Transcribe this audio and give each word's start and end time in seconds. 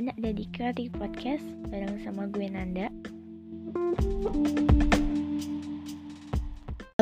kalian 0.00 0.16
ada 0.16 0.32
di 0.32 0.48
Creative 0.56 0.96
Podcast 0.96 1.44
bareng 1.68 2.00
sama 2.00 2.24
gue 2.32 2.48
Nanda. 2.48 2.88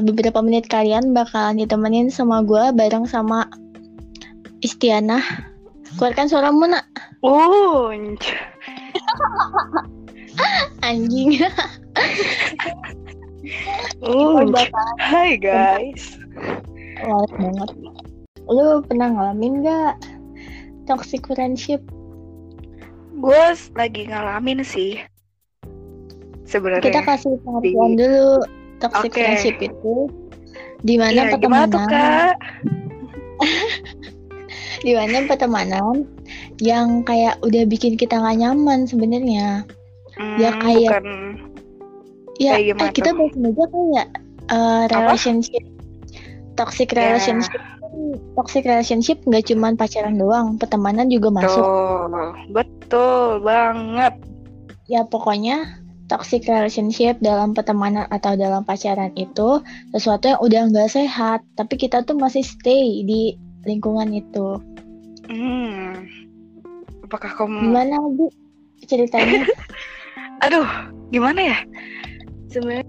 Beberapa 0.02 0.42
menit 0.42 0.66
kalian 0.66 1.14
bakalan 1.14 1.62
ditemenin 1.62 2.10
sama 2.10 2.42
gue 2.42 2.74
bareng 2.74 3.06
sama 3.06 3.46
Istiana. 4.66 5.22
Keluarkan 5.94 6.26
suaramu 6.26 6.66
nak. 6.66 6.90
Oh, 7.22 7.94
Anjing. 10.82 11.38
oh, 14.02 14.42
hai 14.98 15.38
guys. 15.38 16.18
Walet 17.06 17.32
banget. 17.38 17.70
Lu 18.50 18.82
pernah 18.82 19.14
ngalamin 19.14 19.62
gak 19.62 20.02
toxic 20.90 21.22
friendship? 21.30 21.78
Gue 23.18 23.42
lagi 23.74 24.02
ngalamin 24.06 24.62
sih. 24.62 25.02
Sebenarnya. 26.46 26.86
Kita 26.86 27.00
kasih 27.04 27.34
pengertian 27.44 27.92
dulu 27.98 28.30
toxic 28.78 29.10
Oke. 29.10 29.20
friendship 29.20 29.56
itu 29.60 29.94
di 30.80 30.94
mana 30.96 31.28
tuh 31.28 31.42
pertemanan 31.42 31.84
kak? 31.90 32.34
di 34.86 34.92
mana 34.94 35.26
pertemanan 35.26 36.06
yang 36.62 37.02
kayak 37.02 37.34
udah 37.42 37.66
bikin 37.66 37.98
kita 37.98 38.14
nggak 38.18 38.38
nyaman 38.38 38.86
sebenarnya 38.86 39.66
Ya, 40.38 40.50
Hmm, 40.50 40.62
kayak- 40.62 40.98
bukan. 40.98 41.06
ya 42.38 42.52
Kayak 42.58 42.74
eh, 42.74 42.90
kita 42.90 43.10
bahas 43.14 43.34
aja 43.34 43.64
kayak 43.70 44.06
uh, 44.50 44.82
relationship 44.90 45.64
toxic 46.54 46.90
Ya. 46.90 46.98
relationship 47.14 47.62
toxic 48.34 48.64
relationship 48.64 49.18
nggak 49.24 49.46
cuman 49.46 49.74
pacaran 49.74 50.14
doang 50.14 50.56
pertemanan 50.56 51.08
juga 51.08 51.28
masuk 51.30 51.60
Tuh, 51.60 52.32
betul 52.50 53.40
banget. 53.40 54.14
ya 54.86 55.04
pokoknya 55.04 55.78
toxic 56.06 56.44
relationship 56.44 57.20
dalam 57.20 57.52
pertemanan 57.52 58.08
atau 58.08 58.32
dalam 58.32 58.62
pacaran 58.62 59.12
itu 59.14 59.60
sesuatu 59.90 60.24
yang 60.26 60.40
udah 60.40 60.60
nggak 60.68 60.90
sehat 60.90 61.44
tapi 61.54 61.76
kita 61.76 62.00
tuh 62.02 62.16
masih 62.16 62.40
stay 62.40 63.02
di 63.02 63.36
lingkungan 63.62 64.10
itu 64.10 64.56
Hmm. 65.28 66.08
Apakah 67.04 67.28
kamu? 67.36 67.68
gimana 67.68 68.00
bu 68.16 68.32
ceritanya 68.80 69.44
Aduh, 70.48 70.64
gimana 71.10 71.52
ya? 71.52 71.58
Sebenarnya 72.48 72.88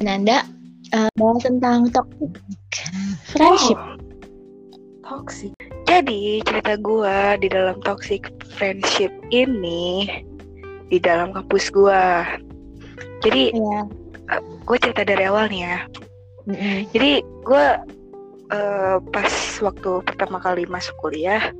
Nanda 0.00 0.48
uh, 0.96 1.12
bahas 1.20 1.44
tentang 1.44 1.92
toxic 1.92 2.32
friendship 3.28 3.76
Oh, 3.76 3.96
toxic. 5.04 5.52
Jadi 5.84 6.40
cerita 6.46 6.78
gua 6.80 7.36
di 7.36 7.50
dalam 7.50 7.76
toxic 7.84 8.30
friendship 8.56 9.10
ini 9.28 10.08
di 10.88 10.98
dalam 11.02 11.34
kampus 11.36 11.68
gua. 11.68 12.24
Jadi 13.20 13.52
ya 13.52 13.84
gue 14.38 14.76
cerita 14.78 15.02
dari 15.02 15.26
awal 15.26 15.50
nih 15.50 15.62
ya. 15.66 15.78
Mm-mm. 16.46 16.78
Jadi 16.94 17.10
gue 17.42 17.66
eh, 18.54 18.96
pas 19.10 19.34
waktu 19.60 19.90
pertama 20.06 20.38
kali 20.38 20.64
masuk 20.70 20.94
kuliah, 21.02 21.50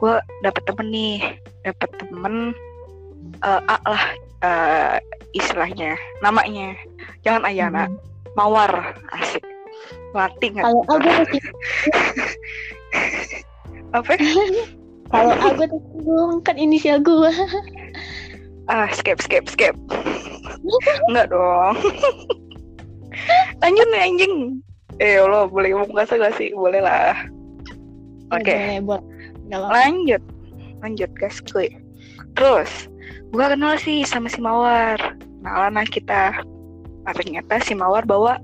gue 0.00 0.14
dapet 0.40 0.62
temen 0.64 0.88
nih, 0.88 1.20
dapet 1.68 1.90
temen 2.00 2.56
eh, 3.44 3.60
A 3.68 3.76
lah 3.84 4.04
eh, 4.40 4.96
istilahnya, 5.34 5.98
namanya. 6.20 6.72
Jangan 7.20 7.44
Ayana, 7.44 7.84
Mm. 7.90 7.98
Mawar, 8.34 8.94
asik. 9.14 9.42
Mati 10.10 10.50
nggak? 10.50 10.62
kalau 10.62 10.82
aku 10.86 10.94
tuh 11.26 11.42
Apa? 13.94 14.14
kalau 15.10 15.34
aku 15.38 15.62
tersinggung 15.66 16.32
kan 16.42 16.56
inisial 16.56 16.98
gua 16.98 17.30
Ah, 18.64 18.88
skip, 18.90 19.20
skip, 19.20 19.44
skip. 19.46 19.74
Enggak 21.10 21.28
dong. 21.28 21.76
Lanjut 23.62 23.86
nih 23.92 24.00
anjing. 24.02 24.34
Eh, 24.96 25.20
lo 25.20 25.46
boleh 25.46 25.74
ngomong 25.74 25.92
kasar 25.94 26.16
gak 26.16 26.38
sih? 26.38 26.48
Boleh 26.56 26.80
lah. 26.80 27.12
Oke. 28.32 28.50
Ya. 28.50 28.80
Nggak 28.80 29.60
apa-apa. 29.60 29.74
lanjut 29.76 30.22
lanjut 30.80 31.10
guys 31.16 31.40
kuy 31.44 31.68
terus 32.32 32.88
gua 33.34 33.50
kenal 33.50 33.74
sih 33.82 34.06
sama 34.06 34.30
si 34.30 34.38
Mawar. 34.38 35.18
Kenalan 35.42 35.74
lah 35.74 35.88
kita. 35.90 36.38
Nah, 37.02 37.12
ternyata 37.12 37.58
si 37.66 37.74
Mawar 37.74 38.06
bawa 38.06 38.38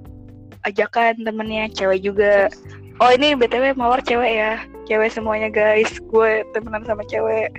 ajakan 0.66 1.22
temennya 1.22 1.70
cewek 1.70 2.02
juga. 2.02 2.50
Oh 2.98 3.08
ini 3.14 3.38
btw 3.38 3.78
Mawar 3.78 4.02
cewek 4.02 4.34
ya. 4.34 4.58
Cewek 4.90 5.14
semuanya 5.14 5.46
guys. 5.46 5.94
Gue 6.10 6.42
temenan 6.50 6.82
sama 6.82 7.06
cewek. 7.06 7.54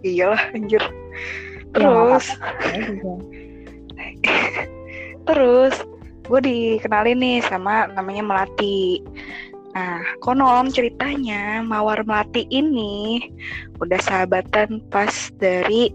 Iyalah 0.00 0.40
anjir. 0.56 0.80
Terus. 1.76 2.24
Ya 2.64 2.88
terus 5.28 5.76
gue 6.26 6.40
dikenalin 6.40 7.18
nih 7.20 7.38
sama 7.44 7.90
namanya 7.92 8.22
Melati. 8.24 9.02
Nah, 9.70 10.02
konon 10.18 10.70
ceritanya 10.70 11.62
Mawar 11.62 12.02
Melati 12.02 12.46
ini 12.50 13.22
udah 13.78 14.00
sahabatan 14.02 14.82
pas 14.90 15.30
dari 15.38 15.90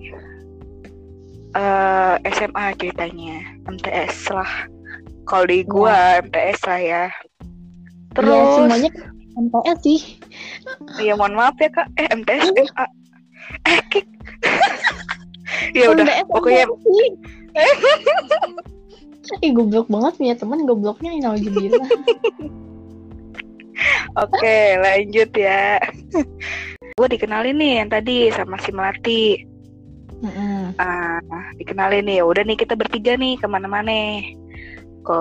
eh, 1.56 2.14
SMA 2.36 2.66
ceritanya, 2.78 3.38
MTS 3.66 4.30
lah. 4.32 4.52
Kalau 5.26 5.46
di 5.50 5.66
gua 5.66 6.22
MTS 6.22 6.60
lah 6.68 6.80
ya. 6.80 7.04
ya 7.10 7.12
Terus, 8.16 8.48
semuanya 8.62 8.92
MTS 9.36 9.80
sih 9.84 10.02
ya 11.04 11.14
mohon 11.20 11.36
maaf 11.36 11.56
ya 11.60 11.68
kak, 11.68 11.88
eh 12.00 12.08
MTS 12.14 12.52
MA, 12.56 12.86
eh 13.68 13.80
kik. 13.92 14.06
ya 15.78 15.92
udah, 15.92 16.06
pokoknya. 16.32 16.66
Ih 19.42 19.52
goblok 19.58 19.90
banget 19.90 20.14
punya 20.22 20.36
teman 20.38 20.70
gobloknya 20.70 21.18
Nauzubillah. 21.18 21.90
oke 24.24 24.58
lanjut 24.80 25.32
ya. 25.34 25.82
gue 26.96 27.08
dikenalin 27.12 27.58
nih 27.60 27.72
yang 27.84 27.90
tadi 27.90 28.30
sama 28.32 28.56
si 28.62 28.70
Melati. 28.72 29.42
Mm-mm. 30.66 30.82
Ah, 30.82 31.22
dikenalin 31.62 32.10
nih, 32.10 32.26
udah 32.26 32.42
nih 32.42 32.58
kita 32.58 32.74
bertiga 32.74 33.14
nih 33.14 33.38
ke 33.38 33.46
mana-mana, 33.46 34.26
ke 35.06 35.20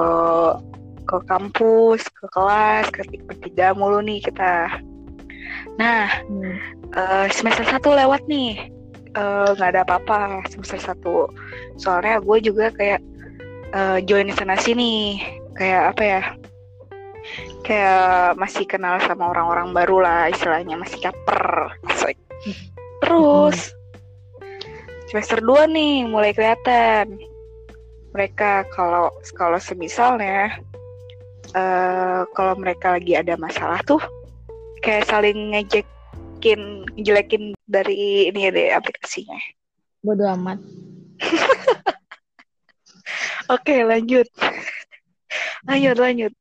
ke 1.04 1.16
kampus, 1.28 2.08
ke 2.08 2.24
kelas, 2.32 2.88
ke 2.88 3.04
bertiga 3.28 3.76
mulu 3.76 4.00
nih 4.00 4.24
kita. 4.24 4.80
Nah, 5.76 6.08
Hmm. 6.24 6.56
eh, 6.96 7.26
semester 7.28 7.68
satu 7.68 7.92
lewat 7.92 8.24
nih, 8.24 8.72
Eh, 9.14 9.48
nggak 9.54 9.70
ada 9.78 9.82
apa-apa 9.86 10.42
semester 10.50 10.74
satu. 10.82 11.30
Soalnya 11.78 12.18
gue 12.18 12.50
juga 12.50 12.74
kayak 12.74 12.98
eh, 13.70 13.98
join 14.02 14.26
sana 14.34 14.58
sini, 14.58 15.22
kayak 15.54 15.94
apa 15.94 16.02
ya? 16.02 16.22
Kayak 17.62 18.34
masih 18.42 18.66
kenal 18.66 18.98
sama 19.06 19.30
orang-orang 19.30 19.70
baru 19.70 20.02
lah, 20.02 20.26
istilahnya 20.34 20.74
masih 20.74 20.98
caper. 20.98 21.78
Asik. 21.86 22.18
Terus 23.06 23.70
semester 25.14 25.38
2 25.38 25.70
nih 25.70 26.10
mulai 26.10 26.34
kelihatan 26.34 27.22
mereka 28.10 28.66
kalau 28.74 29.14
kalau 29.38 29.62
semisalnya 29.62 30.58
eh 31.54 32.26
kalau 32.34 32.58
mereka 32.58 32.98
lagi 32.98 33.14
ada 33.14 33.38
masalah 33.38 33.78
tuh 33.86 34.02
kayak 34.82 35.06
saling 35.06 35.54
ngejekin 35.54 36.82
ngejelekin 36.98 37.54
dari 37.62 38.26
ini 38.26 38.40
ya 38.42 38.50
deh 38.50 38.68
aplikasinya. 38.74 39.38
Bodo 40.02 40.26
amat. 40.34 40.58
Oke 43.54 43.86
lanjut 43.86 44.26
lanjut 45.70 45.94
lanjut. 45.94 46.32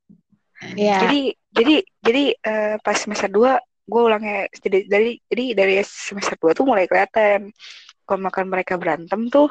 Ya. 0.74 0.98
Jadi 0.98 1.38
jadi 1.53 1.75
jadi 2.01 2.24
eh, 2.42 2.75
pas 2.81 2.98
semester 2.98 3.30
2 3.30 3.53
gue 3.86 4.01
ulangnya 4.01 4.50
jadi 4.65 4.89
dari 4.89 5.21
jadi 5.30 5.62
dari 5.62 5.74
semester 5.86 6.42
2 6.42 6.57
tuh 6.57 6.65
mulai 6.65 6.89
kelihatan 6.89 7.53
kalau 8.07 8.19
makan 8.27 8.45
mereka 8.53 8.73
berantem 8.81 9.21
tuh 9.33 9.47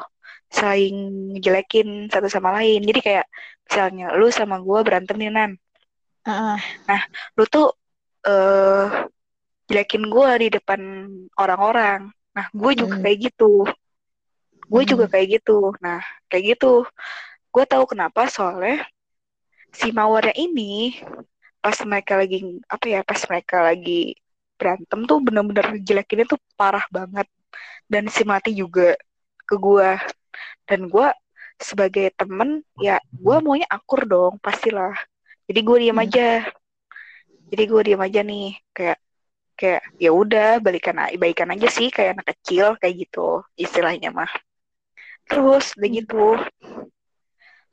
saling 0.53 0.95
ngejelekin 1.33 1.87
satu 2.13 2.27
sama 2.29 2.49
lain. 2.57 2.79
Jadi 2.85 2.99
kayak 3.01 3.25
misalnya 3.67 4.05
lu 4.19 4.27
sama 4.29 4.55
gue 4.61 4.79
berantem 4.85 5.15
nih 5.17 5.31
Nan. 5.33 5.51
Ah, 6.87 7.03
Lu 7.37 7.43
tuh 7.49 7.65
eh 8.27 8.85
jelekin 9.69 10.03
gue 10.13 10.29
di 10.43 10.47
depan 10.55 10.81
orang-orang. 11.39 11.99
Nah, 12.35 12.45
gue 12.53 12.71
juga 12.81 12.95
Hmm. 12.97 13.03
kayak 13.03 13.17
gitu. 13.31 13.65
Gue 14.71 14.81
Hmm. 14.83 14.89
juga 14.91 15.05
kayak 15.11 15.27
gitu. 15.41 15.73
Nah, 15.83 15.99
kayak 16.29 16.43
gitu. 16.57 16.85
Gue 17.53 17.63
tahu 17.69 17.83
kenapa 17.91 18.25
soalnya 18.29 18.85
si 19.73 19.89
Mawarnya 19.93 20.33
ini 20.37 20.93
pas 21.63 21.77
mereka 21.87 22.13
lagi 22.19 22.37
apa 22.69 22.85
ya, 22.93 22.99
pas 23.07 23.21
mereka 23.29 23.57
lagi 23.63 24.13
berantem 24.59 24.99
tuh 25.09 25.17
bener-bener 25.25 25.65
jelekinnya 25.87 26.25
tuh 26.29 26.39
parah 26.59 26.85
banget. 26.91 27.27
Dan 27.87 28.07
si 28.09 28.23
Mati 28.23 28.51
juga 28.53 28.95
ke 29.43 29.55
gue. 29.55 29.89
Dan 30.67 30.87
gue 30.87 31.07
sebagai 31.59 32.11
temen 32.17 32.63
ya 32.79 32.97
gue 33.11 33.35
maunya 33.39 33.67
akur 33.69 34.03
dong 34.03 34.39
pastilah. 34.39 34.95
Jadi 35.47 35.59
gue 35.61 35.77
diem 35.87 35.95
Hmm. 35.95 36.05
aja. 36.05 36.29
jadi 37.53 37.69
gue 37.69 37.81
diam 37.85 38.01
aja 38.01 38.25
nih 38.25 38.57
kayak 38.73 38.97
kayak 39.53 39.85
ya 40.01 40.09
udah 40.09 40.57
balikan 40.57 40.97
baikan 41.21 41.53
aja 41.53 41.69
sih 41.69 41.93
kayak 41.93 42.17
anak 42.17 42.33
kecil 42.33 42.73
kayak 42.81 43.05
gitu 43.05 43.45
istilahnya 43.53 44.09
mah 44.09 44.31
terus 45.29 45.77
udah 45.77 45.85
Hmm. 45.85 45.97
gitu 46.01 46.25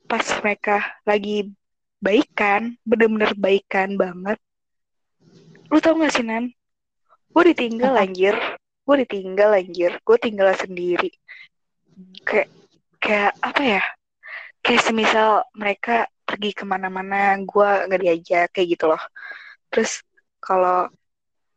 pas 0.05 0.27
mereka 0.45 0.85
lagi 1.09 1.49
baikan 1.97 2.77
bener-bener 2.85 3.33
baikan 3.41 3.97
banget 3.97 4.37
lu 5.73 5.81
tau 5.81 5.97
gak 5.97 6.13
sih 6.13 6.21
Nan 6.21 6.53
gue 7.33 7.43
ditinggal 7.57 7.97
anjir 7.97 8.37
gue 8.85 8.97
ditinggal 9.07 9.51
anjir. 9.57 9.93
Gue 10.03 10.17
tinggal 10.21 10.51
sendiri. 10.57 11.11
Kayak 12.27 12.49
kayak 13.03 13.33
apa 13.41 13.63
ya? 13.63 13.83
Kayak 14.61 14.83
semisal 14.85 15.31
mereka 15.57 16.07
pergi 16.27 16.51
ke 16.55 16.65
mana-mana 16.69 17.35
gue 17.43 17.69
nggak 17.89 18.01
diajak 18.03 18.47
kayak 18.55 18.69
gitu 18.77 18.85
loh. 18.91 19.03
Terus 19.73 20.05
kalau 20.43 20.89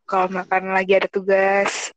kalau 0.10 0.26
misalkan 0.32 0.66
lagi 0.74 0.94
ada 0.98 1.10
tugas 1.10 1.92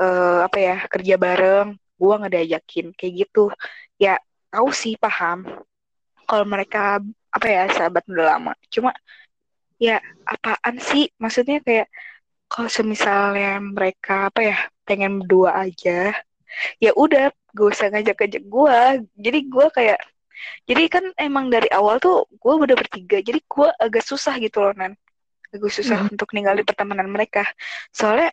eh, 0.00 0.38
apa 0.46 0.58
ya 0.58 0.76
kerja 0.88 1.14
bareng 1.20 1.68
gue 2.00 2.14
nggak 2.18 2.32
diajakin 2.34 2.86
kayak 2.98 3.14
gitu. 3.26 3.50
Ya 3.98 4.18
tahu 4.52 4.68
sih 4.74 4.94
paham. 4.98 5.46
Kalau 6.28 6.44
mereka 6.46 7.02
apa 7.32 7.46
ya 7.48 7.62
sahabat 7.72 8.04
udah 8.08 8.26
lama. 8.36 8.52
Cuma 8.68 8.90
ya 9.80 9.98
apaan 10.26 10.76
sih? 10.78 11.10
Maksudnya 11.18 11.58
kayak 11.66 11.88
kalau 12.52 12.68
semisalnya 12.68 13.56
mereka 13.64 14.28
apa 14.28 14.40
ya 14.44 14.56
pengen 14.84 15.24
berdua 15.24 15.56
aja 15.64 16.12
ya 16.84 16.90
udah 16.92 17.32
gak 17.56 17.68
usah 17.72 17.88
ngajak-ngajak 17.88 18.44
gue 18.44 18.78
jadi 19.16 19.38
gue 19.48 19.66
kayak 19.72 20.00
jadi 20.68 20.82
kan 20.90 21.04
emang 21.16 21.48
dari 21.48 21.68
awal 21.72 21.96
tuh 22.02 22.26
gue 22.28 22.52
udah 22.52 22.76
bertiga 22.76 23.18
jadi 23.24 23.40
gue 23.40 23.68
agak 23.78 24.04
susah 24.04 24.36
gitu 24.42 24.62
loh 24.62 24.74
nan. 24.74 24.92
Agak 25.52 25.68
susah 25.68 26.08
untuk 26.08 26.32
ninggalin 26.32 26.64
pertemanan 26.64 27.08
mereka. 27.12 27.44
Soalnya 27.92 28.32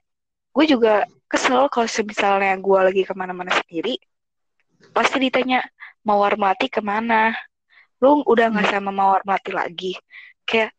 gue 0.56 0.65
juga 0.65 1.04
kesel 1.30 1.69
kalau 1.69 1.86
misalnya 1.86 2.56
gue 2.57 2.80
lagi 2.80 3.04
ke 3.06 3.13
mana-mana 3.13 3.54
sendiri 3.54 4.01
pasti 4.95 5.22
ditanya 5.22 5.62
mawar 6.01 6.39
melati 6.39 6.68
ke 6.72 6.81
mana? 6.81 7.36
Lu 8.01 8.24
udah 8.25 8.45
nggak 8.50 8.68
sama 8.72 8.89
mawar 8.89 9.22
melati 9.27 9.51
lagi? 9.54 9.94
Kayak 10.48 10.74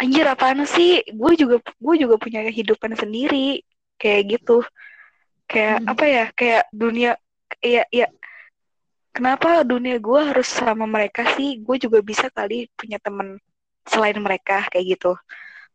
anjir 0.00 0.26
apaan 0.26 0.64
sih? 0.66 1.02
Gue 1.14 1.32
juga 1.38 1.56
gue 1.62 1.94
juga 2.02 2.16
punya 2.20 2.40
kehidupan 2.48 2.92
sendiri. 2.98 3.62
Kayak 4.00 4.22
gitu. 4.38 4.58
Kayak 5.50 5.76
Hmm. 5.82 5.90
apa 5.92 6.04
ya? 6.08 6.24
Kayak 6.34 6.62
dunia 6.74 7.10
ya 7.62 7.82
ya 7.92 8.06
kenapa 9.14 9.62
dunia 9.64 9.96
gue 10.02 10.20
harus 10.30 10.48
sama 10.48 10.84
mereka 10.88 11.22
sih? 11.36 11.60
Gue 11.62 11.76
juga 11.78 11.98
bisa 12.02 12.26
kali 12.32 12.68
punya 12.74 12.98
temen 12.98 13.38
selain 13.86 14.16
mereka 14.18 14.66
kayak 14.72 14.98
gitu. 14.98 15.12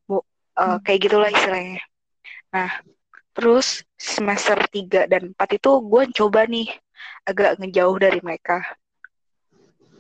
Bu 0.10 0.22
eh, 0.58 0.78
Hmm. 0.78 0.80
kayak 0.84 1.00
gitulah 1.08 1.30
istilahnya. 1.32 1.82
Nah 2.54 2.70
terus 3.36 3.86
semester 3.96 4.58
3 4.68 5.08
dan 5.08 5.32
4 5.32 5.50
itu 5.56 5.72
gue 5.80 6.04
coba 6.18 6.44
nih 6.50 6.68
agak 7.24 7.62
ngejauh 7.62 7.98
dari 8.02 8.20
mereka 8.20 8.60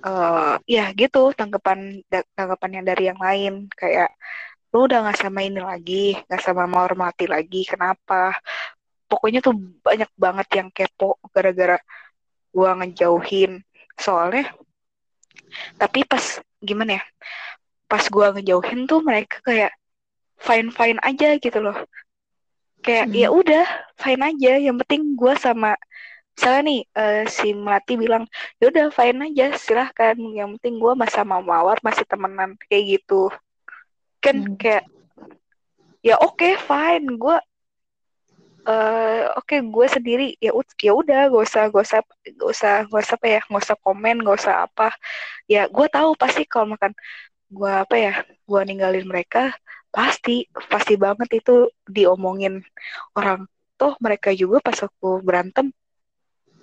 eh 0.07 0.53
ya 0.75 0.83
gitu 0.99 1.19
tanggapan 1.39 1.79
da- 2.11 2.27
tanggapannya 2.37 2.81
dari 2.89 3.03
yang 3.09 3.19
lain. 3.19 3.53
Kayak 3.79 4.09
lu 4.71 4.85
udah 4.87 4.97
nggak 5.03 5.19
sama 5.21 5.39
ini 5.47 5.59
lagi 5.71 6.15
nggak 6.27 6.41
sama 6.45 6.63
mawar 6.69 6.93
mati 7.03 7.25
lagi 7.27 7.65
kenapa? 7.71 8.35
Pokoknya 9.09 9.39
tuh 9.45 9.53
banyak 9.87 10.09
banget 10.23 10.47
yang 10.57 10.69
kepo 10.77 11.17
gara-gara 11.33 11.77
gua 12.55 12.69
ngejauhin. 12.79 13.51
Soalnya 13.99 14.43
tapi 15.81 16.03
pas 16.05 16.39
gimana 16.61 16.99
ya 16.99 17.03
pas 17.89 18.03
gua 18.13 18.31
ngejauhin 18.35 18.85
tuh 18.89 18.99
mereka 19.01 19.39
kayak 19.47 19.71
fine 20.39 20.69
fine 20.71 20.99
aja 21.03 21.35
gitu 21.41 21.59
loh. 21.59 21.77
Kayak 22.85 23.11
Hmm. 23.11 23.15
ya 23.21 23.27
udah 23.33 23.65
fine 23.99 24.21
aja 24.23 24.51
yang 24.59 24.75
penting 24.79 25.15
gua 25.19 25.35
sama 25.35 25.75
misalnya 26.39 26.61
nih 26.71 26.79
eh, 26.95 27.23
si 27.27 27.47
Melati 27.51 27.93
bilang 27.99 28.23
ya 28.63 28.65
udah 28.71 28.87
fine 28.95 29.19
aja 29.27 29.45
silahkan. 29.59 30.15
Yang 30.39 30.49
penting 30.59 30.75
gua 30.79 30.93
masih 30.95 31.15
sama 31.19 31.35
Mawar 31.43 31.77
masih 31.83 32.07
temenan 32.07 32.55
kayak 32.71 32.83
gitu. 33.03 33.27
Kan 34.23 34.47
Hmm. 34.47 34.55
kayak 34.61 34.87
ya 36.07 36.15
oke 36.27 36.49
fine. 36.67 37.05
Gua 37.19 37.37
eh 38.69 39.23
oke 39.39 39.55
gue 39.75 39.87
sendiri 39.95 40.25
ya 40.45 40.51
ya 40.85 40.91
udah 41.01 41.19
gak 41.33 41.43
usah 41.47 41.63
gak 41.73 41.83
usah 41.87 41.99
gak 42.39 42.49
usah 42.53 42.73
gak 42.91 43.01
usah 43.03 43.15
apa 43.17 43.27
ya 43.35 43.39
gak 43.49 43.61
usah 43.65 43.77
komen 43.85 44.15
gak 44.25 44.37
usah 44.41 44.55
apa. 44.67 44.87
Ya 45.53 45.61
gue 45.75 45.87
tahu 45.95 46.09
pasti 46.21 46.41
kalau 46.51 46.67
makan 46.75 46.93
gue 47.57 47.71
apa 47.83 47.95
ya 48.05 48.13
gue 48.49 48.61
ninggalin 48.67 49.05
mereka 49.11 49.39
pasti 49.95 50.45
pasti 50.71 50.93
banget 51.05 51.29
itu 51.39 51.51
diomongin 51.95 52.61
orang. 53.17 53.39
Toh 53.79 53.93
mereka 54.05 54.29
juga 54.41 54.57
pas 54.67 54.77
aku 54.87 55.23
berantem 55.27 55.71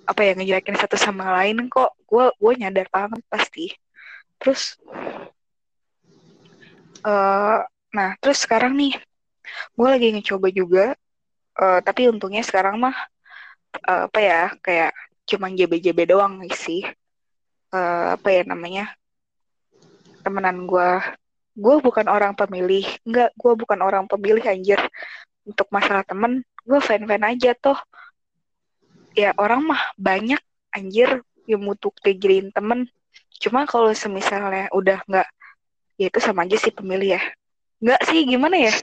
apa 0.07 0.21
ya 0.23 0.31
ngejelekin 0.33 0.79
satu 0.79 0.95
sama 0.95 1.27
lain 1.43 1.67
kok. 1.67 1.91
Gue 2.07 2.31
gue 2.39 2.53
nyadar 2.63 2.87
banget 2.87 3.21
pasti. 3.27 3.75
Terus 4.39 4.79
eh 7.07 7.59
nah 7.87 8.09
terus 8.19 8.43
sekarang 8.43 8.75
nih 8.75 8.93
gue 9.77 9.87
lagi 9.87 10.07
ngecoba 10.11 10.47
juga 10.51 10.85
eh, 11.59 11.79
tapi 11.83 12.09
untungnya 12.11 12.43
sekarang 12.43 12.79
mah 12.79 12.95
eh, 13.83 14.01
apa 14.07 14.19
ya 14.19 14.41
kayak 14.63 14.91
cuman 15.27 15.51
JB-JB 15.59 15.99
doang 16.07 16.39
sih. 16.55 16.87
Eh, 17.75 18.07
apa 18.15 18.27
ya 18.31 18.41
namanya 18.47 18.95
temenan 20.23 20.63
gue 20.67 20.89
gue 21.57 21.75
bukan 21.83 22.07
orang 22.07 22.31
pemilih. 22.37 22.85
Enggak 23.03 23.29
gue 23.35 23.53
bukan 23.59 23.79
orang 23.83 24.05
pemilih 24.07 24.43
anjir. 24.47 24.79
Untuk 25.47 25.67
masalah 25.71 26.03
temen 26.03 26.43
gue 26.67 26.79
fan 26.83 27.03
fan 27.07 27.23
aja 27.23 27.55
toh 27.55 27.79
ya 29.17 29.33
orang 29.41 29.65
mah 29.65 29.81
banyak 29.97 30.37
anjir 30.69 31.25
yang 31.49 31.65
butuh 31.65 31.89
dijadiin 32.05 32.53
temen. 32.53 32.85
Cuma 33.41 33.65
kalau 33.65 33.89
semisalnya 33.97 34.69
udah 34.69 35.01
nggak 35.09 35.27
ya 35.97 36.05
itu 36.13 36.19
sama 36.21 36.45
aja 36.45 36.53
sih 36.61 36.69
pemilih 36.69 37.17
ya. 37.17 37.21
Nggak 37.81 38.01
sih 38.05 38.21
gimana 38.29 38.61
ya? 38.61 38.73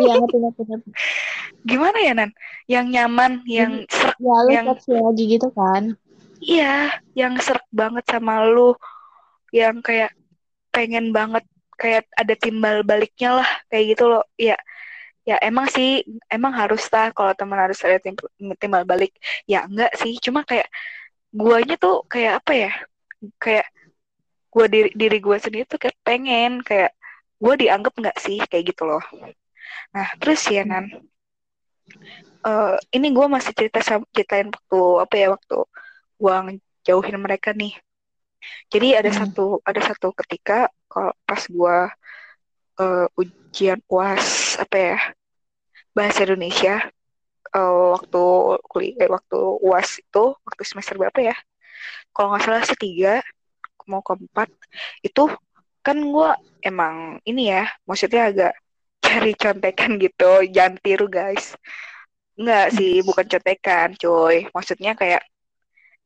Iya 0.00 0.12
ngerti 0.22 0.36
ngerti 0.38 0.62
ngerti. 0.70 0.88
gimana 1.70 1.98
ya 1.98 2.12
nan? 2.14 2.30
Yang 2.70 2.86
nyaman 2.94 3.32
yang 3.50 3.72
serak 3.90 4.16
Ya 4.22 4.36
lu 4.46 4.50
Yang- 4.54 4.66
lagi 4.86 5.24
gitu 5.26 5.48
kan? 5.50 5.82
iya 6.40 6.88
yang 7.12 7.36
serak 7.36 7.68
banget 7.68 8.00
sama 8.08 8.40
lu 8.48 8.72
yang 9.52 9.84
kayak 9.84 10.16
pengen 10.72 11.12
banget 11.12 11.44
kayak 11.76 12.08
ada 12.16 12.32
timbal 12.32 12.80
baliknya 12.80 13.42
lah 13.44 13.50
kayak 13.68 13.96
gitu 13.96 14.08
loh. 14.08 14.24
Ya 14.40 14.56
ya 15.28 15.36
emang 15.44 15.66
sih 15.70 16.02
emang 16.32 16.52
harus 16.56 16.88
lah 16.92 17.12
kalau 17.12 17.32
teman 17.36 17.60
harus 17.60 17.78
ada 17.84 18.00
tim- 18.02 18.18
timbal 18.60 18.84
balik. 18.88 19.12
Ya 19.46 19.64
enggak 19.68 19.92
sih 20.00 20.16
cuma 20.22 20.42
kayak 20.44 20.68
guanya 21.30 21.76
tuh 21.78 22.02
kayak 22.10 22.42
apa 22.42 22.52
ya 22.56 22.72
kayak 23.38 23.66
gua 24.50 24.66
diri 24.66 24.90
diri 24.96 25.18
gua 25.22 25.36
sendiri 25.38 25.64
tuh 25.68 25.78
kayak 25.78 25.96
pengen 26.02 26.60
kayak 26.64 26.92
gua 27.38 27.54
dianggap 27.54 27.92
nggak 27.94 28.18
sih 28.18 28.38
kayak 28.50 28.74
gitu 28.74 28.82
loh. 28.88 29.02
Nah 29.94 30.08
terus 30.18 30.42
ya 30.50 30.64
nan. 30.66 30.88
Eh, 32.40 32.76
ini 32.96 33.12
gua 33.12 33.28
masih 33.28 33.52
cerita 33.52 33.84
ceritain 33.84 34.48
waktu 34.48 34.80
apa 35.04 35.14
ya 35.20 35.26
waktu 35.36 35.56
gua 36.16 36.34
ngejauhin 36.48 37.20
mereka 37.20 37.52
nih. 37.52 37.76
Jadi 38.72 38.96
ada 38.96 39.10
Hmm. 39.12 39.18
satu 39.28 39.60
ada 39.68 39.80
satu 39.84 40.08
ketika 40.24 40.72
kalau 40.88 41.12
pas 41.28 41.42
gua 41.52 41.92
eh, 42.80 43.06
ujian 43.20 43.78
uas 43.92 44.39
apa 44.62 44.76
ya 44.76 44.98
bahasa 45.96 46.20
Indonesia 46.26 46.74
eh, 47.56 47.74
waktu 47.94 48.22
kuliah 48.70 48.96
eh, 49.06 49.10
waktu 49.10 49.38
uas 49.66 49.88
itu 50.02 50.24
waktu 50.46 50.62
semester 50.66 50.94
berapa 51.00 51.20
ya? 51.32 51.36
Kalau 52.14 52.26
nggak 52.34 52.42
salah 52.46 52.62
sih 52.68 52.78
tiga 52.78 53.22
mau 53.90 54.02
keempat. 54.06 54.48
Itu 55.02 55.22
kan 55.82 55.96
gua 56.12 56.36
emang 56.62 57.18
ini 57.26 57.50
ya 57.50 57.64
maksudnya 57.88 58.30
agak 58.30 58.52
cari 59.00 59.32
contekan 59.34 59.96
gitu 59.98 60.44
jangan 60.54 60.74
tiru 60.84 61.06
guys. 61.10 61.56
Enggak 62.38 62.66
sih 62.76 63.02
bukan 63.04 63.26
contekan 63.26 63.88
cuy. 63.98 64.36
Maksudnya 64.54 64.92
kayak 65.00 65.22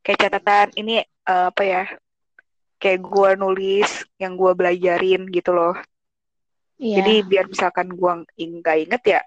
kayak 0.04 0.20
catatan 0.22 0.68
ini 0.80 1.04
eh, 1.04 1.46
apa 1.50 1.62
ya 1.64 1.82
kayak 2.80 3.00
gua 3.04 3.36
nulis 3.36 3.88
yang 4.22 4.36
gua 4.40 4.52
belajarin 4.56 5.28
gitu 5.32 5.52
loh 5.56 5.76
Iya. 6.80 6.96
jadi 7.00 7.14
biar 7.26 7.44
misalkan 7.46 7.88
gua 7.94 8.22
nggak 8.36 8.76
inget 8.88 9.02
ya 9.06 9.20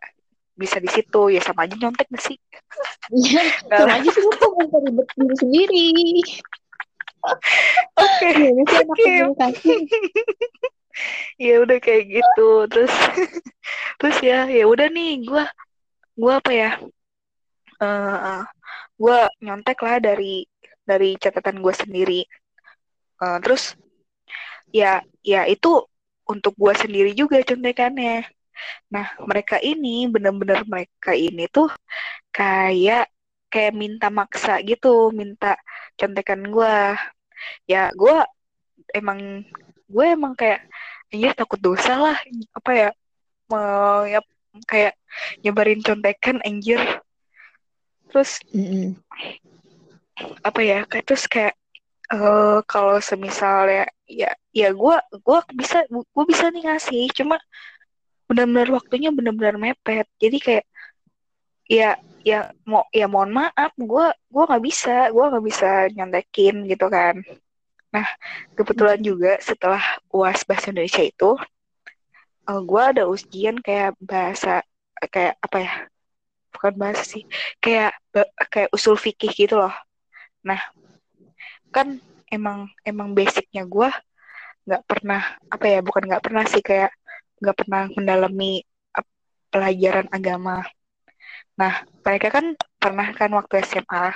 bisa 0.57 0.81
di 0.81 0.89
situ 0.89 1.29
ya 1.29 1.39
sama 1.39 1.69
aja 1.69 1.77
nyontek 1.77 2.09
gak 2.09 2.23
sih 2.23 2.37
Iya. 3.13 3.41
Nggak 3.69 3.79
Sama 3.79 3.93
aja 4.01 4.09
sih 4.09 4.21
kok 4.25 4.51
minta 4.57 4.77
ribet 4.83 5.07
diri 5.15 5.35
sendiri. 5.39 5.87
oke 8.03 8.27
anak 8.29 8.67
Oke. 8.87 9.11
komunikasi? 9.11 9.73
ya 11.45 11.55
udah 11.61 11.77
kayak 11.77 12.03
gitu 12.09 12.49
terus 12.71 12.93
terus 14.01 14.17
ya 14.25 14.49
ya 14.49 14.65
udah 14.65 14.87
nih 14.89 15.21
gua 15.29 15.45
gua 16.17 16.41
apa 16.41 16.51
ya 16.51 16.71
eh 17.77 18.41
gua 18.97 19.29
nyontek 19.45 19.77
lah 19.85 20.01
dari 20.01 20.41
dari 20.81 21.13
catatan 21.21 21.61
gua 21.61 21.73
sendiri 21.77 22.25
Eh, 23.17 23.37
terus 23.41 23.73
ya 24.69 25.01
ya 25.25 25.49
itu 25.49 25.81
untuk 26.29 26.53
gue 26.55 26.73
sendiri 26.75 27.11
juga 27.15 27.41
contekannya. 27.43 28.27
Nah 28.93 29.07
mereka 29.23 29.61
ini 29.61 30.07
bener-bener 30.09 30.65
mereka 30.65 31.13
ini 31.13 31.45
tuh 31.49 31.69
kayak 32.33 33.09
kayak 33.47 33.73
minta 33.73 34.11
maksa 34.11 34.59
gitu 34.65 35.09
minta 35.15 35.55
contekan 35.95 36.43
gue 36.51 36.75
ya 37.69 37.89
gue 37.95 38.15
emang 38.91 39.45
gue 39.87 40.05
emang 40.05 40.33
kayak 40.35 40.67
iya 41.13 41.31
takut 41.31 41.59
dosa 41.61 41.95
lah 41.95 42.17
apa 42.51 42.71
ya 42.75 42.89
mau 43.47 44.03
ya 44.03 44.19
kayak 44.67 44.97
nyebarin 45.45 45.81
contekan 45.85 46.41
anjir. 46.43 46.81
Terus 48.11 48.41
Mm-mm. 48.51 48.97
apa 50.41 50.59
ya 50.65 50.79
kayak 50.89 51.05
terus 51.05 51.29
kayak 51.29 51.53
eh 52.13 52.57
kalau 52.71 52.97
semisal 53.03 53.67
ya 53.67 53.85
ya 54.07 54.29
ya 54.55 54.67
gue 54.71 54.95
gue 55.25 55.39
bisa 55.59 55.77
gue 55.91 56.25
bisa 56.31 56.45
nih 56.53 56.63
ngasih. 56.67 57.03
Cuma 57.17 57.35
benar-benar 58.27 58.69
waktunya 58.77 59.09
benar-benar 59.17 59.55
mepet. 59.59 60.07
Jadi 60.21 60.37
kayak 60.45 60.65
ya 61.67 61.99
ya 62.23 62.51
mau 62.67 62.83
ya 62.95 63.07
mohon 63.11 63.31
maaf 63.35 63.71
gue 63.75 64.05
gue 64.33 64.43
nggak 64.47 64.63
bisa 64.63 65.11
gue 65.15 65.23
nggak 65.31 65.45
bisa 65.49 65.69
nyontekin 65.95 66.55
gitu 66.71 66.85
kan. 66.87 67.15
Nah 67.93 68.07
kebetulan 68.55 68.99
juga 69.03 69.39
setelah 69.43 69.83
uas 70.11 70.43
bahasa 70.47 70.71
Indonesia 70.71 71.03
itu 71.03 71.29
eh, 72.49 72.61
gue 72.69 72.81
ada 72.91 73.03
ujian 73.07 73.55
kayak 73.59 73.95
bahasa 73.99 74.63
kayak 75.11 75.35
apa 75.43 75.57
ya? 75.59 75.73
Bukan 76.55 76.73
bahasa 76.79 77.03
sih 77.03 77.23
kayak 77.63 77.91
kayak 78.51 78.69
usul 78.75 78.95
fikih 78.95 79.31
gitu 79.35 79.55
loh. 79.59 79.75
Nah 80.47 80.59
kan 81.71 81.99
emang 82.31 82.67
emang 82.83 83.15
basicnya 83.15 83.63
gue 83.63 83.89
nggak 84.67 84.83
pernah 84.83 85.21
apa 85.47 85.65
ya 85.65 85.79
bukan 85.79 86.03
nggak 86.11 86.23
pernah 86.23 86.43
sih 86.43 86.59
kayak 86.59 86.91
nggak 87.39 87.55
pernah 87.55 87.87
mendalami 87.95 88.65
pelajaran 89.47 90.07
agama. 90.11 90.67
Nah 91.55 91.87
mereka 92.03 92.27
kan 92.29 92.53
pernah 92.75 93.07
kan 93.15 93.31
waktu 93.31 93.63
SMA 93.63 94.13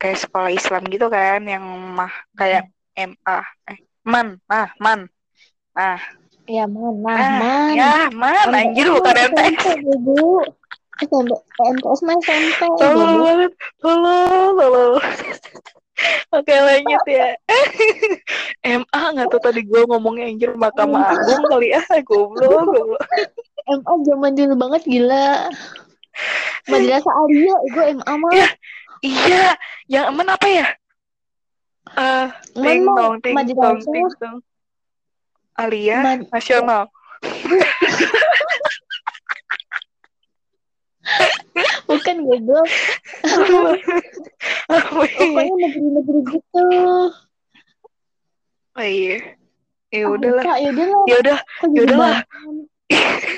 kayak 0.00 0.18
sekolah 0.24 0.50
Islam 0.54 0.82
gitu 0.88 1.06
kan 1.12 1.44
yang 1.44 1.62
mah 1.92 2.12
kayak 2.32 2.70
MA 2.96 3.38
eh 3.68 3.78
man 4.02 4.40
ah 4.48 4.72
man. 4.80 5.06
Ah. 5.76 6.00
Ya, 6.48 6.64
man, 6.64 6.96
nah, 7.04 7.12
ah 7.12 7.30
man. 7.44 7.72
ya 7.76 7.94
man 8.08 8.46
anjir 8.56 8.88
bukan 8.88 9.14
MTS 9.20 9.68
SMP, 9.68 9.88
Bu. 10.00 10.40
SMP, 10.96 11.30
MTS 11.76 12.00
mah 12.08 12.16
SMP, 12.24 12.60
tolong 12.80 13.52
tolong 13.84 14.50
tolong 14.56 14.96
Oke 16.30 16.54
lanjut 16.54 17.04
ya. 17.10 17.34
MA 18.82 19.00
nggak 19.16 19.28
tahu 19.32 19.40
tadi 19.42 19.60
gue 19.66 19.82
ngomongnya 19.88 20.30
anjir 20.30 20.50
Mahkamah 20.54 21.14
Agung 21.14 21.42
kali 21.50 21.74
ya. 21.74 21.82
Goblok 22.08 22.70
goblok. 22.70 23.02
MA 23.66 23.92
zaman 24.06 24.32
dulu 24.38 24.54
banget 24.56 24.82
gila. 24.86 25.50
Madrasah 26.70 27.14
Alia, 27.14 27.56
gue 27.74 27.84
MA 27.98 28.12
mah. 28.14 28.32
Ya, 28.34 28.48
Iya. 29.02 29.54
Yang 29.86 30.04
aman 30.10 30.28
apa 30.34 30.46
ya? 30.50 30.66
Eh 31.88 32.26
ting 32.52 32.84
tong 32.84 33.16
ting 33.24 33.32
tong 33.56 33.80
ting 33.80 34.04
tong 34.20 34.44
Alia 35.56 36.04
Man- 36.04 36.28
nasional 36.28 36.92
Bukan 41.88 42.16
goblok. 42.22 42.68
Ya? 44.68 44.78
Pokoknya 44.84 45.54
negeri-negeri 45.58 46.20
gitu. 46.28 46.66
Oh 48.76 48.84
iya 48.84 49.16
ya 49.88 50.04
Ah, 50.04 50.12
udahlah 50.12 50.44
ya 50.60 50.68
udahlah. 50.70 51.02
ya 51.08 51.14
udah 51.18 51.38
Kok 51.40 51.66
jadi 51.72 51.78
Yaudahlah. 51.80 52.16
banget? 52.20 52.26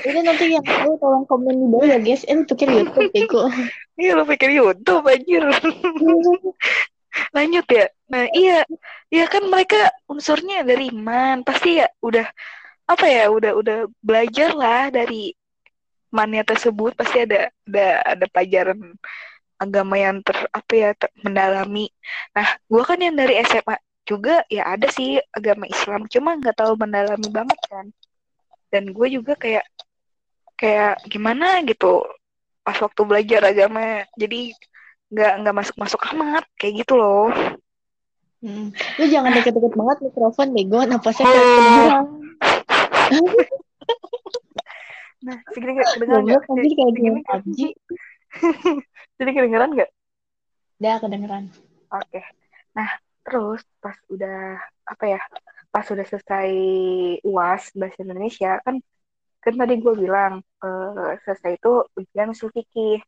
Udah 0.03 0.23
nanti 0.27 0.45
yang 0.51 0.65
tahu 0.69 0.91
tolong 0.99 1.25
komen 1.25 1.55
di 1.55 1.67
bawah 1.71 1.87
ya 1.87 1.99
guys. 2.03 2.27
Eh, 2.27 2.35
lu 2.35 2.43
pikir 2.45 2.67
YouTube 2.69 3.09
bego. 3.15 3.43
Iya 4.01 4.13
lo 4.17 4.25
pikir 4.25 4.49
YouTube 4.51 5.05
anjir 5.07 5.45
lanjut 7.37 7.67
ya 7.69 7.87
nah 8.09 8.25
iya 8.33 8.65
iya 9.11 9.25
kan 9.29 9.45
mereka 9.45 9.93
unsurnya 10.09 10.65
dari 10.65 10.89
iman 10.89 11.43
pasti 11.45 11.83
ya 11.83 11.87
udah 12.01 12.25
apa 12.89 13.07
ya 13.07 13.29
udah 13.29 13.53
udah 13.55 13.79
belajar 14.01 14.51
lah 14.57 14.89
dari 14.89 15.35
mannya 16.11 16.43
tersebut 16.43 16.95
pasti 16.99 17.23
ada 17.23 17.51
ada 17.67 17.87
ada 18.19 18.27
pelajaran 18.31 18.95
agama 19.61 19.95
yang 20.01 20.25
ter 20.25 20.37
apa 20.51 20.73
ya 20.73 20.91
ter- 20.97 21.15
mendalami 21.23 21.87
nah 22.35 22.47
gua 22.67 22.83
kan 22.83 22.99
yang 22.99 23.15
dari 23.15 23.39
SMA 23.47 23.77
juga 24.09 24.43
ya 24.51 24.67
ada 24.75 24.91
sih 24.91 25.23
agama 25.31 25.71
Islam 25.71 26.11
cuma 26.11 26.35
nggak 26.35 26.57
tahu 26.59 26.75
mendalami 26.75 27.29
banget 27.31 27.59
kan 27.71 27.87
dan 28.71 28.91
gue 28.91 29.07
juga 29.11 29.35
kayak 29.39 29.67
kayak 30.59 31.03
gimana 31.07 31.63
gitu 31.67 32.03
pas 32.63 32.79
waktu 32.79 33.03
belajar 33.07 33.43
agama 33.51 34.03
jadi 34.19 34.51
nggak 35.11 35.33
nggak 35.43 35.57
masuk 35.59 35.77
masuk 35.79 36.01
amat 36.15 36.45
kayak 36.59 36.83
gitu 36.87 36.95
loh 36.99 37.31
Hmm. 38.41 38.73
Lu 38.73 39.05
jangan 39.05 39.37
deket-deket 39.37 39.77
banget 39.77 39.99
mikrofon 40.01 40.49
bego. 40.57 40.81
Napasnya 40.89 41.29
Oh. 43.11 43.27
nah 45.21 45.37
segini 45.53 45.77
nggak 45.77 45.91
kedengeran 45.97 46.23
nggak? 46.25 46.43
kayak 46.49 46.93
PUBG. 46.97 47.61
jadi 49.19 49.31
kedengeran 49.37 49.71
nggak? 49.77 49.91
Udah 50.81 50.97
kedengeran. 51.03 51.45
oke. 51.93 52.21
Nah 52.73 52.91
terus 53.21 53.61
pas 53.85 53.97
udah 54.09 54.57
apa 54.89 55.05
ya 55.05 55.21
pas 55.69 55.87
udah 55.87 56.07
selesai 56.09 56.51
uas 57.23 57.63
bahasa 57.77 57.99
Indonesia 58.01 58.59
kan 58.65 58.81
kan 59.41 59.55
tadi 59.57 59.75
gue 59.81 59.95
bilang 59.97 60.41
eh, 60.65 61.13
selesai 61.25 61.61
itu 61.61 61.73
ujian 62.01 62.33
usul 62.33 62.49
fikih. 62.53 63.05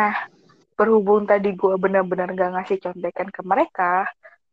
Nah 0.00 0.32
berhubung 0.78 1.26
tadi 1.26 1.52
gue 1.52 1.74
benar-benar 1.76 2.32
gak 2.32 2.52
ngasih 2.54 2.78
contekan 2.78 3.28
ke 3.28 3.42
mereka 3.42 4.06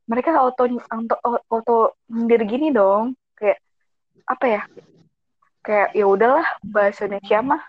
mereka 0.05 0.37
auto 0.37 0.69
auto 0.91 1.15
auto 1.49 1.77
nyindir 2.11 2.41
gini 2.45 2.69
dong. 2.75 3.15
Kayak 3.35 3.59
apa 4.25 4.45
ya 4.49 4.61
kayak 5.65 5.89
ya 5.97 6.05
udahlah 6.05 6.45
bahasa 6.61 7.09
Indonesia 7.09 7.39
mah 7.41 7.63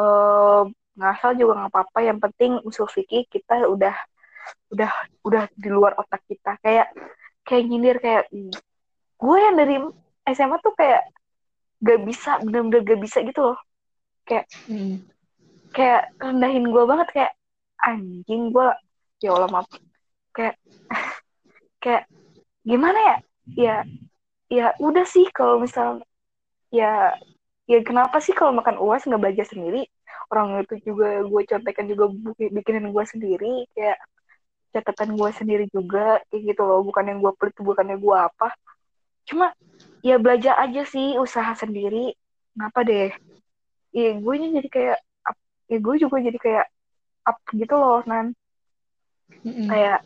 eh 0.00 0.62
ngasal 0.98 1.38
juga 1.38 1.52
nggak 1.62 1.70
apa-apa 1.70 1.98
yang 2.02 2.18
penting 2.18 2.58
usul 2.66 2.90
fikih 2.90 3.28
kita 3.30 3.68
udah 3.68 3.94
udah 4.72 4.90
udah 5.24 5.44
di 5.54 5.68
luar 5.68 5.94
otak 6.00 6.24
kita. 6.26 6.56
Kayak 6.64 6.90
kayak 7.44 7.64
nyindir 7.68 7.96
kayak 8.00 8.24
gue 9.18 9.38
yang 9.38 9.56
dari 9.56 9.76
SMA 10.28 10.56
tuh 10.60 10.74
kayak 10.76 11.08
gak 11.78 12.00
bisa 12.02 12.42
bener-bener 12.42 12.82
gak 12.84 13.00
bisa 13.00 13.22
gitu 13.22 13.52
loh. 13.52 13.58
Hmm. 14.68 15.00
kayak 15.72 16.12
rendahin 16.20 16.68
gue 16.68 16.84
banget 16.84 17.08
kayak 17.16 17.32
anjing 17.80 18.52
gue 18.52 18.68
ya 19.24 19.30
Allah 19.32 19.48
maaf. 19.48 19.68
Kayak 20.36 20.60
kayak 21.82 22.04
gimana 22.66 22.98
ya? 22.98 23.16
Ya 23.56 23.76
ya 24.48 24.66
udah 24.80 25.04
sih 25.08 25.28
kalau 25.32 25.60
misal 25.60 26.04
ya 26.68 27.16
ya 27.68 27.78
kenapa 27.84 28.20
sih 28.24 28.32
kalau 28.32 28.52
makan 28.56 28.76
uas 28.80 29.04
nggak 29.04 29.20
belajar 29.20 29.46
sendiri? 29.48 29.88
Orang 30.28 30.60
itu 30.60 30.92
juga 30.92 31.24
gue 31.24 31.42
contekan 31.48 31.86
juga 31.88 32.04
bikinin 32.36 32.92
gue 32.92 33.04
sendiri 33.08 33.64
kayak 33.72 33.98
catatan 34.72 35.16
gue 35.16 35.30
sendiri 35.32 35.64
juga 35.72 36.20
kayak 36.28 36.42
gitu 36.54 36.62
loh. 36.64 36.84
Bukan 36.84 37.04
yang 37.08 37.18
gue 37.24 37.32
pelit 37.36 37.56
bukan 37.60 37.86
yang 37.88 38.00
gue 38.00 38.16
apa. 38.16 38.48
Cuma 39.28 39.52
ya 40.04 40.16
belajar 40.20 40.56
aja 40.60 40.84
sih 40.84 41.16
usaha 41.16 41.52
sendiri. 41.56 42.12
Kenapa 42.52 42.84
deh? 42.84 43.10
Ya 43.92 44.16
gue 44.16 44.34
jadi 44.36 44.68
kayak 44.68 44.98
up- 45.24 45.46
ya 45.68 45.78
gue 45.80 45.94
juga 45.96 46.16
jadi 46.20 46.38
kayak 46.38 46.66
up 47.24 47.38
gitu 47.52 47.74
loh 47.76 48.00
nan. 48.04 48.36
Mm-mm. 49.44 49.70
kayak 49.70 49.98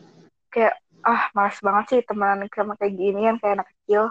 kayak 0.53 0.73
ah 1.03 1.27
malas 1.35 1.57
banget 1.59 1.85
sih 1.89 1.99
temenan 2.05 2.47
sama 2.53 2.77
kayak 2.79 2.93
ginian 2.95 3.35
kayak 3.41 3.59
anak 3.59 3.67
kecil 3.75 4.07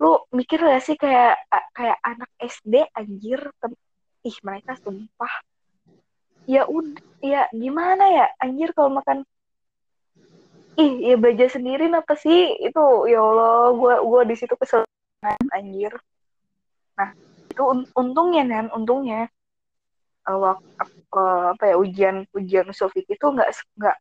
lu 0.00 0.16
mikir 0.32 0.64
gak 0.64 0.80
sih 0.80 0.96
kayak 0.96 1.36
kayak 1.76 1.98
anak 2.00 2.30
SD 2.40 2.88
anjir 2.96 3.40
tem- 3.60 3.76
ih 4.24 4.36
mereka 4.40 4.72
sumpah. 4.80 5.32
Ya 6.48 6.64
udah 6.64 7.04
ya 7.20 7.44
gimana 7.52 8.04
ya 8.08 8.26
anjir 8.40 8.72
kalau 8.72 8.96
makan 8.96 9.28
ih 10.80 11.12
ya 11.12 11.14
belajar 11.20 11.52
sendiri 11.52 11.92
apa 11.92 12.16
sih? 12.16 12.56
Itu 12.64 13.04
ya 13.12 13.20
Allah 13.20 13.76
gua 13.76 13.94
gua 14.00 14.22
di 14.24 14.34
situ 14.40 14.56
kesel 14.56 14.88
anjir. 15.52 15.92
Nah 16.96 17.12
itu 17.52 17.60
un- 17.60 17.90
untungnya 17.92 18.42
nan 18.48 18.66
untungnya. 18.72 19.28
Eh, 20.24 20.36
wak- 20.36 20.64
eh, 20.80 21.44
apa 21.52 21.64
ya 21.68 21.76
ujian 21.76 22.24
ujian 22.32 22.72
fikih 22.72 23.20
itu 23.20 23.26
nggak 23.36 23.52
nggak 23.76 23.96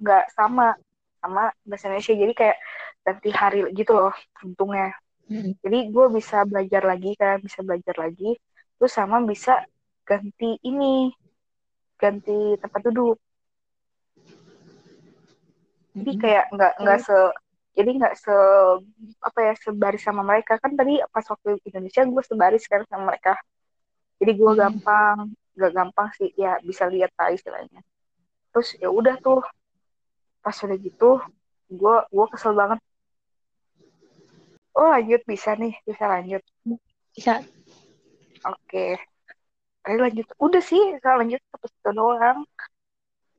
nggak 0.00 0.24
sama 0.32 0.72
sama 1.20 1.52
bahasa 1.68 1.84
Indonesia. 1.92 2.16
Jadi 2.16 2.32
kayak 2.32 2.56
ganti 3.04 3.28
hari 3.28 3.60
gitu 3.76 3.92
loh 3.92 4.16
untungnya 4.40 4.96
Mm-mm. 5.30 5.54
jadi 5.64 5.78
gue 5.94 6.06
bisa 6.16 6.36
belajar 6.50 6.82
lagi 6.90 7.10
kan 7.20 7.36
bisa 7.46 7.60
belajar 7.68 7.96
lagi. 8.04 8.26
Terus 8.76 8.92
sama 8.98 9.16
bisa 9.32 9.52
ganti 10.08 10.46
ini 10.68 10.84
ganti 12.00 12.36
tempat 12.62 12.80
duduk. 12.86 13.16
Jadi 15.98 16.12
Mm-mm. 16.12 16.22
kayak 16.22 16.44
nggak 16.54 16.72
nggak 16.82 16.98
se 17.06 17.16
jadi 17.78 17.90
nggak 17.98 18.14
se 18.22 18.34
apa 19.28 19.38
ya 19.48 19.52
sebaris 19.64 20.02
sama 20.06 20.22
mereka. 20.30 20.52
Kan 20.62 20.72
tadi 20.78 20.92
pas 21.14 21.26
waktu 21.32 21.48
Indonesia 21.68 22.02
gue 22.06 22.22
sebaris 22.30 22.64
kan 22.70 22.80
sama 22.90 23.04
mereka. 23.14 23.32
Jadi 24.20 24.32
gue 24.40 24.52
Hmm. 24.52 24.58
gampang 24.62 25.18
gak 25.60 25.72
gampang 25.76 26.08
sih 26.18 26.30
ya 26.34 26.58
bisa 26.68 26.84
lihat 26.90 27.10
lah 27.18 27.30
istilahnya. 27.36 27.80
Terus 28.52 28.68
ya 28.82 28.88
udah 28.90 29.16
tuh 29.24 29.40
pas 30.44 30.56
udah 30.64 30.78
gitu 30.86 31.10
gue 31.80 31.94
gue 32.14 32.26
kesel 32.32 32.52
banget 32.60 32.78
oh 34.74 34.88
lanjut. 34.90 35.20
Bisa 35.24 35.54
nih. 35.54 35.74
Bisa 35.82 36.04
lanjut. 36.06 36.42
Bisa. 37.14 37.40
oke. 38.44 38.86
Ayo 39.84 39.96
lanjut. 40.00 40.26
Udah 40.40 40.60
sih 40.60 40.80
saya 41.00 41.20
lanjut 41.20 41.40
sampai 41.48 41.68
situ 41.70 41.90
doang. 41.92 42.38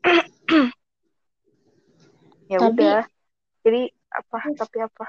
Ya 2.46 2.62
Tapi- 2.62 2.77
udah. 2.77 3.01
Jadi 3.65 3.82
apa? 4.13 4.38
Terus- 4.46 4.60
tapi 4.62 4.77
apa? 4.77 5.06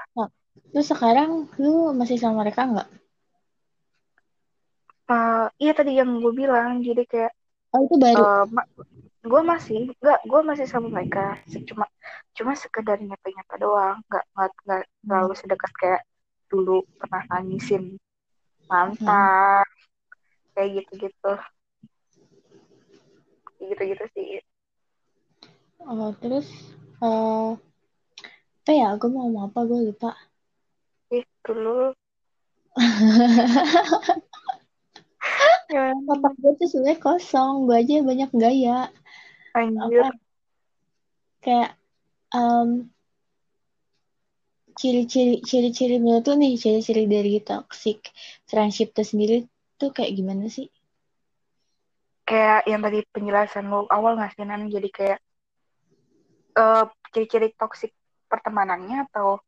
Terus 0.73 0.87
sekarang 0.89 1.45
lu 1.61 1.93
masih 1.93 2.17
sama 2.17 2.41
mereka 2.41 2.65
nggak? 2.65 2.89
Eh, 5.07 5.45
iya 5.61 5.71
tadi 5.77 5.95
yang 5.95 6.17
gue 6.17 6.33
bilang. 6.33 6.81
Jadi 6.81 7.05
kayak 7.05 7.31
Oh 7.75 7.85
itu 7.85 7.95
baru. 7.99 8.47
gue 9.21 9.41
masih 9.43 9.91
nggak 10.01 10.19
gue 10.25 10.41
masih 10.41 10.65
sama 10.65 10.87
mereka. 10.89 11.37
Cuma 11.69 11.85
cuma 12.33 12.57
sekedar 12.57 12.97
nyapa 12.97 13.27
nyapa 13.29 13.55
doang. 13.61 13.97
Nggak 14.09 14.23
nggak 14.33 14.49
nggak 14.65 14.81
terlalu 15.05 15.33
sedekat 15.37 15.71
kayak 15.77 16.01
dulu 16.47 16.83
pernah 16.99 17.23
nangisin 17.31 17.99
mantan 18.67 19.67
kayak 20.55 20.83
gitu 20.83 21.07
gitu 21.07 21.33
gitu 23.63 23.83
gitu 23.83 24.05
sih 24.15 24.27
Oh, 25.87 26.11
terus 26.19 26.47
eh 26.99 27.49
apa 28.67 28.71
ya? 28.75 28.91
Gue 28.99 29.07
mau 29.07 29.23
ngomong 29.23 29.47
apa? 29.47 29.59
Gue 29.63 29.79
lupa. 29.87 30.11
itu 31.07 31.51
lu 31.55 31.95
ya, 35.71 35.95
Otak 35.95 36.33
gue 36.43 36.51
tuh 36.59 36.67
sebenarnya 36.67 36.99
kosong. 36.99 37.63
Gue 37.63 37.79
aja 37.79 38.03
banyak 38.03 38.29
gaya. 38.35 38.91
anjir 39.55 40.03
Apa? 40.03 40.07
Kayak 41.39 41.71
em, 42.35 42.91
ciri-ciri 44.79 45.33
ciri-ciri 45.49 45.95
menurut 46.03 46.25
lu 46.29 46.35
nih 46.41 46.53
ciri-ciri 46.63 47.03
dari 47.09 47.33
toxic 47.49 47.97
friendship 48.49 48.87
itu 48.93 49.03
sendiri 49.11 49.35
tuh 49.79 49.89
kayak 49.95 50.13
gimana 50.17 50.45
sih? 50.55 50.67
kayak 52.27 52.67
yang 52.67 52.81
tadi 52.83 52.99
penjelasan 53.15 53.71
lu 53.71 53.87
awal 53.87 54.19
nggak 54.19 54.31
sih 54.35 54.43
Nan 54.43 54.67
jadi 54.67 54.89
kayak 54.91 55.19
eh 56.57 56.83
ciri-ciri 57.13 57.47
toksik 57.55 57.91
pertemanannya 58.27 59.07
atau 59.07 59.39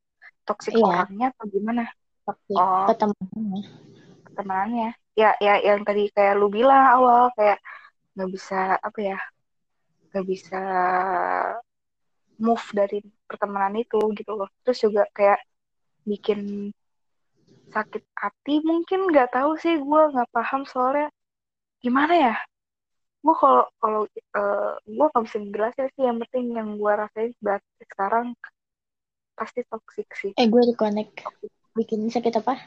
toksik 0.47 0.73
Iya. 0.79 0.85
orangnya 0.87 1.25
atau 1.35 1.45
gimana 1.51 1.83
Toxic 2.25 2.55
Oh. 2.55 2.85
pertemanannya. 2.87 3.61
pertemanannya 4.25 4.89
ya 5.19 5.29
ya 5.43 5.53
yang 5.59 5.83
tadi 5.83 6.07
kayak 6.15 6.37
lu 6.39 6.47
bilang 6.47 6.79
awal 6.95 7.27
kayak 7.35 7.59
nggak 8.15 8.29
bisa 8.31 8.79
apa 8.79 8.99
ya 9.03 9.17
nggak 10.09 10.25
bisa 10.31 10.59
move 12.39 12.63
dari 12.71 13.03
pertemanan 13.27 13.75
itu 13.79 13.99
gitu 14.15 14.31
loh 14.33 14.49
terus 14.63 14.79
juga 14.81 15.03
kayak 15.13 15.39
bikin 16.07 16.71
sakit 17.69 18.01
hati 18.17 18.63
mungkin 18.65 19.13
nggak 19.13 19.29
tahu 19.35 19.53
sih 19.61 19.77
gue 19.77 20.01
nggak 20.15 20.29
paham 20.33 20.65
soalnya 20.65 21.11
gimana 21.83 22.13
ya 22.17 22.35
gue 23.19 23.35
kalau 23.35 23.67
kalau 23.83 24.01
eh, 24.15 24.73
gue 24.87 25.05
nggak 25.11 25.23
bisa 25.27 25.37
jelasin 25.43 25.87
sih 25.93 26.03
yang 26.07 26.17
penting 26.23 26.45
yang 26.55 26.69
gue 26.79 26.91
rasain 26.95 27.31
berarti 27.43 27.83
sekarang 27.85 28.27
pasti 29.37 29.61
toxic 29.67 30.07
sih 30.15 30.31
Eh 30.35 30.47
gue 30.51 30.63
reconnect. 30.71 31.23
Bikin 31.75 32.11
sakit 32.11 32.43
apa? 32.43 32.59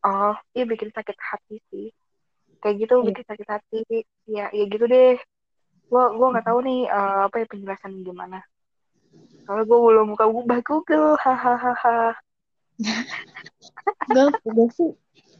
Oh, 0.00 0.34
iya 0.56 0.64
bikin 0.64 0.90
sakit 0.90 1.18
hati 1.20 1.56
sih. 1.70 1.86
Kayak 2.64 2.76
gitu 2.82 2.94
Iya. 2.98 3.06
bikin 3.12 3.24
sakit 3.28 3.46
hati. 3.46 3.78
Ya, 4.26 4.48
ya 4.50 4.64
gitu 4.66 4.84
deh. 4.88 5.20
Gua 5.90 6.14
gua 6.14 6.26
nggak 6.32 6.46
tahu 6.46 6.58
nih 6.62 6.80
eh, 6.86 7.18
apa 7.26 7.36
ya 7.42 7.46
penjelasan 7.50 7.92
gimana. 8.06 8.38
Soalnya 9.44 9.66
gue 9.66 9.78
belum 9.82 10.06
buka 10.14 10.24
buka 10.30 10.56
Google. 10.62 11.18
Hahaha. 11.18 12.14
gue 14.14 14.24
gue 14.46 14.68
sih 14.72 14.90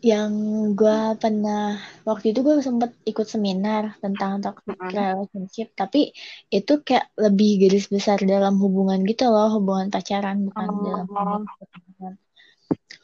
yang 0.00 0.32
gue 0.72 0.98
pernah 1.20 1.76
waktu 2.08 2.32
itu 2.32 2.40
gue 2.40 2.60
sempet 2.64 2.96
ikut 3.04 3.24
seminar 3.28 3.96
tentang 4.00 4.40
toxic 4.40 4.76
relationship 4.80 5.72
tapi 5.76 6.12
itu 6.48 6.80
kayak 6.80 7.12
lebih 7.20 7.64
garis 7.64 7.88
besar 7.88 8.16
dalam 8.24 8.56
hubungan 8.56 9.04
gitu 9.04 9.28
loh 9.28 9.60
hubungan 9.60 9.92
pacaran 9.92 10.48
bukan 10.48 10.68
Oh. 10.68 10.84
dalam 10.84 11.06
hubungan 11.08 12.14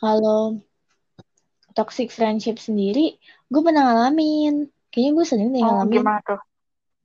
kalau 0.00 0.60
toxic 1.76 2.08
friendship 2.08 2.56
sendiri 2.56 3.20
gue 3.52 3.60
pernah 3.60 3.92
ngalamin 3.92 4.68
kayaknya 4.88 5.12
gue 5.16 5.26
sering 5.28 5.48
deh 5.52 5.60
Oh, 5.64 5.84
ngalamin 5.84 6.00
gimana 6.00 6.20
tuh? 6.24 6.40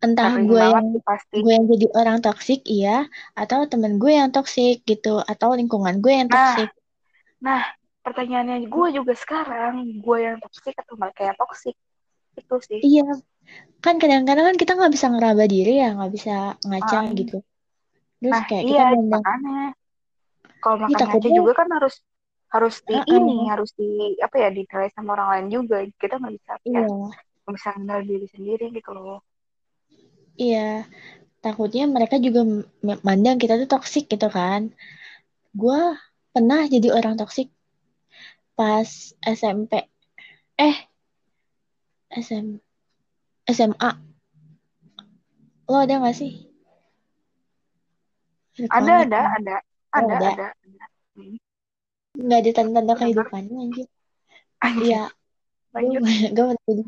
Entah 0.02 0.34
Sering 0.34 0.50
gue 0.50 0.58
banget 0.58 0.82
yang 0.82 1.06
pasti. 1.06 1.38
gue 1.40 1.54
yang 1.54 1.66
jadi 1.70 1.88
orang 1.94 2.18
toxic 2.20 2.60
iya 2.66 3.06
atau 3.38 3.70
temen 3.70 4.02
gue 4.02 4.12
yang 4.12 4.34
toxic 4.34 4.82
gitu 4.84 5.22
atau 5.22 5.54
lingkungan 5.54 6.02
gue 6.02 6.10
yang 6.12 6.28
Nah, 6.28 6.58
toxic 6.58 6.70
Nah, 7.42 7.62
pertanyaannya 8.02 8.66
gue 8.66 8.88
juga 8.94 9.14
sekarang, 9.14 10.02
gue 10.02 10.18
yang 10.22 10.38
toksik 10.38 10.78
atau 10.78 10.94
mereka 10.94 11.26
yang 11.26 11.38
toksik? 11.38 11.74
Itu 12.38 12.56
sih. 12.62 12.78
Iya, 12.82 13.18
kan 13.78 13.98
kadang-kadang 13.98 14.54
kan 14.54 14.58
kita 14.58 14.78
nggak 14.78 14.94
bisa 14.94 15.10
ngeraba 15.10 15.46
diri 15.46 15.82
ya, 15.82 15.98
nggak 15.98 16.12
bisa 16.14 16.54
ngaca 16.62 16.98
Ah. 17.02 17.10
gitu. 17.14 17.38
Terus 18.22 18.34
Nah, 18.38 18.44
kayak 18.46 18.64
iya 18.70 18.86
kita 18.94 19.06
makanya. 19.10 19.60
Kalau 20.62 20.78
makan 20.78 20.94
aja 20.94 21.02
takutnya- 21.10 21.38
juga 21.42 21.52
kan 21.58 21.68
harus 21.74 21.96
harus 22.54 22.76
di 22.86 22.94
Uh-uh. 22.94 23.10
ini, 23.18 23.38
harus 23.50 23.70
di 23.74 23.90
apa 24.22 24.36
ya 24.38 24.50
dinilai 24.54 24.90
sama 24.94 25.10
orang 25.18 25.30
lain 25.34 25.48
juga. 25.50 25.82
Kita 25.98 26.22
nggak 26.22 26.34
bisa 26.38 26.52
ya, 26.62 26.70
iya, 26.70 26.86
nggak 27.42 27.54
bisa 27.58 27.70
menilai 27.82 28.06
diri 28.06 28.28
sendiri 28.30 28.66
gitu 28.70 28.92
loh. 28.94 29.26
Iya. 30.41 30.67
Takutnya 31.43 31.84
mereka 31.95 32.15
juga 32.25 32.41
mandang 33.08 33.38
kita 33.41 33.54
tuh 33.62 33.69
toksik 33.73 34.06
gitu 34.13 34.27
kan. 34.38 34.62
Gua 35.62 35.97
pernah 36.34 36.62
jadi 36.73 36.88
orang 36.97 37.15
toksik 37.19 37.49
pas 38.58 38.89
SMP. 39.25 39.73
Eh, 40.62 40.77
SM, 42.12 42.47
SMA. 43.49 43.91
Lo 45.71 45.77
ada 45.82 45.95
nggak 45.97 46.15
sih? 46.19 46.32
Ada, 48.69 48.93
ada, 49.08 49.19
ada, 49.39 49.56
Oh, 49.91 49.99
ada, 49.99 50.15
ada. 50.15 50.30
ada. 50.30 50.47
Nggak 52.15 52.39
ada 52.43 52.51
tanda-tanda 52.51 52.93
kehidupannya 52.99 53.56
anjir. 53.65 53.88
Anjir, 54.62 54.86
Iya, 54.88 55.04
gue 55.71 56.04
gue 56.36 56.47
jadi 56.67 56.84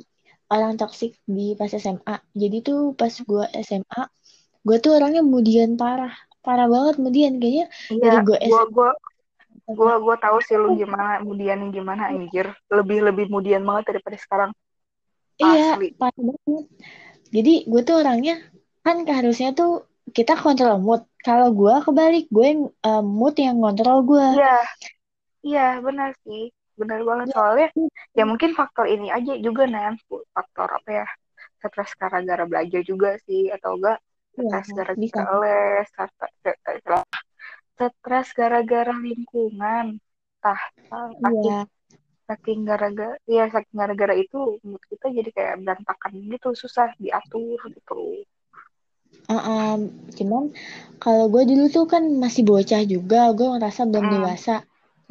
orang 0.56 0.74
toksik 0.82 1.12
di 1.36 1.56
pas 1.60 1.72
SMA 1.84 2.16
jadi 2.42 2.58
tuh 2.68 2.80
pas 3.00 3.14
gue 3.30 3.46
SMA 3.68 4.02
gue 4.68 4.78
tuh 4.84 4.92
orangnya 4.98 5.22
kemudian 5.26 5.70
parah. 5.82 6.14
Parah 6.46 6.68
banget 6.74 6.94
kemudian 7.00 7.32
kayaknya 7.42 7.66
Iya, 7.92 8.00
dari 8.04 8.18
gue 8.28 8.38
gua 8.50 8.62
gua 8.76 8.90
SMA 9.68 9.74
gua 9.80 9.94
gua 10.04 10.16
tahu 10.24 10.38
sih 10.48 10.56
lu 10.62 10.70
gimana, 10.82 11.20
mudian 11.28 11.60
gimana 11.76 12.04
anjir. 12.12 12.46
Lebih 12.78 12.98
lebih 13.08 13.26
mudian 13.34 13.64
banget 13.68 13.84
daripada 13.96 14.18
sekarang. 14.24 14.52
iya 15.42 15.80
Asli. 15.80 15.88
parah 16.00 16.24
banget. 16.30 16.66
Jadi 17.36 17.54
gue 17.72 17.82
tuh 17.88 17.96
orangnya 18.02 18.36
kan 18.86 18.98
harusnya 19.18 19.50
tuh 19.60 19.70
kita 20.18 20.34
kontrol 20.44 20.78
mood. 20.86 21.02
Kalau 21.28 21.48
gue 21.56 21.74
kebalik 21.86 22.26
gue 22.36 22.46
yang 22.52 22.62
eh, 22.88 23.04
mood 23.04 23.36
yang 23.40 23.58
kontrol 23.64 23.98
gue 24.12 24.28
Iya, 24.38 24.56
iya 25.48 25.66
benar 25.86 26.10
sih, 26.24 26.52
benar 26.80 27.00
banget 27.10 27.28
Iya. 27.28 27.36
soalnya. 27.36 27.68
Ya 28.18 28.24
mungkin 28.30 28.52
faktor 28.60 28.86
ini 28.94 29.08
aja 29.18 29.34
juga 29.46 29.64
Nan, 29.74 29.94
faktor 30.36 30.70
apa 30.78 30.90
ya? 31.04 31.08
Stres 31.62 31.92
gara-gara 32.02 32.44
belajar 32.52 32.82
juga 32.92 33.10
sih, 33.26 33.42
atau 33.56 33.72
enggak 33.80 33.98
Iya, 34.40 34.60
stres 34.68 34.68
gara-gara 34.68 34.94
bisa 35.02 35.20
les, 35.42 35.86
stres- 35.90 36.18
gara-gara 38.40 38.94
lingkungan. 39.06 39.86
Tah, 40.44 40.62
saking 41.24 41.30
iya 41.30 41.60
saking 42.30 42.60
gara-gara 42.70 43.16
ya 43.36 43.44
saking 43.54 43.76
gara-gara 43.82 44.14
itu 44.24 44.38
mood 44.68 44.84
kita 44.92 45.06
jadi 45.18 45.30
kayak 45.38 45.56
berantakan 45.64 46.12
gitu 46.34 46.48
susah 46.62 46.88
diatur 47.02 47.60
gitu 47.76 47.98
Uh, 49.34 49.44
um, 49.54 49.80
cuman 50.18 50.44
kalau 51.04 51.26
gue 51.34 51.44
dulu 51.50 51.64
tuh 51.76 51.86
kan 51.94 52.04
masih 52.24 52.44
bocah 52.50 52.82
juga 52.94 53.20
gue 53.38 53.48
ngerasa 53.52 53.82
belum 53.90 54.06
Hmm. 54.06 54.14
dewasa 54.14 54.56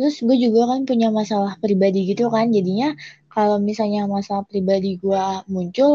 terus 0.03 0.17
gue 0.27 0.37
juga 0.45 0.61
kan 0.71 0.81
punya 0.91 1.09
masalah 1.15 1.53
pribadi 1.62 1.99
gitu 2.11 2.27
kan 2.35 2.47
jadinya 2.57 2.87
kalau 3.35 3.57
misalnya 3.62 4.01
masalah 4.17 4.43
pribadi 4.51 4.88
gue 5.03 5.23
muncul 5.55 5.93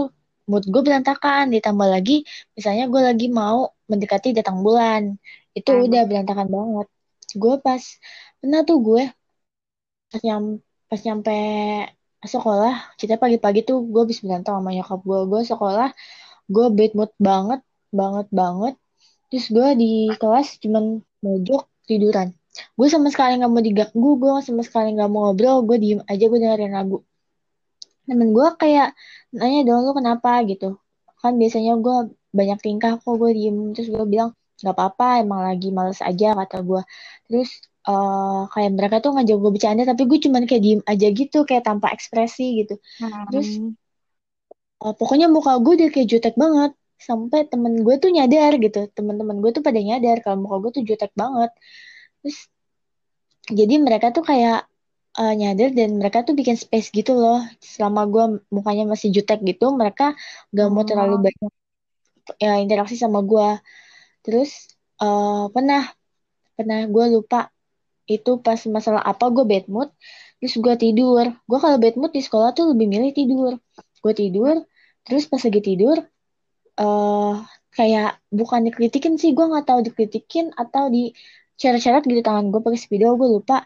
mood 0.50 0.63
gue 0.74 0.82
berantakan. 0.88 1.43
Ditambah 1.56 1.88
lagi 1.96 2.13
misalnya 2.58 2.84
gue 2.93 3.02
lagi 3.10 3.26
mau 3.41 3.58
mendekati 3.91 4.28
datang 4.38 4.58
bulan 4.65 5.02
itu 5.58 5.70
Hmm. 5.72 5.86
udah 5.86 6.02
berantakan 6.10 6.48
banget. 6.56 6.88
Gue 7.41 7.54
pas 7.65 7.84
pernah 8.39 8.62
tuh 8.70 8.78
gue 8.88 9.04
pas 10.12 10.22
nyam 10.26 10.43
pas 10.89 11.02
nyampe 11.06 11.32
sekolah 12.34 12.74
kita 13.00 13.15
pagi-pagi 13.22 13.60
tuh 13.70 13.78
gue 13.91 14.02
habis 14.04 14.20
berantem 14.26 14.54
sama 14.58 14.70
nyokap 14.76 15.00
gue 15.10 15.20
gue 15.32 15.41
sekolah 15.52 15.89
gue 16.56 16.65
bad 16.78 16.91
mood 16.98 17.12
banget 17.30 17.62
banget 18.00 18.28
banget. 18.41 18.76
Terus 19.30 19.48
gue 19.56 19.67
di 19.82 19.91
kelas 20.22 20.48
cuman 20.63 20.86
mojok 21.26 21.62
tiduran 21.89 22.30
gue 22.78 22.88
sama 22.89 23.08
sekali 23.13 23.38
nggak 23.39 23.52
mau 23.52 23.63
diganggu 23.63 24.10
gue 24.22 24.32
sama 24.46 24.62
sekali 24.67 24.93
nggak 24.96 25.10
mau 25.12 25.30
ngobrol 25.30 25.65
gue 25.67 25.78
diem 25.84 26.00
aja 26.06 26.24
gue 26.30 26.39
dengerin 26.39 26.74
lagu. 26.74 26.98
Temen 28.08 28.30
gue 28.32 28.48
kayak 28.62 28.96
nanya 29.36 29.60
dong 29.67 29.82
lu 29.86 29.91
kenapa? 29.98 30.41
gitu. 30.48 30.80
Kan 31.22 31.36
biasanya 31.41 31.76
gue 31.82 32.15
banyak 32.32 32.60
tingkah 32.63 32.91
kok 33.02 33.13
gue 33.22 33.32
diem. 33.36 33.58
Terus 33.76 33.88
gue 33.91 34.06
bilang 34.08 34.32
nggak 34.58 34.74
apa-apa 34.74 35.22
emang 35.22 35.41
lagi 35.46 35.70
males 35.70 36.00
aja 36.02 36.34
kata 36.34 36.58
gue. 36.65 36.82
Terus 37.30 37.50
uh, 37.89 38.50
kayak 38.54 38.72
mereka 38.78 38.96
tuh 39.04 39.12
ngajak 39.15 39.38
gue 39.38 39.52
bercanda 39.54 39.84
tapi 39.86 40.04
gue 40.10 40.20
cuman 40.26 40.43
kayak 40.50 40.63
diem 40.63 40.82
aja 40.88 41.08
gitu 41.13 41.38
kayak 41.48 41.63
tanpa 41.67 41.93
ekspresi 41.93 42.65
gitu. 42.65 42.76
Hmm. 43.02 43.28
terus 43.30 43.50
uh, 44.82 44.93
pokoknya 44.98 45.28
muka 45.30 45.58
gue 45.62 45.74
udah 45.84 45.89
kayak 45.93 46.08
jutek 46.10 46.36
banget. 46.38 46.74
Sampai 46.98 47.46
temen 47.46 47.86
gue 47.86 47.96
tuh 48.02 48.10
nyadar 48.10 48.58
gitu. 48.58 48.89
Teman-teman 48.98 49.38
gue 49.43 49.52
tuh 49.54 49.62
pada 49.62 49.78
nyadar 49.78 50.17
kalau 50.26 50.38
muka 50.48 50.56
gue 50.63 50.72
tuh 50.82 50.84
jutek 50.89 51.13
banget 51.13 51.54
terus 52.27 52.51
jadi 53.47 53.73
mereka 53.79 54.11
tuh 54.11 54.23
kayak 54.27 54.67
uh, 55.19 55.33
nyadar 55.39 55.71
dan 55.71 55.89
mereka 55.99 56.17
tuh 56.27 56.35
bikin 56.35 56.57
space 56.59 56.91
gitu 56.91 57.15
loh. 57.15 57.39
Selama 57.63 58.01
gue 58.11 58.23
mukanya 58.55 58.83
masih 58.91 59.09
jutek 59.15 59.39
gitu 59.49 59.71
mereka 59.71 60.03
gak 60.55 60.67
mau 60.73 60.83
terlalu 60.83 61.15
Oh. 61.15 61.21
banyak 61.25 61.51
ya, 62.43 62.59
interaksi 62.63 62.95
sama 62.99 63.19
gue 63.23 63.47
terus 64.25 64.49
uh, 64.99 65.47
pernah 65.55 65.87
pernah 66.57 66.79
gue 66.91 67.05
lupa 67.15 67.37
itu 68.07 68.39
pas 68.45 68.59
masalah 68.75 69.03
apa 69.03 69.25
gue 69.35 69.43
bad 69.47 69.65
mood 69.71 69.89
terus 70.39 70.53
gue 70.59 70.75
tidur. 70.83 71.25
Gue 71.49 71.59
kalau 71.63 71.77
bad 71.79 71.95
mood 71.99 72.11
di 72.17 72.21
sekolah 72.23 72.49
tuh 72.57 72.65
lebih 72.75 72.87
milih 72.91 73.11
tidur. 73.15 73.53
Gue 74.03 74.13
tidur 74.15 74.55
terus 75.07 75.23
pas 75.31 75.39
lagi 75.39 75.61
tidur 75.63 75.97
eh 76.77 77.35
kayak 77.77 78.21
bukan 78.33 78.69
dikritikin 78.69 79.15
sih 79.21 79.31
gue 79.37 79.45
nggak 79.49 79.65
tahu 79.69 79.79
dikritikin 79.85 80.49
atau 80.57 80.89
di 80.89 81.13
ceret-ceret 81.58 82.06
gitu 82.06 82.22
tangan 82.22 82.54
gue 82.54 82.62
pakai 82.62 82.80
spidol 82.80 83.17
gue 83.17 83.30
lupa. 83.41 83.65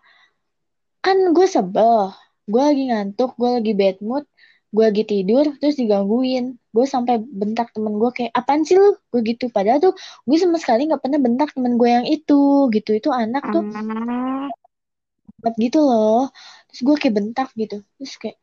Kan 1.04 1.36
gue 1.36 1.48
sebel. 1.48 2.16
Gue 2.48 2.62
lagi 2.64 2.84
ngantuk 2.90 3.38
gue 3.38 3.50
lagi 3.62 3.74
bad 3.78 4.00
mood 4.02 4.26
gue 4.72 4.84
lagi 4.88 5.04
tidur 5.04 5.46
terus 5.60 5.76
digangguin. 5.76 6.56
Gue 6.72 6.88
sampai 6.88 7.20
bentak 7.20 7.76
temen 7.76 8.00
gue 8.00 8.08
kayak 8.16 8.32
apaan 8.32 8.64
sih 8.64 8.80
lu? 8.80 8.96
Gue 9.12 9.20
gitu. 9.28 9.52
Padahal 9.52 9.84
tuh 9.84 9.94
gue 10.24 10.38
sama 10.40 10.56
sekali 10.56 10.88
nggak 10.88 11.04
pernah 11.04 11.20
bentak 11.20 11.52
temen 11.52 11.76
gue 11.76 11.90
yang 11.92 12.08
itu 12.08 12.72
gitu. 12.72 12.96
Itu 12.96 13.12
anak 13.12 13.44
tuh 13.52 13.68
banget 15.44 15.56
gitu 15.60 15.80
loh. 15.84 16.32
Terus 16.72 16.82
gue 16.88 16.96
kayak 16.96 17.16
bentak 17.20 17.50
gitu. 17.60 17.84
Terus 18.00 18.14
kayak 18.16 18.38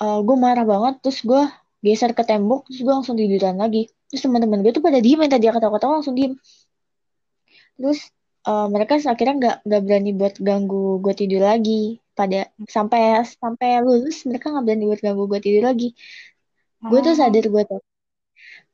eh 0.00 0.18
gue 0.24 0.36
marah 0.40 0.64
banget. 0.64 1.04
Terus 1.04 1.20
gue 1.28 1.42
geser 1.84 2.12
ke 2.16 2.24
tembok 2.24 2.64
terus 2.68 2.80
gue 2.80 2.92
langsung 2.96 3.16
tiduran 3.20 3.60
lagi. 3.60 3.92
Terus 4.08 4.24
teman-teman 4.24 4.64
gue 4.64 4.72
tuh 4.72 4.80
pada 4.80 4.96
diem 4.96 5.20
yang 5.20 5.32
tadi 5.32 5.44
ketawa-ketawa 5.52 6.00
langsung 6.00 6.16
diem. 6.16 6.40
Terus 7.76 8.00
eh, 8.48 8.64
mereka 8.74 8.92
akhirnya 9.12 9.34
nggak 9.40 9.56
nggak 9.66 9.82
berani 9.86 10.10
buat 10.20 10.34
ganggu 10.46 10.76
gue 11.04 11.14
tidur 11.20 11.42
lagi. 11.50 11.72
Pada 12.18 12.36
sampai 12.76 13.00
sampai 13.42 13.68
lulus 13.86 14.16
mereka 14.28 14.46
nggak 14.52 14.64
berani 14.66 14.84
buat 14.90 15.00
ganggu 15.06 15.22
gue 15.32 15.40
tidur 15.46 15.62
lagi. 15.70 15.86
Gue 16.88 16.98
tuh 17.06 17.12
Oh. 17.12 17.16
sadar 17.20 17.44
gue 17.54 17.62
tuh. 17.70 17.80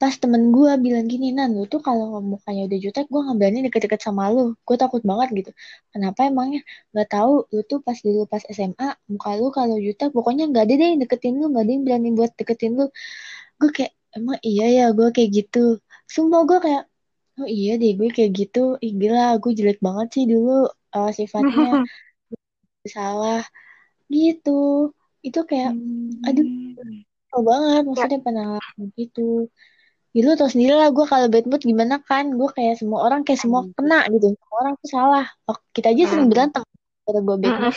Pas 0.00 0.14
temen 0.22 0.42
gue 0.57 0.70
bilang 0.85 1.07
gini 1.12 1.26
nan 1.38 1.48
lu 1.57 1.62
tuh 1.72 1.81
kalau 1.87 2.07
mukanya 2.33 2.62
udah 2.68 2.79
jutek 2.85 3.05
gue 3.12 3.20
nggak 3.24 3.38
berani 3.40 3.59
deket-deket 3.66 4.00
sama 4.07 4.22
lu. 4.35 4.40
Gue 4.66 4.76
takut 4.83 5.02
banget 5.11 5.29
gitu. 5.38 5.50
Kenapa 5.92 6.20
emangnya? 6.31 6.61
Nggak 6.92 7.09
tahu 7.14 7.33
lu 7.55 7.61
tuh 7.70 7.79
pas 7.87 7.98
dulu 8.07 8.20
pas 8.33 8.42
SMA 8.57 8.87
muka 9.12 9.31
lu 9.40 9.46
kalau 9.59 9.76
jutek 9.87 10.09
pokoknya 10.16 10.42
nggak 10.50 10.64
ada 10.66 10.74
deh 10.81 10.88
yang 10.92 11.00
deketin 11.05 11.33
lu 11.40 11.44
nggak 11.52 11.62
ada 11.64 11.72
yang 11.76 11.85
berani 11.87 12.09
buat 12.18 12.31
deketin 12.40 12.72
lu. 12.79 12.85
Gue 13.61 13.70
kayak 13.76 13.92
emang 14.16 14.38
iya 14.48 14.64
ya 14.79 14.85
gue 14.98 15.09
kayak 15.16 15.31
gitu. 15.38 15.59
Sumpah 16.14 16.40
gue 16.48 16.59
kayak 16.66 16.83
oh 17.40 17.49
iya 17.49 17.77
deh 17.77 17.92
gue 17.99 18.09
kayak 18.12 18.33
gitu. 18.33 18.81
Ih 18.81 18.92
gila 18.96 19.37
gue 19.40 19.53
jelek 19.53 19.79
banget 19.85 20.09
sih 20.16 20.25
dulu 20.25 20.66
eh, 20.70 21.11
sifatnya. 21.12 21.85
Salah. 22.94 23.44
Gitu. 24.09 24.90
Itu 25.20 25.40
kayak 25.44 25.75
aduh 26.27 26.46
Hmm. 26.77 27.05
Kesel 27.27 27.42
banget 27.42 27.83
Ya, 27.83 27.87
maksudnya 27.88 28.20
pengalaman 28.22 28.87
gitu. 28.96 29.51
Ya 30.16 30.20
lu 30.25 30.33
tau 30.38 30.49
sendiri 30.49 30.72
lah 30.72 30.88
gue 30.94 31.05
kalau 31.05 31.27
bad 31.29 31.44
mood 31.44 31.61
gimana 31.61 32.01
kan? 32.01 32.33
Gue 32.33 32.49
kayak 32.49 32.81
semua 32.81 33.05
orang 33.05 33.20
kayak 33.27 33.42
semua 33.44 33.66
anjir. 33.66 33.75
kena 33.77 34.01
gitu. 34.09 34.27
Semua 34.33 34.57
orang 34.64 34.75
tuh 34.81 34.88
salah. 34.88 35.27
Oh, 35.44 35.59
Kita 35.75 35.92
aja 35.92 36.03
sering 36.09 36.29
Hmm. 36.29 36.33
berantem 36.33 36.62
Kalau 37.05 37.20
gue 37.20 37.37
bad 37.42 37.57
mood. 37.61 37.77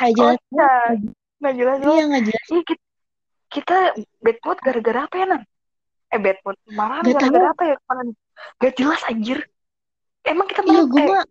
Kayak 0.00 0.12
jelas 0.18 0.38
banget. 0.50 0.58
Kocak. 0.58 0.90
Nggak 1.38 1.54
jelas 1.60 1.76
Iya 1.84 2.04
gak 2.08 2.22
jelas. 2.24 2.46
Kita, 2.48 2.74
kita 3.52 3.76
bad 4.24 4.38
mood 4.42 4.58
gara-gara 4.64 5.00
apa 5.06 5.14
ya, 5.14 5.26
Nan? 5.30 5.42
Eh, 6.14 6.20
bad 6.22 6.38
mood. 6.46 6.56
Malahan 6.70 7.02
Gak 7.10 7.20
tahu 7.26 7.42
apa 7.42 7.62
ya 7.66 7.76
kemarin? 7.82 8.08
Gak 8.62 8.74
jelas, 8.78 9.02
anjir. 9.10 9.38
Emang 10.22 10.46
kita 10.46 10.62
Iya 10.62 10.70
malam, 10.70 10.86
gue 10.88 11.00
eh, 11.02 11.08
mah 11.10 11.24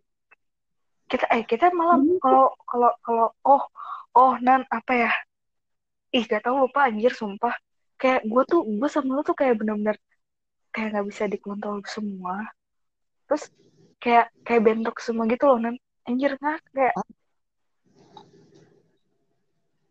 kita, 1.08 1.26
eh, 1.32 1.44
kita 1.48 1.66
malam, 1.72 2.00
Hmm. 2.04 2.20
kalau, 2.20 2.46
kalau, 2.68 2.92
kalau, 3.00 3.28
oh, 3.48 3.64
oh, 4.14 4.34
Nan, 4.44 4.68
apa 4.68 4.92
ya? 4.92 5.12
Ih, 6.14 6.28
gak 6.28 6.44
tahu 6.46 6.68
lupa, 6.68 6.92
anjir, 6.92 7.16
sumpah. 7.16 7.56
Kayak 7.98 8.28
gue 8.28 8.44
tuh, 8.46 8.62
gue 8.68 8.90
sama 8.92 9.16
lu 9.18 9.24
tuh 9.24 9.34
kayak 9.34 9.56
bener-bener, 9.58 9.96
kayak 10.76 11.00
gak 11.00 11.06
bisa 11.08 11.24
dikontrol 11.32 11.80
semua. 11.88 12.52
Terus, 13.32 13.48
kayak, 14.04 14.30
kayak 14.44 14.62
bentrok 14.68 15.00
semua 15.00 15.24
gitu 15.32 15.48
loh, 15.48 15.58
Nan. 15.64 15.76
Anjir, 16.04 16.36
nggak, 16.36 16.60
kayak, 16.76 16.94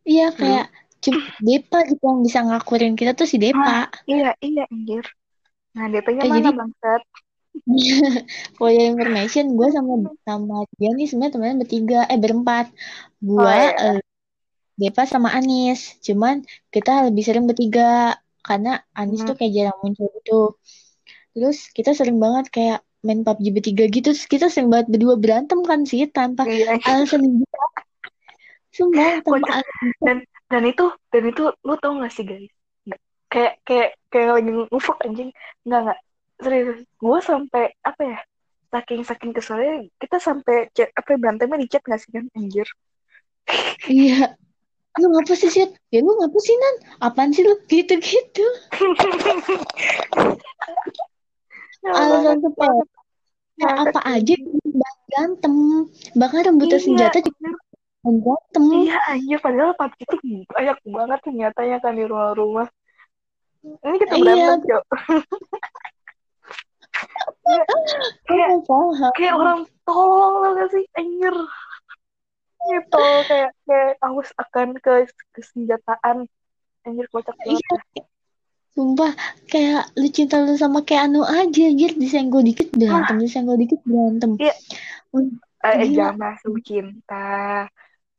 Iya 0.02 0.34
kayak 0.34 0.66
Cuma 1.02 1.18
Depa 1.46 1.78
gitu 1.90 2.02
yang 2.02 2.20
bisa 2.22 2.38
ngakurin 2.46 2.94
kita 2.94 3.12
tuh 3.18 3.26
si 3.26 3.36
ah, 3.36 3.42
Depa 3.44 3.76
iya, 4.06 4.30
iya, 4.40 4.64
anjir. 4.70 5.04
Nah, 5.72 5.86
DP-nya 5.88 6.22
Eh 6.22 6.28
mana, 6.30 6.38
jadi 6.38 6.50
bangsat? 6.54 7.02
For 8.56 8.68
your 8.72 8.96
information 8.96 9.44
Gue 9.60 9.68
sama 9.72 9.92
sama 10.24 10.64
dia 10.80 10.90
nih 10.96 11.04
sebenarnya 11.04 11.32
temennya 11.36 11.56
bertiga 11.62 12.00
Eh 12.08 12.18
berempat 12.20 12.66
Oh, 13.38 13.44
Gue 13.44 13.60
iya. 13.60 14.00
Depa 14.80 15.02
sama 15.06 15.28
Anis. 15.36 16.00
Cuman 16.02 16.42
kita 16.74 17.06
lebih 17.06 17.22
sering 17.22 17.44
bertiga 17.46 18.16
karena 18.42 18.82
Anis 18.96 19.22
Hmm. 19.22 19.28
tuh 19.30 19.34
kayak 19.38 19.52
jarang 19.56 19.78
muncul 19.84 20.06
gitu. 20.16 20.40
Terus 21.36 21.58
kita 21.76 21.90
sering 21.98 22.18
banget 22.24 22.46
kayak 22.50 22.78
main 23.06 23.20
PUBG 23.26 23.46
bertiga 23.56 23.84
gitu. 23.86 24.10
Terus 24.14 24.26
kita 24.26 24.46
sering 24.52 24.68
banget 24.72 24.88
berdua 24.92 25.14
berantem 25.22 25.60
kan 25.70 25.80
sih 25.86 26.08
tanpa 26.10 26.42
Iya, 26.48 26.80
alasan 26.88 27.22
bisa. 27.40 27.60
Sumpah 28.72 29.20
tanpa 29.22 29.48
alasan 29.60 29.88
dan 30.02 30.16
dan 30.52 30.62
itu 30.68 30.84
dan 31.08 31.24
itu 31.24 31.42
lu 31.64 31.74
tau 31.80 31.96
gak 31.96 32.12
sih 32.12 32.28
guys 32.28 32.52
Nggak, 32.84 33.00
kayak 33.32 33.54
kayak 33.64 33.90
kayak 34.12 34.28
lagi 34.36 34.50
ngufuk 34.68 35.00
anjing 35.00 35.32
nggak 35.64 35.80
nggak 35.88 36.00
serius 36.44 36.84
gue 36.84 37.18
sampai 37.24 37.64
apa 37.80 38.02
ya 38.04 38.18
saking 38.72 39.00
saking 39.08 39.32
keselnya 39.32 39.88
kita 39.96 40.16
sampai 40.20 40.68
chat 40.76 40.92
apa 40.92 41.16
ya, 41.16 41.16
berantemnya 41.16 41.56
di 41.64 41.68
chat 41.72 41.80
gak 41.88 42.00
sih 42.04 42.12
kan 42.12 42.28
anjir 42.36 42.68
Iya. 43.88 44.38
Lu 45.00 45.06
ngapa 45.08 45.34
sih 45.34 45.50
Sid? 45.50 45.70
Ya 45.90 45.98
lu 46.04 46.12
ngapa 46.14 46.38
sih 46.38 46.54
Nan? 46.54 46.74
Apaan 47.00 47.32
sih 47.32 47.42
lu? 47.42 47.56
Gitu-gitu. 47.66 48.44
ya 51.82 51.90
banget 51.90 51.98
Alasan 51.98 52.38
Kayak 52.38 52.54
banget 52.54 52.88
apa 53.82 54.00
aja 54.06 54.34
berantem. 55.10 55.54
Bahkan 56.14 56.40
rebutan 56.46 56.78
iya 56.78 56.84
senjata 56.84 57.18
juga 57.24 57.50
anjir. 58.02 58.22
berantem. 58.22 58.62
iya 58.82 58.98
anjir 59.08 59.38
padahal 59.38 59.72
PUBG 59.74 59.98
itu 60.02 60.16
banyak 60.50 60.78
banget 60.84 61.18
ternyata 61.22 61.60
kan 61.78 61.94
di 61.94 62.04
rumah-rumah 62.04 62.68
ini 63.62 63.96
kita 63.98 64.14
Iya. 64.14 64.22
berantem 64.22 64.58
cok 64.66 64.84
kayak 67.42 67.66
kayak 68.26 68.50
kayak 69.18 69.34
orang 69.34 69.60
tolol 69.84 70.42
tau 70.42 70.50
gak 70.54 70.68
sih 70.70 70.84
anjir 70.94 71.34
gitu 72.62 73.02
kayak 73.26 73.50
kayak 73.66 73.92
haus 73.98 74.30
akan 74.38 74.68
ke 74.78 74.92
kesenjataan 75.34 76.16
anjir 76.82 77.06
kocak 77.10 77.34
banget 77.38 77.58
Iya. 77.58 78.02
Sumpah, 78.72 79.12
kayak 79.52 79.92
lu 80.00 80.08
cinta 80.08 80.40
lu 80.40 80.56
sama 80.56 80.80
kayak 80.80 81.12
Anu 81.12 81.20
aja, 81.28 81.60
anjir. 81.68 81.92
Disenggol 81.92 82.40
dikit 82.40 82.72
berantem, 82.72 83.20
disenggol 83.20 83.60
dikit 83.60 83.84
berantem. 83.84 84.32
iya 84.40 84.56
eh, 85.60 85.92
gila. 85.92 85.92
jangan 85.92 86.16
masuk 86.16 86.56
cinta 86.64 87.68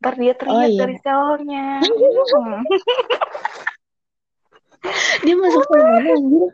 ntar 0.03 0.19
dia 0.19 0.35
Oh 0.35 0.39
teriak 0.43 0.67
iya, 0.67 0.79
dari 0.83 0.99
selnya 0.99 1.79
dia 5.23 5.35
masuk 5.39 5.63
ke 5.63 5.75
mana 5.79 6.11
anjir? 6.11 6.51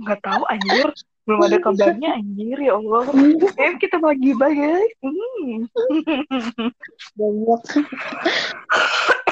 nggak 0.00 0.20
tahu 0.24 0.42
anjir 0.48 0.88
belum 1.28 1.40
ada 1.44 1.60
kabarnya 1.60 2.16
anjir 2.16 2.56
ya 2.56 2.80
Allah 2.80 3.04
eh 3.60 3.76
kita 3.76 4.00
bagi 4.00 4.32
guys 4.32 4.92
hmm. 5.04 5.68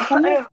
Ayo, 0.06 0.46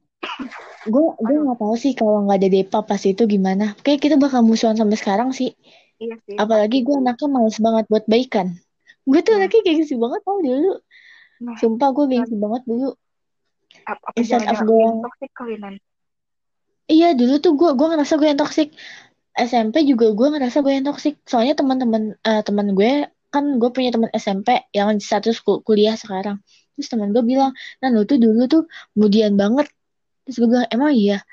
gue 0.87 1.07
gue 1.19 1.37
nggak 1.43 1.59
tahu 1.59 1.75
sih 1.75 1.93
kalau 1.93 2.23
nggak 2.25 2.39
ada 2.41 2.49
Depa 2.49 2.79
pas 2.81 3.01
itu 3.05 3.21
gimana. 3.29 3.77
Kayak 3.85 4.01
kita 4.01 4.15
bakal 4.17 4.41
musuhan 4.41 4.73
sampai 4.73 4.97
sekarang 4.97 5.29
sih. 5.29 5.53
iya 6.01 6.17
sih 6.25 6.41
Apalagi 6.41 6.81
gue 6.81 6.95
anaknya 6.97 7.29
males 7.29 7.61
banget 7.61 7.85
buat 7.85 8.05
baikan. 8.09 8.57
Gue 9.05 9.21
tuh 9.21 9.35
nah 9.35 9.45
anaknya 9.45 9.61
gengsi 9.61 9.93
banget 9.99 10.21
tau 10.25 10.41
dulu. 10.41 10.73
Nah 11.43 11.55
Sumpah 11.59 11.89
gue 11.91 12.05
gengsi 12.07 12.35
banget 12.39 12.63
dulu. 12.63 12.89
apa, 13.83 13.99
apa 13.99 14.15
Instead 14.15 14.47
of 14.47 14.63
jangan-jangan 14.63 14.67
gue 14.69 14.79
yang 14.79 14.97
toxic 15.03 15.31
kali 15.35 15.55
nan 15.59 15.75
Iya 16.91 17.15
dulu 17.15 17.33
tuh 17.39 17.51
gue 17.55 17.69
gue 17.79 17.87
ngerasa 17.91 18.13
gue 18.19 18.27
yang 18.27 18.39
toxic. 18.39 18.69
SMP 19.33 19.75
juga 19.87 20.05
gue 20.13 20.27
ngerasa 20.35 20.57
gue 20.61 20.71
yang 20.77 20.85
toxic. 20.85 21.15
Soalnya 21.23 21.55
teman-teman 21.59 22.03
eh, 22.21 22.41
teman 22.43 22.67
gue 22.77 23.07
kan 23.33 23.43
gue 23.57 23.69
punya 23.73 23.89
teman 23.95 24.11
SMP 24.13 24.47
yang 24.75 24.99
satu 24.99 25.31
kuliah 25.63 25.95
sekarang. 25.95 26.43
Terus 26.75 26.87
teman 26.91 27.09
gue 27.15 27.23
bilang 27.23 27.51
nah 27.79 27.89
lu 27.93 28.03
tuh 28.03 28.19
dulu 28.19 28.45
tuh 28.51 28.63
kemudian 28.93 29.39
banget. 29.39 29.67
Terus 30.27 30.37
gue 30.43 30.49
bilang 30.51 30.67
emang 30.69 30.91
iya? 30.93 31.23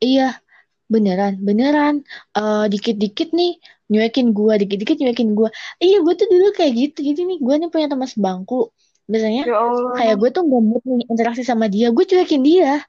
Iya 0.00 0.38
beneran 0.86 1.42
beneran. 1.42 1.94
Uh, 2.32 2.70
dikit-dikit 2.70 3.34
nih 3.34 3.58
nyuekin 3.90 4.30
gue 4.30 4.54
dikit-dikit 4.62 4.96
nyuekin 5.02 5.34
gue 5.34 5.50
iya 5.82 5.98
gue 5.98 6.14
tuh 6.14 6.28
dulu 6.30 6.54
kayak 6.54 6.72
gitu 6.78 6.98
jadi 7.02 7.20
nih. 7.28 7.38
Gue 7.42 7.54
nih 7.60 7.68
punya 7.74 7.86
teman 7.90 8.08
sebangku 8.08 8.70
biasanya 9.10 9.42
ya 9.42 9.58
kayak 9.98 10.16
gue 10.22 10.30
tuh 10.30 10.42
gak 10.46 10.62
mood 10.62 10.82
interaksi 11.10 11.42
sama 11.42 11.66
dia. 11.66 11.90
Gue 11.90 12.04
cuekin 12.06 12.42
dia 12.46 12.80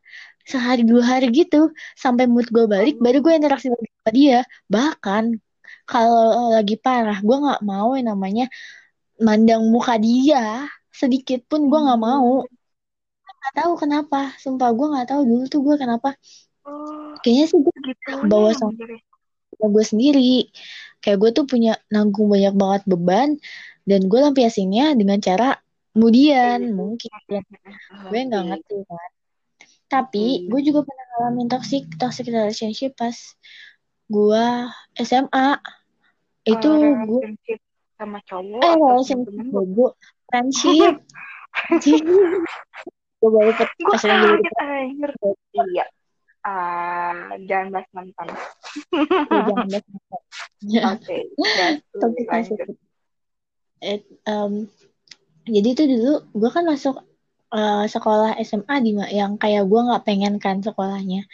sehari 0.45 0.81
dua 0.85 1.03
hari 1.05 1.27
gitu. 1.33 1.73
Sampai 1.97 2.25
mood 2.29 2.47
gue 2.49 2.65
balik 2.69 2.95
baru 3.01 3.17
gue 3.25 3.33
interaksi 3.33 3.67
sama 3.73 4.11
dia. 4.13 4.45
Bahkan 4.69 5.23
kalau 5.89 6.53
lagi 6.55 6.75
parah 6.77 7.19
gue 7.19 7.37
nggak 7.43 7.61
mau 7.65 7.97
yang 7.97 8.13
namanya 8.13 8.45
mandang 9.17 9.67
muka 9.73 9.97
dia. 9.97 10.69
Sedikit 10.93 11.45
pun 11.49 11.67
gue 11.71 11.79
nggak 11.85 12.01
mau. 12.01 12.45
Nggak 13.25 13.53
tahu 13.57 13.73
kenapa. 13.81 14.19
Sumpah 14.37 14.69
gue 14.77 14.87
nggak 14.93 15.07
tahu 15.11 15.21
dulu 15.25 15.43
tuh 15.49 15.61
gue 15.65 15.75
kenapa. 15.81 16.13
Oh, 16.61 17.17
kayaknya 17.25 17.45
sih 17.49 17.57
gue 17.57 17.75
gitu 17.89 18.09
bawa 18.29 18.53
sama 18.53 18.77
gue 19.61 19.85
sendiri. 19.85 20.49
Kayak 21.01 21.17
gue 21.21 21.29
tuh 21.33 21.45
punya 21.49 21.77
nanggung 21.89 22.29
banyak 22.29 22.53
banget 22.53 22.81
beban. 22.85 23.29
Dan 23.81 24.05
gue 24.05 24.19
lampiasinnya 24.21 24.93
dengan 24.93 25.17
cara 25.17 25.57
kemudian 25.91 26.59
iya. 26.63 26.73
mungkin 26.73 27.11
ya. 27.27 27.41
gue 28.07 28.19
nggak 28.27 28.43
ngerti 28.47 28.77
kan. 28.87 29.11
Tapi 29.91 30.47
gue 30.47 30.61
juga 30.63 30.87
pernah 30.87 31.05
ngalamin 31.15 31.47
toxic 31.51 31.83
toxic 31.99 32.31
relationship 32.31 32.95
pas 32.95 33.15
gue 34.07 34.45
SMA 35.03 35.47
itu 36.47 36.71
oh, 36.71 36.95
gue 37.07 37.21
sama 37.99 38.19
cowok 38.23 38.61
eh 38.63 38.73
relationship 38.79 39.51
gue 39.51 39.89
friendship. 40.31 40.95
Gue 43.21 43.29
baru 43.29 43.51
pas 43.91 44.03
lagi 44.07 44.27
iya. 45.75 45.85
Uh, 46.41 47.37
jangan 47.45 47.69
bahas 47.69 47.85
mantan. 47.93 48.27
Iya, 48.89 49.37
jangan 49.45 49.67
bahas 49.69 49.85
mantan. 49.85 50.21
Oke 50.97 51.17
tapi 52.01 52.21
eh, 53.81 53.99
um, 54.29 54.69
jadi 55.45 55.67
itu 55.73 55.83
dulu 55.89 56.11
gue 56.37 56.49
kan 56.55 56.63
masuk 56.67 56.95
uh, 57.53 57.85
sekolah 57.93 58.39
SMA 58.47 58.75
di 58.85 58.91
yang 59.19 59.35
kayak 59.41 59.63
gue 59.69 59.79
nggak 59.87 60.03
pengen 60.07 60.33
kan 60.43 60.63
sekolahnya. 60.63 61.25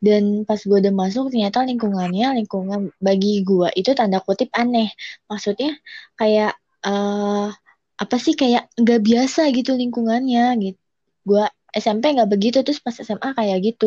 Dan 0.00 0.44
pas 0.48 0.60
gue 0.60 0.76
udah 0.82 0.94
masuk 0.94 1.30
ternyata 1.32 1.64
lingkungannya 1.68 2.26
lingkungan 2.40 2.80
bagi 3.00 3.44
gue 3.44 3.68
itu 3.76 3.90
tanda 3.98 4.18
kutip 4.24 4.50
aneh. 4.56 4.88
Maksudnya 5.30 5.76
kayak 6.20 6.56
uh, 6.86 7.52
apa 8.00 8.16
sih 8.24 8.34
kayak 8.40 8.72
nggak 8.80 9.00
biasa 9.04 9.40
gitu 9.52 9.76
lingkungannya 9.76 10.56
gitu 10.64 10.80
gue 11.28 11.44
SMP 11.70 12.04
nggak 12.16 12.30
begitu 12.34 12.58
terus 12.66 12.80
pas 12.82 12.96
SMA 12.96 13.30
kayak 13.38 13.58
gitu. 13.62 13.86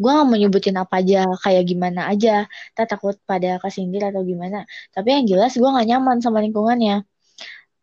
Gue 0.00 0.10
gak 0.16 0.26
mau 0.28 0.38
nyebutin 0.38 0.76
apa 0.78 1.02
aja 1.02 1.26
kayak 1.42 1.64
gimana 1.70 2.00
aja. 2.12 2.46
Tak 2.76 2.86
takut 2.94 3.16
pada 3.26 3.58
kesindir 3.62 4.02
atau 4.10 4.22
gimana. 4.22 4.62
Tapi 4.94 5.08
yang 5.16 5.24
jelas 5.30 5.52
gue 5.58 5.66
nggak 5.66 5.88
nyaman 5.90 6.16
sama 6.22 6.38
lingkungannya 6.44 7.02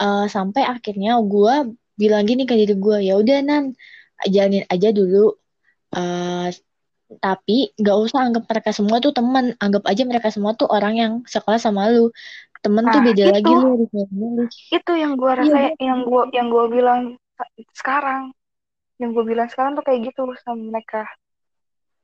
uh, 0.01 0.25
sampai 0.27 0.63
akhirnya 0.65 1.19
gue 1.23 1.75
bilang 1.95 2.23
gini 2.27 2.43
ke 2.43 2.55
diri 2.60 2.75
gue 2.75 2.97
ya 3.08 3.15
udah 3.15 3.39
nan 3.43 3.75
jalanin 4.27 4.65
aja 4.67 4.89
dulu. 4.91 5.36
Uh, 5.95 6.51
tapi 7.21 7.71
nggak 7.77 7.97
usah 8.01 8.27
anggap 8.27 8.49
mereka 8.49 8.73
semua 8.73 8.97
tuh 8.97 9.13
teman 9.13 9.53
anggap 9.62 9.86
aja 9.86 10.03
mereka 10.03 10.34
semua 10.34 10.58
tuh 10.58 10.67
orang 10.67 10.93
yang 10.97 11.13
sekolah 11.27 11.62
sama 11.62 11.88
lu. 11.91 12.10
Temen 12.65 12.81
nah, 12.81 12.97
tuh 12.97 13.01
beda 13.05 13.23
itu, 13.29 13.34
lagi 13.34 13.53
lu. 13.53 13.71
itu 14.49 14.93
yang 14.97 15.13
gue 15.13 15.31
rasa 15.38 15.53
iya, 15.53 15.69
yang 15.77 16.01
gue 16.01 16.21
yang 16.34 16.47
gue 16.49 16.65
bilang 16.73 17.01
sekarang 17.77 18.34
yang 18.97 19.13
gue 19.13 19.23
bilang 19.27 19.45
sekarang 19.51 19.77
tuh 19.77 19.86
kayak 19.86 20.10
gitu 20.12 20.23
sama 20.41 20.73
mereka. 20.73 21.05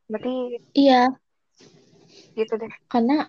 Berarti 0.05 0.61
iya. 0.77 1.09
Gitu 2.37 2.53
deh. 2.61 2.71
Karena 2.85 3.25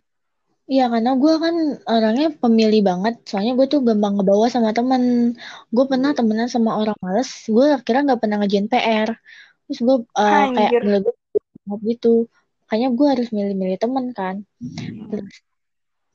Iya 0.71 0.87
karena 0.87 1.11
gue 1.19 1.35
kan 1.43 1.55
orangnya 1.91 2.29
pemilih 2.39 2.81
banget. 2.87 3.15
Soalnya 3.27 3.53
gue 3.59 3.67
tuh 3.67 3.81
gampang 3.83 4.15
ngebawa 4.15 4.47
sama 4.47 4.71
temen. 4.71 5.35
Gue 5.75 5.85
pernah 5.91 6.15
temenan 6.15 6.47
sama 6.47 6.79
orang 6.79 6.95
males. 7.03 7.31
Gue 7.51 7.67
kira 7.83 8.07
nggak 8.07 8.21
pernah 8.23 8.39
ngejain 8.41 8.71
PR 8.71 9.11
terus 9.67 9.79
gue 9.89 9.97
uh, 10.05 10.47
kayak 10.53 10.73
gitu. 11.83 12.29
Makanya 12.67 12.89
gue 12.93 13.07
harus 13.09 13.29
milih-milih 13.35 13.79
temen 13.81 14.05
kan. 14.15 14.47
Terus 15.11 15.35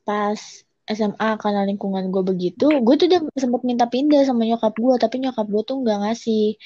pas 0.08 0.40
SMA 0.88 1.30
karena 1.36 1.68
lingkungan 1.68 2.08
gue 2.08 2.24
begitu 2.24 2.72
gue 2.80 2.94
tuh 2.96 3.06
udah 3.12 3.20
sempat 3.36 3.60
minta 3.60 3.84
pindah 3.84 4.24
sama 4.24 4.48
nyokap 4.48 4.72
gue 4.72 4.94
tapi 4.96 5.20
nyokap 5.20 5.44
gue 5.44 5.62
tuh 5.68 5.76
nggak 5.84 5.98
ngasih. 6.08 6.56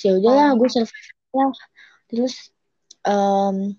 Ya 0.00 0.16
udahlah 0.16 0.56
gue 0.56 0.68
survive 0.72 1.12
lah. 1.36 1.52
Terus 2.08 2.34
um, 3.04 3.76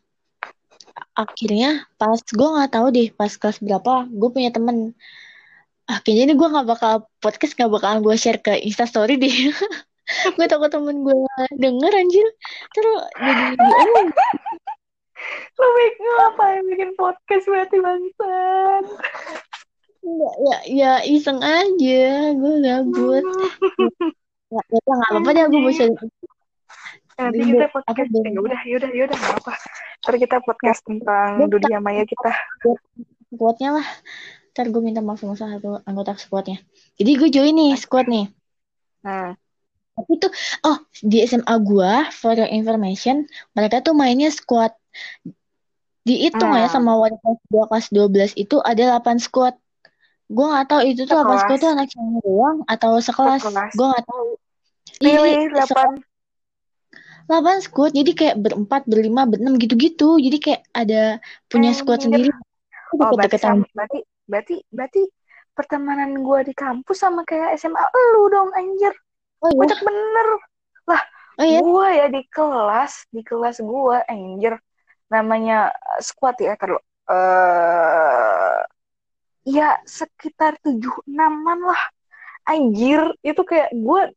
akhirnya 1.14 1.86
pas 1.96 2.20
gue 2.20 2.48
nggak 2.48 2.72
tahu 2.74 2.88
deh 2.94 3.08
pas 3.14 3.32
kelas 3.32 3.58
berapa 3.62 4.10
gue 4.10 4.30
punya 4.32 4.50
temen. 4.54 4.94
Akhirnya 5.88 6.28
ini 6.28 6.34
gue 6.36 6.48
nggak 6.52 6.68
bakal 6.68 6.94
podcast 7.24 7.56
nggak 7.56 7.72
bakalan 7.72 8.00
gue 8.04 8.16
share 8.20 8.40
ke 8.44 8.54
instastory 8.66 9.16
deh. 9.16 9.32
Gue 10.40 10.48
takut 10.48 10.72
temen 10.72 11.04
gue 11.04 11.16
denger 11.60 11.92
anjir. 11.92 12.28
Terus 12.72 13.12
jadi 13.20 13.60
diomong 13.60 14.08
lo 15.58 16.12
ngapain 16.16 16.64
bikin 16.70 16.92
podcast 16.96 17.46
berarti 17.50 17.78
bangsat? 17.82 18.84
Enggak, 20.08 20.36
ya, 20.40 20.58
ya 20.72 20.92
iseng 21.04 21.42
aja, 21.44 22.32
gue 22.32 22.54
gabut. 22.64 23.26
ya, 24.54 24.62
ya 24.72 24.80
nggak 24.80 25.10
apa-apa 25.12 25.30
deh, 25.36 25.44
gue 25.52 25.62
bisa. 25.68 25.84
Nanti 27.18 27.40
kita 27.44 27.68
podcast, 27.74 28.10
ya 28.14 28.40
udah, 28.40 28.62
ya 28.64 28.76
udah, 28.80 28.92
ya 28.94 29.04
udah, 29.10 29.18
nggak 29.18 29.36
apa. 29.44 29.54
Ntar 30.08 30.24
kita 30.24 30.40
podcast 30.40 30.88
tentang 30.88 31.52
dunia 31.52 31.84
maya 31.84 32.08
kita. 32.08 32.32
Squadnya 33.28 33.76
lah. 33.76 33.88
Ntar 34.56 34.72
gue 34.72 34.80
minta 34.80 35.04
maaf 35.04 35.20
sama 35.20 35.36
satu 35.36 35.84
anggota 35.84 36.16
squadnya. 36.16 36.64
Jadi 36.96 37.12
gue 37.20 37.28
join 37.28 37.52
nih 37.52 37.76
squad 37.76 38.08
nih. 38.08 38.32
Hmm. 39.04 39.04
Nah. 39.04 39.32
Tapi 40.00 40.12
tuh, 40.16 40.32
oh 40.64 40.80
di 41.04 41.28
SMA 41.28 41.52
gue, 41.60 41.92
for 42.16 42.40
your 42.40 42.48
information, 42.48 43.28
mereka 43.52 43.84
tuh 43.84 43.92
mainnya 44.00 44.32
squad. 44.32 44.72
Dihitung 46.08 46.56
ya 46.56 46.64
hmm. 46.64 46.72
ya 46.72 46.72
sama 46.72 46.96
wadah 46.96 47.20
kelas 47.20 47.44
2 47.52 47.68
kelas 47.68 47.88
12 48.40 48.44
itu 48.48 48.56
ada 48.64 49.04
8 49.04 49.20
squad. 49.20 49.60
Gue 50.32 50.48
gak 50.48 50.72
tau 50.72 50.88
itu 50.88 51.04
tuh 51.04 51.20
sekelas. 51.20 51.36
8 51.36 51.44
squad 51.44 51.60
tuh 51.60 51.72
anak 51.76 51.88
yang 51.92 52.08
doang 52.24 52.58
atau 52.64 52.92
sekelas. 53.04 53.44
sekelas. 53.44 53.72
Gue 53.76 53.88
gak 53.92 54.04
tau. 54.08 54.40
Pilih 55.04 55.52
8 55.52 56.00
lawan 57.28 57.60
squad 57.60 57.92
jadi 57.92 58.12
kayak 58.16 58.38
berempat 58.40 58.88
berlima 58.88 59.28
berenam 59.28 59.60
gitu-gitu. 59.60 60.16
Jadi 60.18 60.38
kayak 60.40 60.62
ada 60.72 61.20
punya 61.52 61.76
hmm, 61.76 61.80
squad 61.80 62.00
squad 62.00 62.08
sendiri. 62.08 62.32
Oh, 62.96 63.12
berarti, 63.14 63.38
berarti 63.76 64.00
berarti 64.28 64.56
berarti 64.72 65.02
pertemanan 65.52 66.24
gue 66.24 66.40
di 66.48 66.54
kampus 66.56 67.04
sama 67.04 67.28
kayak 67.28 67.60
SMA 67.60 67.84
lu 68.16 68.32
dong 68.32 68.50
anjir. 68.56 68.96
Oh, 69.44 69.52
iya? 69.52 69.60
banyak 69.60 69.80
bener. 69.84 70.28
Lah 70.88 71.02
oh, 71.38 71.44
iya? 71.44 71.60
gue 71.60 71.88
ya 71.92 72.06
di 72.08 72.22
kelas 72.32 72.94
di 73.12 73.22
kelas 73.28 73.60
gue 73.60 73.98
anjir. 74.08 74.56
Namanya 75.12 75.76
squad 76.00 76.40
ya 76.40 76.56
kalau 76.56 76.80
uh, 77.12 77.12
eh, 77.12 78.60
ya 79.52 79.76
sekitar 79.84 80.56
tujuh 80.64 80.96
enaman 81.12 81.60
lah. 81.60 81.82
Anjir 82.48 83.12
itu 83.20 83.44
kayak 83.44 83.76
gue 83.76 84.16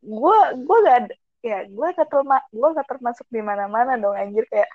gue 0.00 0.38
gue 0.56 0.76
gak 0.88 0.96
ada 1.04 1.14
ya 1.46 1.58
gue 1.70 1.86
gak 1.94 2.08
terma 2.10 2.38
gue 2.50 2.68
gak 2.74 2.88
termasuk 2.90 3.26
di 3.30 3.40
mana 3.48 3.64
mana 3.70 3.94
dong 3.94 4.16
anjir. 4.18 4.44
Kayak 4.50 4.70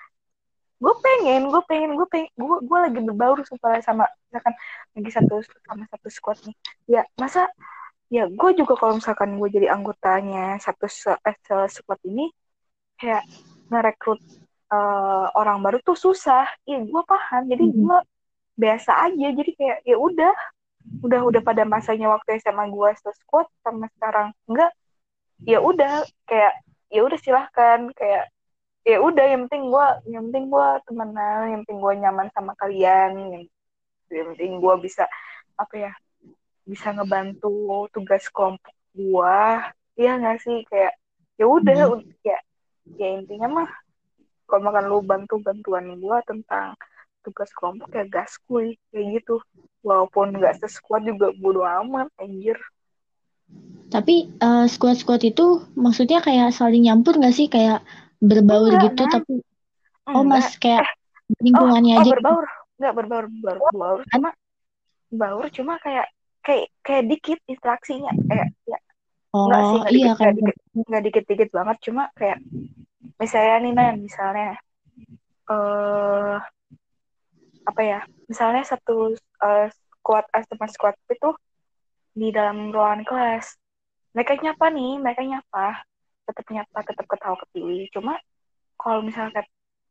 gue 0.82 0.94
pengen 1.04 1.42
gue 1.52 1.62
pengen 1.70 1.90
gue 1.98 2.06
pengen 2.08 2.30
gue 2.34 2.56
gue 2.64 2.78
lagi 2.84 3.00
berbaur 3.06 3.38
supaya 3.46 3.78
sama 3.84 4.08
misalkan 4.26 4.54
lagi 4.96 5.10
satu 5.12 5.34
sama 5.68 5.84
satu 5.92 6.08
squad 6.08 6.38
nih. 6.48 6.56
Ya 6.88 7.02
masa 7.20 7.46
ya 8.08 8.24
gue 8.28 8.50
juga 8.56 8.74
kalau 8.80 8.98
misalkan 8.98 9.36
gue 9.36 9.48
jadi 9.52 9.68
anggotanya 9.76 10.56
satu 10.64 10.88
eh, 11.28 11.68
squad 11.68 12.00
ini 12.08 12.32
kayak 13.00 13.24
ngerekrut 13.72 14.20
uh, 14.72 15.26
orang 15.36 15.60
baru 15.60 15.78
tuh 15.84 15.96
susah. 15.96 16.48
Iya 16.64 16.88
gue 16.88 17.02
paham. 17.04 17.42
Jadi 17.52 17.64
mm-hmm. 17.68 17.82
gue 17.84 17.98
biasa 18.58 18.90
aja. 19.10 19.28
Jadi 19.36 19.50
kayak 19.58 19.78
ya 19.84 19.96
udah. 20.00 20.34
Udah 20.82 21.22
udah 21.22 21.46
pada 21.46 21.62
masanya 21.62 22.10
waktu 22.10 22.42
SMA 22.42 22.66
gue 22.74 22.90
squad 22.98 23.46
sama 23.62 23.86
sekarang 23.94 24.34
enggak 24.50 24.74
ya 25.48 25.58
udah 25.58 26.06
kayak 26.28 26.54
ya 26.92 27.00
udah 27.02 27.18
silahkan 27.18 27.80
kayak 27.96 28.30
ya 28.82 28.98
udah 28.98 29.24
yang 29.26 29.46
penting 29.46 29.70
gue 29.70 29.86
yang 30.10 30.22
penting 30.30 30.46
gue 30.50 30.68
temenan 30.90 31.42
yang 31.50 31.60
penting 31.66 31.78
gue 31.78 31.92
nyaman 32.02 32.28
sama 32.34 32.52
kalian 32.58 33.10
yang, 33.14 33.44
yang 34.10 34.26
penting 34.34 34.58
gue 34.58 34.74
bisa 34.82 35.06
apa 35.56 35.74
ya 35.78 35.92
bisa 36.62 36.94
ngebantu 36.94 37.90
tugas 37.90 38.30
kelompok 38.30 38.74
gua 38.94 39.72
iya 39.98 40.18
nggak 40.18 40.38
sih? 40.42 40.62
Kayak 40.70 40.94
ya 41.38 41.46
udah 41.48 41.74
hmm. 41.98 42.06
ya 42.22 42.38
ya 42.98 43.08
intinya 43.18 43.48
mah 43.62 43.70
kalau 44.46 44.68
makan 44.68 44.84
lu 44.86 44.98
bantu 45.02 45.40
bantuan 45.42 45.96
gua 45.98 46.22
tentang 46.22 46.76
tugas 47.22 47.50
kelompok 47.54 47.90
ya 47.94 48.04
gaskuy 48.06 48.78
kayak 48.94 49.22
gitu. 49.22 49.42
Walaupun 49.82 50.38
nggak 50.38 50.62
seskuat 50.62 51.02
juga 51.02 51.34
bodo 51.34 51.66
amat 51.66 52.08
anjir 52.22 52.58
Tapi 53.92 54.32
uh, 54.40 54.64
squad-squad 54.64 55.20
itu 55.20 55.68
maksudnya 55.76 56.24
kayak 56.24 56.56
saling 56.56 56.88
nyampur 56.88 57.20
gak 57.20 57.36
sih 57.36 57.52
kayak 57.52 57.84
berbaur 58.22 58.72
Enggak, 58.72 58.84
gitu 58.94 59.02
Nan. 59.04 59.12
tapi 59.12 59.32
oh 60.08 60.22
Enggak. 60.22 60.46
mas 60.46 60.48
kayak 60.62 60.86
oh, 60.86 61.42
lingkungannya 61.42 61.92
oh 61.92 62.00
aja 62.00 62.04
gitu. 62.06 62.14
berbaur 62.14 62.46
nggak 62.78 62.94
berbaur 62.98 63.24
berbaur 63.30 63.58
berbaur 63.70 64.00
cuma 64.10 64.30
baur 65.12 65.46
cuma 65.50 65.74
kayak 65.82 66.06
kayak 66.42 66.66
kayak 66.82 67.04
dikit 67.10 67.38
interaksinya 67.50 68.10
kayak 68.30 68.48
ya 68.66 68.78
Oh 69.32 69.48
Enggak 69.48 69.62
sih, 69.64 69.78
enggak 69.80 69.92
iya 69.96 70.12
dikit, 70.12 70.12
kan 70.20 70.28
enggak 70.28 70.36
dikit, 70.36 70.56
enggak 70.76 71.02
dikit-dikit 71.08 71.50
banget, 71.56 71.76
cuma 71.88 72.02
kayak 72.12 72.38
misalnya 73.16 73.56
nih 73.64 73.72
Nan, 73.72 73.94
misalnya 74.04 74.50
eh 75.48 76.36
apa 77.64 77.80
ya? 77.80 78.00
Misalnya 78.28 78.62
satu 78.68 79.16
eh, 79.16 79.66
squad 79.72 80.28
eh, 80.36 80.44
teman 80.44 80.68
squad 80.68 80.96
itu 81.08 81.32
di 82.12 82.28
dalam 82.32 82.70
ruangan 82.74 83.02
kelas. 83.08 83.46
Mereka 84.12 84.32
nyapa 84.44 84.66
nih, 84.72 84.92
mereka 85.00 85.22
nyapa, 85.24 85.66
tetap 86.28 86.46
nyapa, 86.52 86.78
tetap 86.84 87.06
ketawa 87.08 87.36
ketiwi. 87.46 87.88
Cuma 87.94 88.14
kalau 88.76 89.00
misalnya 89.04 89.42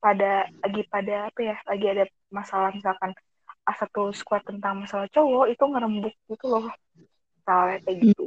pada 0.02 0.50
lagi 0.62 0.82
pada 0.90 1.30
apa 1.30 1.40
ya, 1.42 1.56
lagi 1.66 1.86
ada 1.90 2.06
masalah 2.34 2.70
misalkan 2.74 3.12
satu 3.72 4.12
squad 4.12 4.44
tentang 4.44 4.84
masalah 4.84 5.08
cowok 5.10 5.46
itu 5.54 5.64
ngerembuk 5.64 6.16
gitu 6.28 6.46
loh. 6.52 6.66
Misalnya 7.42 7.78
kayak 7.86 7.98
gitu. 8.06 8.26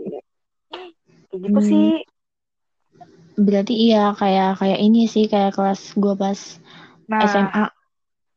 Kayak 1.30 1.40
gitu 1.50 1.60
Hmm. 1.60 1.68
sih. 1.70 1.88
berarti 3.34 3.74
iya 3.90 4.14
kayak 4.14 4.62
kayak 4.62 4.78
ini 4.78 5.10
sih 5.10 5.26
kayak 5.26 5.58
kelas 5.58 5.98
gua 5.98 6.14
pas 6.14 6.40
Nah, 7.10 7.20
SMA 7.28 7.64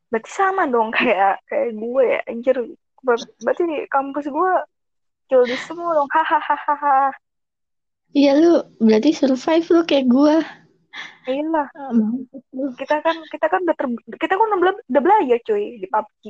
berarti 0.09 0.29
sama 0.31 0.63
dong 0.67 0.89
kayak 0.97 1.39
kayak 1.47 1.69
gue 1.77 2.03
ya 2.03 2.19
anjir 2.27 2.57
Ber- 3.05 3.29
berarti 3.39 3.63
kampus 3.93 4.25
gue 4.27 4.51
Joldi 5.27 5.55
semua 5.67 5.91
dong. 5.95 6.09
Hahaha. 6.11 7.11
Iya 8.15 8.31
lu 8.39 8.63
berarti 8.79 9.11
survive 9.11 9.67
lu 9.69 9.81
kayak 9.83 10.07
gua. 10.07 10.39
Iyalah 11.27 11.67
Ah, 11.75 11.91
kita 12.79 13.03
kan 13.03 13.19
kita 13.27 13.45
kan 13.51 13.59
udah 13.67 13.75
ter- 13.75 14.15
kita 14.15 14.33
kan 14.39 14.47
udah, 14.47 14.73
udah 14.89 15.01
belajar 15.03 15.37
cuy 15.43 15.75
di 15.77 15.87
PUBG 15.91 16.23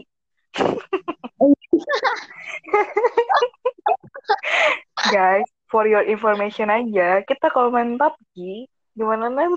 guys 5.14 5.46
for 5.70 5.86
your 5.86 6.02
information 6.04 6.74
aja 6.74 7.22
kita 7.24 7.48
kalau 7.54 7.70
main 7.70 7.96
PUBG 7.96 8.66
gimana 8.98 9.30
nih 9.30 9.54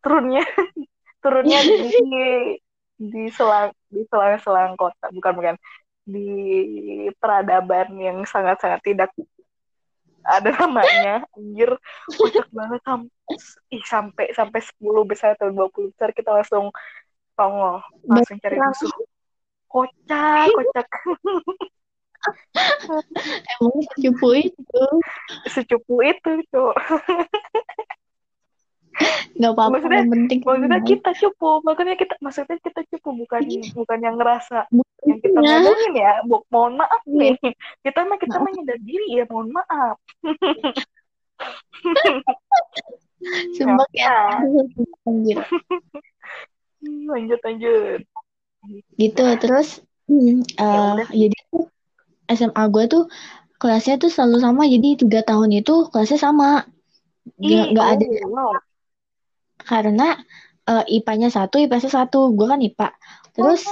turunnya 0.00 0.46
turunnya 1.22 1.58
di 1.60 1.90
di 3.02 3.26
selang 3.34 3.74
di 3.90 4.06
selang-selang 4.06 4.78
kota. 4.78 5.10
Bukan 5.10 5.32
bukan 5.34 5.54
di 6.02 6.28
peradaban 7.16 7.94
yang 7.98 8.18
sangat-sangat 8.26 8.80
tidak 8.82 9.10
ada 10.22 10.50
namanya 10.54 11.26
anjir. 11.34 11.70
Kocak 12.14 12.48
banget 12.54 12.80
sampai 12.86 13.10
ih 13.74 13.82
sampai 13.86 14.26
sampai 14.34 14.60
10 14.62 15.02
besar 15.08 15.34
atau 15.34 15.50
20 15.50 15.90
besar 15.94 16.14
kita 16.14 16.30
langsung 16.30 16.70
tongol 17.34 17.82
langsung 18.06 18.38
cari 18.38 18.56
musuh. 18.58 18.92
Kocak 19.66 20.46
kocak. 20.52 20.88
Emang 23.58 23.78
secupu 23.90 24.28
itu? 24.38 24.84
Secupu 25.50 25.94
itu 26.06 26.32
cok 26.54 26.74
nggak 29.36 29.52
apa-apa 29.52 29.72
Maksudnya- 29.76 29.98
yang 29.98 30.10
penting 30.10 30.38
maksudnya 30.40 30.78
kenal. 30.78 30.88
kita 30.88 31.10
cupu 31.16 31.50
makanya 31.62 31.94
kita 31.96 32.14
maksudnya 32.18 32.56
kita 32.60 32.80
cupu 32.88 33.08
bukan 33.22 33.40
bukan 33.74 33.98
yang 34.00 34.16
ngerasa 34.16 34.58
yang 35.02 35.18
kita 35.18 35.34
Buktinya, 35.34 35.58
ngomongin 35.58 35.92
ya 35.96 36.12
Bo- 36.24 36.46
mohon 36.48 36.72
maaf 36.76 37.02
Iya. 37.04 37.34
nih 37.34 37.52
kita 37.82 37.98
mah 38.04 38.16
kita 38.16 38.36
mah 38.36 38.50
nyadar 38.52 38.78
diri 38.80 39.06
ya 39.12 39.24
mohon 39.26 39.48
maaf 39.50 39.96
sumpah 43.56 43.86
Ya. 43.94 44.42
lanjut 46.82 47.40
lanjut 47.42 48.00
gitu 48.98 49.24
terus 49.38 49.82
hmm, 50.06 50.42
Ya 50.54 50.98
udah. 50.98 51.06
jadi 51.10 51.38
SMA 52.32 52.62
gue 52.70 52.84
tuh 52.86 53.04
kelasnya 53.58 53.98
tuh 53.98 54.10
selalu 54.10 54.38
sama 54.42 54.62
jadi 54.66 54.98
tiga 54.98 55.20
tahun 55.22 55.50
itu 55.54 55.86
kelasnya 55.90 56.18
sama 56.18 56.66
nggak 57.38 57.78
oh, 57.78 57.92
ada 57.94 58.06
wow. 58.26 58.52
Karena 59.64 60.18
eh, 60.68 60.84
IPA-nya 61.00 61.28
satu 61.32 61.56
IPS-nya 61.62 61.92
satu. 62.04 62.34
Gue 62.34 62.46
kan 62.50 62.60
IPA 62.62 62.88
terus 63.32 63.64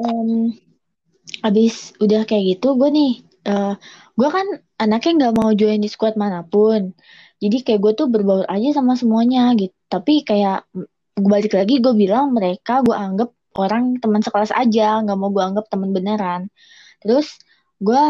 em, 0.00 0.56
abis 1.44 1.92
udah 2.00 2.24
kayak 2.24 2.56
gitu 2.56 2.80
gue 2.80 2.88
nih 2.88 3.12
eh 3.44 3.74
gue 4.16 4.28
kan 4.32 4.46
anaknya 4.80 5.12
nggak 5.28 5.34
mau 5.36 5.50
join 5.52 5.80
di 5.84 5.90
squad 5.92 6.16
mana 6.16 6.42
pun. 6.46 6.96
Jadi 7.42 7.60
kayak 7.60 7.80
gue 7.84 7.92
tuh 7.92 8.06
berbaur 8.08 8.46
aja 8.48 8.80
sama 8.80 8.96
semuanya 8.96 9.52
gitu 9.58 9.74
tapi 9.92 10.24
kayak 10.24 10.66
gue 11.14 11.30
balik 11.30 11.52
lagi 11.54 11.78
gue 11.78 11.94
bilang 11.94 12.34
mereka 12.34 12.82
gue 12.82 12.96
anggap 12.96 13.30
orang 13.54 14.02
teman 14.02 14.18
sekelas 14.24 14.50
aja 14.50 14.98
nggak 15.04 15.18
mau 15.18 15.30
gue 15.30 15.44
anggap 15.44 15.66
teman 15.70 15.90
beneran. 15.94 16.48
Terus 17.04 17.28
gue 17.78 18.02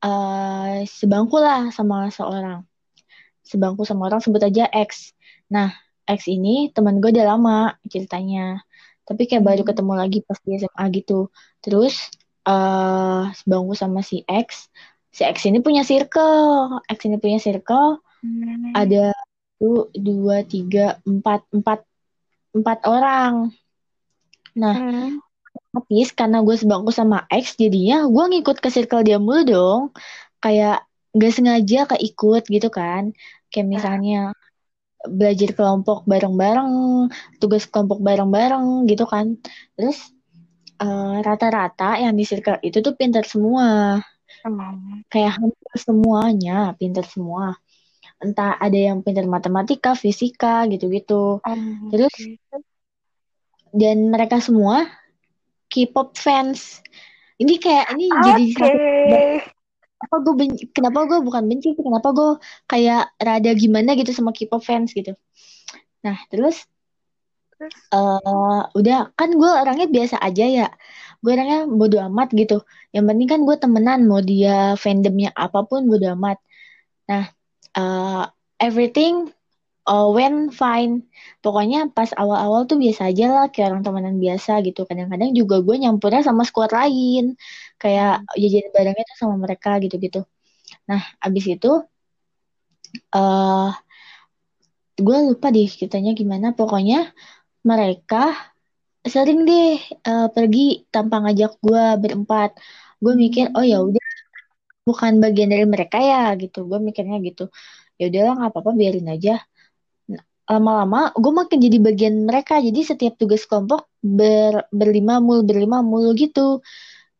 eh 0.00 0.76
sebangku 0.88 1.36
lah 1.38 1.70
sama 1.70 2.10
seorang. 2.10 2.66
Sebangku 3.46 3.82
sama 3.88 4.10
orang 4.10 4.20
sebut 4.22 4.42
aja 4.42 4.68
X 4.70 5.14
nah 5.54 5.68
X 6.08 6.26
ini 6.30 6.70
teman 6.74 6.98
gue 7.02 7.10
udah 7.14 7.26
lama 7.36 7.58
ceritanya. 7.92 8.62
Tapi 9.06 9.22
kayak 9.28 9.44
baru 9.48 9.62
Hmm. 9.62 9.68
ketemu 9.68 9.92
lagi 10.00 10.18
pas 10.26 10.38
di 10.46 10.50
SMA 10.58 10.84
gitu. 10.98 11.28
Terus 11.64 11.94
eh 12.48 13.22
sebangku 13.38 13.74
sama 13.78 14.00
si 14.02 14.22
X 14.26 14.70
si 15.16 15.22
X 15.26 15.36
ini 15.48 15.58
punya 15.66 15.82
circle. 15.86 16.80
X 16.88 16.98
ini 17.06 17.16
punya 17.22 17.38
circle. 17.42 18.00
Hmm. 18.20 18.72
ada 18.76 19.12
satu 19.56 19.88
dua 19.96 20.44
tiga 20.44 21.00
empat 21.08 21.40
empat 21.56 21.80
empat 22.56 22.78
orang. 22.88 23.32
Nah 24.54 24.76
Hmm. 24.76 25.20
habis 25.74 26.08
karena 26.18 26.42
gue 26.46 26.56
sebangku 26.58 26.90
sama 26.90 27.26
X 27.30 27.54
jadinya 27.62 28.06
gue 28.10 28.24
ngikut 28.30 28.58
ke 28.62 28.68
circle 28.74 29.02
dia 29.06 29.18
mulu 29.22 29.42
dong. 29.46 29.80
Kayak 30.42 30.86
gak 31.14 31.32
sengaja 31.36 31.78
keikut 31.90 32.42
gitu 32.50 32.68
kan. 32.72 33.14
Kayak 33.50 33.66
misalnya 33.74 34.18
belajar 35.08 35.56
kelompok 35.56 36.04
bareng-bareng 36.04 36.72
tugas 37.40 37.64
kelompok 37.64 38.04
bareng-bareng 38.04 38.84
gitu 38.84 39.08
kan 39.08 39.40
terus 39.72 40.12
eh, 40.76 41.16
rata-rata 41.24 41.96
yang 41.96 42.12
di 42.12 42.24
circle 42.28 42.60
itu 42.60 42.84
tuh 42.84 42.92
pintar 42.92 43.24
semua 43.24 43.96
Emang. 44.44 45.04
kayak 45.08 45.40
hampir 45.40 45.74
semuanya 45.76 46.76
pintar 46.76 47.04
semua 47.08 47.56
entah 48.20 48.60
ada 48.60 48.76
yang 48.76 49.00
pintar 49.00 49.24
matematika 49.24 49.96
fisika 49.96 50.68
gitu-gitu 50.68 51.40
Om, 51.40 51.88
Terus? 51.88 52.12
dan 53.72 54.12
mereka 54.12 54.42
semua 54.44 54.84
K-pop 55.72 56.18
fans 56.18 56.84
ini 57.40 57.56
kayak 57.56 57.88
ini 57.96 58.06
jadi 58.12 58.44
Oke. 58.44 58.56
satu 58.60 58.76
kenapa 60.00 60.16
gue 60.24 60.34
benci, 60.40 60.62
kenapa 60.72 60.98
gue 61.04 61.18
bukan 61.20 61.44
benci 61.44 61.68
sih, 61.76 61.84
kenapa 61.84 62.08
gue 62.16 62.28
kayak 62.72 63.12
rada 63.20 63.50
gimana 63.52 63.92
gitu 64.00 64.10
sama 64.16 64.32
K-pop 64.32 64.64
fans 64.64 64.96
gitu. 64.96 65.12
Nah 66.04 66.16
terus 66.32 66.64
eh 67.92 68.60
udah 68.78 69.12
kan 69.18 69.28
gue 69.36 69.50
orangnya 69.62 69.86
biasa 69.92 70.16
aja 70.26 70.44
ya. 70.48 70.66
Gue 71.20 71.30
orangnya 71.36 71.68
bodo 71.68 71.96
amat 72.08 72.28
gitu. 72.40 72.64
Yang 72.94 73.04
penting 73.12 73.28
kan 73.32 73.40
gue 73.48 73.56
temenan 73.60 73.98
mau 74.08 74.20
dia 74.24 74.72
fandomnya 74.80 75.28
apa 75.36 75.58
pun 75.68 75.80
bodo 75.92 76.06
amat. 76.16 76.40
Nah 77.10 77.24
eh 77.76 78.24
everything 78.66 79.28
uh, 79.88 80.06
went 80.16 80.52
fine. 80.60 80.92
Pokoknya 81.44 81.76
pas 81.96 82.10
awal-awal 82.20 82.60
tuh 82.70 82.76
biasa 82.82 83.02
aja 83.10 83.24
lah 83.34 83.44
kayak 83.52 83.66
orang 83.72 83.82
temenan 83.86 84.16
biasa 84.24 84.50
gitu. 84.66 84.80
Kadang-kadang 84.88 85.30
juga 85.40 85.54
gue 85.66 85.76
nyampurnya 85.82 86.20
sama 86.28 86.42
squad 86.48 86.70
lain. 86.78 87.36
Kayak 87.80 88.10
jajan 88.40 88.68
barengnya 88.74 89.04
tuh 89.10 89.16
sama 89.22 89.36
mereka 89.44 89.68
gitu-gitu. 89.84 90.18
Nah 90.88 91.02
abis 91.24 91.44
itu 91.54 91.68
eh 93.14 93.70
gue 95.06 95.16
lupa 95.28 95.46
deh 95.54 95.66
ceritanya 95.78 96.10
gimana. 96.20 96.46
Pokoknya 96.58 96.96
mereka 97.70 98.16
sering 99.14 99.38
deh 99.48 99.66
eh, 100.08 100.26
pergi 100.34 100.60
tanpa 100.94 101.14
ngajak 101.22 101.50
gue 101.66 101.82
berempat. 102.02 102.50
Gue 103.02 103.12
mikir 103.22 103.44
oh 103.56 103.64
ya 103.72 103.76
udah 103.88 104.04
bukan 104.88 105.12
bagian 105.24 105.48
dari 105.52 105.64
mereka 105.74 105.96
ya 106.10 106.18
gitu. 106.42 106.58
Gue 106.70 106.78
mikirnya 106.88 107.16
gitu. 107.28 107.42
Ya 107.98 108.04
udahlah 108.10 108.32
nggak 108.38 108.50
apa-apa 108.52 108.72
biarin 108.80 109.08
aja 109.14 109.32
lama-lama 110.50 111.14
gue 111.14 111.32
makin 111.32 111.58
jadi 111.62 111.78
bagian 111.78 112.14
mereka. 112.26 112.58
Jadi 112.58 112.80
setiap 112.82 113.14
tugas 113.20 113.46
kelompok 113.46 113.86
ber, 114.02 114.66
berlima 114.74 115.22
mulu 115.22 115.46
berlima 115.46 115.78
mulu 115.80 116.10
gitu. 116.18 116.58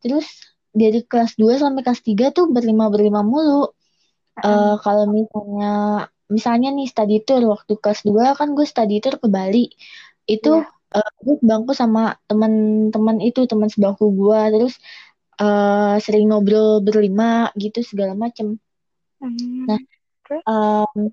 Terus 0.02 0.26
dari 0.74 1.02
kelas 1.06 1.38
2 1.38 1.62
sampai 1.62 1.82
kelas 1.86 2.02
3 2.02 2.34
tuh 2.34 2.50
berlima 2.50 2.90
berlima 2.90 3.22
mulu. 3.22 3.70
Eh, 4.40 4.74
kalau 4.84 5.04
misalnya 5.10 5.72
misalnya 6.30 6.68
nih 6.72 6.86
study 6.88 7.16
tour 7.26 7.42
waktu 7.52 7.72
kelas 7.82 8.00
2 8.06 8.38
kan 8.38 8.48
gue 8.56 8.66
study 8.66 8.98
tour 9.02 9.14
ke 9.22 9.28
Bali. 9.30 9.70
Itu 10.26 10.62
Iya. 10.62 11.00
uh, 11.02 11.10
gue 11.26 11.34
sebangku 11.42 11.72
sama 11.74 12.00
teman-teman 12.30 13.18
itu 13.22 13.46
teman 13.50 13.68
sebangku 13.70 14.10
gue 14.14 14.40
terus 14.54 14.74
uh, 15.42 15.98
sering 16.02 16.30
ngobrol 16.30 16.82
berlima 16.86 17.50
gitu 17.58 17.82
segala 17.82 18.14
macem. 18.14 18.58
Hmm. 19.20 19.66
Nah, 19.68 19.80
um, 20.46 21.10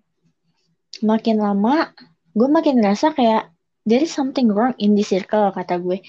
makin 1.03 1.37
lama 1.41 1.93
gue 2.37 2.47
makin 2.47 2.77
ngerasa 2.77 3.17
kayak 3.17 3.49
there 3.89 4.03
is 4.03 4.13
something 4.13 4.53
wrong 4.53 4.77
in 4.77 4.93
this 4.93 5.09
circle 5.09 5.49
kata 5.49 5.81
gue. 5.81 6.05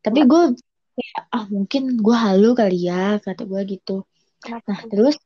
Tapi 0.00 0.24
gue 0.24 0.42
kayak 0.96 1.20
ah 1.28 1.44
mungkin 1.52 2.00
gue 2.00 2.16
halu 2.16 2.56
kali 2.56 2.88
ya 2.88 3.20
kata 3.20 3.44
gue 3.44 3.60
gitu. 3.76 4.08
Nah 4.48 4.80
terus 4.88 5.20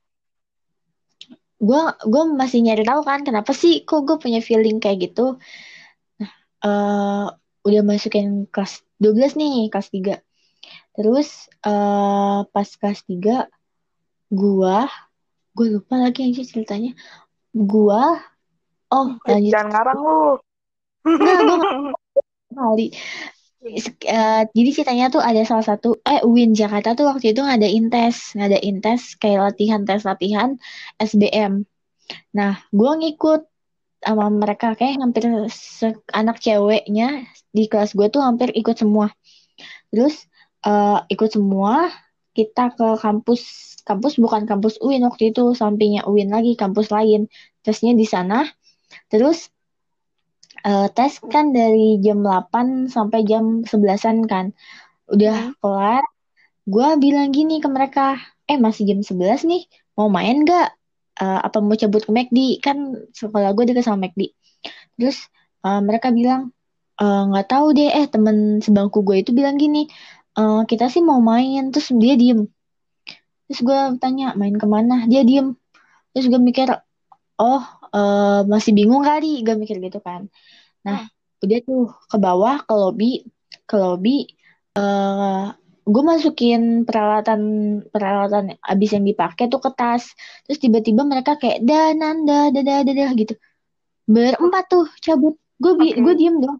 gue 1.61 1.82
gue 2.09 2.22
masih 2.34 2.64
nyari 2.66 2.82
tahu 2.82 3.05
kan 3.07 3.22
kenapa 3.22 3.53
sih 3.55 3.86
kok 3.86 4.03
gue 4.09 4.16
punya 4.18 4.42
feeling 4.42 4.82
kayak 4.82 5.12
gitu. 5.12 5.38
Nah 6.18 6.32
uh, 6.66 7.26
udah 7.62 7.82
masukin 7.86 8.51
kelas 8.51 8.82
12 8.98 9.38
nih 9.38 9.70
kelas 9.70 9.88
3 9.92 10.18
terus 10.96 11.28
uh, 11.62 12.42
pas 12.51 12.66
kelas 12.66 13.07
3 13.07 13.46
gue 14.34 14.78
gue 15.55 15.66
lupa 15.68 15.94
lagi 16.01 16.26
yang 16.26 16.34
ceritanya. 16.42 16.92
Gue 17.53 18.03
oh 18.91 19.16
lanjut 19.26 19.53
Jangan 19.53 19.68
ngarang 19.72 19.99
lu. 19.99 20.22
Kali. 22.61 22.86
Uh, 23.61 24.49
jadi 24.57 24.70
ceritanya 24.72 25.12
tuh 25.12 25.20
ada 25.20 25.45
salah 25.45 25.66
satu 25.76 26.01
eh 26.01 26.24
UIN 26.24 26.57
Jakarta 26.57 26.97
tuh 26.97 27.12
waktu 27.12 27.36
itu 27.36 27.45
ngadain 27.45 27.93
tes, 27.93 28.32
ngadain 28.32 28.80
tes 28.80 29.20
kayak 29.20 29.53
latihan 29.53 29.84
tes 29.84 30.01
latihan 30.09 30.57
SBM. 30.97 31.68
Nah, 32.32 32.57
gue 32.72 32.93
ngikut 33.05 33.45
sama 34.01 34.32
mereka 34.32 34.72
kayak 34.72 34.97
hampir 35.05 35.28
anak 36.16 36.41
ceweknya 36.41 37.28
di 37.53 37.68
kelas 37.68 37.93
gue 37.93 38.09
tuh 38.09 38.24
hampir 38.24 38.49
ikut 38.57 38.80
semua. 38.80 39.12
Terus 39.93 40.24
uh, 40.64 41.05
ikut 41.12 41.28
semua, 41.36 41.93
kita 42.32 42.72
ke 42.72 42.97
kampus 42.97 43.43
kampus 43.84 44.16
bukan 44.16 44.49
kampus 44.49 44.80
UIN 44.80 45.05
waktu 45.05 45.36
itu 45.36 45.53
sampingnya 45.53 46.09
UIN 46.09 46.32
lagi 46.32 46.57
kampus 46.57 46.88
lain. 46.88 47.28
Tesnya 47.61 47.93
di 47.93 48.09
sana. 48.09 48.49
Terus 49.11 49.50
uh, 50.64 50.86
tes 50.92 51.18
kan 51.28 51.50
dari 51.50 51.98
jam 52.00 52.22
8 52.22 52.88
sampai 52.90 53.26
jam 53.26 53.66
11-an 53.66 54.26
kan. 54.30 54.46
Udah 55.11 55.50
hmm. 55.50 55.54
kelar, 55.58 56.04
gue 56.68 56.88
bilang 57.02 57.34
gini 57.34 57.58
ke 57.58 57.68
mereka, 57.68 58.16
eh 58.46 58.56
masih 58.56 58.86
jam 58.86 59.00
11 59.02 59.46
nih, 59.50 59.62
mau 59.98 60.08
main 60.08 60.46
gak? 60.46 60.74
Uh, 61.20 61.36
apa 61.44 61.61
mau 61.61 61.76
cabut 61.76 62.00
ke 62.00 62.11
McD? 62.14 62.64
Kan 62.64 62.96
sekolah 63.12 63.52
gue 63.52 63.64
dekat 63.68 63.84
sama 63.84 64.08
McD. 64.08 64.32
Terus 64.96 65.28
uh, 65.66 65.82
mereka 65.84 66.08
bilang, 66.14 66.54
nggak 67.00 67.46
uh, 67.46 67.50
tahu 67.50 67.72
deh, 67.72 67.88
eh 67.88 68.06
temen 68.08 68.61
sebangku 68.61 69.00
gue 69.00 69.24
itu 69.24 69.32
bilang 69.32 69.56
gini, 69.56 69.88
uh, 70.36 70.64
kita 70.68 70.92
sih 70.92 71.00
mau 71.00 71.20
main, 71.20 71.72
terus 71.72 71.92
dia 71.96 72.14
diem. 72.16 72.44
Terus 73.48 73.61
gue 73.64 73.78
tanya, 73.98 74.36
main 74.36 74.54
ke 74.56 74.66
mana? 74.68 75.08
Dia 75.08 75.24
diem. 75.24 75.56
Terus 76.12 76.28
gue 76.28 76.40
mikir, 76.40 76.68
oh 77.40 77.62
uh, 77.95 78.43
masih 78.47 78.72
bingung 78.74 79.03
kali, 79.03 79.43
gue 79.43 79.55
mikir 79.55 79.78
gitu 79.82 79.99
kan. 80.03 80.26
Nah, 80.86 81.07
hmm. 81.07 81.45
udah 81.45 81.59
tuh 81.64 81.84
ke 82.11 82.16
bawah 82.16 82.57
ke 82.64 82.74
lobby, 82.74 83.11
ke 83.66 83.76
lobby. 83.76 84.30
Uh, 84.74 85.53
gue 85.91 86.03
masukin 86.07 86.86
peralatan 86.86 87.41
peralatan 87.91 88.55
abis 88.62 88.91
yang 88.95 89.05
dipakai 89.05 89.51
tuh 89.51 89.59
ke 89.59 89.70
tas. 89.74 90.14
Terus 90.47 90.59
tiba-tiba 90.62 91.03
mereka 91.03 91.34
kayak 91.36 91.66
dananda 91.66 92.55
dadah 92.55 92.86
dadah 92.86 93.11
gitu. 93.18 93.34
Berempat 94.07 94.64
tuh 94.70 94.86
cabut. 95.03 95.34
Gue 95.61 95.76
okay. 95.76 95.99
gue 95.99 96.14
diem 96.16 96.36
dong. 96.41 96.59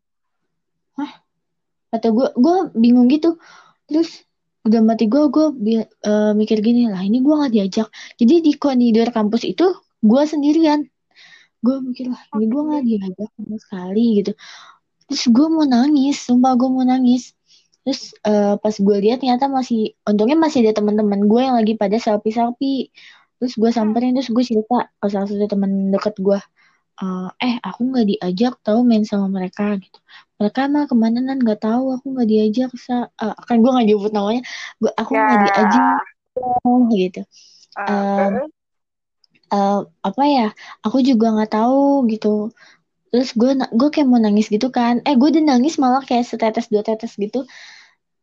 Hah? 0.99 1.13
Atau 1.95 2.13
gue 2.15 2.29
gue 2.35 2.57
bingung 2.75 3.07
gitu. 3.07 3.39
Terus 3.87 4.27
udah 4.61 4.85
mati 4.85 5.09
gue 5.09 5.25
gue 5.33 5.47
uh, 6.05 6.37
mikir 6.37 6.61
gini 6.61 6.85
lah 6.93 7.01
ini 7.01 7.25
gue 7.25 7.33
gak 7.33 7.53
diajak. 7.55 7.89
Jadi 8.21 8.35
di 8.45 8.53
koridor 8.61 9.09
kampus 9.15 9.49
itu 9.49 9.73
gue 10.01 10.23
sendirian 10.25 10.85
gue 11.61 11.77
mikir 11.85 12.07
lah 12.09 12.23
ini 12.37 12.45
gue 12.49 12.63
gak 12.65 12.83
diajak 12.89 13.31
sama 13.37 13.57
sekali 13.61 14.05
gitu. 14.23 14.33
Terus 15.11 15.25
gue 15.29 15.47
mau 15.51 15.67
nangis 15.69 16.17
sumpah 16.23 16.53
gue 16.57 16.69
mau 16.73 16.85
nangis. 16.87 17.33
Terus 17.85 18.13
uh, 18.29 18.55
pas 18.61 18.75
gue 18.77 18.97
lihat 19.01 19.25
ternyata 19.25 19.49
masih 19.49 19.97
untungnya 20.05 20.37
masih 20.37 20.65
ada 20.65 20.81
teman-teman 20.81 21.25
gue 21.25 21.41
yang 21.41 21.57
lagi 21.57 21.75
pada 21.77 21.97
selfie 21.97 22.35
selfie 22.35 22.93
terus 23.41 23.57
gue 23.57 23.71
samperin 23.73 24.13
terus 24.13 24.29
gue 24.29 24.45
cerita 24.45 24.93
ke 25.01 25.07
salah 25.09 25.25
satu 25.25 25.49
teman 25.49 25.89
deket 25.89 26.13
gue 26.21 26.37
uh, 27.01 27.29
eh 27.41 27.57
aku 27.65 27.81
nggak 27.89 28.07
diajak 28.13 28.55
tahu 28.61 28.85
main 28.85 29.03
sama 29.09 29.27
mereka 29.33 29.81
gitu. 29.81 29.99
Mereka 30.37 30.69
mah 30.69 30.85
ke 30.89 30.95
mana 30.97 31.19
nan 31.25 31.41
nggak 31.41 31.61
tahu 31.65 31.97
aku 31.97 32.07
nggak 32.17 32.29
diajak 32.29 32.71
sa. 32.77 33.09
Uh, 33.17 33.35
kan 33.49 33.61
gue 33.65 33.71
nggak 33.73 33.87
nyebut 33.89 34.13
namanya. 34.13 34.43
Gue 34.77 34.93
aku 34.95 35.11
nggak 35.17 35.37
yeah. 35.41 35.45
diajak 35.49 36.01
gitu. 36.93 37.23
Uh, 37.77 38.45
uh, 39.55 39.87
apa 40.03 40.23
ya 40.27 40.47
aku 40.87 41.03
juga 41.05 41.35
nggak 41.35 41.51
tahu 41.55 42.07
gitu. 42.11 42.55
Terus 43.11 43.35
gue 43.35 43.51
gue 43.59 43.89
kayak 43.91 44.09
mau 44.09 44.21
nangis 44.23 44.47
gitu 44.49 44.71
kan. 44.71 45.03
Eh 45.07 45.15
gue 45.19 45.29
udah 45.35 45.45
nangis 45.45 45.77
malah 45.83 46.03
kayak 46.07 46.27
setetes 46.31 46.71
dua 46.73 46.83
tetes 46.87 47.19
gitu. 47.19 47.45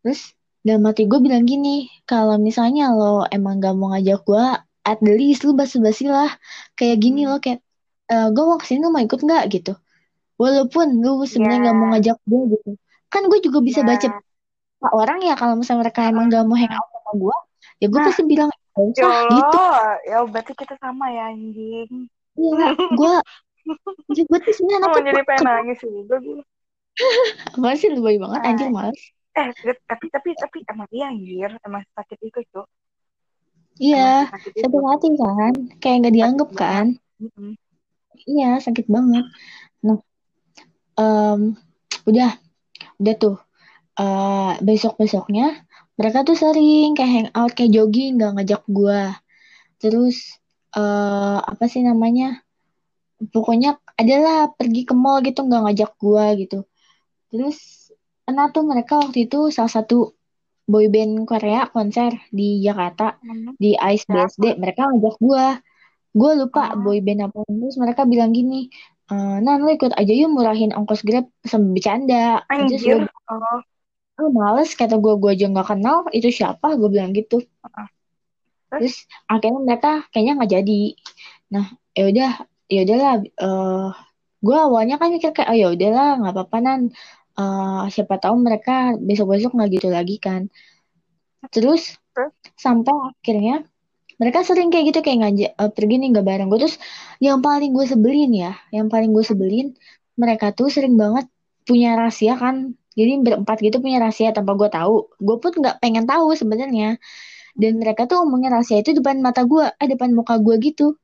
Terus 0.03 0.33
dalam 0.63 0.83
hati 0.87 1.07
gue 1.07 1.19
bilang 1.23 1.43
gini 1.47 1.87
kalau 2.07 2.35
misalnya 2.39 2.91
lo 2.91 3.23
emang 3.31 3.63
gak 3.63 3.75
mau 3.77 3.95
ngajak 3.95 4.19
gue 4.27 4.45
at 4.87 4.97
the 5.03 5.13
least 5.15 5.43
lu 5.43 5.53
basi-basi 5.55 6.07
lah. 6.07 6.31
Kayak 6.79 6.97
gini 7.03 7.27
lo 7.27 7.39
kayak 7.43 7.59
e, 8.11 8.15
gue 8.31 8.43
mau 8.47 8.57
ke 8.59 8.65
sini 8.67 8.79
lo 8.87 8.89
mau 8.95 9.03
ikut 9.03 9.19
nggak? 9.19 9.43
Gitu. 9.51 9.73
Walaupun 10.39 11.03
lu 11.03 11.23
sebenarnya 11.27 11.59
yeah. 11.59 11.67
gak 11.71 11.77
mau 11.77 11.87
ngajak 11.95 12.17
gue 12.23 12.41
gitu. 12.55 12.69
Kan 13.11 13.21
gue 13.31 13.39
juga 13.43 13.59
bisa 13.63 13.81
yeah. 13.83 13.89
baca 13.91 14.07
orang 14.93 15.19
ya 15.25 15.33
kalau 15.35 15.57
misalnya 15.59 15.89
mereka 15.89 15.99
emang 16.07 16.29
gak 16.31 16.45
mau 16.47 16.55
hangout 16.55 16.87
sama 16.93 17.11
gue 17.17 17.35
ya 17.81 17.85
gue 17.89 17.99
nah. 18.01 18.05
pasti 18.09 18.21
bilang 18.25 18.49
ya 18.77 19.11
gitu 19.25 19.61
ya 20.05 20.17
berarti 20.29 20.53
kita 20.53 20.75
sama 20.77 21.09
ya 21.09 21.33
anjing. 21.33 22.07
Iya 22.37 22.67
gue 22.77 23.15
gue 24.13 24.39
tuh 24.39 24.53
sebenarnya 24.55 24.87
mau 24.87 24.99
jadi 25.01 25.21
pengen 25.25 25.43
nangis 25.43 25.79
juga 25.83 26.15
gue 26.23 26.41
apa 27.53 27.77
sih 27.77 27.89
lebay 27.93 28.17
banget 28.17 28.41
anjir 28.45 28.69
males. 28.73 29.01
eh 29.37 29.53
tapi 29.85 30.09
tapi 30.09 30.29
tapi 30.33 30.57
emang 30.65 30.89
iya 30.89 31.13
anjir 31.13 31.51
emang 31.61 31.85
sakit 31.93 32.17
itu 32.25 32.39
tuh 32.49 32.65
iya 33.77 34.25
sakit 34.33 34.65
hati 34.65 35.07
kan 35.13 35.53
kayak 35.77 35.95
nggak 36.01 36.15
dianggap 36.15 36.49
kan. 36.57 36.85
iya 38.25 38.57
sakit 38.57 38.89
banget. 38.89 39.25
Nah 39.85 40.01
um, 40.97 41.53
udah 42.09 42.33
udah 42.97 43.15
tuh. 43.17 43.37
Uh, 43.97 44.53
besok 44.61 44.93
besoknya 45.01 45.65
mereka 45.97 46.21
tuh 46.21 46.37
sering 46.37 46.93
kayak 46.93 47.33
hangout 47.33 47.51
kayak 47.57 47.73
jogging 47.73 48.21
nggak 48.21 48.33
ngajak 48.37 48.63
gue 48.69 49.01
terus 49.81 50.37
uh, 50.77 51.39
apa 51.41 51.65
sih 51.69 51.85
namanya? 51.85 52.41
Pokoknya 53.17 53.81
adalah 53.97 54.53
pergi 54.53 54.85
ke 54.85 54.93
mall 54.93 55.25
gitu 55.25 55.45
nggak 55.45 55.63
ngajak 55.69 55.91
gue 55.97 56.25
gitu. 56.45 56.59
Terus 57.33 57.57
karena 58.27 58.51
tuh 58.51 58.63
mereka 58.67 58.99
waktu 59.01 59.25
itu 59.25 59.49
salah 59.49 59.71
satu 59.71 60.13
boyband 60.67 61.23
Korea 61.23 61.71
konser 61.71 62.11
di 62.27 62.59
Jakarta 62.59 63.15
hmm. 63.23 63.55
di 63.55 63.71
Ice 63.73 64.03
BSD 64.03 64.59
mereka 64.59 64.91
ngajak 64.91 65.15
gue 65.23 65.45
gue 66.17 66.31
lupa 66.45 66.75
oh. 66.75 66.81
boyband 66.83 67.31
apa. 67.31 67.41
Terus 67.47 67.77
mereka 67.81 68.05
bilang 68.05 68.35
gini 68.35 68.69
e, 69.07 69.15
nah 69.15 69.55
lo 69.57 69.71
ikut 69.71 69.95
aja 69.97 70.13
yuk 70.13 70.29
murahin 70.29 70.75
ongkos 70.75 71.01
grab. 71.01 71.25
Sambil 71.41 71.81
bercanda. 71.81 72.45
Anjir. 72.51 73.07
Terus 73.07 73.09
oh 73.33 73.61
oh, 74.19 74.29
males. 74.33 74.69
Kata 74.73 74.95
gue 74.97 75.13
gue 75.21 75.31
aja 75.33 75.45
nggak 75.49 75.67
kenal 75.71 75.97
itu 76.13 76.29
siapa? 76.33 76.75
Gue 76.79 76.89
bilang 76.93 77.11
gitu. 77.13 77.41
Terus 78.71 79.07
akhirnya 79.31 79.61
mereka 79.63 79.91
kayaknya 80.11 80.33
nggak 80.37 80.51
jadi. 80.61 80.81
Nah 81.53 81.65
ya 81.97 82.03
udah 82.11 82.31
ya 82.67 82.79
udahlah 82.83 83.13
uh, 83.39 83.89
gue 84.43 84.57
awalnya 84.57 84.95
kan 84.99 85.07
mikir 85.15 85.31
kayak 85.31 85.49
oh 85.51 85.57
ya 85.57 85.67
udahlah 85.73 86.09
nggak 86.21 86.33
apa-apa 86.35 86.57
nan. 86.63 86.81
Uh, 87.37 87.85
siapa 87.93 88.17
tahu 88.17 88.35
mereka 88.41 88.97
besok-besok 88.97 89.53
nggak 89.55 89.69
gitu 89.79 89.87
lagi 89.93 90.17
kan. 90.17 90.49
Terus 91.53 91.95
sampai 92.57 92.93
akhirnya 93.13 93.63
mereka 94.17 94.41
sering 94.41 94.73
kayak 94.73 94.93
gitu 94.93 94.99
kayak 95.05 95.17
ngajak 95.21 95.51
uh, 95.61 95.69
pergi 95.69 95.95
nih 96.01 96.09
nggak 96.13 96.25
bareng 96.25 96.47
gue 96.49 96.59
terus 96.65 96.77
yang 97.21 97.39
paling 97.45 97.71
gue 97.73 97.85
sebelin 97.85 98.31
ya 98.33 98.57
yang 98.73 98.89
paling 98.89 99.13
gue 99.13 99.21
sebelin 99.21 99.77
mereka 100.17 100.49
tuh 100.57 100.73
sering 100.73 100.97
banget 100.97 101.29
punya 101.63 101.93
rahasia 101.93 102.33
kan 102.33 102.73
jadi 102.97 103.21
berempat 103.21 103.61
gitu 103.61 103.77
punya 103.77 104.01
rahasia 104.01 104.33
tanpa 104.33 104.57
gue 104.57 104.69
tahu. 104.73 105.13
Gue 105.21 105.37
pun 105.37 105.53
nggak 105.53 105.77
pengen 105.77 106.09
tahu 106.09 106.33
sebenarnya. 106.33 106.97
Dan 107.53 107.77
mereka 107.77 108.09
tuh 108.09 108.25
ngomongin 108.25 108.49
rahasia 108.53 108.81
itu 108.81 108.97
depan 108.97 109.21
mata 109.21 109.45
gue 109.45 109.69
eh 109.69 109.87
depan 109.87 110.17
muka 110.17 110.41
gue 110.41 110.57
gitu. 110.57 110.97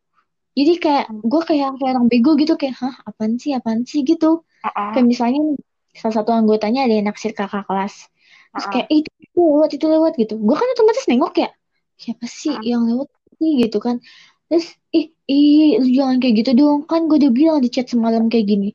Jadi 0.57 0.73
kayak 0.81 1.05
gue 1.21 1.41
kayak 1.45 1.77
kayak 1.77 1.91
orang 1.97 2.09
bego 2.09 2.33
gitu 2.37 2.57
kayak 2.57 2.77
hah 2.81 2.95
apaan 3.05 3.37
sih 3.37 3.53
apaan 3.53 3.85
sih? 3.85 4.01
gitu. 4.01 4.41
Uh-uh. 4.63 4.95
kayak 4.95 5.05
misalnya 5.05 5.59
salah 5.93 6.15
satu 6.23 6.31
anggotanya 6.33 6.89
ada 6.89 6.93
yang 6.97 7.05
naksir 7.05 7.37
kakak 7.37 7.65
kelas. 7.69 8.09
Terus 8.53 8.65
kayak 8.69 8.87
eh, 8.89 8.97
itu, 9.01 9.09
itu 9.21 9.39
lewat 9.41 9.69
itu 9.77 9.85
lewat 9.85 10.13
gitu. 10.17 10.33
Gue 10.41 10.55
kan 10.57 10.67
otomatis 10.73 11.05
nengok 11.05 11.33
ya 11.37 11.49
siapa 11.93 12.25
sih 12.25 12.53
uh-uh. 12.57 12.65
yang 12.65 12.81
lewat 12.89 13.07
sih? 13.37 13.51
gitu 13.61 13.77
kan. 13.77 14.01
Terus 14.49 14.65
ih 14.93 15.13
ih 15.29 15.77
lu 15.77 15.89
jangan 15.93 16.17
kayak 16.17 16.33
gitu 16.41 16.51
dong. 16.57 16.89
Kan 16.89 17.05
gue 17.05 17.21
udah 17.21 17.33
bilang 17.33 17.57
di 17.61 17.69
chat 17.69 17.85
semalam 17.85 18.29
kayak 18.33 18.49
gini. 18.49 18.69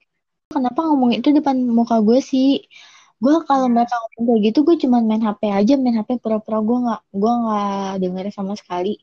Kenapa 0.51 0.87
ngomong 0.87 1.19
itu 1.19 1.35
depan 1.35 1.67
muka 1.67 1.99
gue 1.99 2.19
sih 2.23 2.63
gue 3.19 3.37
kalau 3.49 3.67
mereka 3.67 3.95
ngomong 3.99 4.25
kayak 4.31 4.41
gitu 4.47 4.59
gue 4.67 4.77
cuman 4.87 5.03
main 5.09 5.23
HP 5.27 5.43
aja 5.51 5.75
main 5.75 5.97
HP 5.99 6.23
pura-pura 6.23 6.59
gue 6.63 6.79
nggak 6.87 7.03
gue 7.11 7.33
nggak 7.43 7.93
dengerin 8.03 8.35
sama 8.35 8.55
sekali. 8.55 9.03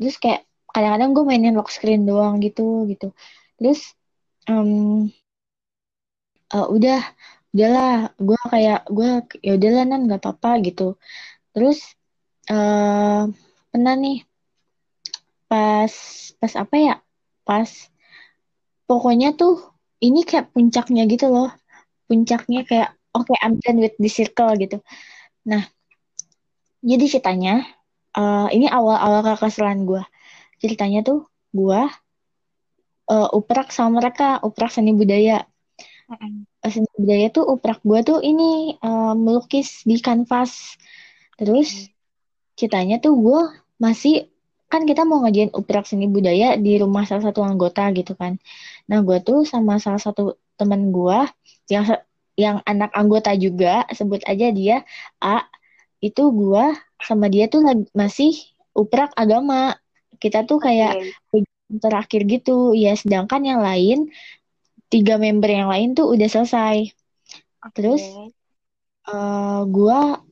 Terus 0.00 0.16
kayak 0.22 0.40
kadang-kadang 0.72 1.10
gue 1.16 1.24
mainin 1.28 1.54
lock 1.56 1.68
screen 1.72 2.08
doang 2.08 2.40
gitu 2.44 2.88
gitu. 2.90 3.12
Terus 3.60 3.80
um, 4.48 5.08
uh, 6.52 6.66
udah 6.72 7.00
udahlah 7.56 8.12
gue 8.20 8.40
kayak 8.52 8.80
gue 8.92 9.10
ya 9.40 9.52
udahlah 9.56 9.84
nan 9.88 10.00
nggak 10.08 10.20
apa-apa 10.20 10.50
gitu. 10.66 10.96
Terus 11.52 11.78
uh, 12.52 13.28
pernah 13.72 13.94
nih 13.96 14.24
pas 15.48 15.92
pas 16.40 16.52
apa 16.58 16.76
ya 16.76 16.94
pas 17.46 17.70
pokoknya 18.88 19.36
tuh 19.38 19.54
ini 20.04 20.24
kayak 20.28 20.52
puncaknya 20.52 21.04
gitu 21.08 21.26
loh. 21.32 21.50
Puncaknya 22.08 22.62
kayak 22.68 22.90
oke 23.16 23.26
okay, 23.32 23.36
I'm 23.40 23.56
done 23.64 23.80
with 23.80 23.96
the 23.96 24.10
circle 24.12 24.52
gitu. 24.60 24.84
Nah 25.48 25.64
jadi 26.84 27.04
ceritanya 27.08 27.64
uh, 28.12 28.52
ini 28.52 28.68
awal-awal 28.68 29.24
kekesalan 29.24 29.88
gue 29.88 30.04
ceritanya 30.60 31.00
tuh 31.04 31.24
gue 31.52 31.80
uh, 33.10 33.28
uprak 33.32 33.70
sama 33.72 34.02
mereka 34.02 34.40
uprak 34.42 34.72
seni 34.72 34.92
budaya. 34.92 35.46
Uh, 36.06 36.70
seni 36.70 36.86
budaya 36.98 37.26
tuh 37.34 37.44
uprak 37.46 37.82
gue 37.82 37.98
tuh 38.06 38.18
ini 38.22 38.78
uh, 38.82 39.14
melukis 39.14 39.82
di 39.86 39.98
kanvas. 39.98 40.76
Terus 41.38 41.90
ceritanya 42.56 42.98
tuh 43.02 43.14
gue 43.18 43.40
masih 43.76 44.32
kan 44.66 44.82
kita 44.82 45.06
mau 45.06 45.22
ngajain 45.22 45.54
uprak 45.54 45.86
seni 45.86 46.10
budaya 46.10 46.58
di 46.58 46.74
rumah 46.82 47.06
salah 47.06 47.30
satu 47.30 47.44
anggota 47.46 47.86
gitu 47.94 48.18
kan. 48.18 48.38
Nah 48.90 49.02
gue 49.02 49.18
tuh 49.22 49.46
sama 49.46 49.78
salah 49.78 50.02
satu 50.02 50.38
temen 50.56 50.90
gue 50.90 51.18
yang 51.70 51.84
yang 52.36 52.60
anak 52.68 52.92
anggota 52.92 53.32
juga 53.32 53.88
sebut 53.88 54.20
aja 54.28 54.52
dia 54.52 54.84
A 55.24 55.48
itu 56.04 56.28
gua 56.30 56.76
sama 57.00 57.32
dia 57.32 57.48
tuh 57.48 57.64
lagi, 57.64 57.88
masih 57.96 58.36
uprak 58.76 59.12
agama. 59.16 59.76
Kita 60.20 60.44
tuh 60.44 60.60
kayak 60.60 61.00
okay. 61.32 61.44
terakhir 61.80 62.28
gitu. 62.28 62.76
Ya 62.76 62.92
sedangkan 62.92 63.42
yang 63.42 63.60
lain 63.64 64.12
tiga 64.92 65.16
member 65.16 65.48
yang 65.48 65.72
lain 65.72 65.96
tuh 65.96 66.12
udah 66.12 66.28
selesai. 66.28 66.92
Okay. 67.66 67.82
terus 67.82 68.04
uh, 69.10 69.66
gua 69.66 70.22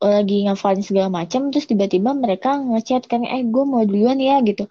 lagi 0.00 0.48
ngafalin 0.48 0.86
segala 0.86 1.10
macam 1.10 1.50
terus 1.50 1.66
tiba-tiba 1.66 2.14
mereka 2.16 2.56
ngechat 2.56 3.04
kan 3.04 3.20
eh 3.26 3.44
gue 3.44 3.64
mau 3.68 3.84
duluan 3.84 4.16
ya 4.16 4.40
gitu. 4.44 4.68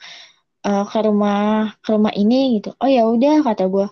Uh, 0.59 0.83
ke 0.85 0.99
rumah 1.05 1.73
ke 1.81 1.89
rumah 1.93 2.13
ini 2.13 2.61
gitu. 2.61 2.73
Oh 2.81 2.89
ya 2.89 3.05
udah 3.05 3.45
kata 3.45 3.69
gue 3.69 3.87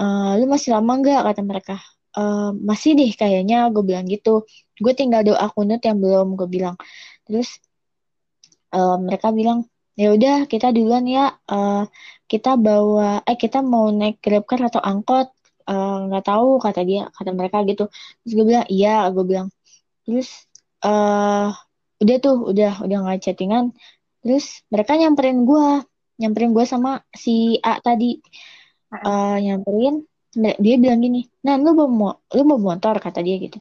uh, 0.00 0.30
lu 0.38 0.44
masih 0.46 0.74
lama 0.78 0.92
nggak? 1.00 1.22
kata 1.26 1.42
mereka 1.42 1.76
uh, 2.16 2.50
masih 2.56 2.96
deh 2.98 3.12
kayaknya 3.12 3.68
gue 3.70 3.84
bilang 3.84 4.08
gitu. 4.08 4.48
Gue 4.80 4.92
tinggal 4.96 5.22
doa 5.22 5.46
kunut 5.52 5.80
yang 5.84 6.00
belum 6.00 6.34
gue 6.34 6.48
bilang. 6.48 6.76
Terus 7.28 7.60
uh, 8.72 8.96
mereka 9.00 9.30
bilang 9.30 9.68
ya 9.96 10.12
udah 10.16 10.48
kita 10.48 10.72
duluan 10.72 11.04
ya. 11.06 11.36
Uh, 11.46 11.84
kita 12.26 12.58
bawa 12.58 13.22
eh 13.22 13.38
kita 13.38 13.62
mau 13.62 13.92
naik 13.92 14.18
grab 14.24 14.44
car 14.48 14.60
atau 14.66 14.80
angkot. 14.82 15.30
Nggak 15.66 16.24
uh, 16.24 16.26
tahu 16.26 16.48
kata 16.62 16.80
dia 16.86 17.02
kata 17.12 17.30
mereka 17.36 17.62
gitu. 17.68 17.88
Terus 18.24 18.32
gue 18.32 18.46
bilang 18.48 18.66
iya 18.72 19.06
gue 19.12 19.24
bilang. 19.24 19.48
Terus 20.08 20.48
uh, 20.84 21.52
udah 22.02 22.16
tuh 22.20 22.36
udah 22.52 22.72
udah 22.84 22.96
nggak 23.04 23.20
chattingan. 23.22 23.72
Terus 24.24 24.66
mereka 24.72 24.98
nyamperin 24.98 25.46
gue 25.46 25.66
nyamperin 26.16 26.52
gue 26.56 26.64
sama 26.64 27.04
si 27.12 27.60
A 27.60 27.78
tadi. 27.80 28.18
Uh, 28.86 29.36
nyamperin 29.42 30.06
dia 30.36 30.76
bilang 30.76 31.00
gini 31.00 31.24
nah 31.40 31.56
lu 31.56 31.72
mau 31.72 32.20
lu 32.36 32.42
mau 32.44 32.60
motor 32.60 33.00
kata 33.00 33.24
dia 33.24 33.40
gitu. 33.40 33.58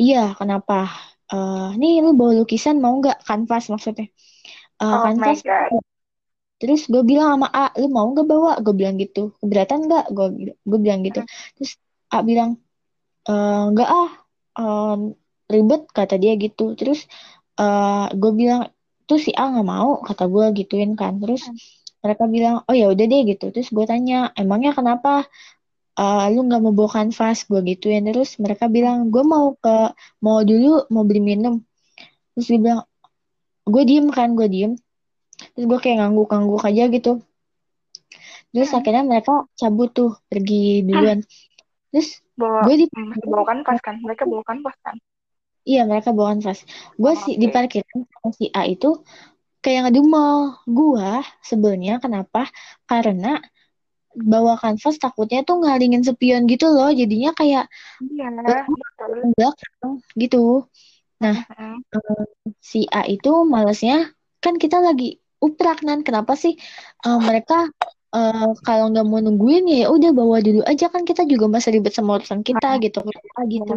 Iya 0.00 0.32
kenapa? 0.32 0.88
Uh, 1.30 1.76
nih 1.76 2.00
lu 2.00 2.16
bawa 2.16 2.42
lukisan 2.42 2.80
mau 2.80 2.96
nggak? 2.96 3.22
Kanvas 3.22 3.68
maksudnya. 3.68 4.08
Uh, 4.80 4.88
oh 4.88 5.00
kanvas. 5.06 5.44
Terus 6.60 6.88
gue 6.88 7.02
bilang 7.04 7.36
sama 7.36 7.48
A 7.52 7.72
lu 7.76 7.92
mau 7.92 8.08
nggak 8.08 8.26
bawa? 8.28 8.52
Gue 8.64 8.74
bilang 8.76 8.96
gitu. 8.96 9.36
Keberatan 9.40 9.88
nggak? 9.88 10.04
Gue 10.12 10.26
gue 10.56 10.78
bilang 10.80 11.00
gitu. 11.04 11.20
Terus 11.56 11.76
A 12.12 12.24
bilang 12.24 12.56
e, 13.28 13.32
nggak 13.72 13.88
ah. 13.88 14.10
Um, 14.60 15.16
ribet 15.48 15.88
kata 15.92 16.20
dia 16.20 16.36
gitu. 16.36 16.76
Terus 16.76 17.08
uh, 17.60 18.12
gue 18.12 18.32
bilang 18.36 18.68
tuh 19.08 19.20
si 19.20 19.32
A 19.36 19.48
nggak 19.52 19.68
mau? 19.68 20.00
kata 20.04 20.28
gue 20.28 20.44
gituin 20.64 20.92
kan. 20.96 21.16
Terus 21.16 21.48
mereka 22.00 22.24
bilang 22.28 22.64
oh 22.68 22.74
ya 22.76 22.88
udah 22.92 23.04
deh 23.08 23.22
gitu. 23.24 23.52
Terus 23.52 23.68
gue 23.72 23.84
tanya 23.88 24.32
emangnya 24.36 24.76
kenapa 24.76 25.28
uh, 25.98 26.26
lu 26.30 26.46
nggak 26.46 26.60
mau 26.62 26.74
bawa 26.74 26.90
kanvas 27.02 27.48
gue 27.48 27.60
gituin. 27.64 28.06
Terus 28.06 28.36
mereka 28.38 28.70
bilang 28.70 29.08
gue 29.08 29.24
mau 29.24 29.56
ke 29.58 29.94
mau 30.22 30.44
dulu 30.44 30.86
mau 30.92 31.02
beli 31.02 31.22
minum. 31.22 31.62
Terus 32.36 32.46
dia 32.46 32.60
bilang 32.60 32.80
gue 33.66 33.82
diem 33.86 34.06
kan 34.12 34.34
gue 34.38 34.46
diem. 34.46 34.72
Terus 35.56 35.64
gue 35.66 35.78
kayak 35.80 36.04
ngangguk-ngangguk 36.04 36.62
aja 36.62 36.84
gitu. 36.92 37.12
Terus 38.50 38.70
hmm. 38.70 38.78
akhirnya 38.82 39.02
mereka 39.06 39.32
cabut 39.54 39.90
tuh 39.94 40.12
pergi 40.26 40.82
duluan. 40.82 41.22
Terus 41.90 42.22
bawa, 42.34 42.66
gue 42.66 42.74
di 42.82 42.86
hmm, 42.86 43.26
bawa 43.26 43.44
kanvas 43.46 43.78
kan? 43.82 43.96
Mereka 44.02 44.26
bawa 44.26 44.42
kanvas 44.46 44.76
kan? 44.82 44.96
Iya 45.66 45.86
mereka 45.86 46.10
bawa 46.10 46.34
kanvas. 46.34 46.66
Gue 46.98 47.12
oh, 47.14 47.18
sih 47.18 47.34
okay. 47.36 47.40
di 47.40 47.46
parkiran 47.50 47.98
si 48.34 48.46
A 48.54 48.66
itu 48.66 49.02
kayak 49.62 49.90
ngedumel. 49.90 50.58
Gue 50.66 51.22
sebelnya 51.44 52.02
kenapa? 52.02 52.48
Karena 52.86 53.38
bawa 54.16 54.58
kanvas 54.58 54.98
takutnya 54.98 55.46
tuh 55.46 55.62
ngalingin 55.62 56.02
spion 56.02 56.46
gitu 56.50 56.66
loh. 56.70 56.90
Jadinya 56.90 57.30
kayak 57.36 57.70
iya 58.02 58.26
belakang 59.36 60.02
gitu. 60.18 60.66
Nah 61.22 61.36
uh, 61.94 62.24
si 62.60 62.86
A 62.90 63.06
itu 63.06 63.44
malesnya 63.46 64.10
kan 64.42 64.56
kita 64.56 64.82
lagi 64.82 65.20
uprak 65.38 65.86
nan. 65.86 66.02
Kenapa 66.02 66.34
sih 66.34 66.56
uh, 67.06 67.20
mereka 67.22 67.70
uh, 68.12 68.50
kalau 68.66 68.90
nggak 68.90 69.06
mau 69.06 69.20
nungguin 69.22 69.68
ya 69.70 69.88
udah 69.90 70.10
bawa 70.10 70.42
dulu 70.42 70.60
aja. 70.66 70.90
Kan 70.90 71.06
kita 71.06 71.24
juga 71.24 71.46
masih 71.46 71.78
ribet 71.78 71.94
sama 71.94 72.18
urusan 72.18 72.42
kita 72.42 72.80
gitu. 72.82 73.04
Kan 73.06 73.46
gitu. 73.46 73.74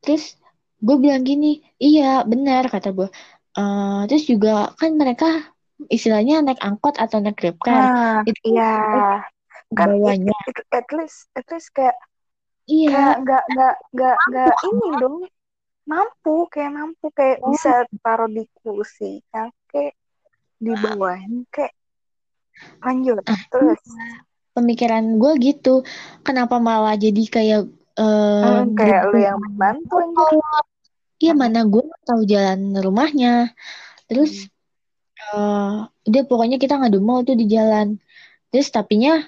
terus 0.00 0.40
gue 0.80 0.96
bilang 0.96 1.22
gini 1.28 1.60
iya 1.76 2.24
benar 2.24 2.72
kata 2.72 2.88
gue 2.96 3.08
uh, 3.60 4.00
terus 4.08 4.24
juga 4.24 4.72
kan 4.80 4.96
mereka 4.96 5.52
istilahnya 5.88 6.44
naik 6.44 6.60
angkot 6.60 7.00
atau 7.00 7.22
naik 7.22 7.38
grab 7.38 7.56
car 7.62 7.72
ah, 7.72 8.18
itu 8.28 8.40
iya. 8.44 8.74
Kan 9.70 9.96
bawanya 9.96 10.34
at 10.74 10.88
least 10.90 11.30
at 11.38 11.46
least 11.48 11.70
kayak 11.72 11.94
iya. 12.66 13.16
nggak 13.22 13.44
nggak 13.54 13.76
nggak 13.94 14.16
nggak 14.28 14.54
ini 14.66 14.88
dong. 14.98 15.16
Mampu 15.88 16.46
kayak 16.52 16.70
mampu 16.74 17.06
kayak 17.14 17.38
oh. 17.40 17.54
bisa 17.54 17.86
taruh 18.02 18.28
di 18.28 18.44
kursi 18.60 19.22
ya 19.32 19.48
kayak 19.70 19.94
di 20.60 20.72
bawahnya 20.74 21.46
kayak. 21.54 21.72
Lanjut 22.84 23.24
ah, 23.24 23.40
terus. 23.48 23.80
pemikiran 24.50 25.16
gue 25.16 25.32
gitu. 25.40 25.86
Kenapa 26.26 26.58
malah 26.58 26.98
jadi 26.98 27.22
kayak 27.30 27.62
uh, 27.96 28.66
hmm, 28.66 28.74
kayak 28.76 29.08
lu 29.14 29.18
yang 29.22 29.40
bantu 29.56 29.96
Iya 31.20 31.32
mana 31.36 31.64
gue 31.64 31.84
tahu 32.04 32.26
jalan 32.26 32.74
rumahnya. 32.76 33.54
Terus 34.10 34.50
hmm 34.50 34.59
uh, 35.34 35.86
udah 36.08 36.22
pokoknya 36.26 36.56
kita 36.56 36.80
ngadu 36.80 36.98
mau 37.02 37.20
tuh 37.22 37.36
di 37.36 37.46
jalan. 37.50 38.00
Terus 38.50 38.68
tapinya 38.72 39.22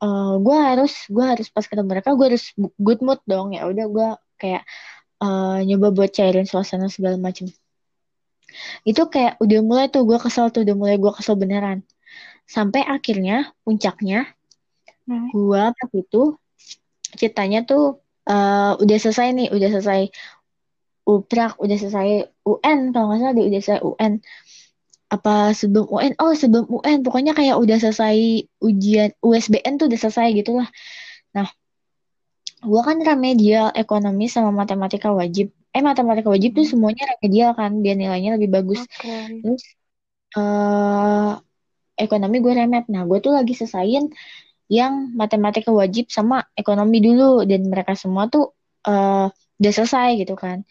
uh, 0.00 0.34
gue 0.38 0.56
harus 0.56 0.92
gue 1.08 1.24
harus 1.24 1.48
pas 1.50 1.64
ketemu 1.66 1.88
mereka 1.88 2.14
gue 2.14 2.26
harus 2.34 2.52
good 2.78 3.00
mood 3.00 3.20
dong. 3.24 3.56
Ya 3.56 3.66
udah 3.66 3.86
gue 3.88 4.08
kayak 4.38 4.62
uh, 5.22 5.60
nyoba 5.64 5.94
buat 5.94 6.10
cairin 6.12 6.46
suasana 6.46 6.92
segala 6.92 7.18
macem. 7.18 7.48
Itu 8.84 9.08
kayak 9.12 9.40
udah 9.42 9.60
mulai 9.60 9.86
tuh 9.92 10.08
gue 10.08 10.18
kesel 10.20 10.48
tuh 10.54 10.64
udah 10.64 10.76
mulai 10.76 10.96
gue 10.96 11.12
kesel 11.12 11.36
beneran. 11.36 11.84
Sampai 12.48 12.80
akhirnya 12.84 13.52
puncaknya 13.64 14.24
hmm. 15.08 15.32
gue 15.32 15.62
pas 15.72 15.90
itu 15.92 16.22
ceritanya 17.16 17.64
tuh 17.64 18.04
uh, 18.28 18.76
udah 18.76 18.96
selesai 19.00 19.32
nih 19.32 19.48
udah 19.48 19.68
selesai 19.72 20.12
uprak 21.08 21.56
udah 21.56 21.76
selesai 21.80 22.08
UN 22.44 22.92
kalau 22.92 23.08
nggak 23.08 23.20
salah 23.24 23.34
di 23.34 23.42
udah 23.48 23.60
selesai 23.64 23.80
UN 23.80 24.12
apa 25.08 25.56
sebelum 25.56 25.88
UN 25.88 26.12
oh 26.20 26.36
sebelum 26.36 26.68
UN 26.68 27.00
pokoknya 27.00 27.32
kayak 27.32 27.56
udah 27.56 27.80
selesai 27.80 28.44
ujian 28.60 29.16
USBN 29.24 29.80
tuh 29.80 29.88
udah 29.88 30.00
selesai 30.00 30.36
gitu 30.36 30.60
lah 30.60 30.68
nah 31.32 31.48
gua 32.64 32.82
kan 32.82 32.98
remedial 32.98 33.70
ekonomi 33.74 34.26
sama 34.26 34.50
matematika 34.50 35.14
wajib. 35.14 35.54
Eh 35.70 35.82
matematika 35.84 36.26
wajib 36.26 36.58
tuh 36.58 36.66
hmm. 36.66 36.72
semuanya 36.74 37.04
remedial 37.14 37.50
kan 37.54 37.78
biar 37.78 37.94
nilainya 37.94 38.34
lebih 38.34 38.50
bagus. 38.50 38.82
Okay. 38.98 39.38
terus 39.44 39.62
uh, 40.34 41.38
ekonomi 41.94 42.42
gue 42.42 42.52
remet. 42.58 42.84
Nah 42.90 43.06
gue 43.06 43.18
tuh 43.22 43.34
lagi 43.34 43.54
selesaiin 43.54 44.10
yang 44.68 45.14
matematika 45.14 45.70
wajib 45.70 46.10
sama 46.10 46.42
ekonomi 46.58 46.98
dulu. 46.98 47.46
Dan 47.46 47.70
mereka 47.70 47.94
semua 47.94 48.26
tuh 48.26 48.58
uh, 48.90 49.30
udah 49.58 49.72
selesai 49.74 50.18
gitu 50.22 50.34
kan 50.38 50.62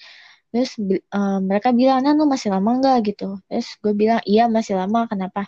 terus 0.52 0.72
uh, 1.14 1.39
mereka 1.43 1.70
bilang 1.76 2.04
nah 2.04 2.14
lu 2.18 2.26
masih 2.26 2.50
lama 2.54 2.70
nggak? 2.80 2.98
Gitu. 3.14 3.28
Terus 3.48 3.68
gue 3.84 3.93
bilang 3.93 4.22
iya 4.26 4.48
masih 4.48 4.76
lama 4.80 5.06
kenapa? 5.12 5.45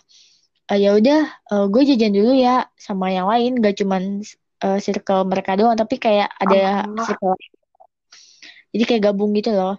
Uh, 0.70 0.78
ya 0.78 0.94
udah 0.94 1.20
uh, 1.50 1.66
gue 1.72 1.82
jajan 1.88 2.12
dulu 2.14 2.32
ya 2.36 2.68
sama 2.78 3.10
yang 3.10 3.26
lain. 3.30 3.58
Gak 3.58 3.80
cuman 3.80 4.22
uh, 4.64 4.78
circle 4.78 5.26
mereka 5.26 5.56
doang 5.56 5.76
tapi 5.76 5.96
kayak 5.96 6.28
ada 6.36 6.84
oh. 6.86 7.04
circle 7.04 7.34
jadi 8.70 8.84
kayak 8.86 9.02
gabung 9.10 9.34
gitu 9.34 9.50
loh. 9.50 9.76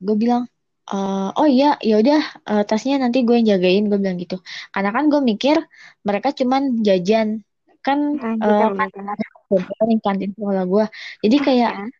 Gue 0.00 0.16
bilang 0.16 0.48
"Eh, 0.84 1.28
oh 1.40 1.48
iya 1.48 1.80
ya 1.80 1.96
udah 2.00 2.20
eh, 2.44 2.62
tasnya 2.68 3.00
nanti 3.00 3.24
gue 3.24 3.40
yang 3.40 3.56
jagain 3.56 3.88
gue 3.88 3.98
bilang 4.00 4.20
gitu. 4.20 4.36
Karena 4.72 4.90
kan 4.92 5.08
gue 5.12 5.20
mikir 5.20 5.56
mereka 6.04 6.32
cuman 6.32 6.84
jajan. 6.84 7.40
Kan 7.84 8.16
eh, 8.20 8.36
benar-benar. 8.36 9.16
kan 9.48 9.86
di 9.88 9.96
kantin 10.00 10.30
sekolah 10.32 10.64
gue 10.64 10.84
jadi 11.24 11.36
kayak 11.40 11.72
Hmm. 11.84 11.90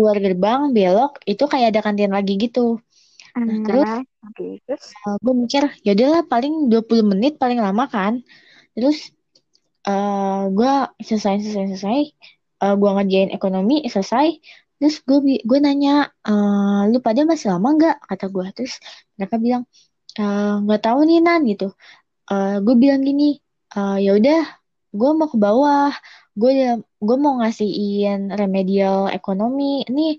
Keluar 0.00 0.16
gerbang 0.16 0.72
belok 0.72 1.20
itu 1.28 1.44
kayak 1.44 1.76
ada 1.76 1.80
kantin 1.84 2.08
lagi 2.16 2.40
gitu. 2.40 2.80
Hmm, 3.36 3.60
terus? 3.68 3.84
Oke, 4.24 4.64
terus? 4.64 4.84
Eh, 5.04 5.16
gue 5.20 5.34
mikir 5.36 5.62
ya 5.84 5.92
udahlah 5.92 6.22
paling 6.24 6.72
20 6.72 7.04
menit 7.04 7.36
paling 7.36 7.60
lama 7.60 7.84
kan. 7.92 8.24
Terus 8.72 9.12
eh 9.84 10.42
gue 10.56 10.72
selesai 11.04 11.34
selesai 11.44 11.64
selesai 11.76 12.00
eh 12.64 12.74
gue 12.80 12.90
ngerjain 12.96 13.30
ekonomi 13.36 13.84
selesai. 13.92 14.26
Terus 14.80 14.96
gue 15.04 15.18
gue 15.44 15.58
nanya 15.60 16.08
eh 16.24 16.82
lu 16.88 16.98
pada 17.04 17.20
masih 17.28 17.52
lama 17.52 17.68
nggak? 17.76 17.96
Kata 18.08 18.24
gue 18.32 18.46
terus 18.56 18.80
mereka 19.20 19.36
bilang 19.36 19.62
"Eh, 20.16 20.54
nggak 20.64 20.80
tahu 20.86 21.00
nih 21.08 21.18
nan 21.26 21.40
gitu. 21.44 21.68
Eh 22.32 22.56
gue 22.64 22.74
bilang 22.82 23.02
gini 23.04 23.36
"Eh, 23.76 23.96
ya 24.04 24.10
udah 24.18 24.40
gue 24.98 25.10
mau 25.18 25.28
ke 25.32 25.38
bawah 25.46 25.90
gue 26.40 26.50
gue 27.06 27.16
mau 27.24 27.34
ngasihin 27.40 28.18
remedial 28.40 28.96
ekonomi. 29.18 29.64
Nih 29.96 30.10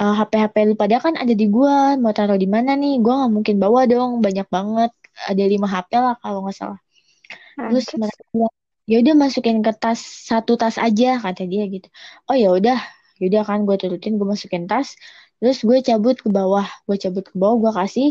eh, 0.00 0.12
HP-HP 0.18 0.54
lu 0.68 0.74
pada 0.82 0.96
kan 1.04 1.14
ada 1.22 1.32
di 1.40 1.46
gua 1.54 1.74
mau 2.02 2.12
taruh 2.16 2.38
di 2.44 2.48
mana 2.56 2.70
nih? 2.82 2.92
Gua 3.04 3.12
nggak 3.24 3.32
mungkin 3.36 3.56
bawa 3.64 3.80
dong 3.92 4.10
banyak 4.26 4.46
banget. 4.56 4.90
Ada 5.30 5.42
lima 5.52 5.66
HP 5.74 5.90
lah 6.04 6.14
kalau 6.22 6.38
nggak 6.44 6.56
salah. 6.60 6.80
Terus 7.56 7.86
mereka 8.00 8.22
bilang 8.32 8.54
ya 8.90 8.96
udah 9.02 9.14
masukin 9.22 9.58
ke 9.66 9.72
tas 9.82 10.00
satu 10.28 10.52
tas 10.60 10.76
aja 10.86 11.06
kata 11.24 11.42
dia 11.52 11.62
gitu. 11.74 11.88
Oh 12.28 12.36
ya 12.42 12.48
udah 12.58 12.78
ya 13.20 13.24
udah 13.30 13.42
kan 13.48 13.58
gue 13.68 13.76
turutin 13.80 14.12
gue 14.18 14.26
masukin 14.34 14.64
tas. 14.70 14.88
Terus 15.40 15.58
gue 15.68 15.78
cabut 15.88 16.16
ke 16.24 16.28
bawah 16.32 16.66
gue 16.88 16.96
cabut 17.02 17.24
ke 17.30 17.36
bawah 17.40 17.56
gue 17.68 17.72
kasih 17.80 18.08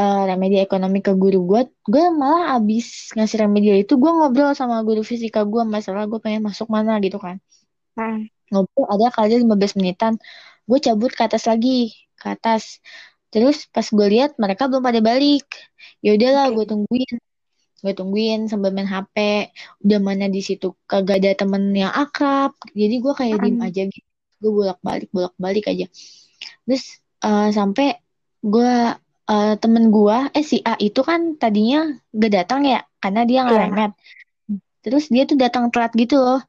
eh, 0.00 0.20
remedi 0.28 0.56
ekonomi 0.66 0.98
ke 1.06 1.12
guru 1.22 1.38
gue 1.50 1.60
gue 1.92 2.04
malah 2.20 2.56
abis 2.56 2.86
ngasih 3.16 3.36
remedi 3.44 3.68
itu 3.84 3.94
gue 4.02 4.10
ngobrol 4.16 4.52
sama 4.60 4.76
guru 4.88 5.02
fisika 5.10 5.40
gue 5.52 5.62
masalah 5.74 6.02
gue 6.10 6.18
pengen 6.24 6.42
masuk 6.48 6.66
mana 6.74 6.92
gitu 7.04 7.18
kan. 7.24 7.36
Hmm. 7.98 8.18
ngobrol 8.52 8.86
ada 8.94 9.06
kali 9.16 9.34
15 9.42 9.78
menitan 9.78 10.12
gue 10.68 10.78
cabut 10.86 11.10
ke 11.16 11.22
atas 11.28 11.44
lagi 11.50 11.92
ke 12.20 12.26
atas. 12.36 12.64
Terus 13.32 13.56
pas 13.74 13.86
gue 13.96 14.06
lihat 14.14 14.30
mereka 14.42 14.66
belum 14.70 14.82
pada 14.88 15.00
balik. 15.10 15.46
Ya 16.04 16.10
udahlah 16.18 16.44
Oke. 16.50 16.54
gue 16.56 16.64
tungguin. 16.72 17.14
Gue 17.82 17.92
tungguin 17.96 18.40
sambil 18.50 18.70
main 18.76 18.88
HP 18.90 19.16
udah 19.86 19.98
mana 20.02 20.26
di 20.28 20.40
situ 20.44 20.66
kagak 20.90 21.16
ada 21.24 21.30
temen 21.40 21.62
yang 21.72 21.92
akrab. 21.94 22.52
Jadi 22.76 22.94
gue 23.04 23.12
kayak 23.20 23.36
diem 23.42 23.56
Mm. 23.58 23.66
aja 23.66 23.82
gitu. 23.88 24.08
Gue 24.42 24.50
bolak 24.58 24.78
balik 24.86 25.08
bolak 25.14 25.34
balik 25.44 25.64
aja. 25.72 25.86
Terus 26.66 26.84
eh, 27.26 27.48
sampai 27.58 27.86
gue 28.44 28.70
eh, 29.30 29.54
temen 29.62 29.84
gue 29.94 30.16
eh 30.36 30.44
si 30.50 30.56
A 30.66 30.74
itu 30.80 31.00
kan 31.08 31.20
tadinya 31.42 31.78
gak 32.20 32.32
datang 32.36 32.60
ya 32.72 32.78
karena 33.02 33.20
dia 33.30 33.40
Iya. 33.46 33.60
remet 33.60 33.92
terus 34.84 35.04
dia 35.14 35.22
tuh 35.30 35.36
datang 35.44 35.64
telat 35.72 35.92
gitu 35.94 36.16
loh 36.20 36.40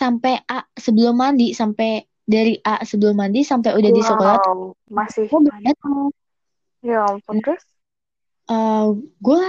sampai 0.00 0.32
A 0.46 0.58
sebelum 0.84 1.14
mandi 1.22 1.44
sampai 1.60 1.88
dari 2.34 2.54
A 2.62 2.82
sebelum 2.90 3.14
mandi 3.20 3.40
sampai 3.50 3.70
udah 3.78 3.90
di 3.98 4.02
sekolah 4.10 4.36
tuh 4.44 4.54
Wow, 4.54 4.74
masih 4.90 5.26
gue 5.28 5.38
belum 5.44 5.58
datang. 5.66 5.92
Ya 6.82 7.04
ampun, 7.04 7.36
terus? 7.44 7.62
eh 8.50 8.84
gue 9.26 9.40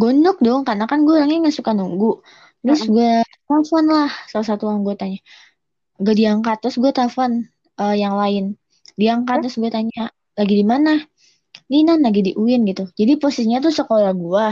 gondok 0.00 0.36
dong 0.46 0.60
karena 0.68 0.84
kan 0.90 0.98
gue 1.06 1.14
orangnya 1.16 1.48
nggak 1.48 1.56
suka 1.58 1.72
nunggu. 1.78 2.06
Terus 2.64 2.80
Mm-mm. 2.84 2.94
gue 2.94 3.10
telepon 3.48 3.84
lah 3.94 4.10
salah 4.30 4.46
satu 4.50 4.64
anggotanya. 4.68 5.18
Gak 6.06 6.16
diangkat 6.20 6.56
terus 6.62 6.76
gue 6.82 6.90
telepon 6.98 7.30
eh, 7.80 7.94
yang 8.02 8.14
lain. 8.20 8.44
Diangkat 9.00 9.36
terus 9.42 9.56
gue 9.62 9.70
tanya 9.72 10.10
lagi 10.38 10.54
di 10.60 10.66
mana 10.66 10.90
Nina 11.68 12.00
lagi 12.00 12.20
di 12.24 12.32
UIN 12.32 12.64
gitu. 12.64 12.88
Jadi 12.96 13.20
posisinya 13.20 13.60
tuh 13.60 13.72
sekolah 13.72 14.12
gue 14.16 14.46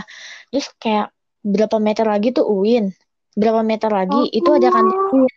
terus 0.52 0.68
kayak 0.76 1.12
berapa 1.46 1.76
meter 1.78 2.06
lagi 2.06 2.34
tuh 2.34 2.44
UIN 2.44 2.90
berapa 3.36 3.60
meter 3.60 3.92
lagi 3.92 4.32
itu 4.32 4.48
ada 4.48 4.68
kantin 4.72 5.00
UIN 5.12 5.34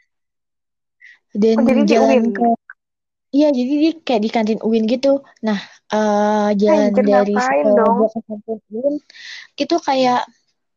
dan 1.36 1.56
Oh, 1.62 1.66
jadi 1.68 1.82
di 1.84 1.92
jalan 1.92 2.10
UIN? 2.10 2.34
ke 2.34 2.48
iya 3.30 3.48
jadi 3.54 3.74
di 3.78 3.90
kayak 4.02 4.22
di 4.26 4.30
kantin 4.34 4.60
UIN 4.66 4.90
gitu. 4.90 5.22
Nah 5.46 5.60
eh, 5.94 6.50
jalan 6.58 6.90
Anjir, 6.90 7.06
dari 7.06 7.36
sekolah 7.38 7.86
gue 7.94 8.08
ke 8.10 8.20
kantin 8.26 8.60
UIN 8.74 8.96
itu 9.60 9.76
kayak 9.78 10.22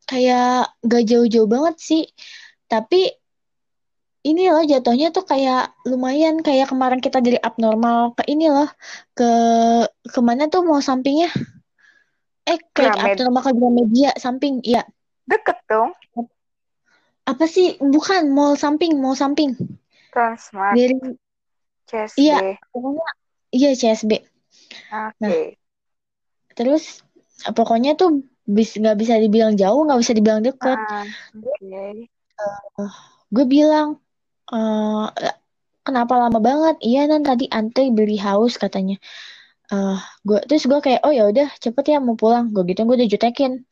kayak 0.03 0.69
gak 0.85 1.05
jauh-jauh 1.09 1.49
banget 1.49 1.77
sih. 1.81 2.03
Tapi 2.69 3.22
ini 4.23 4.47
loh 4.55 4.63
jatuhnya 4.63 5.11
tuh 5.11 5.27
kayak 5.27 5.75
lumayan 5.83 6.39
kayak 6.47 6.71
kemarin 6.71 7.03
kita 7.03 7.19
dari 7.19 7.39
abnormal 7.43 8.15
ke 8.15 8.23
ini 8.31 8.47
loh 8.47 8.71
ke 9.19 9.31
ke 10.07 10.21
mana 10.23 10.47
tuh 10.47 10.63
mau 10.63 10.79
sampingnya 10.79 11.27
eh 12.47 12.59
ke 12.71 12.87
abnormal 12.87 13.43
ke 13.43 13.51
Gramedia 13.55 14.11
samping 14.19 14.63
ya 14.63 14.87
Deket 15.27 15.59
dong. 15.71 15.95
apa 17.23 17.47
sih 17.47 17.79
bukan 17.79 18.31
mall 18.35 18.59
samping 18.59 18.99
mall 18.99 19.15
samping 19.15 19.55
Transmart, 20.11 20.75
dari 20.75 20.95
CSD. 21.87 22.19
iya 22.19 22.39
pokoknya 22.75 23.07
iya 23.55 23.71
CSB 23.79 24.23
Oke. 24.91 25.59
terus 26.59 27.03
pokoknya 27.55 27.95
tuh 27.95 28.23
bis 28.43 28.75
nggak 28.75 28.99
bisa 28.99 29.15
dibilang 29.23 29.55
jauh 29.55 29.87
nggak 29.87 30.01
bisa 30.03 30.13
dibilang 30.15 30.43
deket 30.43 30.79
Ah, 30.79 31.07
Oke. 31.39 32.11
gue 33.31 33.45
bilang 33.47 34.03
eh 34.53 35.07
kenapa 35.87 36.15
lama 36.21 36.39
banget? 36.39 36.77
Iya 36.85 37.01
nan 37.11 37.23
tadi 37.27 37.45
antri 37.51 37.91
beli 37.91 38.17
haus 38.21 38.55
katanya. 38.61 38.97
Eh 39.73 39.99
gue 40.27 40.39
terus 40.49 40.65
gue 40.71 40.79
kayak 40.85 41.01
oh 41.07 41.13
ya 41.13 41.25
udah 41.33 41.49
cepet 41.59 41.85
ya 41.93 41.99
mau 41.99 42.15
pulang. 42.15 42.53
Gue 42.55 42.63
gitu 42.71 42.85
gue 42.89 42.97
udah 43.01 43.11
jutekin 43.11 43.65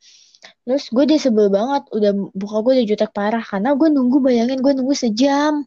terus 0.65 0.89
gue 0.89 1.05
udah 1.05 1.19
sebel 1.21 1.53
banget 1.53 1.85
udah 1.93 2.11
buka 2.33 2.57
gue 2.65 2.71
udah 2.81 2.87
jutek 2.89 3.11
parah 3.13 3.45
karena 3.45 3.77
gue 3.77 3.87
nunggu 3.93 4.17
bayangin 4.25 4.59
gue 4.65 4.73
nunggu 4.73 4.95
sejam. 4.97 5.65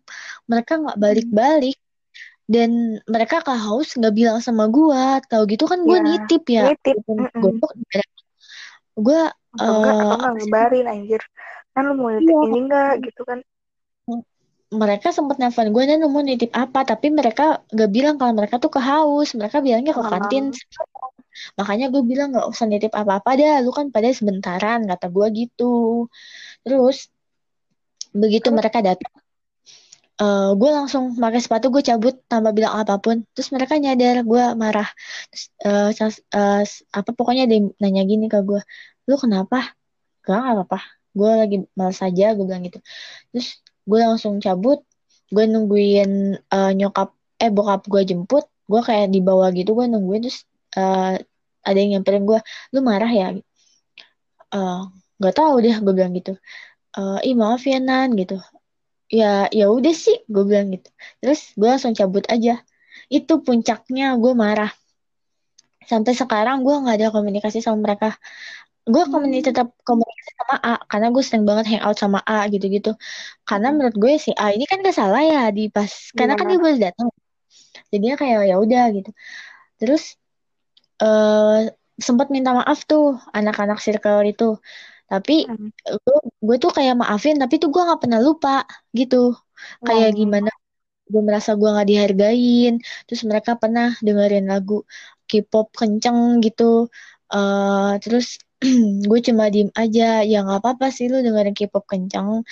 Mereka 0.51 0.73
nggak 0.83 0.99
balik-balik. 0.99 1.79
Dan 2.45 3.01
mereka 3.09 3.41
ke 3.41 3.55
haus 3.57 3.97
nggak 3.97 4.12
bilang 4.12 4.37
sama 4.45 4.69
gue 4.69 5.03
tahu 5.33 5.49
gitu 5.49 5.65
kan 5.65 5.81
gue 5.81 5.97
Iya, 5.97 6.05
nitip 6.05 6.45
ya 6.45 6.65
nitip, 6.77 7.01
gosok, 7.41 7.73
gue 9.01 9.21
Atau 9.57 9.73
enggak, 9.81 9.95
atau 9.97 10.05
eh, 10.05 10.17
enggak 10.19 10.33
ngebarin 10.37 10.87
anjir. 10.93 11.23
Kan 11.73 11.83
lu 11.89 11.95
mau 11.97 12.12
nitip 12.12 12.37
Iya. 12.37 12.45
ini 12.45 12.59
enggak 12.69 12.93
gitu 13.01 13.23
kan. 13.25 13.39
Mereka 14.75 15.09
sempat 15.16 15.37
nelfon 15.41 15.70
gue 15.75 15.83
dan 15.89 16.03
mau 16.11 16.22
nitip 16.22 16.51
apa? 16.53 16.83
Tapi 16.91 17.07
mereka 17.14 17.62
gak 17.70 17.91
bilang 17.97 18.14
kalau 18.20 18.33
mereka 18.39 18.59
tuh 18.59 18.70
ke 18.75 18.81
haus. 18.83 19.29
Mereka 19.39 19.62
bilangnya 19.64 19.93
ke 19.95 20.03
Oh. 20.03 20.11
kantin. 20.11 20.45
Makanya 21.59 21.87
gue 21.91 22.03
bilang 22.07 22.29
nggak 22.35 22.47
usah 22.53 22.66
nitip 22.70 22.93
apa-apa 22.95 23.31
dah 23.41 23.59
lu 23.64 23.70
kan 23.75 23.91
pada 23.95 24.07
sebentaran 24.11 24.87
kata 24.87 25.07
gue 25.11 25.27
gitu. 25.35 26.07
Terus 26.62 27.11
begitu 28.14 28.49
Terus? 28.51 28.57
mereka 28.59 28.79
datang 28.83 29.12
eh 30.14 30.51
gue 30.55 30.70
langsung 30.70 31.18
pakai 31.18 31.43
sepatu 31.43 31.75
gue 31.75 31.83
cabut 31.83 32.14
tanpa 32.31 32.55
bilang 32.55 32.75
apa 32.79 32.95
pun. 33.03 33.27
Terus 33.35 33.51
mereka 33.51 33.75
nyadar 33.83 34.22
gue 34.22 34.45
marah. 34.55 34.87
Terus, 35.59 36.22
eh, 36.31 36.62
s- 36.62 36.87
apa 36.95 37.11
pokoknya 37.11 37.51
dia 37.51 37.59
nanya 37.83 38.03
gini 38.07 38.31
ke 38.31 38.39
gue 38.47 38.62
lu 39.11 39.14
kenapa? 39.18 39.75
Gak 40.22 40.39
nggak 40.39 40.55
apa-apa. 40.55 40.79
Gue 41.18 41.31
lagi 41.35 41.57
malas 41.79 41.99
aja 41.99 42.31
gue 42.37 42.45
bilang 42.47 42.62
gitu. 42.62 42.79
Terus 43.35 43.49
gue 43.89 43.99
langsung 44.01 44.35
cabut 44.45 44.80
gue 45.35 45.45
nungguin 45.53 46.11
eh, 46.55 46.72
nyokap 46.78 47.09
eh 47.43 47.51
bokap 47.53 47.82
gue 47.93 48.03
jemput 48.11 48.45
gue 48.70 48.80
kayak 48.89 49.09
di 49.14 49.20
bawah 49.20 49.49
gitu 49.53 49.70
gue 49.78 49.87
nungguin 49.93 50.20
terus 50.28 50.39
eh, 50.76 51.20
ada 51.64 51.78
yang 51.80 52.01
nyamperin 52.01 52.24
gue 52.28 52.39
lu 52.76 52.80
marah 52.85 53.09
ya? 53.09 53.28
Eh, 54.55 54.80
nggak 55.18 55.35
tahu 55.39 55.55
deh 55.64 55.76
gue 55.85 55.93
bilang 55.97 56.12
gitu. 56.18 56.32
Eh, 56.99 57.18
ih 57.28 57.35
maaf 57.41 57.62
ya 57.64 57.78
Nan 57.82 58.11
gitu. 58.20 58.37
Ya 59.12 59.49
ya 59.59 59.66
udah 59.76 59.95
sih 60.05 60.16
gue 60.32 60.45
bilang 60.51 60.68
gitu. 60.74 60.89
Terus 61.20 61.41
gue 61.59 61.68
langsung 61.72 61.95
cabut 61.99 62.24
aja. 62.35 62.61
Itu 63.11 63.41
puncaknya 63.47 64.16
gue 64.22 64.32
marah. 64.37 64.70
Sampai 65.91 66.12
sekarang 66.16 66.64
gue 66.64 66.74
nggak 66.82 66.97
ada 67.01 67.09
komunikasi 67.12 67.61
sama 67.61 67.78
mereka 67.85 68.16
gue 68.85 69.05
komunikasi 69.09 69.49
tetap 69.49 69.68
komunikasi 69.89 70.30
sama 70.41 70.57
A 70.61 70.74
karena 70.93 71.07
gue 71.09 71.22
sering 71.24 71.45
banget 71.49 71.64
hangout 71.72 71.97
sama 71.97 72.20
A 72.28 72.45
gitu-gitu 72.53 72.93
karena 73.49 73.72
Hmm. 73.72 73.76
menurut 73.80 73.97
gue 73.97 74.12
si 74.20 74.30
A 74.37 74.53
ini 74.53 74.64
kan 74.68 74.85
gak 74.85 74.97
salah 74.97 75.22
ya 75.24 75.43
di 75.57 75.72
pas 75.72 75.89
karena 76.12 76.37
kan 76.37 76.47
Iya. 76.47 76.53
dia 76.53 76.61
baru 76.64 76.76
datang 76.80 77.09
jadinya 77.93 78.16
kayak 78.20 78.39
ya 78.51 78.57
udah 78.61 78.85
gitu 78.97 79.11
terus 79.80 80.03
eh 81.03 81.61
sempat 81.97 82.26
minta 82.35 82.51
maaf 82.53 82.85
tuh 82.91 83.16
anak-anak 83.32 83.78
circle 83.80 84.20
itu 84.26 84.45
tapi 85.09 85.47
Hmm. 85.49 85.70
gue 86.05 86.18
gue 86.45 86.57
tuh 86.61 86.70
kayak 86.76 86.95
maafin 87.01 87.37
tapi 87.41 87.55
tuh 87.62 87.68
gue 87.72 87.82
nggak 87.87 88.01
pernah 88.05 88.20
lupa 88.20 88.68
gitu 88.93 89.32
kayak 89.80 90.12
Oh. 90.12 90.16
gimana 90.20 90.51
gue 91.12 91.22
merasa 91.24 91.51
gue 91.57 91.68
nggak 91.68 91.89
dihargain 91.89 92.74
terus 93.09 93.22
mereka 93.28 93.57
pernah 93.61 93.93
dengerin 94.05 94.49
lagu 94.53 94.85
K-pop 95.28 95.72
kenceng 95.76 96.41
gitu 96.45 96.89
eh 97.32 97.93
terus 98.05 98.26
gue 99.11 99.21
cuma 99.29 99.53
diem 99.53 99.71
aja. 99.77 100.25
Ya 100.25 100.39
nggak 100.45 100.61
apa-apa 100.65 100.89
sih 100.89 101.07
lu 101.12 101.21
dengerin 101.21 101.53
K-pop 101.53 101.85
kenceng. 101.85 102.43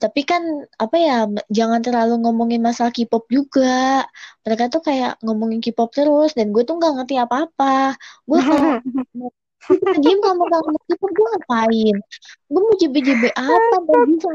Tapi 0.00 0.20
kan 0.24 0.42
apa 0.80 0.96
ya 0.96 1.28
jangan 1.52 1.84
terlalu 1.84 2.24
ngomongin 2.24 2.62
masalah 2.64 2.94
K-pop 2.94 3.26
juga. 3.28 4.06
Mereka 4.46 4.72
tuh 4.72 4.82
kayak 4.86 5.20
ngomongin 5.24 5.60
K-pop 5.60 5.90
terus 5.92 6.32
dan 6.38 6.54
gue 6.54 6.62
tuh 6.64 6.78
nggak 6.78 6.92
ngerti 7.02 7.14
apa-apa. 7.18 7.98
Gue 8.24 8.38
kalau 8.46 8.80
diem 10.00 10.18
ngomong 10.24 10.48
ngomong 10.48 10.76
K-pop 10.88 11.10
gue 11.10 11.26
ngapain? 11.36 11.96
Gue 12.48 12.60
mau 12.62 12.76
jebe-jebe 12.80 13.30
apa? 13.36 13.76
Dan 13.84 14.00
bisa 14.08 14.30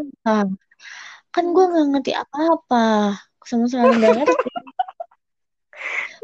kan 1.35 1.45
gue 1.51 1.65
nggak 1.67 1.87
ngerti 1.91 2.11
apa-apa. 2.15 3.17
Sama 3.45 3.65
sekali 3.69 3.93
ngerti 4.01 4.33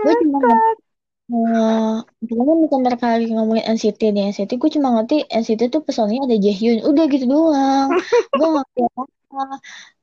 gue 0.01 0.13
cuma 0.25 0.39
Uh, 1.31 2.03
kan 2.67 2.81
mereka 2.83 3.05
lagi 3.15 3.31
ngomongin 3.31 3.63
NCT 3.71 4.01
nih. 4.11 4.35
NCT 4.35 4.51
gue 4.59 4.69
cuma 4.75 4.99
ngerti 4.99 5.23
NCT 5.31 5.71
tuh 5.71 5.79
personnya 5.79 6.27
ada 6.27 6.35
Jaehyun. 6.35 6.83
Udah 6.83 7.07
gitu 7.07 7.23
doang. 7.23 7.87
Gue 8.35 8.49
ngerti 8.51 8.79
apa 8.83 9.03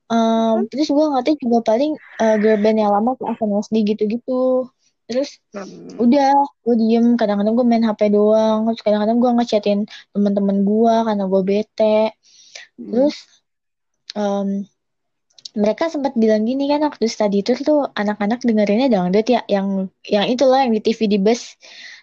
um, 0.09 0.65
terus 0.73 0.89
gue 0.89 1.07
ngerti 1.13 1.37
juga 1.45 1.59
paling 1.69 1.93
uh, 2.25 2.37
girl 2.41 2.59
band 2.65 2.81
yang 2.81 2.93
lama 2.97 3.13
kayak 3.21 3.37
SNSD 3.37 3.77
gitu-gitu. 3.93 4.73
Terus 5.05 5.37
hmm. 5.53 6.01
udah 6.01 6.33
gue 6.65 6.75
diem. 6.81 7.07
Kadang-kadang 7.21 7.55
gue 7.61 7.67
main 7.69 7.85
HP 7.85 8.09
doang. 8.09 8.73
Terus 8.73 8.81
kadang-kadang 8.81 9.19
gue 9.21 9.31
ngechatin 9.37 9.79
teman-teman 10.17 10.65
gue 10.65 10.95
karena 11.05 11.25
gue 11.29 11.43
bete. 11.45 12.17
Hmm. 12.79 12.91
terus 12.95 13.17
um, 14.17 14.65
mereka 15.59 15.91
sempat 15.91 16.15
bilang 16.15 16.47
gini 16.47 16.71
kan 16.71 16.87
waktu 16.87 17.11
study 17.11 17.43
tour 17.43 17.59
tuh 17.59 17.79
anak-anak 17.99 18.39
dengerinnya 18.47 18.87
dangdut 18.87 19.27
ya 19.27 19.43
yang 19.51 19.91
yang 20.07 20.31
itu 20.31 20.47
loh 20.47 20.55
yang 20.55 20.71
di 20.71 20.79
TV 20.79 21.11
di 21.11 21.19
bus. 21.19 21.59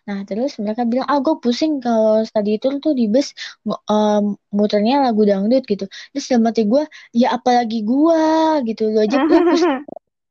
Nah 0.06 0.28
terus 0.28 0.60
mereka 0.60 0.84
bilang 0.84 1.08
ah 1.08 1.24
gue 1.24 1.40
pusing 1.40 1.80
kalau 1.80 2.22
study 2.28 2.60
tour 2.60 2.84
tuh 2.84 2.92
di 2.92 3.08
bus 3.08 3.32
um, 3.88 4.36
muternya 4.52 5.08
lagu 5.08 5.24
dangdut 5.24 5.64
gitu. 5.72 5.88
Terus 5.88 6.26
dalam 6.28 6.52
hati 6.52 6.68
gue 6.68 6.84
ya 7.16 7.32
apalagi 7.32 7.80
gue 7.88 8.24
gitu 8.68 8.92
lo 8.92 9.00
aja 9.08 9.18
gue 9.24 9.40
pusing 9.48 9.76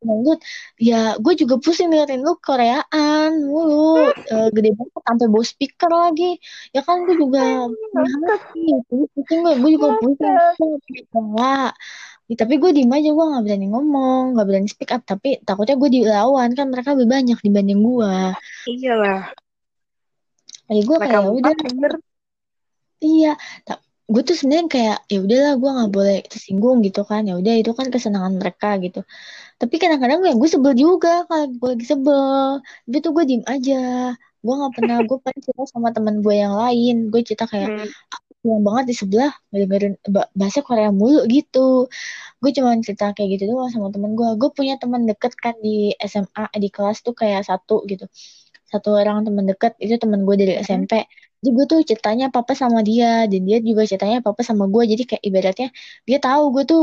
dangdut 0.04 0.38
ya 0.76 1.16
gue 1.16 1.32
juga 1.32 1.56
pusing 1.64 1.88
dengerin 1.88 2.20
lu 2.20 2.36
Koreaan 2.44 3.40
mulu. 3.48 4.04
Uh, 4.28 4.52
gede 4.52 4.76
banget 4.76 5.00
sampai 5.00 5.26
bawa 5.32 5.44
speaker 5.48 5.88
lagi. 5.88 6.36
Ya 6.76 6.84
kan 6.84 7.08
gue 7.08 7.16
juga 7.16 7.72
gitu 8.52 9.08
pusing 9.16 9.40
gue 9.48 9.54
gue 9.64 9.70
juga 9.80 9.88
pusing. 9.96 10.36
Ya, 11.40 11.72
tapi 12.32 12.56
gue 12.56 12.70
diem 12.72 12.88
aja 12.88 13.12
gue 13.12 13.24
nggak 13.28 13.44
berani 13.44 13.66
ngomong 13.68 14.22
nggak 14.32 14.46
berani 14.48 14.68
speak 14.72 14.90
up. 14.96 15.04
Tapi 15.04 15.44
takutnya 15.44 15.76
gue 15.76 15.90
dilawan 15.92 16.48
kan 16.56 16.72
mereka 16.72 16.96
lebih 16.96 17.08
banyak 17.12 17.38
dibanding 17.44 17.80
gue 17.84 18.14
iyalah. 18.64 19.28
Ya 20.72 20.80
gue 20.80 20.96
kayak 20.96 21.20
udah. 21.28 21.52
iya 23.04 23.36
gue 24.04 24.22
tuh 24.24 24.36
sebenarnya 24.36 24.66
kayak 24.68 24.98
ya 25.12 25.18
udahlah 25.20 25.54
gue 25.60 25.70
nggak 25.76 25.90
boleh 25.92 26.18
tersinggung 26.24 26.78
gitu 26.80 27.04
kan. 27.04 27.28
Ya 27.28 27.36
udah 27.36 27.54
itu 27.60 27.72
kan 27.76 27.92
kesenangan 27.92 28.40
mereka 28.40 28.80
gitu. 28.80 29.04
Tapi 29.60 29.74
kadang-kadang 29.76 30.24
ya 30.24 30.32
gue 30.32 30.48
sebel 30.48 30.72
juga 30.72 31.28
kalau 31.28 31.52
gue 31.52 31.68
lagi 31.76 31.84
sebel. 31.84 32.64
Tapi 32.88 32.96
tuh 33.04 33.12
gue 33.12 33.24
diem 33.28 33.44
aja. 33.44 34.16
Gue 34.40 34.54
nggak 34.56 34.72
pernah 34.76 34.96
gue 35.04 35.16
pernah 35.20 35.40
cerita 35.44 35.64
sama 35.68 35.88
teman 35.92 36.24
gue 36.24 36.34
yang 36.40 36.56
lain. 36.56 37.12
Gue 37.12 37.20
cerita 37.20 37.44
kayak 37.44 37.68
hmm 37.68 38.23
yang 38.44 38.62
banget 38.66 38.84
di 38.92 38.94
sebelah 39.00 39.32
dengerin 39.52 39.94
bahasa 40.36 40.60
Korea 40.60 40.90
mulu 40.92 41.24
gitu. 41.26 41.88
Gue 42.40 42.50
cuma 42.56 42.76
cerita 42.84 43.10
kayak 43.16 43.40
gitu 43.40 43.56
doang 43.56 43.70
sama 43.72 43.88
temen 43.94 44.12
gue. 44.18 44.28
Gue 44.40 44.50
punya 44.52 44.76
teman 44.76 45.08
deket 45.08 45.32
kan 45.40 45.56
di 45.64 45.96
SMA 46.00 46.44
di 46.60 46.68
kelas 46.68 47.00
tuh 47.06 47.14
kayak 47.16 47.48
satu 47.48 47.84
gitu. 47.88 48.04
Satu 48.68 48.96
orang 49.00 49.24
teman 49.26 49.44
deket 49.48 49.72
itu 49.80 49.96
temen 49.96 50.28
gue 50.28 50.36
dari 50.36 50.54
SMP 50.60 51.08
jadi 51.44 51.52
gue 51.60 51.66
tuh 51.68 51.80
ceritanya 51.84 52.26
papa 52.32 52.56
sama 52.56 52.80
dia 52.80 53.28
dan 53.28 53.40
dia 53.44 53.60
juga 53.60 53.84
ceritanya 53.84 54.24
papa 54.24 54.40
sama 54.40 54.64
gue. 54.72 54.82
Jadi 54.88 55.02
kayak 55.04 55.22
ibaratnya 55.28 55.68
dia 56.08 56.16
tahu 56.16 56.42
gue 56.56 56.64
tuh 56.64 56.82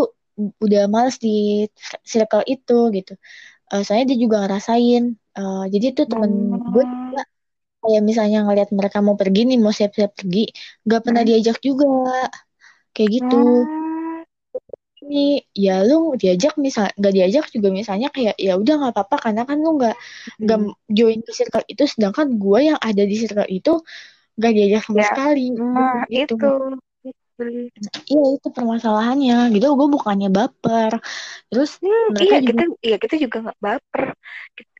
udah 0.61 0.85
males 0.85 1.17
di 1.17 1.65
circle 2.05 2.45
itu 2.45 2.93
gitu. 2.93 3.17
Uh, 3.73 3.81
soalnya 3.81 4.13
dia 4.13 4.19
juga 4.21 4.45
ngerasain. 4.45 5.17
Uh, 5.33 5.65
jadi 5.73 5.97
tuh 5.97 6.05
temen 6.05 6.61
gue 6.61 6.83
juga 6.85 7.21
kayak 7.81 8.01
misalnya 8.05 8.45
ngelihat 8.45 8.69
mereka 8.71 8.97
mau 9.01 9.17
pergi 9.17 9.41
nih 9.49 9.57
mau 9.57 9.73
siap-siap 9.73 10.13
pergi 10.13 10.53
nggak 10.85 11.01
pernah 11.01 11.21
hmm. 11.25 11.29
diajak 11.33 11.57
juga 11.65 11.89
kayak 12.93 13.09
gitu 13.09 13.41
hmm. 13.65 14.21
ini 15.09 15.41
ya 15.57 15.81
lu 15.81 16.13
diajak 16.13 16.55
misal 16.61 16.93
nggak 16.93 17.13
diajak 17.13 17.45
juga 17.49 17.67
misalnya 17.73 18.13
kayak 18.13 18.37
ya 18.37 18.53
udah 18.55 18.75
nggak 18.85 18.93
apa-apa 18.93 19.17
karena 19.17 19.41
kan 19.49 19.57
lu 19.57 19.81
nggak 19.81 19.95
nggak 20.45 20.59
hmm. 20.61 20.73
join 20.93 21.19
ke 21.25 21.31
circle 21.33 21.65
itu 21.65 21.83
sedangkan 21.89 22.27
gue 22.37 22.59
yang 22.69 22.79
ada 22.79 23.03
di 23.03 23.15
circle 23.17 23.49
itu 23.49 23.73
nggak 24.37 24.51
diajak 24.55 24.81
sama 24.85 25.01
ya. 25.01 25.07
sekali 25.09 25.45
nah, 25.57 26.05
gitu. 26.07 26.35
itu 26.37 26.49
Iya 28.07 28.25
itu 28.37 28.47
permasalahannya. 28.51 29.51
Gitu 29.55 29.65
gue 29.65 29.87
bukannya 29.89 30.29
baper. 30.29 30.99
Terus 31.49 31.79
hmm, 31.81 32.17
iya 32.21 32.37
juga... 32.39 32.47
kita 32.49 32.63
iya 32.85 32.97
kita 33.01 33.15
juga 33.17 33.37
nggak 33.49 33.59
baper. 33.59 34.03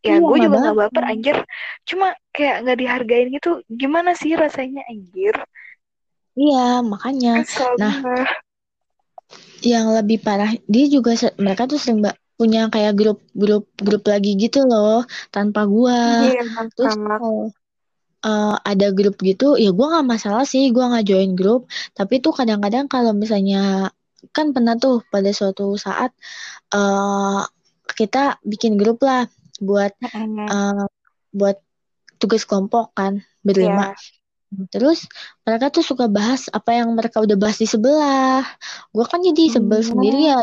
Ya 0.02 0.18
iya, 0.18 0.18
gue 0.18 0.38
juga 0.42 0.58
nggak 0.62 0.80
baper. 0.88 1.04
anjir. 1.06 1.38
Cuma 1.86 2.14
kayak 2.34 2.56
nggak 2.66 2.78
dihargain 2.78 3.28
gitu 3.34 3.52
gimana 3.70 4.14
sih 4.14 4.34
rasanya 4.34 4.82
anjir? 4.90 5.36
Iya 6.38 6.86
makanya. 6.86 7.44
Kesel 7.44 7.76
nah 7.78 7.96
gue. 8.00 8.24
yang 9.62 9.94
lebih 9.94 10.20
parah 10.20 10.52
dia 10.66 10.86
juga 10.90 11.14
mereka 11.38 11.70
tuh 11.70 11.78
sering 11.78 12.02
mbak 12.02 12.18
punya 12.42 12.74
kayak 12.74 12.98
grup 12.98 13.22
grup 13.38 13.70
grup 13.78 14.02
lagi 14.10 14.34
gitu 14.34 14.66
loh 14.66 15.06
tanpa 15.30 15.70
gua. 15.70 16.26
Iya, 16.26 16.66
terus 16.74 16.98
uh, 18.26 18.56
ada 18.62 18.94
grup 18.94 19.18
gitu 19.22 19.58
ya 19.58 19.74
gue 19.74 19.88
nggak 19.88 20.08
masalah 20.08 20.46
sih 20.46 20.70
gue 20.70 20.82
nggak 20.82 21.06
join 21.06 21.32
grup. 21.34 21.68
Tapi 21.98 22.22
tuh 22.24 22.34
kadang-kadang 22.34 22.86
kalau 22.88 23.12
misalnya 23.14 23.90
kan 24.30 24.54
pernah 24.54 24.78
tuh 24.78 25.02
pada 25.10 25.34
suatu 25.34 25.74
saat 25.78 26.14
uh, 26.74 27.42
kita 27.98 28.38
bikin 28.46 28.78
grup 28.78 29.02
lah 29.02 29.26
buat 29.62 29.94
uh, 30.02 30.86
buat 31.34 31.58
tugas 32.22 32.46
kelompok 32.46 32.94
kan 32.94 33.26
berlima. 33.42 33.94
Yeah. 33.94 34.68
terus 34.68 35.08
mereka 35.48 35.72
tuh 35.72 35.80
suka 35.80 36.12
bahas 36.12 36.52
apa 36.52 36.76
yang 36.76 36.92
mereka 36.92 37.24
udah 37.24 37.40
bahas 37.40 37.58
di 37.58 37.68
sebelah. 37.68 38.44
Gue 38.92 39.06
kan 39.08 39.24
jadi 39.24 39.48
sebel 39.48 39.80
hmm. 39.80 39.90
sendiri 39.90 40.22
ya. 40.36 40.40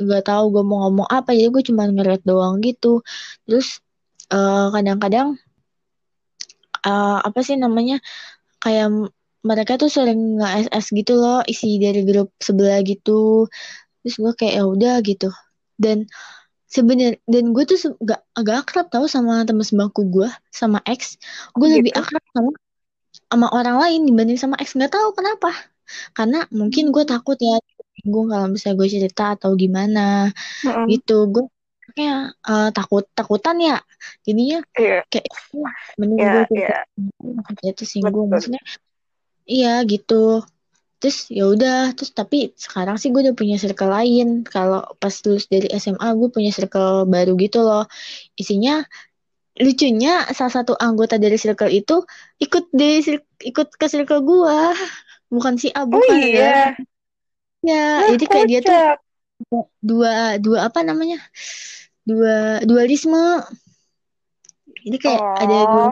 Nggak 0.00 0.24
tahu 0.24 0.44
gue 0.50 0.64
mau 0.64 0.88
ngomong 0.88 1.08
apa 1.12 1.36
jadi 1.36 1.52
gue 1.52 1.62
cuma 1.68 1.84
ngeliat 1.84 2.24
doang 2.24 2.64
gitu. 2.64 3.04
Terus 3.44 3.84
kadang-kadang 4.72 5.36
uh, 5.36 5.43
uh, 6.84 7.18
apa 7.24 7.40
sih 7.40 7.56
namanya 7.56 7.98
kayak 8.60 9.10
mereka 9.44 9.76
tuh 9.76 9.92
sering 9.92 10.40
nge-SS 10.40 10.86
gitu 10.96 11.20
loh 11.20 11.44
isi 11.44 11.76
dari 11.76 12.00
grup 12.08 12.32
sebelah 12.40 12.80
gitu. 12.80 13.44
Terus 14.00 14.16
gue 14.16 14.32
kayak 14.40 14.54
ya 14.56 14.64
udah 14.64 14.94
gitu. 15.04 15.28
Dan 15.76 16.08
sebenarnya 16.72 17.20
dan 17.28 17.52
gue 17.52 17.64
tuh 17.68 17.78
gak 18.02 18.24
agak 18.34 18.56
akrab 18.64 18.86
tau 18.88 19.06
sama 19.06 19.44
teman 19.46 19.62
sebangku 19.62 20.10
gue 20.10 20.26
sama 20.50 20.82
ex 20.88 21.20
gue 21.54 21.68
gitu. 21.70 21.76
lebih 21.78 21.92
akrab 21.94 22.24
sama 22.34 22.50
sama 23.30 23.46
orang 23.54 23.76
lain 23.78 24.00
dibanding 24.10 24.38
sama 24.40 24.56
ex 24.58 24.72
nggak 24.74 24.90
tahu 24.90 25.12
kenapa. 25.12 25.52
Karena 26.16 26.48
mungkin 26.48 26.88
gue 26.90 27.04
takut 27.04 27.36
ya 27.36 27.60
gue 28.04 28.24
kalau 28.32 28.48
bisa 28.48 28.72
gue 28.72 28.88
cerita 28.88 29.36
atau 29.36 29.52
gimana 29.54 30.32
mm 30.64 30.68
-hmm. 30.72 30.86
gitu. 30.88 31.28
Gue 31.28 31.44
kayak 31.94 32.34
uh, 32.44 32.68
takut 32.74 33.06
takutan 33.14 33.56
ya. 33.62 33.78
Jadinya 34.26 34.58
yeah. 34.76 35.02
kayak 35.08 35.30
menunggu 35.96 36.44
yeah, 36.52 36.82
yeah. 36.90 37.70
itu 37.70 37.86
singgung 37.86 38.28
maksudnya 38.28 38.60
iya 39.46 39.80
gitu. 39.86 40.42
Terus 40.98 41.28
ya 41.30 41.48
udah. 41.48 41.94
Terus 41.94 42.10
tapi 42.12 42.52
sekarang 42.58 42.98
sih 42.98 43.14
gue 43.14 43.22
udah 43.24 43.36
punya 43.36 43.56
circle 43.56 43.88
lain. 43.88 44.42
Kalau 44.44 44.84
pas 44.98 45.14
lulus 45.24 45.46
dari 45.46 45.70
SMA 45.78 46.08
gue 46.18 46.28
punya 46.28 46.50
circle 46.50 47.06
baru 47.08 47.38
gitu 47.38 47.62
loh. 47.62 47.86
Isinya 48.34 48.82
lucunya 49.54 50.26
salah 50.34 50.50
satu 50.50 50.74
anggota 50.74 51.14
dari 51.14 51.38
circle 51.38 51.70
itu 51.70 52.02
ikut 52.42 52.74
di 52.74 52.98
ikut 53.46 53.68
ke 53.78 53.86
circle 53.86 54.26
gue 54.26 54.58
bukan 55.30 55.54
si 55.54 55.70
Abu 55.70 55.98
oh, 55.98 56.02
kan 56.02 56.18
iya. 56.18 56.34
ya. 56.34 56.64
Ya 57.64 57.86
nah, 58.04 58.12
jadi 58.12 58.24
kayak 58.28 58.46
dia 58.50 58.60
tuh 58.60 58.76
dua 59.80 60.36
dua 60.42 60.68
apa 60.68 60.84
namanya 60.84 61.16
dua 62.04 62.60
dualisme. 62.64 63.42
Jadi 64.84 64.96
kayak 65.00 65.20
oh. 65.20 65.36
ada 65.40 65.58
dua 65.64 65.88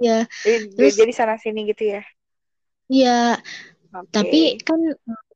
ya. 0.00 0.18
Jadi, 0.42 0.72
terus 0.74 0.96
jadi 0.96 1.12
sana 1.12 1.36
sini 1.36 1.68
gitu 1.68 1.96
ya? 1.96 2.02
Iya. 2.90 3.38
Okay. 3.90 4.06
tapi 4.14 4.40
kan 4.62 4.78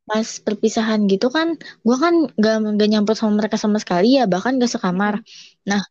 pas 0.07 0.39
perpisahan 0.39 1.11
gitu 1.11 1.26
kan 1.26 1.59
gue 1.59 1.97
kan 1.99 2.30
gak, 2.39 2.78
gak 2.78 2.87
nyambut 2.93 3.18
sama 3.18 3.43
mereka 3.43 3.59
sama 3.59 3.82
sekali 3.82 4.14
ya 4.14 4.30
bahkan 4.30 4.62
gak 4.62 4.70
sekamar. 4.70 5.18
Nah 5.66 5.82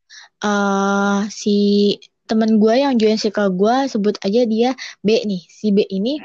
uh, 0.46 1.28
si 1.28 1.98
temen 2.24 2.56
gue 2.62 2.72
yang 2.80 2.96
join 2.96 3.20
circle 3.20 3.52
gue 3.52 3.91
sebut 3.91 4.16
aja 4.24 4.41
dia 4.48 4.72
B 5.04 5.20
nih. 5.28 5.44
Si 5.50 5.76
B 5.76 5.84
ini 5.91 6.24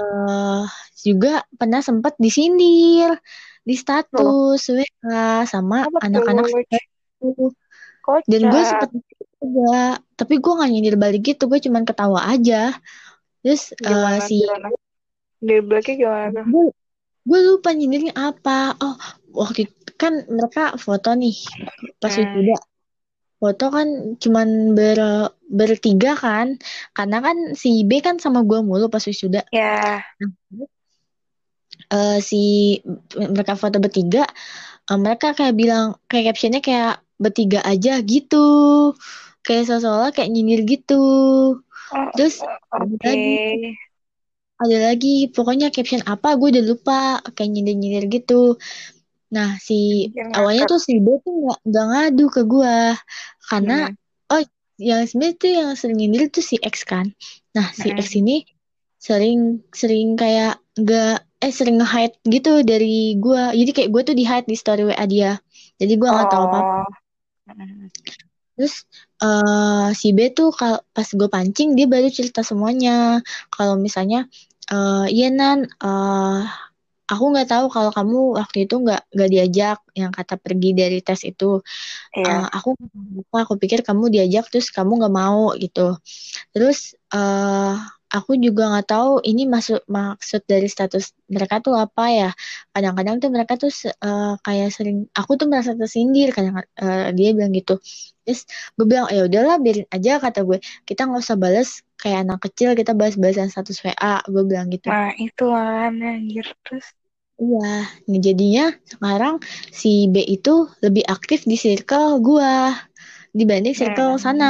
uh, 0.00 0.66
juga 1.06 1.44
pernah 1.54 1.84
sempat 1.84 2.16
disindir 2.18 3.14
di 3.60 3.74
status 3.76 4.60
oh. 4.72 4.74
WA 4.74 5.44
sama 5.46 5.86
anak-anak 6.00 6.50
dan 8.26 8.40
gue 8.48 8.62
sempet 8.64 8.90
juga 9.40 10.00
tapi 10.18 10.34
gue 10.36 10.52
gak 10.52 10.70
nyindir 10.70 10.96
balik 11.00 11.22
gitu 11.24 11.48
gue 11.48 11.60
cuman 11.60 11.84
ketawa 11.84 12.26
aja. 12.28 12.74
Terus 13.40 13.72
gimana, 13.80 14.20
uh, 14.20 14.20
si 14.20 14.44
gimana? 14.44 14.68
di 15.40 15.56
belakang 15.64 15.96
gimana 15.96 16.40
gue, 16.44 16.66
gue 17.24 17.40
lupa 17.48 17.72
nyindirnya 17.72 18.12
apa. 18.12 18.76
Oh 18.80 18.96
waktu 19.32 19.64
itu 19.68 19.92
kan 19.96 20.28
mereka 20.28 20.76
foto 20.76 21.16
nih 21.16 21.36
pas 22.00 22.12
Hmm. 22.12 22.24
wisuda. 22.28 22.56
Foto 23.40 23.72
kan 23.72 23.88
cuman 24.20 24.76
ber 24.76 25.00
bertiga 25.48 26.12
kan. 26.20 26.60
Karena 26.92 27.24
kan 27.24 27.56
si 27.56 27.88
B 27.88 28.04
kan 28.04 28.20
sama 28.20 28.44
gue 28.44 28.60
mulu 28.60 28.92
pas 28.92 29.00
wisuda. 29.00 29.48
Ya. 29.48 30.04
Eh, 31.90 32.18
si 32.20 32.76
mereka 33.16 33.56
foto 33.56 33.80
bertiga 33.80 34.28
eh, 34.86 34.98
mereka 35.00 35.32
kayak 35.32 35.56
bilang 35.56 35.96
kayak 36.06 36.36
captionnya 36.36 36.60
kayak 36.60 37.00
bertiga 37.22 37.60
aja 37.62 38.00
gitu 38.02 38.36
kayak 39.44 39.64
seolah-olah 39.68 40.10
kayak 40.16 40.30
nyindir 40.32 40.62
gitu 40.64 40.94
Oh, 41.90 42.06
terus 42.14 42.38
Oke. 42.38 42.70
ada 42.70 42.86
lagi 43.02 43.34
ada 44.60 44.76
lagi 44.92 45.14
pokoknya 45.32 45.72
caption 45.74 46.04
apa 46.06 46.36
gue 46.38 46.48
udah 46.54 46.64
lupa 46.70 46.98
kayak 47.34 47.50
nyindir-nyindir 47.50 48.06
gitu 48.12 48.54
nah 49.30 49.58
si 49.58 50.10
Anjir, 50.14 50.26
awalnya 50.38 50.64
ngakak. 50.66 50.70
tuh 50.70 50.80
si 50.86 50.92
B 51.02 51.06
tuh 51.24 51.34
nggak 51.46 51.58
nggak 51.66 51.86
ngadu 51.90 52.26
ke 52.30 52.42
gue 52.46 52.76
karena 53.48 53.76
Hmm. 53.90 53.94
oh 54.30 54.42
yang 54.78 55.02
sebenarnya 55.06 55.36
tuh 55.38 55.50
yang 55.50 55.70
sering 55.74 55.98
nyindir 55.98 56.22
tuh 56.30 56.44
si 56.44 56.56
X 56.62 56.86
kan 56.86 57.10
nah 57.50 57.66
si 57.74 57.90
Hmm. 57.90 57.98
X 57.98 58.08
ini 58.14 58.46
sering 59.00 59.66
sering 59.72 60.14
kayak 60.14 60.60
nggak 60.76 61.26
eh 61.40 61.52
sering 61.54 61.80
nge-hide 61.80 62.14
gitu 62.28 62.60
dari 62.62 63.16
gue 63.16 63.42
jadi 63.56 63.70
kayak 63.72 63.90
gue 63.90 64.02
tuh 64.12 64.14
di 64.14 64.24
hide 64.28 64.46
di 64.46 64.54
story 64.54 64.82
WA 64.86 65.04
dia 65.08 65.32
jadi 65.80 65.92
gue 65.96 66.08
nggak 66.10 66.28
tahu 66.30 66.44
apa 66.52 66.60
Oh. 66.60 66.86
Terus 68.56 68.74
eh 69.24 69.88
si 69.96 70.12
B 70.12 70.18
tuh 70.36 70.52
kal 70.52 70.84
pas 70.92 71.08
gue 71.08 71.28
pancing 71.32 71.72
dia 71.78 71.86
baru 71.88 72.08
cerita 72.12 72.44
semuanya. 72.44 73.24
Kalau 73.52 73.80
misalnya 73.80 74.28
eh 74.70 75.06
iya 75.10 75.28
Nan, 75.32 75.64
eh 75.66 76.40
aku 77.10 77.24
nggak 77.34 77.48
tahu 77.50 77.66
kalau 77.74 77.90
kamu 77.90 78.18
waktu 78.38 78.70
itu 78.70 78.74
nggak 78.78 79.02
nggak 79.10 79.30
diajak 79.34 79.78
yang 79.98 80.12
kata 80.14 80.38
pergi 80.38 80.70
dari 80.78 80.98
tes 81.02 81.26
itu. 81.26 81.58
Iya. 82.14 82.44
Eh, 82.44 82.46
aku 82.54 82.70
aku 83.34 83.54
pikir 83.58 83.82
kamu 83.82 84.14
diajak 84.14 84.46
terus 84.52 84.70
kamu 84.70 85.02
nggak 85.02 85.14
mau 85.14 85.50
gitu. 85.58 85.98
Terus 86.54 86.94
eh 87.10 87.74
aku 88.16 88.32
juga 88.46 88.62
nggak 88.70 88.86
tahu 88.92 89.10
ini 89.28 89.42
masuk 89.54 89.80
maksud 89.96 90.40
dari 90.52 90.66
status 90.74 91.04
mereka 91.34 91.54
tuh 91.64 91.74
apa 91.84 92.02
ya. 92.18 92.28
Kadang-kadang 92.74 93.16
tuh 93.22 93.30
mereka 93.34 93.52
tuh 93.62 93.70
eh, 94.06 94.32
kayak 94.46 94.68
sering 94.76 94.98
aku 95.18 95.32
tuh 95.40 95.46
merasa 95.50 95.72
tersindir 95.80 96.28
kadang 96.36 96.54
eh, 96.82 97.10
dia 97.18 97.28
bilang 97.36 97.52
gitu. 97.58 97.72
Terus 98.24 98.40
gue 98.76 98.86
bilang 98.90 99.06
ya 99.16 99.20
udahlah 99.28 99.56
biarin 99.64 99.86
aja 99.94 100.10
kata 100.24 100.38
gue. 100.48 100.58
Kita 100.88 101.00
nggak 101.06 101.20
usah 101.24 101.38
balas 101.44 101.68
kayak 102.00 102.18
anak 102.24 102.38
kecil 102.44 102.68
kita 102.78 102.92
balas-balasan 102.98 103.48
status 103.52 103.78
WA. 103.84 104.20
Gue 104.32 104.42
bilang 104.50 104.68
gitu. 104.74 104.88
Nah, 104.88 105.08
itu 105.26 105.44
kan 105.56 105.92
anjir 106.10 106.46
terus. 106.64 106.86
Iya, 107.42 107.58
nah 108.08 108.18
jadinya 108.26 108.62
sekarang 108.92 109.34
si 109.80 109.88
B 110.12 110.14
itu 110.34 110.50
lebih 110.84 111.04
aktif 111.14 111.38
di 111.50 111.56
circle 111.64 112.08
gua 112.26 112.52
dibanding 113.38 113.74
circle 113.80 114.10
Hmm. 114.10 114.24
sana. 114.24 114.44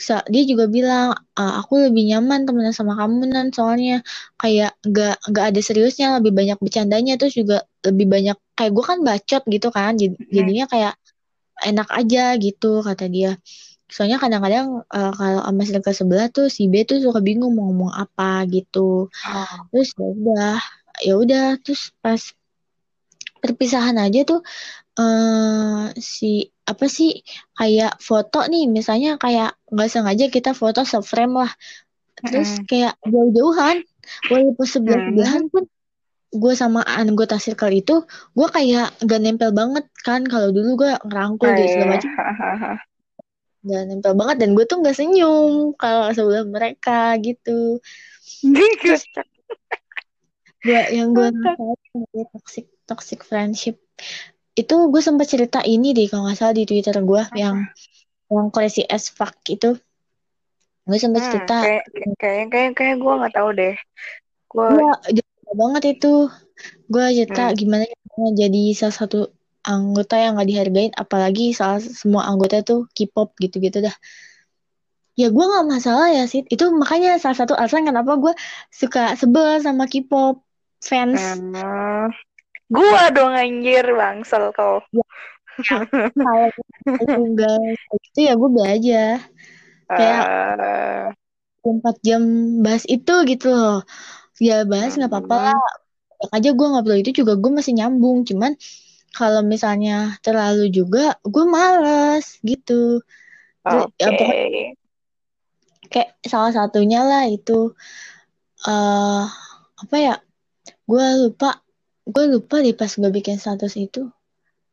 So, 0.00 0.16
dia 0.32 0.42
juga 0.48 0.64
bilang, 0.64 1.12
"Ah, 1.36 1.60
aku 1.60 1.76
lebih 1.92 2.08
nyaman 2.08 2.48
temenan 2.48 2.72
sama 2.72 2.96
kamu 2.96 3.28
nan 3.28 3.52
soalnya 3.52 4.00
kayak 4.40 4.72
gak 4.88 5.20
gak 5.28 5.46
ada 5.52 5.60
seriusnya, 5.60 6.16
lebih 6.16 6.32
banyak 6.32 6.56
bercandanya 6.56 7.20
terus 7.20 7.36
juga 7.36 7.68
lebih 7.84 8.08
banyak 8.08 8.36
kayak 8.56 8.72
gua 8.72 8.84
kan 8.96 8.98
bacot 9.04 9.42
gitu 9.44 9.68
kan, 9.68 10.00
jad- 10.00 10.16
Hmm. 10.16 10.32
jadinya 10.32 10.64
kayak 10.72 10.94
enak 11.60 11.88
aja 11.92 12.24
gitu 12.40 12.80
kata 12.80 13.04
dia. 13.12 13.36
Soalnya 13.90 14.16
kadang-kadang 14.16 14.86
eh, 14.88 15.12
kalau 15.12 15.40
sama 15.44 15.62
circle 15.68 15.92
sebelah 15.96 16.26
tuh 16.32 16.46
si 16.48 16.70
B 16.70 16.86
tuh 16.88 17.02
suka 17.04 17.20
bingung 17.20 17.52
mau 17.52 17.68
ngomong 17.68 17.92
apa 17.92 18.46
gitu 18.48 19.10
Oh. 19.12 19.56
terus 19.74 19.92
ya 19.98 20.06
udah 20.08 20.54
ya 21.04 21.14
udah 21.18 21.44
terus 21.60 21.92
pas 22.00 22.22
perpisahan 23.40 23.96
aja 23.96 24.20
tuh 24.28 24.40
eh 25.00 25.84
si 25.96 26.26
apa 26.70 26.84
sih 26.96 27.10
kayak 27.58 27.92
foto 28.08 28.44
nih 28.52 28.68
misalnya 28.68 29.16
kayak 29.16 29.56
nggak 29.72 29.88
sengaja 29.92 30.26
kita 30.28 30.50
foto 30.52 30.84
seframe 30.84 31.34
lah. 31.40 31.52
Terus 32.20 32.60
Mm-mm. 32.60 32.68
kayak 32.68 32.94
jauh-jauhan 33.08 33.76
walaupun 34.28 34.66
Hmm. 34.66 34.74
sebelah-sebelahan 34.74 35.44
pun 35.52 35.64
gue 36.30 36.54
sama 36.54 36.80
anggota 36.86 37.36
circle 37.42 37.74
itu 37.74 38.06
gue 38.36 38.48
kayak 38.56 38.92
gak 39.08 39.20
nempel 39.24 39.50
banget 39.56 39.84
kan. 40.06 40.22
Kalau 40.28 40.52
dulu 40.52 40.70
gue 40.84 40.92
ngerangkul 41.08 41.48
Oh, 41.48 41.56
gitu 41.56 41.68
segala 41.74 41.96
macam. 41.96 42.10
Gak 43.60 43.82
nempel 43.88 44.12
banget 44.16 44.36
dan 44.40 44.50
gue 44.56 44.64
tuh 44.68 44.76
nggak 44.80 44.96
senyum 44.96 45.76
kalau 45.76 46.12
sebelah 46.16 46.44
mereka 46.48 47.16
gitu. 47.20 47.80
Terus, 48.84 49.02
gue 50.60 50.80
yang 50.92 51.16
gue 51.16 51.28
toxic 52.32 52.66
toxic 52.88 53.20
friendship 53.24 53.80
itu 54.60 54.76
gue 54.92 55.02
sempat 55.02 55.26
cerita 55.26 55.64
ini 55.64 55.96
deh 55.96 56.06
kalau 56.12 56.28
nggak 56.28 56.36
salah 56.36 56.54
di 56.54 56.68
twitter 56.68 57.00
gue 57.00 57.22
yang 57.34 57.64
yang 58.28 58.48
crazy 58.52 58.84
as 58.84 59.08
fuck 59.08 59.34
itu. 59.48 59.74
Gue 60.84 60.98
sempat 61.00 61.22
Hmm, 61.24 61.30
cerita. 61.32 61.56
kayak 61.64 61.84
kayak 62.20 62.44
kayak 62.52 62.70
kayak 62.76 62.96
gue 63.00 63.12
nggak 63.20 63.34
tahu 63.34 63.48
deh. 63.56 63.74
Gue 64.50 64.66
gue 64.68 64.90
jauh 65.16 65.56
banget 65.56 65.82
itu. 65.98 66.14
Gue 66.92 67.04
cerita 67.16 67.50
Hmm. 67.50 67.56
gimana 67.56 67.84
jadi 68.36 68.62
salah 68.76 68.96
satu 68.96 69.18
anggota 69.60 70.16
yang 70.16 70.36
nggak 70.36 70.48
dihargain 70.48 70.92
apalagi 70.96 71.52
salah 71.52 71.80
semua 71.80 72.28
anggota 72.28 72.60
tuh 72.64 72.88
K-pop 72.92 73.36
gitu-gitu 73.40 73.80
dah. 73.80 73.96
Ya 75.18 75.28
gue 75.28 75.44
nggak 75.44 75.66
masalah 75.68 76.08
ya 76.12 76.24
sih 76.24 76.44
itu 76.48 76.64
makanya 76.72 77.20
salah 77.20 77.36
satu 77.36 77.52
alasan 77.52 77.84
kenapa 77.84 78.16
gue 78.16 78.32
suka 78.72 79.16
sebel 79.20 79.60
sama 79.60 79.84
K-pop 79.84 80.40
fans. 80.80 81.20
Hmm. 81.20 82.08
Gua 82.70 83.10
dong 83.10 83.34
anjir 83.34 83.84
bangsel 83.90 84.54
kau. 84.54 84.78
kalau 85.60 86.46
lu 86.96 87.24
nggak 87.34 87.56
kayak 87.58 88.00
gitu 88.06 88.18
ya 88.24 88.32
gue 88.32 88.48
be 88.48 88.62
aja. 88.64 89.02
Kayak- 89.90 90.26
Eh, 90.60 91.04
empat 91.60 91.96
jam 92.00 92.22
bahas 92.62 92.86
itu 92.86 93.14
gitu 93.26 93.50
loh. 93.50 93.82
Ya 94.40 94.64
bahas 94.64 94.96
nggak 94.96 95.10
apa-apa 95.10 95.36
Hmm. 95.36 95.46
lah 95.50 95.60
Banyak 96.20 96.32
aja 96.36 96.50
gue 96.52 96.66
ngobrol 96.68 97.00
itu 97.00 97.10
juga 97.16 97.32
gue 97.34 97.50
masih 97.50 97.72
nyambung. 97.74 98.24
Cuman 98.24 98.52
kalau 99.10 99.40
misalnya 99.42 100.14
terlalu 100.20 100.68
juga 100.70 101.16
gue 101.24 101.44
males 101.44 102.38
gitu. 102.40 103.00
Oke. 103.64 103.92
Ya, 103.98 104.08
pokoknya- 104.12 104.76
kayak 105.90 106.10
salah 106.22 106.52
satunya 106.52 107.02
lah 107.02 107.24
itu. 107.26 107.72
Eh 108.64 109.24
apa 109.80 109.96
ya? 109.96 110.14
Gue 110.84 111.04
lupa 111.18 111.56
gue 112.10 112.24
lupa 112.26 112.60
deh 112.64 112.74
pas 112.74 112.90
gue 112.90 113.10
bikin 113.10 113.38
status 113.38 113.78
itu. 113.78 114.10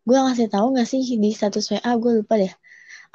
Gue 0.08 0.18
ngasih 0.18 0.48
tahu 0.52 0.74
nggak 0.74 0.88
sih 0.88 1.02
di 1.04 1.30
status 1.32 1.70
WA 1.72 1.92
gue 2.00 2.24
lupa 2.24 2.34
deh. 2.42 2.54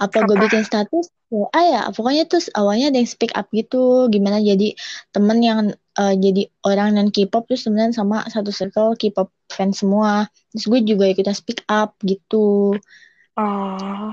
Apa 0.01 0.25
gue 0.25 0.37
Apa? 0.37 0.45
bikin 0.49 0.63
status 0.65 1.11
WA 1.33 1.63
ya? 1.69 1.81
Pokoknya 1.93 2.25
tuh 2.29 2.41
awalnya 2.57 2.93
ada 2.93 2.99
yang 3.01 3.11
speak 3.11 3.33
up 3.35 3.49
gitu. 3.53 4.09
Gimana 4.13 4.39
jadi 4.41 4.77
temen 5.13 5.39
yang 5.41 5.59
eh, 5.73 6.15
jadi 6.17 6.43
orang 6.69 6.97
non 6.97 7.09
K-pop 7.13 7.49
terus 7.49 7.65
temenan 7.67 7.93
sama 7.97 8.25
satu 8.29 8.51
circle 8.55 8.97
K-pop 8.97 9.33
fans 9.51 9.81
semua. 9.83 10.29
Terus 10.53 10.65
gue 10.69 10.81
juga 10.85 11.05
ikutan 11.09 11.37
speak 11.37 11.65
up 11.69 11.97
gitu. 12.05 12.77
Oh. 13.37 14.13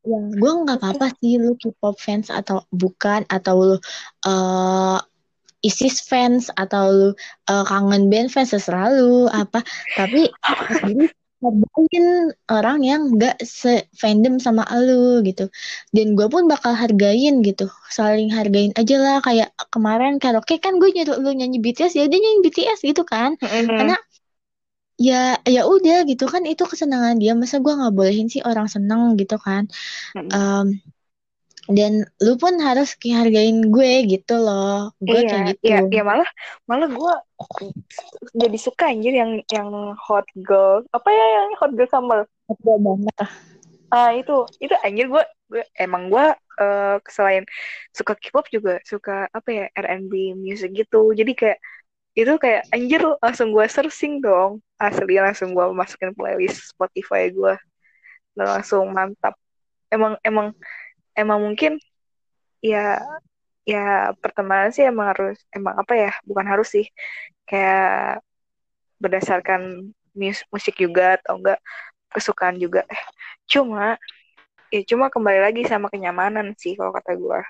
Ya, 0.00 0.16
gue 0.16 0.52
nggak 0.64 0.80
apa-apa 0.80 1.12
sih 1.20 1.36
lu 1.36 1.56
K-pop 1.60 1.96
fans 2.00 2.32
atau 2.32 2.64
bukan 2.72 3.24
atau 3.28 3.54
lu 3.60 3.76
eh 4.24 4.98
ISIS 5.60 6.00
fans 6.10 6.48
atau 6.56 6.84
lu 6.88 7.08
eh, 7.50 7.64
kangen 7.68 8.08
band 8.12 8.28
fans 8.32 8.50
terserah 8.52 8.88
lu 8.92 9.28
apa. 9.28 9.60
Tapi 9.98 10.28
hargain 11.40 12.32
orang 12.52 12.78
yang 12.84 13.00
nggak 13.16 13.40
se 13.40 13.88
fandom 13.96 14.36
sama 14.36 14.64
lu 14.76 15.24
gitu. 15.24 15.48
Dan 15.94 16.12
gue 16.16 16.28
pun 16.28 16.44
bakal 16.52 16.76
hargain 16.76 17.40
gitu. 17.40 17.68
Saling 17.88 18.28
hargain 18.32 18.72
aja 18.76 18.96
lah 19.00 19.16
kayak 19.24 19.48
kemarin 19.72 20.20
karaoke 20.20 20.60
kan 20.60 20.76
gue 20.76 20.92
nyuruh 20.92 21.16
lu 21.16 21.32
nyanyi 21.32 21.58
BTS 21.64 21.96
ya 21.96 22.04
dia 22.12 22.18
nyanyi 22.20 22.40
BTS 22.44 22.80
gitu 22.84 23.02
kan. 23.08 23.40
Mm-mm. 23.40 23.72
karena 23.72 23.96
ya 25.00 25.40
ya 25.48 25.64
udah 25.64 26.04
gitu 26.10 26.24
kan. 26.28 26.44
Itu 26.44 26.68
kesenangan 26.68 27.16
dia. 27.16 27.32
Masa 27.32 27.56
gue 27.64 27.72
nggak 27.72 27.94
bolehin 27.96 28.28
sih 28.28 28.44
orang 28.44 28.68
seneng 28.68 29.16
gitu 29.16 29.40
kan. 29.40 29.64
Mm-mm. 30.16 30.28
Em, 30.28 30.66
dan 31.68 32.08
lu 32.24 32.40
pun 32.40 32.56
harus 32.62 32.96
hargain 32.96 33.68
gue 33.68 33.92
gitu 34.08 34.34
loh. 34.40 34.94
Gue 35.02 35.20
Iya, 35.20 35.28
kayak 35.28 35.46
gitu. 35.56 35.64
iya, 35.68 35.78
iya 35.92 36.02
malah 36.06 36.30
malah 36.64 36.88
gue 36.88 37.14
jadi 38.32 38.58
suka 38.58 38.88
anjir 38.88 39.12
yang 39.12 39.44
yang 39.52 39.68
hot 39.98 40.24
girl. 40.40 40.80
Apa 40.94 41.08
ya 41.12 41.26
yang 41.44 41.52
hot 41.60 41.72
girl 41.76 41.90
summer? 41.90 42.20
Betul 42.48 42.76
banget 42.80 43.16
ah. 43.20 43.30
ah 43.90 44.10
itu 44.14 44.46
itu 44.62 44.74
anjir 44.80 45.10
gue 45.10 45.24
gue 45.50 45.64
emang 45.76 46.08
gue 46.08 46.26
eh, 46.62 46.96
selain 47.10 47.44
suka 47.90 48.14
K-pop 48.14 48.46
juga 48.48 48.78
suka 48.86 49.26
apa 49.34 49.48
ya 49.50 49.64
R&B 49.76 50.38
music 50.38 50.72
gitu. 50.72 51.12
Jadi 51.12 51.32
kayak 51.36 51.58
itu 52.18 52.32
kayak 52.42 52.66
anjir 52.74 53.02
langsung 53.22 53.54
gue 53.54 53.66
searching 53.70 54.18
dong. 54.24 54.62
Asli 54.80 55.20
langsung 55.20 55.52
gue 55.54 55.66
masukin 55.76 56.16
playlist 56.16 56.72
Spotify 56.74 57.30
gue. 57.30 57.54
Dan 58.34 58.46
langsung 58.58 58.90
mantap. 58.90 59.36
Emang 59.90 60.14
emang 60.22 60.54
emang 61.16 61.40
mungkin 61.42 61.78
ya 62.60 63.00
ya 63.64 64.12
pertemanan 64.22 64.70
sih 64.74 64.84
emang 64.88 65.12
harus 65.14 65.36
emang 65.54 65.74
apa 65.78 65.92
ya 65.94 66.10
bukan 66.28 66.46
harus 66.48 66.68
sih 66.74 66.86
kayak 67.48 68.20
berdasarkan 69.02 69.92
mus- 70.16 70.46
musik 70.52 70.76
juga 70.76 71.16
atau 71.20 71.38
enggak 71.40 71.58
kesukaan 72.12 72.56
juga 72.58 72.82
eh 72.90 73.02
cuma 73.52 73.96
ya 74.74 74.80
cuma 74.90 75.06
kembali 75.14 75.40
lagi 75.46 75.62
sama 75.66 75.86
kenyamanan 75.92 76.54
sih 76.58 76.74
kalau 76.78 76.92
kata 76.94 77.12
gue 77.16 77.40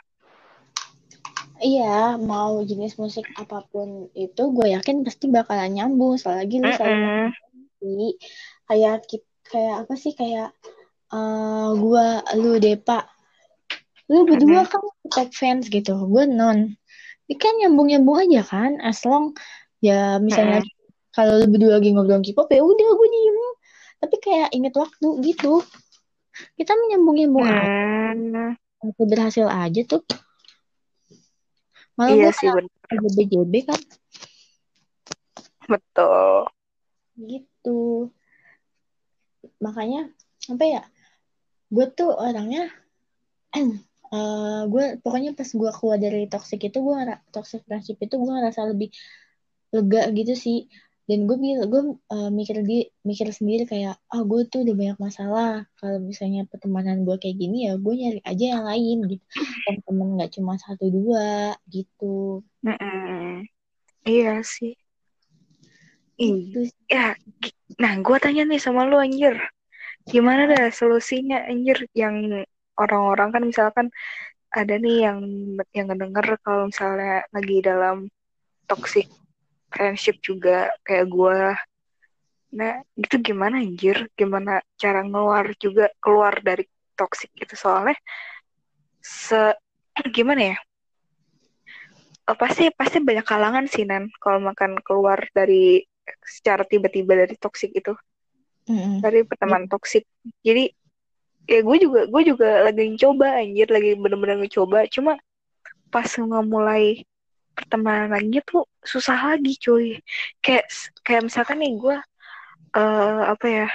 Iya, 1.61 2.17
mau 2.31 2.53
jenis 2.71 2.97
musik 3.03 3.27
apa 3.43 3.57
pun 3.71 3.89
itu, 4.17 4.43
gue 4.57 4.67
yakin 4.75 4.97
pasti 5.07 5.25
bakalan 5.37 5.71
nyambung. 5.77 6.15
Selagi 6.23 6.57
lu 6.65 6.71
selalu 6.73 6.97
Mm-mm. 6.97 7.33
ngerti, 7.61 8.09
kayak 8.69 8.95
kayak 9.51 9.75
apa 9.85 9.95
sih 10.03 10.13
kayak 10.21 10.49
eh 11.15 11.69
gue, 11.83 12.07
lu 12.41 12.53
Depa, 12.65 12.99
lu 14.11 14.27
berdua 14.27 14.67
kan 14.67 14.83
top 15.07 15.31
fans 15.31 15.71
gitu, 15.71 15.95
gue 16.11 16.25
non. 16.27 16.75
Ini 17.31 17.35
kan 17.39 17.55
nyambung-nyambung 17.63 18.27
aja 18.27 18.43
kan, 18.43 18.83
as 18.83 19.07
long 19.07 19.39
ya 19.79 20.19
misalnya 20.19 20.67
kalau 21.15 21.39
lu 21.39 21.47
berdua 21.47 21.79
lagi 21.79 21.95
ngobrol 21.95 22.19
K-pop 22.19 22.51
ya 22.51 22.63
udah 22.63 22.89
gue 22.91 23.09
diem. 23.09 23.39
Tapi 24.01 24.17
kayak 24.19 24.49
inget 24.51 24.75
waktu 24.75 25.09
gitu. 25.23 25.63
Kita 26.59 26.73
menyambung-nyambung 26.75 27.45
aja, 27.47 27.69
Hmm, 28.11 28.57
Aku 28.81 29.05
berhasil 29.05 29.45
aja 29.47 29.81
tuh. 29.85 30.03
Malah 32.01 32.17
iya 32.17 32.25
gue 32.27 32.33
sih 32.33 32.49
kayak 32.49 33.01
bener 33.05 33.27
JB 33.29 33.55
kan 33.69 33.81
betul 35.71 36.51
gitu. 37.21 38.11
Makanya 39.61 40.09
apa 40.49 40.65
ya? 40.65 40.83
Gue 41.71 41.87
tuh 41.93 42.11
orangnya 42.17 42.73
eh 44.11 44.61
gue 44.73 44.85
pokoknya 45.03 45.31
pas 45.39 45.47
gue 45.47 45.71
keluar 45.77 45.99
dari 46.03 46.27
toxic 46.27 46.61
itu 46.67 46.79
gue 46.83 46.97
toxic 47.35 47.61
friendship 47.67 47.99
itu 48.03 48.15
gue 48.19 48.31
ngerasa 48.31 48.61
lebih 48.71 48.91
lega 49.75 50.11
gitu 50.15 50.35
sih. 50.35 50.59
Dan 51.11 51.27
gue 51.27 51.37
gue 51.67 51.83
eh, 52.15 52.31
mikir 52.31 52.63
di 52.63 52.87
mikir 53.03 53.27
sendiri 53.35 53.67
kayak 53.67 53.99
ah 54.15 54.23
gue 54.23 54.47
tuh 54.47 54.63
udah 54.63 54.75
banyak 54.79 54.99
masalah. 55.03 55.51
Kalau 55.79 55.99
misalnya 55.99 56.47
pertemanan 56.47 57.03
gue 57.07 57.17
kayak 57.19 57.37
gini 57.39 57.67
ya 57.67 57.75
gue 57.79 57.95
nyari 57.99 58.21
aja 58.23 58.45
yang 58.59 58.65
lain 58.67 58.97
gitu. 59.11 59.25
Temen 59.87 60.09
nggak 60.19 60.31
cuma 60.39 60.55
satu 60.59 60.87
dua 60.91 61.55
gitu. 61.71 62.43
Mm-mm. 62.63 63.43
iya 64.07 64.43
sih. 64.43 64.75
Ih, 66.21 66.53
sih. 66.53 66.71
ya 66.91 67.17
nah 67.81 67.97
gue 67.97 68.17
tanya 68.23 68.43
nih 68.47 68.61
sama 68.63 68.87
lu 68.87 68.99
anjir. 68.99 69.35
Gimana 70.07 70.51
dah 70.51 70.71
solusinya 70.71 71.47
anjir 71.47 71.87
yang 71.95 72.47
orang-orang 72.81 73.29
kan 73.35 73.43
misalkan 73.45 73.87
ada 74.51 74.75
nih 74.81 75.07
yang 75.07 75.19
yang 75.77 75.87
ngedenger 75.93 76.27
kalau 76.43 76.67
misalnya 76.73 77.23
lagi 77.31 77.57
dalam 77.63 78.11
toxic 78.67 79.07
friendship 79.71 80.19
juga 80.25 80.73
kayak 80.83 81.07
gue 81.07 81.41
nah 82.51 82.83
itu 82.99 83.15
gimana 83.23 83.63
anjir? 83.63 84.11
Gimana 84.19 84.59
cara 84.75 85.07
ngeluar 85.07 85.55
juga 85.63 85.87
keluar 86.03 86.35
dari 86.43 86.67
toxic 86.99 87.31
itu? 87.39 87.55
Soalnya 87.55 87.95
se 88.99 89.55
gimana 90.17 90.57
ya? 90.57 90.57
Eh, 92.27 92.37
pasti 92.37 92.75
pasti 92.75 92.99
banyak 92.99 93.23
kalangan 93.23 93.71
sih 93.71 93.87
nan 93.87 94.11
kalau 94.19 94.43
makan 94.43 94.83
keluar 94.83 95.23
dari 95.31 95.87
secara 96.27 96.67
tiba-tiba 96.67 97.15
dari 97.15 97.39
toxic 97.39 97.71
itu. 97.71 97.95
Mm-mm. 98.71 99.03
dari 99.03 99.27
pertemanan 99.27 99.67
toksik 99.67 100.07
jadi 100.47 100.71
ya 101.49 101.61
gue 101.65 101.77
juga 101.81 102.01
gue 102.09 102.23
juga 102.25 102.49
lagi 102.69 102.97
coba 103.01 103.41
anjir 103.41 103.69
lagi 103.71 103.97
bener-bener 103.97 104.37
ngecoba 104.45 104.87
cuma 104.91 105.17
pas 105.91 106.07
mulai 106.47 107.03
pertemanan 107.61 108.15
lagi 108.17 108.41
tuh 108.47 108.65
susah 108.81 109.37
lagi 109.37 109.53
cuy. 109.61 110.01
Kayak 110.41 110.65
kayak 111.05 111.23
misalkan 111.29 111.61
nih 111.61 111.73
gue 111.77 111.97
eh 112.79 113.21
apa 113.33 113.47
ya 113.47 113.69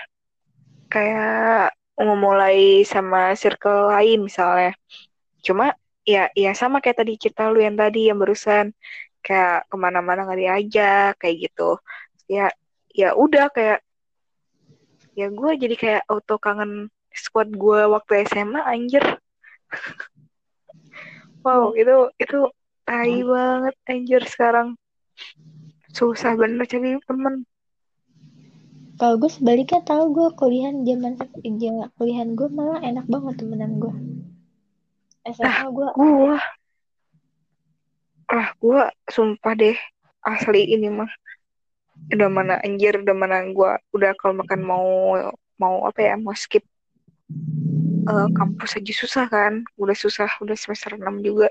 kayak 0.89 1.75
mulai 2.01 2.81
sama 2.87 3.35
circle 3.37 3.91
lain 3.93 4.25
misalnya. 4.25 4.73
Cuma 5.45 5.75
ya 6.07 6.31
ya 6.33 6.51
sama 6.57 6.81
kayak 6.81 7.05
tadi 7.05 7.13
cerita 7.21 7.51
lu 7.53 7.61
yang 7.61 7.77
tadi 7.77 8.09
yang 8.09 8.17
barusan. 8.17 8.73
Kayak 9.25 9.65
ke 9.69 9.75
mana-mana 9.77 10.25
nggak 10.25 10.39
diajak 10.41 11.11
kayak 11.21 11.35
gitu. 11.49 11.77
Ya 12.25 12.49
ya 12.95 13.13
udah 13.13 13.51
kayak 13.53 13.85
ya 15.15 15.27
gue 15.31 15.51
jadi 15.55 15.75
kayak 15.79 16.01
auto 16.11 16.35
kangen 16.41 16.91
squad 17.15 17.49
gue 17.55 17.81
waktu 17.87 18.27
SMA 18.27 18.61
anjir. 18.67 19.03
Wow 21.41 21.73
itu 21.73 22.11
itu 22.19 22.39
tai 22.85 23.23
banget 23.23 23.75
anjir 23.87 24.21
sekarang. 24.27 24.75
Susah 25.95 26.35
bener 26.35 26.67
cari 26.67 26.99
temen. 27.07 27.47
Kalau 28.95 29.19
gue 29.19 29.27
sebaliknya 29.27 29.83
tahu 29.83 30.15
gue 30.15 30.27
kuliahan 30.39 30.87
zaman 30.87 31.19
kuliahan 31.99 32.29
gue 32.35 32.47
malah 32.47 32.79
enak 32.79 33.03
banget 33.11 33.43
temenan 33.43 33.79
gue. 33.79 33.95
SMA 35.25 35.67
gue 35.71 35.87
gue 35.95 36.37
ah 38.25 38.47
gue 38.57 38.81
sumpah 39.07 39.53
deh 39.55 39.77
asli 40.23 40.61
ini 40.71 40.87
mah. 40.91 41.11
Udah 42.11 42.27
mana 42.27 42.59
anjir 42.63 42.99
udah 42.99 43.15
mana 43.15 43.43
gue 43.51 43.71
udah 43.95 44.11
kalau 44.19 44.43
makan 44.43 44.61
mau 44.63 44.87
mau 45.55 45.87
apa 45.87 45.99
ya 46.03 46.15
mau 46.19 46.35
skip 46.35 46.63
eh, 48.05 48.27
kampus 48.37 48.77
aja 48.77 48.93
susah 48.93 49.25
kan? 49.29 49.53
Udah 49.75 49.97
susah 49.97 50.29
udah 50.41 50.55
semester 50.57 50.95
6 50.95 51.21
juga. 51.25 51.49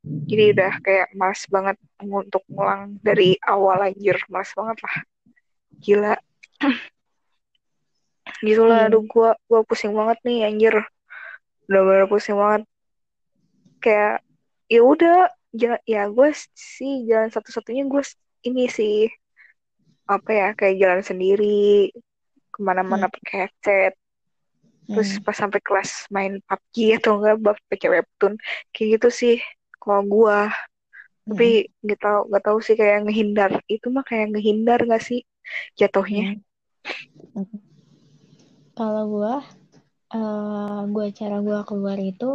Jadi 0.00 0.56
udah 0.56 0.72
kayak 0.80 1.12
males 1.12 1.44
banget 1.52 1.76
untuk 2.00 2.40
ngulang 2.48 2.96
dari 3.04 3.36
awal 3.44 3.84
anjir. 3.84 4.16
Males 4.32 4.52
banget 4.56 4.78
lah. 4.80 4.96
Gila. 5.76 6.14
Gitu 8.46 8.62
lah. 8.64 8.88
Aduh 8.88 9.04
gua 9.04 9.36
gua 9.44 9.60
pusing 9.66 9.92
banget 9.92 10.18
nih 10.24 10.48
anjir. 10.48 10.74
Udah 11.68 11.80
bener 11.84 12.06
pusing 12.08 12.38
banget. 12.40 12.64
Kayak 13.84 14.24
ya 14.70 14.80
udah 14.80 15.28
ya 15.84 16.06
gue 16.06 16.28
sih 16.54 17.10
jalan 17.10 17.28
satu-satunya 17.28 17.84
gue 17.90 18.02
ini 18.46 18.70
sih. 18.70 19.10
Apa 20.06 20.30
ya 20.30 20.48
kayak 20.56 20.78
jalan 20.80 21.02
sendiri 21.04 21.90
ke 22.50 22.58
mana-mana 22.62 23.06
pakai 23.12 23.46
headset 23.46 23.94
terus 24.92 25.10
Hmm. 25.16 25.24
pas 25.24 25.36
sampai 25.36 25.60
kelas 25.66 25.90
main 26.14 26.32
PUBG 26.48 26.76
atau 26.98 27.12
enggak 27.18 27.36
baca 27.70 27.88
webtoon 27.96 28.34
kayak 28.74 28.88
gitu 28.98 29.08
sih 29.20 29.34
kalau 29.82 30.02
gua 30.06 30.38
tapi 31.28 31.70
nggak 31.84 31.98
tahu 32.04 32.20
nggak 32.28 32.44
tahu 32.46 32.58
sih 32.66 32.74
kayak 32.80 32.98
ngehindar 33.06 33.50
itu 33.74 33.86
mah 33.94 34.04
kayak 34.08 34.26
ngehindar 34.34 34.78
gak 34.90 35.02
sih 35.08 35.20
jatuhnya 35.80 36.38
Hmm. 37.34 37.46
Kalau 38.78 39.04
gue, 39.14 39.34
eh 40.16 40.80
gue 40.94 41.06
cara 41.18 41.36
gue 41.46 41.58
keluar 41.68 41.98
itu, 42.00 42.30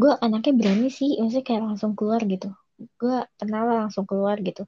gue 0.00 0.12
anaknya 0.24 0.52
berani 0.60 0.88
sih, 0.98 1.10
maksudnya 1.20 1.44
kayak 1.48 1.62
langsung 1.68 1.92
keluar 1.98 2.20
gitu. 2.34 2.48
Gue 3.00 3.16
pernah 3.38 3.60
lah 3.66 3.76
langsung 3.86 4.04
keluar 4.10 4.36
gitu. 4.48 4.62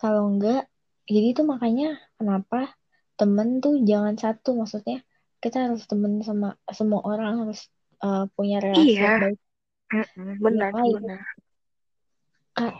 Kalau 0.00 0.22
enggak, 0.30 0.68
jadi 1.08 1.26
itu 1.34 1.42
makanya 1.52 1.98
kenapa 2.18 2.74
temen 3.18 3.48
tuh 3.64 3.74
jangan 3.90 4.14
satu, 4.18 4.48
maksudnya 4.60 5.02
kita 5.38 5.70
harus 5.70 5.86
temen 5.86 6.18
sama 6.26 6.58
semua 6.70 7.00
orang 7.06 7.46
harus 7.46 7.66
eh, 8.02 8.24
punya 8.34 8.58
relasi 8.62 8.98
Iya. 8.98 9.10
baik. 9.22 9.38
Benar 10.42 10.70
benar. 10.74 11.20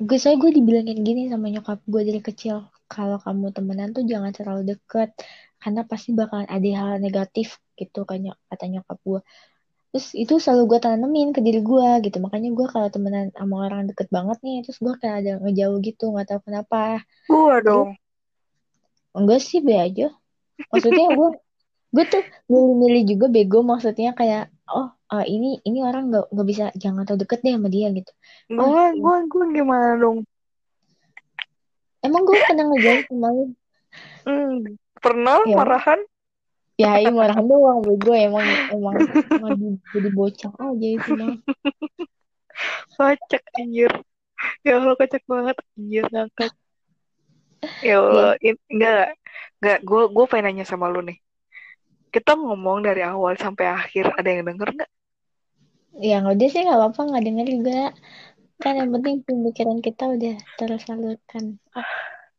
Gue 0.03 0.19
saya 0.19 0.35
gue 0.35 0.51
dibilangin 0.51 1.07
gini 1.07 1.31
sama 1.31 1.47
nyokap 1.55 1.79
gue 1.87 2.03
dari 2.03 2.19
kecil 2.19 2.67
kalau 2.91 3.23
kamu 3.23 3.55
temenan 3.55 3.95
tuh 3.95 4.03
jangan 4.03 4.35
terlalu 4.35 4.75
deket 4.75 5.15
karena 5.63 5.87
pasti 5.87 6.15
bakalan 6.15 6.51
ada 6.51 6.69
hal 6.75 6.99
negatif 6.99 7.63
gitu 7.79 8.03
kan 8.03 8.27
kata 8.51 8.65
nyokap 8.67 8.99
gue. 9.07 9.21
Terus 9.95 10.07
itu 10.19 10.35
selalu 10.43 10.63
gue 10.77 10.79
tanemin 10.83 11.31
ke 11.31 11.41
diri 11.41 11.63
gue 11.63 11.89
gitu 12.05 12.19
makanya 12.19 12.51
gue 12.53 12.67
kalau 12.67 12.89
temenan 12.91 13.31
sama 13.39 13.71
orang 13.71 13.87
deket 13.87 14.11
banget 14.11 14.39
nih 14.43 14.67
terus 14.67 14.79
gue 14.83 14.95
kayak 14.99 15.17
ada 15.25 15.33
ngejauh 15.47 15.79
gitu 15.81 16.05
nggak 16.11 16.27
tahu 16.27 16.41
kenapa. 16.51 17.07
Gua 17.31 17.57
dong. 17.63 17.95
enggak 19.15 19.41
sih 19.47 19.63
be 19.63 19.79
aja. 19.79 20.11
Maksudnya 20.75 21.07
gue 21.15 21.29
gue 21.89 22.05
tuh 22.05 22.23
milih-milih 22.53 23.03
juga 23.17 23.27
bego 23.33 23.59
maksudnya 23.65 24.13
kayak 24.13 24.53
oh 24.69 24.93
eh, 25.17 25.25
ini 25.25 25.57
ini 25.65 25.79
orang 25.81 26.13
nggak 26.13 26.25
nggak 26.33 26.47
bisa 26.49 26.65
jangan 26.77 27.09
terlalu 27.09 27.25
deket 27.25 27.39
deh 27.45 27.53
sama 27.57 27.69
dia 27.73 27.89
gitu. 27.97 28.13
Gua 28.53 28.93
gua 28.93 29.15
gua 29.25 29.45
gimana 29.49 29.89
dong? 29.97 30.19
Emang 32.05 32.23
gue 32.29 32.37
pernah 32.47 32.65
ngejauh 32.69 33.03
sama 33.09 33.29
lu? 33.35 33.45
Hmm, 34.29 34.77
pernah 35.01 35.41
Ya. 35.49 35.57
marahan. 35.57 36.01
Ya, 36.79 36.95
ini 37.03 37.11
marah 37.11 37.41
doang 37.43 37.83
bego 37.83 38.13
emang 38.15 38.47
emang 38.71 38.97
emang 39.35 39.53
di- 39.59 39.83
jadi 39.91 40.09
bocah 40.15 40.53
aja 40.55 40.89
itu 40.95 41.11
mah. 41.19 41.35
kocak 42.95 43.43
anjir. 43.59 43.91
Ya 44.63 44.79
Allah 44.79 44.95
kocak 44.95 45.23
banget 45.27 45.57
anjir 45.75 46.05
ngangkat. 46.13 46.53
Ya 47.83 47.99
Allah 47.99 48.39
in- 48.45 48.63
enggak 48.71 49.19
enggak 49.59 49.79
gue 49.83 50.03
gue 50.15 50.25
pengen 50.31 50.45
nanya 50.55 50.65
sama 50.69 50.87
lu 50.87 51.03
nih 51.03 51.19
kita 52.09 52.35
ngomong 52.35 52.85
dari 52.85 53.05
awal 53.05 53.37
sampai 53.37 53.69
akhir 53.69 54.13
ada 54.17 54.29
yang 54.29 54.45
denger 54.49 54.69
nggak? 54.75 54.91
Ya 55.99 56.23
nggak 56.23 56.35
udah 56.39 56.49
sih 56.49 56.63
nggak 56.65 56.79
apa-apa 56.79 57.01
nggak 57.13 57.25
denger 57.25 57.47
juga. 57.49 57.79
Kan 58.59 58.75
yang 58.75 58.91
penting 58.91 59.17
pemikiran 59.23 59.79
kita 59.79 60.05
udah 60.11 60.35
tersalurkan. 60.59 61.45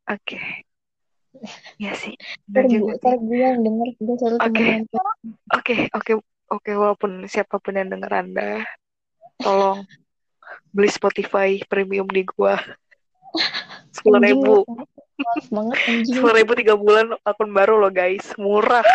oke. 0.09 0.39
Ya 1.79 1.95
sih 1.95 2.17
juga 2.51 3.15
gue 3.15 3.39
yang 3.39 3.61
denger 3.63 3.87
gue 3.95 4.15
selalu 4.19 4.37
Oke. 4.43 4.65
oke 5.55 5.75
oke 5.95 6.11
oke 6.51 6.71
walaupun 6.75 7.11
siapa 7.29 7.61
pun 7.61 7.77
yang 7.77 7.87
denger 7.87 8.11
anda 8.11 8.65
tolong 9.39 9.85
beli 10.73 10.89
Spotify 10.89 11.61
premium 11.65 12.09
di 12.09 12.25
gua. 12.25 12.57
Sepuluh 13.95 14.19
ribu. 14.21 14.65
sepuluh 16.05 16.33
ribu 16.35 16.51
tiga 16.55 16.75
bulan 16.75 17.13
akun 17.23 17.51
baru 17.51 17.79
loh 17.79 17.91
guys. 17.93 18.25
Murah 18.35 18.85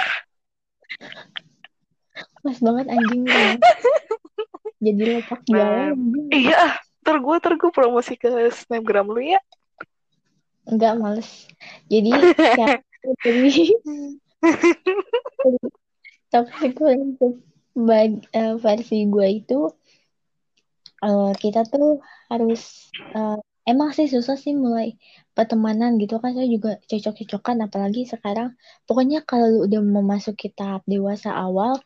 males 2.44 2.60
banget 2.60 2.86
anjing 2.92 3.24
jadi 4.84 5.02
lepak 5.16 5.40
Nah, 5.48 5.96
iya 6.28 6.76
ntar 7.04 7.16
gue 7.20 7.34
ntar 7.40 7.54
gue 7.56 7.70
promosi 7.72 8.16
ke 8.16 8.28
snapgram 8.52 9.08
lu 9.08 9.20
ya. 9.20 9.40
Enggak 10.68 10.96
males. 11.00 11.48
Jadi 11.88 12.12
jadi 13.24 13.50
tapi 16.32 16.74
gue 16.74 16.92
untuk 16.98 17.34
bag- 17.76 18.28
eh, 18.32 18.54
versi 18.60 19.04
gue 19.08 19.28
itu 19.44 19.68
eh, 21.04 21.32
kita 21.38 21.64
tuh 21.68 22.00
harus 22.32 22.92
eh, 23.14 23.38
emang 23.68 23.92
sih 23.92 24.08
susah 24.08 24.36
sih 24.36 24.52
mulai 24.56 24.96
pertemanan 25.36 25.98
gitu 26.02 26.22
kan 26.22 26.32
saya 26.36 26.46
juga 26.46 26.78
cocok-cocokan 26.90 27.56
apalagi 27.66 28.06
sekarang. 28.06 28.54
Pokoknya 28.86 29.26
kalau 29.26 29.46
lu 29.50 29.58
udah 29.66 29.80
memasuki 29.82 30.48
tahap 30.54 30.82
dewasa 30.86 31.34
awal 31.34 31.78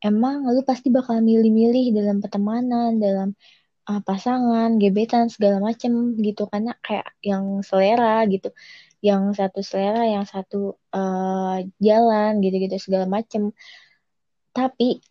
emang 0.00 0.48
lu 0.48 0.60
pasti 0.64 0.88
bakal 0.92 1.20
milih-milih 1.20 1.92
dalam 1.96 2.16
pertemanan 2.24 3.00
dalam 3.00 3.36
uh, 3.88 4.00
pasangan 4.04 4.76
gebetan 4.80 5.28
segala 5.28 5.60
macem 5.60 6.16
gitu. 6.20 6.48
Karena 6.48 6.72
kayak 6.80 7.08
yang 7.20 7.60
selera 7.60 8.24
gitu 8.28 8.50
yang 9.04 9.36
satu 9.36 9.60
selera 9.60 10.08
yang 10.08 10.24
satu 10.24 10.80
uh, 10.96 11.60
jalan 11.76 12.40
gitu-gitu 12.40 12.76
segala 12.80 13.04
macem. 13.04 13.52
Tapi 14.56 15.04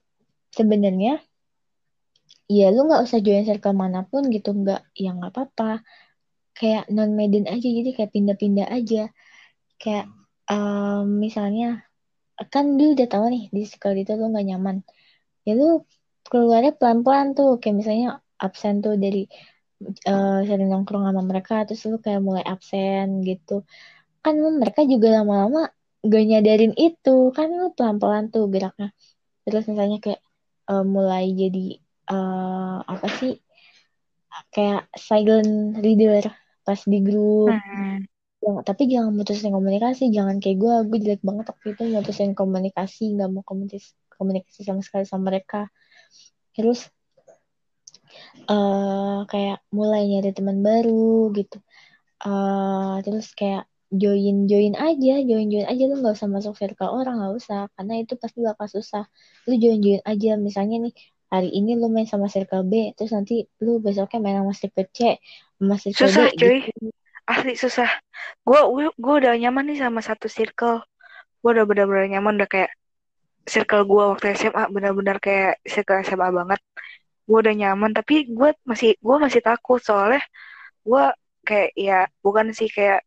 sebenarnya 0.50 1.22
ya 2.50 2.70
lu 2.74 2.86
nggak 2.86 3.04
usah 3.06 3.20
join 3.24 3.46
circle 3.48 3.74
mana 3.74 4.06
pun 4.06 4.28
gitu 4.30 4.52
nggak 4.52 4.82
ya 4.94 5.16
nggak 5.16 5.32
apa-apa 5.32 5.82
kayak 6.58 6.84
non 6.94 7.12
Medan 7.18 7.46
aja 7.50 7.68
jadi 7.68 7.90
kayak 7.98 8.12
pindah-pindah 8.16 8.68
aja. 8.70 9.10
Kayak 9.82 10.06
um, 10.50 11.20
misalnya 11.20 11.86
kan 12.54 12.66
lu 12.78 12.98
udah 12.98 13.08
tahu 13.10 13.26
nih 13.34 13.44
di 13.54 13.62
circle 13.70 13.98
itu 13.98 14.12
lu 14.20 14.32
nggak 14.32 14.48
nyaman. 14.50 14.78
Ya 15.48 15.54
lu 15.60 15.86
keluarnya 16.32 16.74
pelan-pelan 16.80 17.36
tuh 17.38 17.60
kayak 17.62 17.76
misalnya 17.84 18.08
absen 18.40 18.80
tuh 18.86 18.96
dari 18.96 19.28
uh, 20.08 20.40
sering 20.48 20.70
nongkrong 20.72 21.04
sama 21.08 21.22
mereka 21.24 21.68
terus 21.68 21.84
lu 21.92 21.98
kayak 22.00 22.22
mulai 22.24 22.44
absen 22.46 23.22
gitu. 23.28 23.66
Kan 24.24 24.40
mereka 24.40 24.82
juga 24.88 25.20
lama-lama 25.20 25.68
gak 26.04 26.24
nyadarin 26.28 26.74
itu 26.76 27.32
kan 27.36 27.48
lu 27.52 27.72
pelan-pelan 27.76 28.32
tuh 28.34 28.48
geraknya. 28.54 28.96
Terus 29.44 29.64
misalnya 29.68 30.00
kayak 30.04 30.22
uh, 30.72 30.86
mulai 30.88 31.32
jadi 31.36 31.80
uh, 32.12 32.78
apa 32.84 33.08
sih 33.20 33.34
kayak 34.54 34.90
silent 34.98 35.78
reader 35.84 36.43
pas 36.66 36.80
di 36.92 37.00
grup. 37.04 37.54
Hmm. 37.54 38.00
Jangan- 38.44 38.66
tapi 38.68 38.84
jangan 38.92 39.12
mutusin 39.16 39.52
komunikasi 39.56 40.12
jangan 40.12 40.36
kayak 40.44 40.58
gue 40.60 40.74
gue 40.92 41.00
jelek 41.04 41.22
banget 41.24 41.46
waktu 41.52 41.68
itu 41.80 41.84
mutusin 41.96 42.32
komunikasi 42.36 43.16
nggak 43.16 43.30
mau 43.32 43.44
komunikasi 43.48 43.96
komunikasi 44.20 44.60
sama 44.68 44.82
sekali 44.84 45.06
sama 45.08 45.32
mereka. 45.32 45.72
Terus 46.56 46.80
eh 48.52 49.20
kayak 49.32 49.58
mulai 49.72 50.02
nyari 50.12 50.30
teman 50.36 50.60
baru 50.60 51.32
gitu. 51.38 51.58
Eh 52.28 52.96
terus 53.06 53.32
kayak 53.40 53.64
join 53.94 54.50
join 54.52 54.74
aja 54.76 55.14
join 55.30 55.48
join 55.54 55.68
aja. 55.72 55.84
Lu 55.88 55.96
nggak 56.04 56.16
usah 56.20 56.30
masuk 56.36 56.54
circle 56.60 56.92
orang 56.92 57.16
nggak 57.24 57.34
usah. 57.40 57.60
Karena 57.76 57.94
itu 58.04 58.14
pasti 58.20 58.40
bakal 58.44 58.68
susah. 58.76 59.04
Lu 59.48 59.54
join 59.56 59.80
join 59.80 60.02
aja. 60.04 60.36
Misalnya 60.36 60.76
nih 60.84 60.94
hari 61.34 61.50
ini 61.50 61.74
lu 61.74 61.90
main 61.90 62.06
sama 62.06 62.30
circle 62.30 62.62
B 62.62 62.94
terus 62.94 63.10
nanti 63.10 63.42
lu 63.66 63.82
besoknya 63.82 64.22
main 64.22 64.38
sama 64.46 64.54
circle 64.54 64.86
C 64.94 65.18
sama 65.58 65.76
circle 65.82 66.06
susah 66.06 66.26
D 66.30 66.38
cuy. 66.38 66.58
Gitu. 66.70 66.94
asli 67.26 67.54
susah. 67.58 67.90
Gue 68.46 68.62
gue 68.94 69.14
udah 69.18 69.34
nyaman 69.42 69.66
nih 69.74 69.82
sama 69.82 70.06
satu 70.06 70.30
circle. 70.30 70.86
Gue 71.42 71.50
udah 71.58 71.66
benar-benar 71.66 72.06
nyaman 72.14 72.38
udah 72.38 72.50
kayak 72.52 72.72
circle 73.50 73.84
gue 73.90 74.04
waktu 74.14 74.26
SMA 74.38 74.64
benar-benar 74.70 75.18
kayak 75.18 75.58
circle 75.66 76.06
SMA 76.06 76.30
banget. 76.30 76.62
Gue 77.26 77.38
udah 77.42 77.56
nyaman 77.58 77.92
tapi 77.98 78.30
gue 78.30 78.50
masih 78.70 78.94
gue 79.02 79.16
masih 79.18 79.42
takut 79.42 79.82
soalnya 79.82 80.22
gue 80.86 81.06
kayak 81.48 81.72
ya 81.74 82.06
bukan 82.22 82.54
sih 82.54 82.70
kayak 82.70 83.02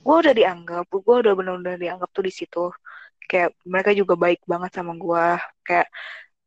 gue 0.00 0.16
udah 0.16 0.34
dianggap 0.34 0.88
gue 0.90 1.16
udah 1.22 1.32
benar-benar 1.38 1.78
dianggap 1.78 2.10
tuh 2.10 2.24
di 2.26 2.32
situ. 2.34 2.74
Kayak 3.30 3.54
mereka 3.62 3.94
juga 3.94 4.18
baik 4.18 4.42
banget 4.50 4.74
sama 4.74 4.98
gue 4.98 5.24
kayak 5.62 5.86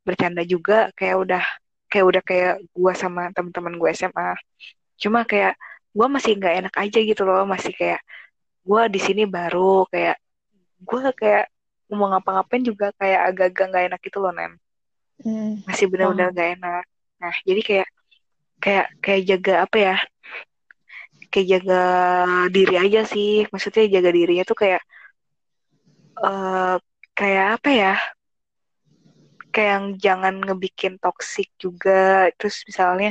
bercanda 0.08 0.42
juga 0.54 0.74
kayak 0.98 1.16
udah 1.24 1.44
kayak 1.92 2.06
udah 2.10 2.22
kayak 2.30 2.52
gue 2.76 2.94
sama 3.02 3.22
teman-teman 3.36 3.74
gue 3.82 3.90
SMA 4.00 4.34
cuma 5.02 5.20
kayak 5.32 5.54
gue 5.98 6.08
masih 6.16 6.32
nggak 6.40 6.54
enak 6.60 6.74
aja 6.84 7.00
gitu 7.10 7.22
loh 7.28 7.44
masih 7.54 7.74
kayak 7.80 8.00
gue 8.68 8.82
di 8.94 9.00
sini 9.06 9.24
baru 9.36 9.86
kayak 9.92 10.16
gue 10.88 11.00
kayak 11.22 11.44
mau 11.94 12.08
ngapa-ngapain 12.12 12.64
juga 12.70 12.86
kayak 13.00 13.20
agak-agak 13.30 13.66
nggak 13.70 13.84
enak 13.90 14.00
gitu 14.08 14.18
loh 14.24 14.32
nem 14.38 14.54
Hmm. 15.24 15.64
masih 15.68 15.86
benar-benar 15.92 16.28
nggak 16.34 16.50
enak. 16.60 16.84
Nah 17.22 17.36
jadi 17.48 17.62
kayak 17.68 17.88
kayak 18.64 18.86
kayak 19.04 19.22
jaga 19.30 19.54
apa 19.66 19.78
ya 19.88 19.96
kayak 21.32 21.48
jaga 21.52 21.76
diri 22.56 22.76
aja 22.84 23.00
sih. 23.12 23.30
Maksudnya 23.52 23.84
jaga 23.96 24.10
dirinya 24.18 24.44
tuh 24.50 24.58
kayak 24.62 24.82
eh 26.28 26.74
kayak 27.18 27.46
apa 27.56 27.70
ya 27.82 27.92
kayak 29.54 29.70
yang 29.76 29.86
jangan 30.06 30.34
ngebikin 30.46 30.94
toksik 31.04 31.50
juga. 31.64 32.30
Terus 32.38 32.56
misalnya 32.70 33.10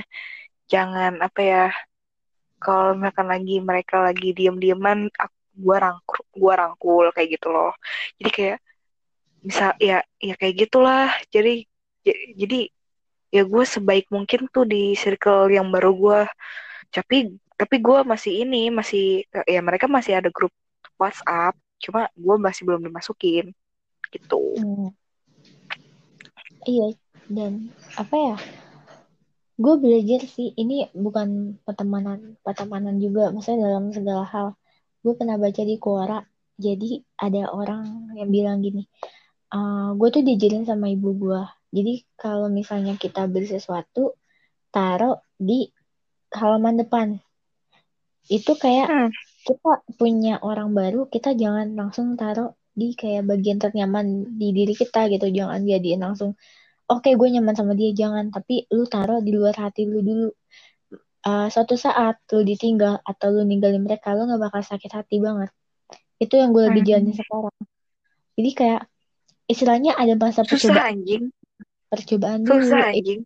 jangan 0.72 1.12
apa 1.26 1.40
ya 1.52 1.62
kalau 2.62 2.94
misalkan 2.98 3.28
lagi 3.34 3.54
mereka 3.68 3.96
lagi 4.06 4.28
diem-dieman 4.38 4.98
aku 5.24 5.36
gua 5.64 5.76
rangkul 5.84 6.20
gua 6.42 6.52
rangkul 6.60 7.04
kayak 7.14 7.28
gitu 7.38 7.48
loh. 7.54 7.72
Jadi 8.18 8.30
kayak 8.36 8.58
bisa 9.46 9.64
ya 9.82 9.98
ya 10.22 10.34
kayak 10.40 10.54
gitulah. 10.68 11.10
Jadi 11.34 11.66
j- 12.06 12.22
jadi 12.40 12.58
ya 13.32 13.42
gue 13.48 13.64
sebaik 13.64 14.06
mungkin 14.12 14.40
tuh 14.54 14.64
di 14.68 14.92
circle 14.92 15.48
yang 15.56 15.72
baru 15.72 15.90
gue 15.96 16.20
tapi 16.92 17.16
tapi 17.56 17.76
gue 17.80 17.98
masih 18.04 18.44
ini 18.44 18.68
masih 18.68 19.24
ya 19.48 19.60
mereka 19.64 19.88
masih 19.88 20.20
ada 20.20 20.28
grup 20.28 20.52
WhatsApp 21.00 21.56
cuma 21.80 22.12
gue 22.14 22.36
masih 22.38 22.62
belum 22.68 22.82
dimasukin. 22.88 23.46
Gitu. 24.12 24.36
Hmm. 24.60 24.92
Iya, 26.62 26.94
dan 27.26 27.52
apa 27.98 28.14
ya? 28.14 28.36
Gue 29.58 29.74
belajar 29.78 30.20
sih, 30.26 30.54
ini 30.56 30.88
bukan 30.94 31.58
pertemanan, 31.66 32.38
pertemanan 32.46 32.96
juga, 32.98 33.30
maksudnya 33.30 33.68
dalam 33.68 33.92
segala 33.92 34.24
hal. 34.26 34.48
Gue 35.04 35.14
pernah 35.18 35.36
baca 35.38 35.62
di 35.62 35.76
Quora, 35.78 36.18
jadi 36.58 37.02
ada 37.18 37.50
orang 37.52 38.14
yang 38.18 38.30
bilang 38.30 38.58
gini, 38.62 38.86
"Eh, 39.52 39.88
gue 39.98 40.08
tuh 40.14 40.22
diajarin 40.26 40.64
sama 40.66 40.86
ibu 40.90 41.10
gue. 41.14 41.42
Jadi 41.72 41.94
kalau 42.16 42.48
misalnya 42.52 42.94
kita 42.96 43.26
beli 43.26 43.48
sesuatu, 43.48 44.14
taruh 44.72 45.20
di 45.36 45.68
halaman 46.32 46.80
depan. 46.80 47.08
Itu 48.30 48.56
kayak 48.56 48.88
Hmm. 48.88 49.10
kita 49.42 49.72
punya 49.98 50.38
orang 50.40 50.72
baru, 50.72 51.10
kita 51.10 51.34
jangan 51.34 51.74
langsung 51.74 52.14
taruh 52.16 52.54
di 52.72 52.96
kayak 52.96 53.28
bagian 53.28 53.60
ternyaman 53.60 54.36
di 54.40 54.52
diri 54.56 54.72
kita 54.72 55.08
gitu. 55.12 55.28
Jangan 55.28 55.60
jadiin 55.64 56.00
langsung, 56.00 56.36
oke 56.88 57.08
gue 57.12 57.28
nyaman 57.38 57.54
sama 57.56 57.72
dia, 57.76 57.92
jangan. 57.92 58.32
Tapi 58.32 58.68
lu 58.72 58.88
taruh 58.88 59.20
di 59.20 59.32
luar 59.32 59.54
hati 59.56 59.84
lu 59.84 60.00
dulu. 60.00 60.28
Eh, 61.22 61.46
suatu 61.52 61.78
saat 61.78 62.18
lu 62.34 62.42
ditinggal 62.42 62.98
atau 63.04 63.28
lu 63.30 63.46
ninggalin 63.46 63.84
mereka, 63.84 64.16
lu 64.16 64.26
gak 64.26 64.42
bakal 64.42 64.62
sakit 64.64 64.90
hati 64.90 65.22
banget. 65.22 65.52
Itu 66.18 66.34
yang 66.40 66.50
gue 66.50 66.66
lagi 66.66 66.80
Hmm. 66.82 66.88
jalanin 66.88 67.14
sekarang. 67.14 67.58
Jadi 68.34 68.50
kayak 68.56 68.82
istilahnya 69.46 69.92
ada 69.98 70.14
masa 70.16 70.42
susah 70.42 70.72
percobaan, 70.72 70.96
anjing 70.96 71.24
percobaan 71.92 72.40
dulu. 72.40 72.56
susah 72.62 72.82
anjing 72.88 73.20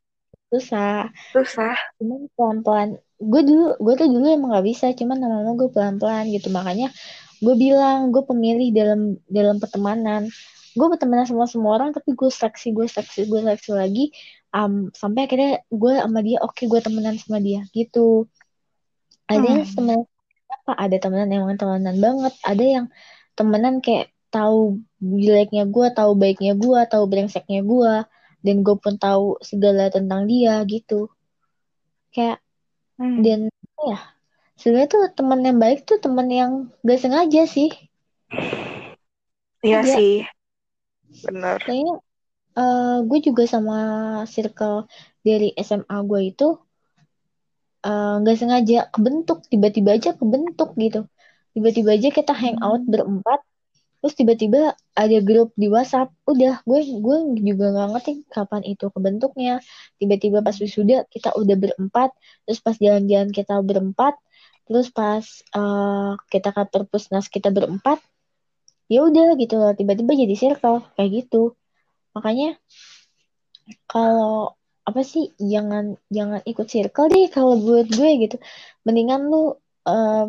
susah. 0.50 0.98
susah 1.30 1.76
cuman 2.00 2.20
pelan-pelan 2.34 2.88
gue 3.18 3.42
dulu 3.46 3.78
gue 3.78 3.94
tuh 3.94 4.08
dulu 4.10 4.26
emang 4.26 4.50
gak 4.58 4.66
bisa 4.66 4.86
cuman 4.96 5.22
lama-lama 5.22 5.52
gue 5.54 5.70
pelan-pelan 5.70 6.24
gitu 6.34 6.48
makanya 6.50 6.90
gue 7.42 7.54
bilang 7.56 8.10
gue 8.14 8.22
pemilih 8.24 8.72
dalam 8.72 9.00
dalam 9.28 9.56
pertemanan. 9.62 10.28
Gue 10.76 10.86
bertemanan 10.92 11.24
sama 11.24 11.48
semua 11.48 11.80
orang 11.80 11.90
tapi 11.96 12.12
gue 12.12 12.28
seleksi 12.28 12.72
gue 12.76 12.86
seleksi 12.88 13.28
gue 13.28 13.40
seleksi 13.44 13.72
lagi. 13.72 14.04
Um, 14.52 14.88
sampai 14.92 15.28
akhirnya 15.28 15.60
gue 15.68 15.92
sama 16.00 16.20
dia 16.24 16.40
oke 16.40 16.62
gue 16.64 16.80
temenan 16.80 17.16
sama 17.20 17.38
dia 17.40 17.64
gitu. 17.72 18.28
Ada 19.28 19.44
yang 19.44 19.62
Hmm. 19.64 19.74
temenan 19.74 20.04
apa 20.46 20.72
ada 20.78 20.96
temenan 21.02 21.28
emang 21.32 21.56
temenan 21.58 21.96
banget. 21.98 22.34
Ada 22.44 22.64
yang 22.64 22.86
temenan 23.36 23.74
kayak 23.84 24.12
tahu 24.32 24.80
jeleknya 25.00 25.64
gue 25.68 25.86
tahu 25.92 26.12
baiknya 26.16 26.52
gue 26.56 26.80
tahu 26.88 27.04
brengseknya 27.08 27.60
gue 27.64 27.94
dan 28.44 28.56
gue 28.62 28.76
pun 28.78 28.94
tahu 28.96 29.40
segala 29.42 29.88
tentang 29.92 30.24
dia 30.28 30.60
gitu. 30.64 31.08
Kayak 32.12 32.40
Hmm. 32.96 33.20
dan 33.20 33.40
ya 33.76 34.15
sebenarnya 34.60 34.88
tuh 34.88 35.02
teman 35.12 35.40
yang 35.44 35.58
baik 35.60 35.84
tuh 35.84 35.98
teman 36.00 36.28
yang 36.32 36.52
gak 36.82 37.00
sengaja 37.00 37.44
sih. 37.44 37.70
Iya 39.64 39.80
sih. 39.84 40.24
Bener. 41.24 41.58
Kayaknya 41.62 41.94
eh 42.56 42.96
gue 43.04 43.18
juga 43.20 43.44
sama 43.44 43.78
circle 44.24 44.88
dari 45.20 45.52
SMA 45.60 45.96
gue 46.08 46.20
itu 46.32 46.48
eh, 47.84 48.14
nggak 48.20 48.36
sengaja 48.40 48.78
kebentuk 48.94 49.44
tiba-tiba 49.52 49.90
aja 49.96 50.10
kebentuk 50.16 50.72
gitu. 50.80 51.04
Tiba-tiba 51.52 51.90
aja 51.96 52.08
kita 52.12 52.32
hangout 52.32 52.82
berempat 52.88 53.40
terus 54.00 54.12
tiba-tiba 54.12 54.76
ada 54.94 55.18
grup 55.24 55.50
di 55.58 55.66
WhatsApp. 55.68 56.12
Udah 56.24 56.62
gue 56.64 56.80
gue 57.04 57.16
juga 57.44 57.64
nggak 57.74 57.88
ngerti 57.96 58.12
kapan 58.32 58.62
itu 58.64 58.86
kebentuknya. 58.88 59.60
Tiba-tiba 60.00 60.40
pas 60.46 60.56
wisuda 60.56 61.04
kita 61.12 61.36
udah 61.36 61.56
berempat 61.58 62.10
terus 62.48 62.60
pas 62.64 62.76
jalan-jalan 62.76 63.30
kita 63.34 63.60
berempat 63.60 64.16
terus 64.66 64.90
pas 64.90 65.24
eh, 65.56 66.12
kita 66.32 66.48
ke 66.50 66.62
perpusnas 66.72 67.26
kita 67.30 67.48
berempat 67.54 67.98
ya 68.86 69.02
udah 69.02 69.34
gitu 69.38 69.58
loh 69.58 69.72
tiba-tiba 69.74 70.12
jadi 70.14 70.34
circle 70.34 70.82
kayak 70.94 71.10
gitu. 71.24 71.54
Makanya 72.14 72.58
kalau 73.90 74.54
apa 74.86 75.02
sih 75.02 75.34
jangan 75.42 75.98
jangan 76.06 76.40
ikut 76.46 76.66
circle 76.70 77.10
deh 77.10 77.26
kalau 77.30 77.58
buat 77.58 77.86
gue 77.90 78.10
gitu. 78.26 78.36
Mendingan 78.86 79.26
lu 79.26 79.54
eh, 79.86 80.24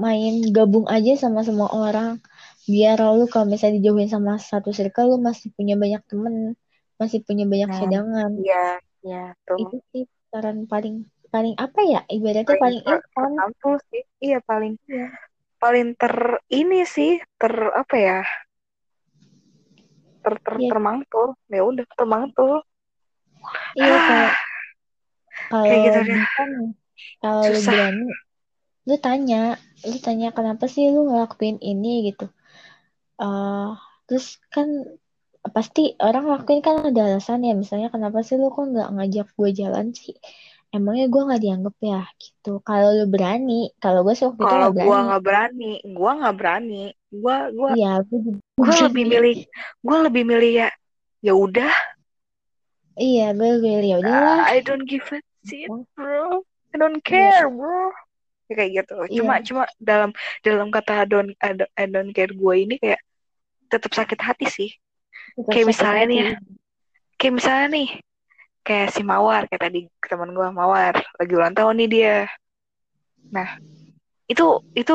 main 0.00 0.34
gabung 0.52 0.88
aja 0.88 1.16
sama 1.16 1.40
semua 1.44 1.68
orang. 1.72 2.20
Biar 2.68 3.00
lu 3.16 3.24
kalau 3.32 3.48
misalnya 3.48 3.80
dijauhin 3.80 4.08
sama 4.12 4.36
satu 4.36 4.70
circle 4.76 5.16
lu 5.16 5.16
masih 5.20 5.48
punya 5.56 5.74
banyak 5.76 6.02
temen 6.08 6.56
masih 7.00 7.18
punya 7.24 7.44
banyak 7.48 7.70
Hmm. 7.72 7.78
cadangan. 7.80 8.30
Iya, 8.38 8.66
iya 9.02 9.24
itu 9.58 9.76
sih 9.92 10.04
saran 10.30 10.64
paling 10.70 11.04
paling 11.32 11.54
apa 11.64 11.80
ya 11.92 12.00
ibaratnya 12.16 12.56
Paling 12.60 12.78
paling 13.16 13.38
instan 13.48 13.74
sih. 13.90 14.02
Iya 14.26 14.38
paling 14.48 14.72
Iya. 14.92 15.06
paling 15.62 15.88
ter 16.00 16.14
ini 16.60 16.80
sih 16.94 17.12
ter 17.40 17.54
apa 17.82 17.96
ya? 17.96 18.18
Ter 20.22 20.34
ter 20.44 20.54
Iya. 20.58 20.68
termantul. 20.70 21.26
Ya 21.54 21.60
udah 21.70 21.86
termantul. 21.98 22.52
iya 23.80 23.96
kalau 24.06 24.28
kalau 25.50 25.66
Kayak 25.68 25.80
gitu 25.86 25.98
deh. 26.08 26.22
nih 26.58 26.70
kalau 27.22 27.42
lu 27.52 27.60
berani 27.68 28.04
lu 28.88 28.94
tanya 29.06 29.36
lu 29.88 29.96
tanya 30.06 30.26
kenapa 30.36 30.64
sih 30.74 30.84
lu 30.94 31.00
ngelakuin 31.08 31.56
ini 31.70 31.88
gitu 32.08 32.24
eh 33.22 33.68
terus 34.06 34.26
kan 34.54 34.68
pasti 35.56 35.80
orang 36.06 36.22
ngelakuin 36.26 36.60
kan 36.66 36.76
ada 36.88 37.00
alasan 37.08 37.40
ya 37.48 37.52
misalnya 37.62 37.88
kenapa 37.94 38.18
sih 38.26 38.36
lu 38.40 38.46
kok 38.54 38.64
nggak 38.72 38.88
ngajak 38.94 39.26
gue 39.38 39.50
jalan 39.60 39.86
sih 40.02 40.14
emangnya 40.72 41.06
gue 41.06 41.22
nggak 41.28 41.42
dianggap 41.44 41.76
ya? 41.84 42.00
Gitu. 42.16 42.52
Kalau 42.64 42.88
lu 42.96 43.06
berani 43.06 43.70
kalau 43.76 44.00
gue 44.02 44.14
sih 44.16 44.24
waktu 44.24 44.40
itu 44.40 44.48
Kalau 44.48 44.68
gua 44.72 44.80
berani. 44.82 45.04
nggak 45.06 45.22
berani, 45.22 45.72
gua 45.92 46.10
nggak 46.18 46.36
berani. 46.40 46.82
Gua 47.12 47.36
gua 47.52 47.68
iya 47.76 47.92
gue 48.00 48.18
juga 48.24 48.40
gua 48.56 48.76
lebih 48.88 49.04
milih 49.04 49.36
gua 49.84 49.96
lebih 50.08 50.22
milih 50.24 50.52
ya 50.64 50.68
ya 51.20 51.32
udah. 51.36 51.74
Iya 52.92 53.32
gue 53.32 53.50
pilih 53.60 53.88
ya 53.88 53.96
udahlah 54.00 54.48
I 54.48 54.60
don't 54.60 54.84
give 54.84 55.04
a 55.12 55.20
shit 55.44 55.68
bro. 55.96 56.44
I 56.72 56.76
don't 56.76 57.00
care 57.04 57.48
bro. 57.48 57.92
Ya, 58.48 58.54
kayak 58.58 58.70
gitu. 58.84 58.96
Cuma 59.20 59.40
Iya. 59.40 59.44
cuma 59.48 59.62
dalam 59.80 60.10
dalam 60.44 60.68
kata 60.68 61.04
I 61.04 61.06
don't 61.08 61.32
I 61.40 61.50
don't, 61.56 61.72
I 61.76 61.84
don't 61.88 62.12
care 62.12 62.32
gue 62.32 62.54
ini 62.56 62.76
kayak 62.76 63.00
tetap 63.68 63.92
sakit 63.92 64.20
hati 64.20 64.44
sih. 64.48 64.70
Tetap 65.36 65.52
kayak 65.56 65.66
misalnya 65.72 66.04
nih 66.04 66.18
ya, 66.20 66.28
hati. 66.36 66.52
kayak 67.16 67.34
misalnya 67.40 67.66
nih 67.72 67.88
kayak 68.62 68.94
si 68.94 69.02
Mawar 69.02 69.46
kayak 69.50 69.62
tadi 69.68 69.80
teman 70.06 70.30
gue 70.30 70.48
Mawar. 70.54 70.94
Lagi 71.18 71.32
ulang 71.34 71.54
tahun 71.54 71.74
nih 71.82 71.88
dia. 71.90 72.18
Nah 73.34 73.58
itu 74.30 74.62
itu 74.78 74.94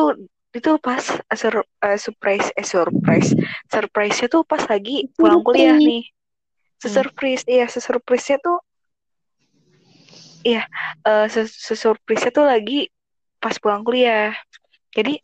itu 0.56 0.72
pas 0.82 1.04
sur, 1.38 1.56
eh, 1.86 2.00
surprise 2.00 2.48
eh 2.58 2.66
surprise. 2.66 3.36
Surprise 3.70 4.18
nya 4.24 4.28
tuh 4.32 4.44
pas 4.48 4.64
lagi 4.66 5.06
pulang 5.14 5.44
kuliah 5.44 5.78
nih. 5.78 6.08
Sesurprise 6.82 7.44
iya 7.50 7.66
sesurprise 7.68 8.34
nya 8.34 8.38
tuh 8.42 8.58
iya 10.48 10.64
eh 11.06 11.26
sesurprise 11.68 12.30
nya 12.30 12.32
tuh 12.34 12.46
lagi 12.48 12.88
pas 13.44 13.56
pulang 13.60 13.84
kuliah. 13.86 14.34
Jadi 14.96 15.20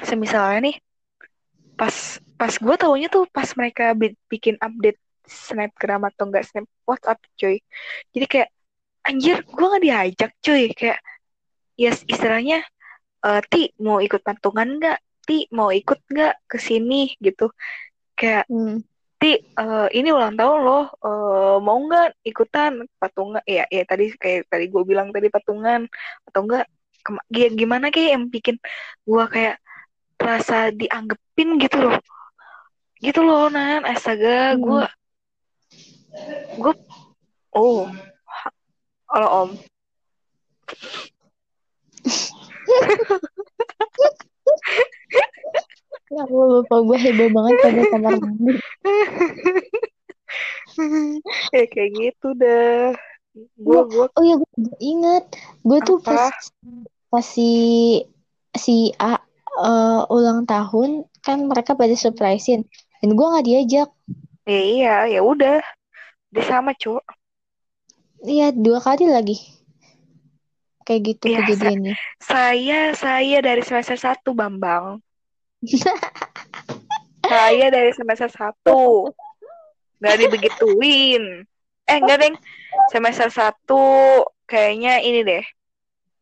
semisalnya 0.00 0.58
nih 0.64 0.76
pas 1.76 1.94
pas 2.40 2.52
gue 2.56 2.76
taunya 2.80 3.08
tuh 3.12 3.28
pas 3.28 3.48
mereka 3.56 3.92
bi- 3.92 4.16
bikin 4.32 4.56
update 4.60 4.96
snapgram 5.30 6.02
atau 6.10 6.26
enggak 6.28 6.44
snap 6.50 6.66
WhatsApp 6.84 7.22
cuy 7.38 7.62
jadi 8.10 8.26
kayak 8.26 8.48
anjir 9.06 9.36
gue 9.46 9.66
nggak 9.70 9.84
diajak 9.86 10.30
cuy 10.42 10.62
kayak 10.74 10.98
ya 11.78 11.90
istilahnya 11.94 12.58
eh, 13.24 13.40
ti 13.48 13.70
mau 13.80 14.02
ikut 14.02 14.20
patungan 14.20 14.68
nggak 14.76 14.98
ti 15.24 15.46
mau 15.54 15.70
ikut 15.70 16.02
nggak 16.10 16.34
ke 16.50 16.58
sini 16.58 17.14
gitu 17.22 17.48
kayak 18.18 18.44
Hmm. 18.50 18.82
Ti, 19.20 19.36
eh, 19.36 19.88
ini 20.00 20.08
ulang 20.16 20.32
tahun 20.32 20.64
loh, 20.64 20.88
eh, 21.04 21.56
mau 21.60 21.76
nggak 21.76 22.24
ikutan 22.24 22.88
patungan? 22.96 23.44
Ya, 23.44 23.68
ya 23.68 23.84
tadi 23.84 24.16
kayak 24.16 24.48
tadi 24.48 24.72
gue 24.72 24.80
bilang 24.80 25.12
tadi 25.12 25.28
patungan 25.28 25.84
atau 26.24 26.48
enggak? 26.48 26.64
Gi- 27.28 27.52
gimana 27.52 27.92
kayak 27.92 28.16
yang 28.16 28.24
bikin 28.32 28.56
gue 29.04 29.24
kayak 29.28 29.60
rasa 30.16 30.72
dianggepin 30.72 31.60
gitu 31.60 31.84
loh, 31.84 32.00
gitu 32.96 33.20
loh 33.20 33.52
nan, 33.52 33.84
astaga, 33.84 34.56
Hmm. 34.56 34.64
gue, 34.64 34.82
gue, 36.58 36.74
oh, 37.54 37.86
halo 39.10 39.28
om, 39.30 39.50
Ya 46.10 46.26
Allah, 46.26 46.46
lupa. 46.58 46.76
Gue 46.82 46.98
heboh 46.98 47.30
banget 47.30 47.54
pada 47.62 47.82
kamar 47.86 48.14
mandi. 48.18 48.52
ya 51.54 51.64
kayak 51.70 51.90
gitu 51.94 52.28
dah, 52.38 52.94
gue 53.34 53.80
gue 53.90 54.06
Oh 54.18 54.24
iya, 54.26 54.36
gue 54.38 54.48
ingat. 54.82 55.24
Gue 55.62 55.78
tuh 55.86 56.02
pas 56.02 56.34
pas 57.10 57.26
si 57.26 57.50
si 58.58 58.90
A 58.98 59.22
eh, 59.60 60.00
ulang 60.10 60.46
tahun 60.50 61.06
kan 61.22 61.46
mereka 61.46 61.78
pada 61.78 61.94
surprisein. 61.94 62.66
Dan 62.98 63.14
gue 63.14 63.26
nggak 63.30 63.46
diajak. 63.46 63.88
ya 64.50 64.60
iya. 64.60 64.96
Ya 65.06 65.20
udah, 65.22 65.62
dia 66.30 66.44
sama 66.46 66.74
cowok. 66.74 67.06
Iya 68.20 68.52
dua 68.52 68.78
kali 68.84 69.08
lagi 69.08 69.60
kayak 70.90 71.02
gitu 71.14 71.24
sa- 71.30 71.38
kejadiannya. 71.46 71.94
Saya 72.18 72.80
saya 72.98 73.38
dari 73.38 73.62
semester 73.62 73.94
1 73.94 74.34
Bambang. 74.34 74.98
Saya 77.30 77.70
dari 77.70 77.94
semester 77.94 78.26
1. 78.26 79.14
Nggak 80.02 80.16
dibegituin. 80.18 81.46
Eh, 81.86 81.96
enggak, 82.02 82.18
Deng. 82.18 82.36
Semester 82.90 83.30
1 83.30 83.82
kayaknya 84.50 84.98
ini 84.98 85.22
deh. 85.22 85.44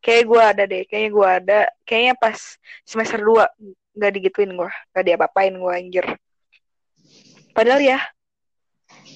Kayak 0.05 0.25
gua 0.29 0.43
ada 0.53 0.69
deh. 0.69 0.85
Kayaknya 0.85 1.11
gua 1.17 1.29
ada. 1.41 1.61
Kayaknya 1.89 2.15
pas 2.21 2.37
semester 2.85 3.25
2 3.25 3.49
nggak 3.97 4.13
digituin 4.21 4.53
gua. 4.53 4.69
Nggak 4.93 5.05
diapa-apain 5.09 5.55
gua 5.57 5.81
anjir. 5.81 6.05
Padahal 7.57 7.81
ya, 7.81 8.05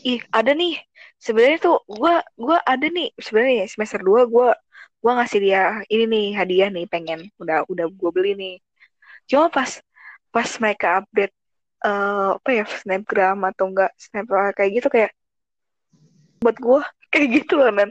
ih 0.05 0.20
ada 0.32 0.52
nih. 0.56 0.81
Sebenarnya 1.20 1.59
tuh 1.62 1.77
gua 1.86 2.24
gua 2.36 2.59
ada 2.64 2.86
nih. 2.89 3.12
Sebenarnya 3.20 3.55
ya, 3.64 3.66
semester 3.73 4.01
2 4.02 4.27
gua 4.27 4.56
gua 5.02 5.12
ngasih 5.23 5.40
dia 5.44 5.62
ini 5.93 6.05
nih 6.09 6.27
hadiah 6.39 6.69
nih 6.73 6.85
pengen. 6.89 7.20
Udah 7.40 7.64
udah 7.69 7.86
gua 7.93 8.10
beli 8.16 8.32
nih. 8.39 8.55
Cuma 9.31 9.48
pas 9.52 9.70
pas 10.35 10.51
mereka 10.62 11.05
update 11.05 11.35
eh 11.82 12.28
apa 12.39 12.51
ya 12.55 12.64
snapgram 12.64 13.39
atau 13.51 13.66
enggak 13.70 13.90
snap 13.98 14.27
kayak 14.55 14.70
gitu 14.78 14.89
kayak 14.89 15.10
buat 16.43 16.56
gue 16.59 16.81
kayak 17.12 17.28
gitu 17.43 17.52
loh 17.59 17.70
nan 17.70 17.90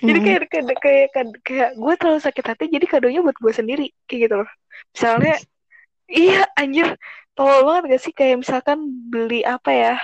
jadi 0.00 0.18
Hmm. 0.22 0.26
kayak 0.26 0.42
kayak 0.48 0.78
kayak 0.78 1.06
kayak, 1.12 1.28
kayak 1.42 1.70
gue 1.74 1.94
terlalu 1.98 2.20
sakit 2.22 2.44
hati 2.48 2.64
jadi 2.70 2.86
kadonya 2.86 3.20
buat 3.20 3.36
gue 3.36 3.52
sendiri 3.52 3.86
kayak 4.08 4.20
gitu 4.30 4.34
loh 4.40 4.50
misalnya 4.94 5.36
iya 6.08 6.48
anjir 6.56 6.96
tolol 7.36 7.66
banget 7.66 7.82
gak 7.92 8.02
sih 8.08 8.14
kayak 8.14 8.40
misalkan 8.40 8.78
beli 9.10 9.42
apa 9.44 9.70
ya 9.74 9.94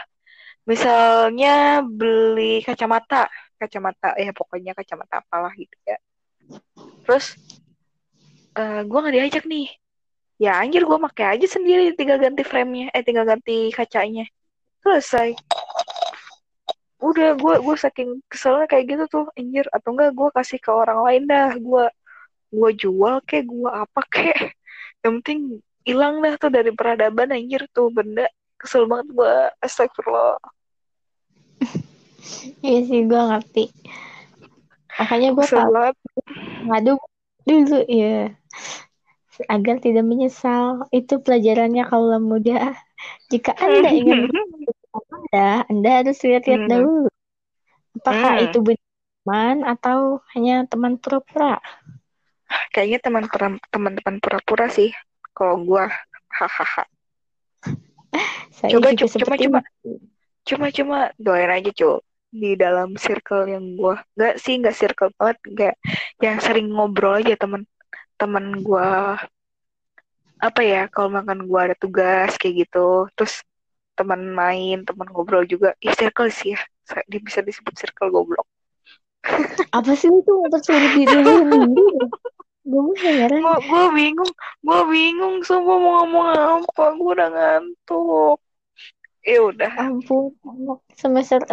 misalnya 0.63 1.83
beli 1.83 2.63
kacamata 2.63 3.27
kacamata 3.59 4.19
ya 4.19 4.35
pokoknya 4.35 4.75
kacamata 4.75 5.23
apalah 5.23 5.55
gitu 5.55 5.77
ya. 5.87 5.99
Terus 7.07 7.39
eh 8.59 8.81
gue 8.83 8.99
nggak 8.99 9.15
diajak 9.15 9.45
nih. 9.47 9.71
Ya 10.43 10.59
anjir 10.59 10.83
gue 10.83 10.99
pakai 10.99 11.39
aja 11.39 11.47
sendiri 11.47 11.95
tinggal 11.95 12.19
ganti 12.19 12.43
frame-nya 12.43 12.91
eh 12.91 13.03
tinggal 13.07 13.27
ganti 13.27 13.71
kacanya. 13.71 14.27
Selesai. 14.83 15.39
Udah 16.99 17.39
gue 17.39 17.55
gue 17.63 17.77
saking 17.79 18.19
keselnya 18.27 18.67
kayak 18.67 18.85
gitu 18.91 19.05
tuh 19.07 19.27
anjir. 19.39 19.67
Atau 19.71 19.95
enggak 19.95 20.11
gue 20.15 20.29
kasih 20.35 20.59
ke 20.59 20.71
orang 20.75 20.99
lain 21.07 21.23
dah. 21.31 21.55
Gue 21.59 21.87
gue 22.53 22.71
jual 22.77 23.23
kayak 23.25 23.47
gue 23.47 23.71
apa 23.71 24.03
kayak 24.11 24.39
yang 25.07 25.23
penting 25.23 25.63
hilang 25.87 26.23
dah 26.23 26.35
tuh 26.39 26.51
dari 26.51 26.71
peradaban 26.75 27.31
anjir 27.35 27.67
tuh 27.71 27.91
benda 27.91 28.27
kesel 28.63 28.87
banget 28.87 29.09
gue 29.13 29.35
astagfirullah 29.67 30.39
Iya 32.67 32.81
sih 32.89 33.01
gue 33.11 33.23
ngerti. 33.31 33.65
Makanya 34.99 35.29
gue 35.35 35.47
banget 35.51 35.95
ngadu 36.63 36.93
dulu 37.43 37.79
ya 37.91 38.31
agar 39.51 39.77
tidak 39.83 40.05
menyesal. 40.07 40.87
Itu 40.95 41.19
pelajarannya 41.25 41.83
kalau 41.91 42.19
muda. 42.23 42.77
Jika 43.33 43.51
Anda 43.59 43.91
ingin 43.99 44.31
Anda, 44.93 45.67
Anda 45.67 45.91
harus 46.03 46.19
lihat-lihat 46.23 46.63
Hmm. 46.67 46.71
dahulu. 46.71 47.09
Apakah 47.99 48.33
Hmm. 48.39 48.45
itu 48.47 48.59
benar 48.63 48.89
teman 49.23 49.57
atau 49.67 49.99
hanya 50.35 50.67
teman 50.67 50.99
pura-pura? 50.99 51.59
Kayaknya 52.75 52.99
teman 53.05 53.25
pura- 53.31 53.63
teman-teman 53.73 54.17
pura-pura 54.21 54.67
sih. 54.69 54.91
Kalau 55.33 55.61
gua, 55.65 55.89
hahaha. 56.29 56.85
Saya 58.53 58.71
Coba, 58.77 58.89
juga 58.93 59.07
seperti 59.09 59.43
coba. 59.49 59.61
itu. 59.65 59.91
Cuma-cuma 60.43 60.99
doain 61.17 61.51
aja, 61.51 61.71
Cuk. 61.73 61.99
Di 62.33 62.57
dalam 62.57 62.97
circle 62.97 63.45
yang 63.45 63.77
gua, 63.77 64.01
nggak 64.17 64.35
sih, 64.41 64.57
nggak 64.57 64.77
circle 64.77 65.13
banget, 65.21 65.37
kayak 65.53 65.77
yang 66.25 66.37
sering 66.41 66.73
ngobrol 66.73 67.21
aja 67.21 67.37
teman 67.37 67.69
teman 68.17 68.65
gua 68.65 69.19
apa 70.43 70.61
ya 70.63 70.91
kalau 70.91 71.09
makan 71.13 71.47
gua 71.47 71.71
ada 71.71 71.77
tugas 71.79 72.35
kayak 72.41 72.67
gitu 72.67 73.07
terus 73.15 73.47
teman 73.95 74.27
main 74.35 74.83
teman 74.83 75.07
ngobrol 75.13 75.45
juga 75.47 75.75
ya 75.79 75.93
circle 75.95 76.31
sih 76.33 76.55
ya 76.57 76.61
dia 77.11 77.21
bisa 77.23 77.41
disebut 77.47 77.75
circle 77.79 78.11
goblok 78.11 78.47
Apa 79.73 79.93
sih 79.95 80.11
itu 80.11 80.33
mempersulit 80.43 80.93
diri 80.99 81.17
lu 81.23 81.33
sendiri? 81.41 81.83
Gue 82.73 82.97
heran. 83.05 83.45
gua 83.45 83.61
gua 83.61 83.85
bingung 83.93 84.33
gua 84.65 84.81
bingung 84.89 85.45
sumpah 85.45 85.77
mau 85.77 85.93
ngomong 86.09 86.29
apa 86.33 86.85
gua 86.97 87.11
udah 87.13 87.29
ngantuk 87.29 88.41
ya 89.21 89.39
udah 89.45 89.73
Ampun, 89.77 90.33
semester 90.97 91.45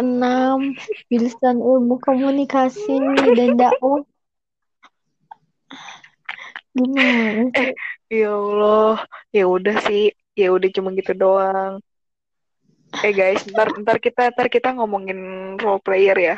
jurusan 1.12 1.60
ilmu 1.60 2.00
komunikasi 2.00 2.98
dan 3.36 3.60
dakwah. 3.60 4.02
Gimana 6.74 7.52
sih? 7.52 7.76
ya 8.10 8.34
Allah 8.34 9.06
ya 9.30 9.46
udah 9.46 9.76
sih 9.86 10.10
ya 10.34 10.50
udah 10.50 10.68
cuma 10.74 10.90
gitu 10.98 11.14
doang 11.14 11.78
eh 13.06 13.14
guys 13.14 13.46
ntar 13.46 13.70
ntar 13.78 14.02
kita 14.02 14.34
ntar 14.34 14.50
kita 14.50 14.74
ngomongin 14.74 15.54
role 15.62 15.78
player 15.78 16.18
ya 16.18 16.36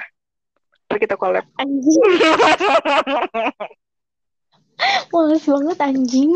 ntar 0.85 1.01
kita 1.01 1.17
collab 1.17 1.49
Anjing, 1.57 1.97
males 5.09 5.45
banget 5.45 5.79
anjing. 5.81 6.31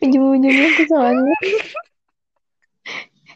Ujung-ujungnya 0.00 0.68
ke 0.74 0.84
sana. 0.86 1.32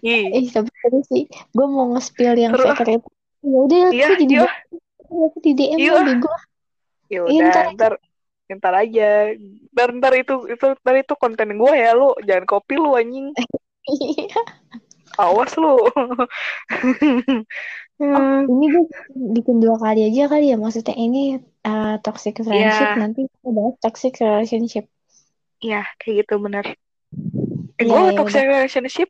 Ih, 0.03 0.27
Eh, 0.33 0.43
tapi 0.51 0.71
seru 0.81 0.99
sih. 1.07 1.25
Gue 1.53 1.67
mau 1.67 1.93
nge-spill 1.95 2.35
yang 2.35 2.53
secret. 2.53 3.03
Ya 3.43 3.59
udah, 3.59 3.91
iya 3.91 4.07
aku 4.09 4.15
jadi 4.19 4.35
iya 4.39 4.47
aku 5.23 5.39
di 5.41 5.53
DM 5.53 5.79
Iya. 5.79 5.93
lah 5.93 6.05
bego. 6.07 6.31
ya 7.07 7.21
Iya, 7.27 7.45
udah 7.51 7.65
ntar. 7.75 7.93
ntar 8.49 8.75
aja 8.77 9.33
ntar 9.73 9.89
ntar 9.97 10.13
itu 10.15 10.35
itu 10.47 10.67
ntar 10.79 10.95
itu 10.95 11.15
konten 11.17 11.57
gue 11.57 11.73
ya 11.73 11.93
lu 11.93 12.13
jangan 12.21 12.45
copy 12.45 12.77
lu 12.77 12.93
anjing 12.93 13.33
awas 15.19 15.57
lu 15.57 15.73
Oh, 18.03 18.43
ini 18.51 18.67
gue 18.67 18.85
bikin 19.39 19.63
dua 19.63 19.79
kali 19.79 20.11
aja 20.11 20.27
kali 20.27 20.51
ya. 20.51 20.59
Maksudnya 20.59 20.99
ini 20.99 21.39
uh, 21.63 22.03
toxic 22.03 22.43
friendship, 22.43 22.89
Iya. 22.93 22.99
nanti 22.99 23.31
kita 23.31 23.49
bahas 23.55 23.75
toxic 23.79 24.19
relationship. 24.19 24.91
Iya, 25.63 25.87
kayak 26.03 26.27
gitu 26.27 26.43
bener. 26.43 26.75
Eh, 27.79 27.87
Iya, 27.87 27.95
gue 27.95 28.01
ya 28.11 28.19
toxic 28.19 28.43
relationship 28.43 29.09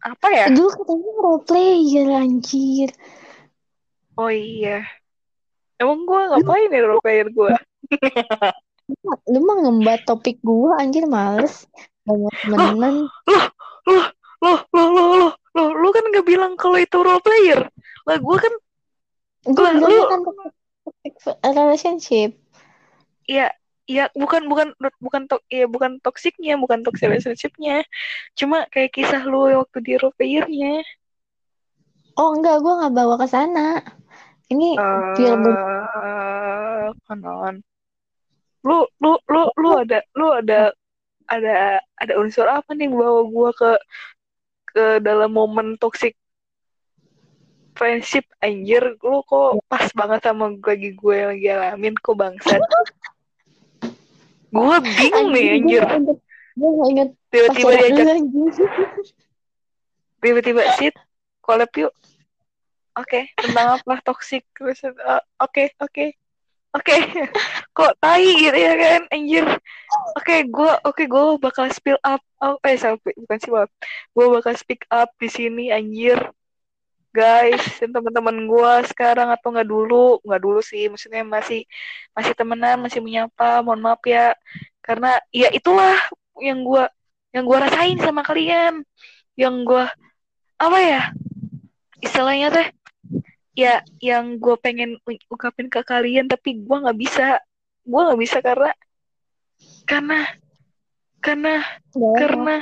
apa 0.00 0.26
ya? 0.30 0.46
Dulu 0.48 0.68
katanya 0.72 1.10
role 1.20 1.42
player 1.44 2.06
anjir. 2.16 2.88
Oh 4.16 4.32
iya. 4.32 4.88
Emang 5.76 6.08
gue 6.08 6.20
ngapain 6.32 6.70
ya 6.72 6.80
role 6.88 7.02
player 7.04 7.28
gue? 7.28 7.52
Lu 9.28 9.38
mah 9.44 9.56
ngembat 9.68 10.08
topik 10.08 10.40
gua 10.40 10.80
anjir 10.80 11.04
males. 11.04 11.68
Mau 12.08 12.32
temenan. 12.40 13.04
Loh, 13.04 13.44
loh, 13.84 14.06
loh, 14.40 14.58
loh, 14.72 14.88
loh, 14.96 15.06
loh, 15.12 15.32
lu 15.74 15.88
kan 15.90 16.04
gak 16.14 16.26
bilang 16.26 16.52
kalau 16.54 16.78
itu 16.78 16.96
role 17.00 17.22
player. 17.22 17.66
Lah 18.06 18.16
gue 18.18 18.36
kan, 18.38 18.54
Gue 19.48 19.70
lu- 19.80 20.10
kan 20.10 20.20
relationship. 21.54 22.36
ya, 23.28 23.52
ya 23.88 24.08
bukan, 24.16 24.48
bukan, 24.48 24.72
bukan, 25.00 25.22
to, 25.28 25.36
ya 25.52 25.68
bukan 25.68 26.00
toksiknya, 26.00 26.56
bukan 26.56 26.84
toxic 26.84 27.08
relationshipnya. 27.08 27.84
Cuma 28.36 28.64
kayak 28.72 28.92
kisah 28.92 29.24
lu 29.24 29.48
waktu 29.48 29.78
di 29.84 29.92
role 30.00 30.14
playernya. 30.16 30.84
Oh 32.18 32.34
enggak, 32.34 32.58
gua 32.66 32.82
nggak 32.82 32.94
bawa 32.98 33.14
ke 33.14 33.26
sana. 33.30 33.78
Ini 34.50 34.74
biar 35.14 35.34
gue 35.38 35.54
kanan. 37.06 37.62
Lu, 38.66 38.84
lu, 38.98 39.12
lu, 39.30 39.42
lu 39.54 39.70
ada, 39.78 40.02
lu 40.18 40.28
ada, 40.34 40.74
ada, 41.30 41.78
ada 41.78 42.12
unsur 42.18 42.48
apa 42.50 42.74
nih 42.74 42.90
bawa 42.90 43.22
gua 43.30 43.50
ke, 43.54 43.70
ke 44.68 45.00
dalam 45.00 45.32
momen 45.32 45.80
toxic 45.80 46.14
friendship 47.78 48.26
anjir 48.42 48.98
lu 49.06 49.22
kok 49.22 49.62
pas 49.70 49.86
banget 49.94 50.20
sama 50.26 50.50
gue 50.50 50.66
lagi 50.66 50.90
gue 50.98 51.14
yang 51.14 51.30
lagi 51.30 51.48
alamin 51.54 51.94
kok 51.94 52.16
bangsat. 52.18 52.60
Gue 54.50 54.76
bingung 54.98 55.30
nih 55.30 55.46
anjir. 55.62 55.82
Gue 56.58 56.70
gak 56.74 56.88
inget 56.90 57.08
tiba-tiba 57.30 57.70
diajak 57.78 58.06
tiba-tiba 60.22 60.62
sit 60.74 60.94
collab 61.38 61.70
yuk. 61.78 61.94
Oke 62.98 63.30
tentang 63.38 63.78
apa? 63.78 64.02
Toxic 64.02 64.42
Terus, 64.58 64.82
uh, 64.82 65.22
oke 65.38 65.70
oke 66.76 66.94
oke 66.94 67.22
kok 67.76 67.92
tai 68.02 68.28
gitu 68.36 68.58
ya 68.58 68.74
kan? 68.76 69.00
Anjir. 69.12 69.46
Oke 70.18 70.44
gue 70.48 70.72
oke 70.84 71.02
gue 71.08 71.24
bakal 71.40 71.66
spill 71.72 71.98
up 72.04 72.20
oh, 72.44 72.56
eh 72.64 72.76
salah, 72.76 73.00
bukan 73.00 73.38
up. 73.64 73.70
Gue 74.12 74.26
bakal 74.28 74.54
speak 74.58 74.84
up 74.92 75.10
di 75.16 75.28
sini 75.30 75.72
anjir. 75.72 76.18
Guys 77.08 77.60
dan 77.80 77.90
teman-teman 77.96 78.36
gue 78.46 78.72
sekarang 78.92 79.32
atau 79.32 79.48
nggak 79.50 79.68
dulu 79.68 80.20
nggak 80.22 80.42
dulu 80.44 80.60
sih 80.60 80.92
maksudnya 80.92 81.24
masih 81.24 81.64
masih 82.12 82.32
temenan 82.36 82.76
masih 82.84 83.00
menyapa 83.00 83.64
mohon 83.64 83.80
maaf 83.80 84.02
ya. 84.04 84.36
Karena 84.84 85.16
ya 85.32 85.48
itulah 85.52 85.96
yang 86.40 86.62
gue 86.64 86.84
yang 87.32 87.44
gue 87.48 87.58
rasain 87.58 87.98
sama 88.00 88.20
kalian. 88.24 88.84
Yang 89.38 89.54
gue 89.64 89.84
apa 90.58 90.78
ya 90.82 91.02
istilahnya 92.02 92.50
teh 92.54 92.66
ya 93.58 93.82
yang 93.98 94.38
gue 94.38 94.54
pengen 94.62 95.02
ungkapin 95.02 95.66
ke 95.66 95.82
kalian 95.82 96.30
tapi 96.30 96.62
gue 96.62 96.76
nggak 96.78 96.94
bisa. 96.94 97.42
Gue 97.82 98.00
nggak 98.06 98.20
bisa 98.22 98.38
karena 98.38 98.70
karena 99.82 100.20
karena 101.18 101.54
apa. 101.66 102.08
karena 102.14 102.56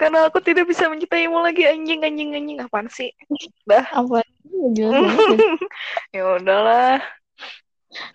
karena 0.00 0.18
aku 0.32 0.40
tidak 0.40 0.64
bisa 0.64 0.88
mencintaimu 0.88 1.44
lagi. 1.44 1.68
Anjing 1.68 2.00
anjing 2.00 2.32
anjing. 2.32 2.58
Apaan 2.64 2.88
sih? 2.88 3.12
Dah. 3.68 3.84
Apa? 3.92 4.24
Banget. 4.72 5.36
ya. 6.16 6.24
Udahlah. 6.40 7.04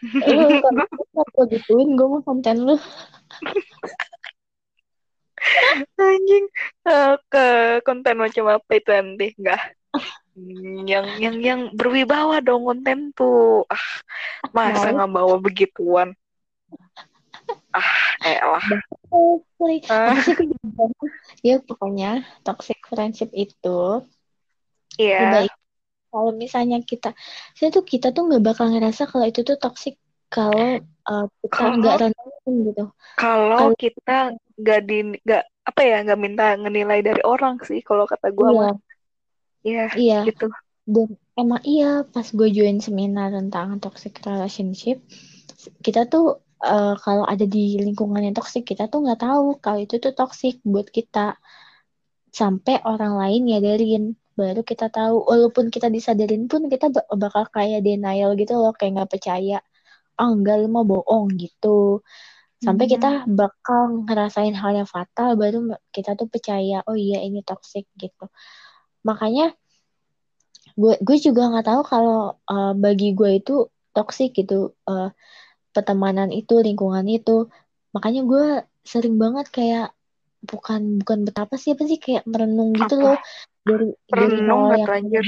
Lu 0.10 0.58
konten 0.64 0.88
gue 0.90 1.46
gituin, 1.54 1.90
gue 1.94 2.08
mau 2.10 2.24
konten 2.26 2.66
lu. 2.66 2.76
anjing. 6.02 6.46
Eh, 6.90 7.14
ke 7.30 7.46
konten 7.86 8.18
macam 8.18 8.46
apa 8.50 8.72
itu 8.74 8.90
nanti? 8.90 9.28
Enggak 9.38 9.62
yang 10.86 11.06
yang 11.18 11.36
yang 11.40 11.62
berwibawa 11.72 12.44
dong 12.44 12.68
konten 12.68 13.16
tuh. 13.16 13.64
Ah 13.72 13.86
masa 14.52 14.92
nggak 14.92 15.12
bawa 15.12 15.36
begituan? 15.40 16.14
Ah 17.72 17.92
elah. 18.24 18.66
Oh, 19.12 19.44
play. 19.56 19.80
Ah. 19.88 20.16
Ya 21.46 21.62
pokoknya 21.62 22.26
toxic 22.44 22.80
friendship 22.88 23.32
itu 23.32 24.04
iya. 25.00 25.32
baik 25.32 25.54
kalau 26.16 26.32
misalnya 26.32 26.80
kita 26.80 27.12
saya 27.52 27.76
tuh 27.76 27.84
kita 27.84 28.16
tuh 28.16 28.32
nggak 28.32 28.44
bakal 28.44 28.72
ngerasa 28.72 29.04
kalau 29.12 29.28
itu 29.28 29.44
tuh 29.44 29.60
toxic 29.60 30.00
kalau 30.32 30.80
uh, 31.12 31.28
kita 31.44 31.64
nggak 31.76 31.96
renungin 32.08 32.54
gitu. 32.72 32.86
kalau 33.20 33.60
Kalau- 33.60 33.76
kita 33.76 34.32
nggak 34.56 34.80
di 34.88 34.98
nggak 35.28 35.44
apa 35.66 35.82
ya 35.84 35.98
nggak 36.08 36.20
minta 36.22 36.56
ngenilai 36.56 37.04
dari 37.04 37.22
orang 37.28 37.60
sih 37.68 37.84
kalau 37.84 38.08
kata 38.08 38.32
gue 38.32 38.48
iya. 38.48 38.60
mah 38.72 38.76
iya 39.68 39.84
iya. 39.98 40.20
gitu. 40.30 40.48
Dan 40.86 41.18
emang 41.34 41.62
iya 41.66 42.06
pas 42.06 42.28
gue 42.30 42.48
join 42.54 42.78
seminar 42.78 43.34
tentang 43.34 43.82
toxic 43.82 44.22
relationship 44.22 45.02
kita 45.82 46.06
tuh 46.06 46.46
uh, 46.62 46.96
kalau 47.00 47.26
ada 47.26 47.46
di 47.46 47.78
lingkungan 47.82 48.22
yang 48.22 48.36
toxic 48.38 48.64
kita 48.66 48.86
tuh 48.92 49.06
nggak 49.06 49.22
tahu 49.22 49.58
kalau 49.64 49.80
itu 49.82 49.96
tuh 49.98 50.14
toxic 50.14 50.62
buat 50.66 50.88
kita. 50.90 51.38
Sampai 52.36 52.84
orang 52.84 53.16
lain 53.16 53.42
nyadarin 53.48 54.04
baru 54.36 54.62
kita 54.68 54.92
tahu. 54.92 55.24
Walaupun 55.24 55.72
kita 55.72 55.88
disadarin 55.88 56.52
pun 56.52 56.68
kita 56.68 56.92
bak- 56.92 57.08
bakal 57.16 57.48
kayak 57.48 57.80
denial 57.88 58.36
gitu 58.36 58.60
loh 58.60 58.76
kayak 58.76 58.92
nggak 59.00 59.12
percaya. 59.16 59.58
Ah 60.20 60.30
enggak 60.32 60.56
lu 60.64 60.68
mah 60.68 60.84
bohong 60.84 61.32
gitu. 61.40 62.04
Sampai 62.60 62.86
kita 62.92 63.24
bakal 63.30 64.04
ngerasain 64.10 64.56
hal 64.58 64.74
yang 64.84 64.90
fatal 64.90 65.38
baru 65.40 65.76
kita 65.96 66.18
tuh 66.20 66.28
percaya 66.28 66.82
oh 66.90 66.98
iya 66.98 67.22
ini 67.24 67.40
toxic 67.46 67.86
gitu 68.00 68.26
makanya 69.06 69.54
gue 70.76 70.94
gue 71.00 71.18
juga 71.22 71.48
nggak 71.54 71.68
tahu 71.72 71.82
kalau 71.88 72.36
uh, 72.52 72.74
bagi 72.76 73.16
gue 73.16 73.40
itu 73.40 73.70
toxic 73.96 74.36
gitu 74.36 74.76
Uh, 74.86 75.10
pertemanan 75.76 76.32
itu 76.32 76.56
lingkungan 76.64 77.04
itu. 77.12 77.52
Makanya 77.92 78.22
gue 78.24 78.46
sering 78.88 79.20
banget 79.20 79.52
kayak 79.52 79.92
bukan 80.48 81.04
bukan 81.04 81.28
betapa 81.28 81.60
sih 81.60 81.76
apa 81.76 81.84
sih 81.84 82.00
kayak 82.00 82.24
merenung 82.24 82.72
gitu 82.72 82.96
Apa? 82.96 83.04
loh. 83.04 83.20
Dari 83.68 83.88
dari 84.08 84.40
Merenung 84.40 84.48
nol 84.48 84.62
nggak 84.72 84.80
yang 84.80 84.96
anjir? 84.96 85.26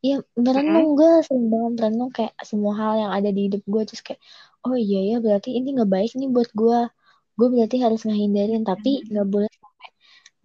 Iya 0.00 0.16
merenung 0.38 0.88
gue 0.96 1.10
sering 1.26 1.46
banget 1.52 1.72
merenung 1.76 2.10
kayak 2.14 2.32
semua 2.46 2.72
hal 2.80 2.92
yang 2.96 3.12
ada 3.12 3.28
di 3.28 3.50
hidup 3.50 3.62
gue 3.66 3.82
terus 3.84 4.00
kayak 4.00 4.22
oh 4.64 4.78
iya 4.78 5.00
ya 5.12 5.16
berarti 5.18 5.58
ini 5.58 5.74
nggak 5.74 5.90
baik 5.90 6.10
nih 6.14 6.30
buat 6.30 6.50
gue 6.54 6.78
gue 7.36 7.48
berarti 7.50 7.76
harus 7.82 8.06
ngehindarin 8.06 8.62
tapi 8.62 9.02
nggak 9.02 9.26
boleh 9.26 9.50
sampai 9.50 9.88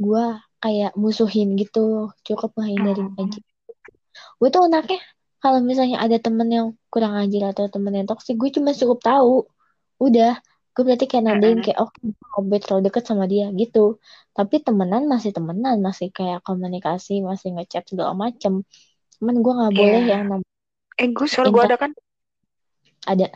gue 0.02 0.26
kayak 0.62 0.94
musuhin 0.94 1.58
gitu 1.58 2.14
cukup 2.22 2.54
ngehindarin 2.56 3.12
Hmm. 3.18 3.22
aja 3.28 3.40
gue 4.38 4.50
tuh 4.50 4.64
anaknya 4.66 5.02
kalau 5.42 5.58
misalnya 5.60 5.98
ada 5.98 6.22
temen 6.22 6.48
yang 6.48 6.68
kurang 6.88 7.18
ajar 7.18 7.52
atau 7.52 7.66
temen 7.66 7.94
yang 7.94 8.06
toksik 8.06 8.38
gue 8.38 8.54
cuma 8.54 8.72
cukup 8.72 9.02
tahu 9.02 9.50
udah 9.98 10.38
gue 10.72 10.84
berarti 10.86 11.06
kayak 11.06 11.26
nandain 11.26 11.60
kayak 11.60 11.82
oh 11.82 11.90
gue 12.40 12.60
terlalu 12.62 12.88
deket 12.88 13.04
sama 13.04 13.26
dia 13.26 13.50
gitu 13.52 13.98
tapi 14.32 14.62
temenan 14.62 15.06
masih 15.06 15.34
temenan 15.34 15.82
masih 15.82 16.08
kayak 16.10 16.40
komunikasi 16.42 17.20
masih 17.20 17.58
ngechat 17.58 17.90
segala 17.90 18.14
macem 18.14 18.62
cuman 19.18 19.36
gue 19.42 19.54
nggak 19.54 19.74
boleh 19.74 20.02
Iya. 20.06 20.12
yang 20.16 20.24
nam- 20.30 20.48
Eh, 20.96 21.10
gue 21.10 21.28
suara 21.28 21.50
gue 21.50 21.64
ada 21.64 21.78
kan? 21.78 21.92
ada 23.04 23.28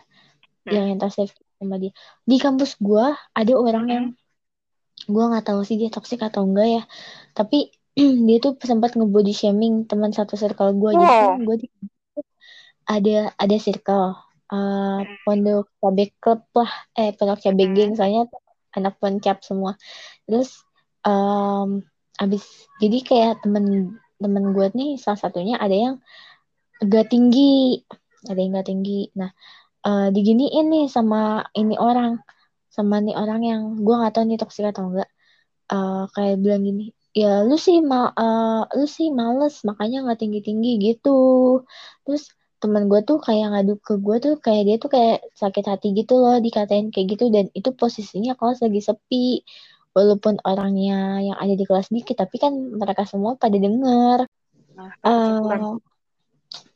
Hmm. 0.65 0.73
yang 0.73 0.87
intersect 0.93 1.33
sama 1.57 1.77
dia 1.77 1.89
di 2.21 2.37
kampus 2.37 2.77
gue 2.77 3.05
ada 3.33 3.53
orang 3.53 3.85
yang 3.87 4.05
gue 5.05 5.23
nggak 5.29 5.45
tahu 5.45 5.61
sih 5.67 5.75
dia 5.79 5.89
toksik 5.93 6.21
atau 6.23 6.47
enggak 6.47 6.67
ya. 6.81 6.83
Tapi 7.37 7.57
dia 8.27 8.37
tuh 8.43 8.55
sempat 8.63 8.95
nge-body 8.97 9.33
shaming 9.35 9.87
teman 9.89 10.11
satu 10.15 10.35
circle 10.39 10.71
gue 10.75 10.91
jadi 11.05 11.13
Wow. 11.15 11.19
kan 11.19 11.31
gue 11.47 11.55
di 11.63 11.67
ada 12.85 13.33
ada 13.35 13.55
circle 13.57 14.13
uh, 14.53 14.99
pondok 15.25 15.65
cabe 15.81 16.13
club 16.21 16.41
lah. 16.57 16.71
Eh 16.97 17.11
pondok 17.17 17.39
cabe 17.43 17.63
Hmm. 17.65 17.75
geng. 17.75 17.91
Soalnya 17.97 18.29
anak 18.77 18.99
pencap 19.01 19.41
semua. 19.41 19.79
Terus 20.27 20.63
um, 21.05 21.81
abis 22.19 22.43
jadi 22.79 22.97
kayak 23.03 23.33
temen 23.43 23.95
temen 24.21 24.43
gue 24.55 24.67
nih 24.71 24.95
salah 24.95 25.19
satunya 25.19 25.59
ada 25.59 25.75
yang 25.75 25.95
agak 26.83 27.11
tinggi. 27.11 27.83
Ada 28.25 28.39
yang 28.41 28.57
gak 28.57 28.69
tinggi. 28.73 29.13
Nah 29.13 29.29
eh, 29.85 30.07
diginiin 30.09 30.65
nih 30.73 30.85
sama 30.89 31.45
ini 31.53 31.77
orang 31.77 32.17
sama 32.75 32.95
nih 33.05 33.15
orang 33.21 33.41
yang 33.49 33.61
gue 33.85 33.95
nggak 33.99 34.13
tahu 34.15 34.23
nih 34.27 34.39
toksik 34.41 34.65
atau 34.71 34.83
enggak. 34.89 35.09
Eh, 35.73 36.03
kayak 36.15 36.35
bilang 36.43 36.61
gini 36.67 36.83
ya 37.15 37.47
lu 37.47 37.55
sih 37.65 37.77
ma 37.89 38.11
eh, 38.11 38.61
lu 38.77 38.85
sih 38.97 39.07
males 39.19 39.55
makanya 39.69 39.97
nggak 40.03 40.19
tinggi 40.21 40.39
tinggi 40.47 40.69
gitu. 40.85 41.09
Terus 42.03 42.23
teman 42.61 42.83
gue 42.91 42.99
tuh 43.07 43.17
kayak 43.25 43.45
ngadu 43.51 43.73
ke 43.85 43.93
gue 44.05 44.15
tuh 44.25 44.33
kayak 44.45 44.61
dia 44.67 44.75
tuh 44.83 44.89
kayak 44.95 45.17
sakit 45.41 45.65
hati 45.71 45.87
gitu 45.99 46.13
loh 46.23 46.35
dikatain 46.45 46.91
kayak 46.93 47.07
gitu. 47.15 47.25
Dan 47.35 47.45
itu 47.57 47.69
posisinya 47.79 48.35
kelas 48.39 48.59
lagi 48.65 48.81
sepi. 48.83 49.25
Walaupun 49.95 50.43
orangnya 50.43 51.23
yang 51.23 51.37
ada 51.39 51.53
di 51.55 51.63
kelas 51.63 51.87
dikit 51.87 52.19
tapi 52.19 52.35
kan 52.43 52.51
mereka 52.81 53.07
semua 53.07 53.39
pada 53.39 53.55
denger. 53.55 54.27
Nah, 54.75 54.91
bukan. 55.39 55.79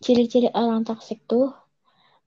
ciri-ciri 0.03 0.47
orang 0.55 0.87
toksik 0.87 1.19
tuh 1.27 1.51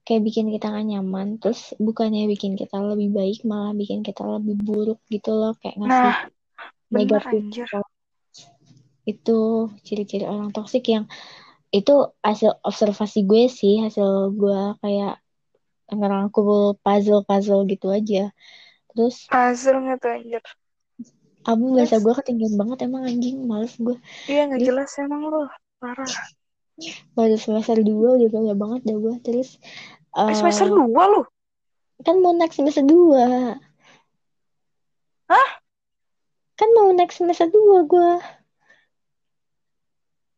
kayak 0.05 0.21
bikin 0.27 0.47
kita 0.53 0.65
gak 0.75 0.85
nyaman 0.91 1.27
terus 1.41 1.61
bukannya 1.79 2.27
bikin 2.33 2.53
kita 2.61 2.75
lebih 2.91 3.09
baik 3.17 3.37
malah 3.49 3.71
bikin 3.81 3.99
kita 4.07 4.21
lebih 4.35 4.55
buruk 4.67 4.99
gitu 5.13 5.31
loh 5.39 5.53
kayak 5.61 5.75
ngasih 5.79 6.11
Nah, 6.11 6.29
negatif 6.91 7.39
anjir. 7.39 7.69
itu 9.11 9.31
ciri-ciri 9.85 10.25
orang 10.33 10.49
toksik 10.55 10.83
yang 10.87 11.05
itu 11.77 11.91
hasil 12.27 12.51
observasi 12.69 13.19
gue 13.29 13.43
sih 13.59 13.75
hasil 13.83 14.31
gue 14.41 14.59
kayak 14.83 15.13
ngerangkul 15.91 16.77
puzzle-puzzle 16.83 17.67
gitu 17.71 17.87
aja 17.97 18.31
terus 18.91 19.15
Puzzle 19.31 19.77
nggak 19.83 19.97
tuh 20.03 20.11
anjir? 20.15 20.43
kamu 21.43 21.65
bahasa 21.75 21.95
gue 21.99 22.13
ketinggian 22.19 22.55
banget 22.55 22.77
emang 22.87 23.03
anjing 23.03 23.35
males 23.49 23.73
gue 23.75 23.95
Iya 24.29 24.41
nggak 24.47 24.63
jelas 24.67 24.91
emang 25.03 25.21
lo. 25.31 25.43
Parah. 25.81 26.07
Baru 27.13 27.37
semester 27.37 27.77
2 27.79 28.17
udah 28.17 28.29
gaya 28.29 28.53
banget 28.57 28.81
dah 28.87 28.97
gue 28.97 29.15
terus 29.21 29.49
Eh, 30.13 30.33
semester 30.33 30.69
eh, 30.69 30.73
2 30.73 31.03
lo? 31.09 31.21
kan 32.05 32.15
mau 32.21 32.33
naik 32.33 32.53
semester 32.53 32.83
2 32.83 33.57
Hah? 35.29 35.49
kan 36.53 36.69
mau 36.75 36.89
naik 36.93 37.11
semester 37.13 37.47
2 37.49 37.85
gue 37.85 38.09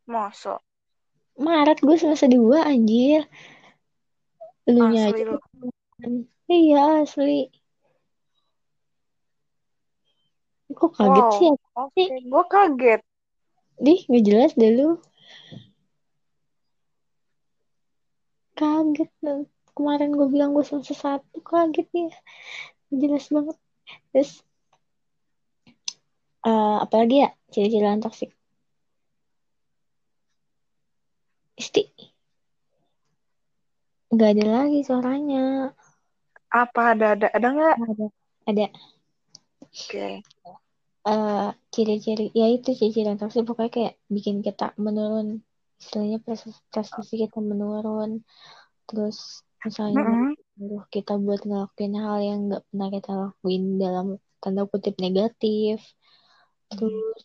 Masa? 0.05 0.61
Maret 1.35 1.79
gue 1.83 1.95
semester 1.97 2.29
2 2.31 2.63
anjir 2.63 3.27
lu 4.65 4.81
nya 4.89 5.11
aja 5.13 5.23
lo. 5.29 5.37
iya 6.49 7.03
asli 7.03 7.47
kok 10.71 10.91
kaget 10.97 11.27
Wow. 11.27 11.37
sih 11.39 11.51
Oke, 11.75 12.03
gue 12.07 12.43
kaget. 12.47 13.01
Dih, 13.75 13.99
nggak 14.07 14.23
jelas 14.23 14.51
deh 14.55 14.71
lu. 14.71 14.95
Kaget. 18.59 19.09
Nah, 19.25 19.39
Kemarin 19.75 20.09
gue 20.17 20.27
bilang 20.33 20.49
gue 20.55 20.63
semester 20.67 20.95
satu, 21.03 21.37
kaget 21.49 21.87
ya. 21.99 22.07
Jelas 23.01 23.25
banget. 23.35 23.57
Terus, 24.11 24.31
eh 26.49 26.75
apalagi 26.85 27.15
ya 27.23 27.29
ciri-ciri 27.51 27.85
orang 27.87 28.03
toksik? 28.05 28.29
Isti. 31.61 31.81
Nggak 34.13 34.29
ada 34.33 34.45
lagi 34.55 34.79
suaranya. 34.87 35.39
Apa 36.61 36.81
ada 36.95 37.05
ada 37.15 37.27
ada 37.37 37.47
nggak? 37.55 37.75
Ada. 37.89 38.05
Ada. 38.49 38.65
Oke. 39.63 40.05
eh 41.11 41.47
ciri-ciri, 41.73 42.23
ya 42.39 42.45
itu 42.55 42.69
ciri-ciri 42.79 43.05
orang 43.07 43.19
toksik. 43.21 43.43
Pokoknya 43.47 43.71
kayak 43.77 43.93
bikin 44.15 44.37
kita 44.45 44.65
menurun. 44.85 45.27
Istilahnya 45.85 46.17
prestasi, 46.25 47.13
kita 47.21 47.37
menurun. 47.37 48.25
Terus, 48.89 49.45
misalnya 49.61 50.01
Mm-mm. 50.01 50.33
nyuruh 50.57 50.83
kita 50.89 51.13
buat 51.21 51.45
ngelakuin 51.45 51.93
hal 51.99 52.17
yang 52.25 52.39
nggak 52.49 52.63
pernah 52.69 52.89
kita 52.89 53.11
lakuin 53.13 53.63
dalam 53.77 54.07
tanda 54.41 54.63
kutip 54.69 54.95
negatif 55.01 55.77
terus 56.69 57.23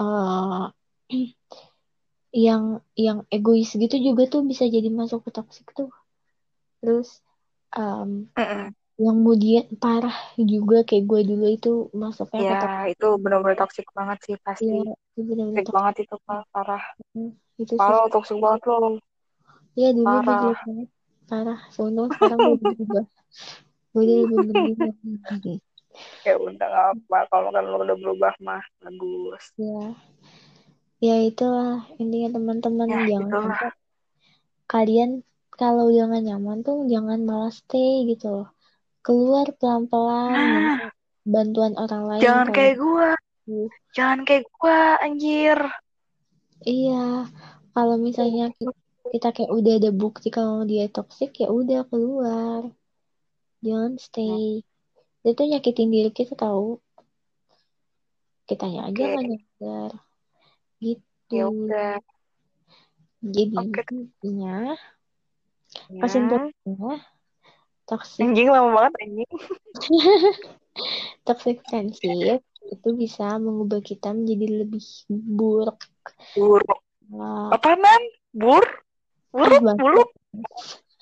eh 0.00 0.64
yang 2.46 2.64
yang 2.94 3.18
egois 3.34 3.70
gitu 3.74 3.96
juga 3.98 4.22
tuh 4.30 4.42
bisa 4.46 4.64
jadi 4.66 4.88
masuk 4.90 5.26
ke 5.26 5.30
toxic 5.34 5.66
tuh 5.78 5.90
terus 6.80 7.22
em, 7.74 8.30
Mm-mm. 8.38 8.74
Yang 9.04 9.16
kemudian 9.18 9.64
parah 9.82 10.16
juga 10.52 10.76
kayak 10.88 11.04
gue 11.10 11.20
dulu 11.30 11.44
itu 11.56 11.68
masuknya 12.02 12.42
Ya 12.44 12.52
toxic 12.60 12.92
itu 12.92 13.06
benar-benar 13.22 13.56
toksik 13.60 13.86
banget 13.98 14.18
sih 14.24 14.36
ya 14.36 14.36
pasti. 14.46 14.74
itu 15.10 15.20
benar-benar 15.28 15.66
Toksik 15.66 15.74
banget 15.76 15.94
itu 16.04 16.14
parah. 16.54 16.82
itu 17.62 17.74
sih 17.84 17.94
Parah 17.94 18.04
toksik 18.12 18.38
banget 18.44 18.62
lo. 18.70 18.76
ya 19.80 19.86
dulu 19.98 20.16
Parah. 20.26 20.44
banget 20.66 20.88
parah 21.30 21.58
soalnya 21.74 22.02
sekarang 22.14 22.38
gue 22.44 22.52
udah 22.58 22.68
berubah 22.78 23.04
gue 23.92 24.02
udah 24.04 24.18
berubah 24.30 24.92
Ya 26.26 26.32
udah 26.46 26.52
nggak 26.70 26.86
apa. 26.92 27.18
Kalau 27.30 27.48
kan 27.54 27.64
lo 27.70 27.76
udah 27.84 27.96
berubah 28.02 28.32
mah 28.46 28.62
bagus. 28.82 29.44
ya 29.56 29.94
ya 31.06 31.14
itulah 31.28 31.72
intinya 32.02 32.28
teman-teman 32.36 32.90
Ya 32.90 32.96
jangan 33.08 33.44
itulah. 33.50 33.72
kalian 34.72 35.10
kalau 35.60 35.82
udah 35.90 36.04
gak 36.12 36.24
nyaman 36.28 36.58
tuh 36.66 36.76
jangan 36.92 37.18
malah 37.28 37.52
stay 37.60 37.90
gitu 38.10 38.26
loh 38.34 38.46
keluar 39.04 39.46
pelan-pelan 39.58 40.38
Nah, 40.68 40.90
bantuan 41.32 41.72
orang 41.82 42.02
lain 42.10 42.22
jangan 42.24 42.46
kalau 42.46 42.56
kayak 42.56 42.74
gua. 42.82 43.08
Jangan 43.96 44.18
kayak 44.26 44.44
gua 44.56 44.78
anjir. 45.04 45.58
iya 46.68 46.92
kalau 47.74 47.96
misalnya 48.06 48.42
ki- 48.58 48.76
kita 49.12 49.28
kayak 49.34 49.50
udah 49.58 49.72
ada 49.78 49.90
bukti 50.02 50.28
kalau 50.36 50.58
dia 50.70 50.84
toxic 50.94 51.30
ya 51.42 51.48
udah 51.58 51.80
keluar 51.90 52.62
jangan 53.64 53.92
stay 54.06 54.44
itu 55.28 55.42
nyakitin 55.50 55.88
diri 55.94 56.10
kita 56.18 56.32
tahu 56.42 56.64
kitanya 58.48 58.80
aja 58.88 59.02
Oke. 59.04 59.12
gak 59.14 59.24
nyadar 59.30 59.92
gitu 60.84 61.34
Ya 61.36 61.44
udah. 61.48 61.96
jadi 63.36 63.58
Oke. 63.60 63.80
intinya 63.94 64.54
Ya. 65.88 66.00
kesimpulannya 66.02 66.94
toxic 67.90 68.22
Anjing 68.22 68.48
lama 68.54 68.70
banget 68.70 68.94
anjing. 69.02 69.32
toxic 71.26 71.58
friendship 71.66 72.38
itu 72.70 72.88
bisa 72.94 73.34
mengubah 73.42 73.82
kita 73.82 74.14
menjadi 74.14 74.62
lebih 74.62 74.84
buruk 75.10 75.82
Buruk. 76.38 76.80
Wah, 77.10 77.50
Apaanan? 77.50 78.02
Bur? 78.30 78.62
Buruk? 79.34 79.58
Buluk? 79.74 80.10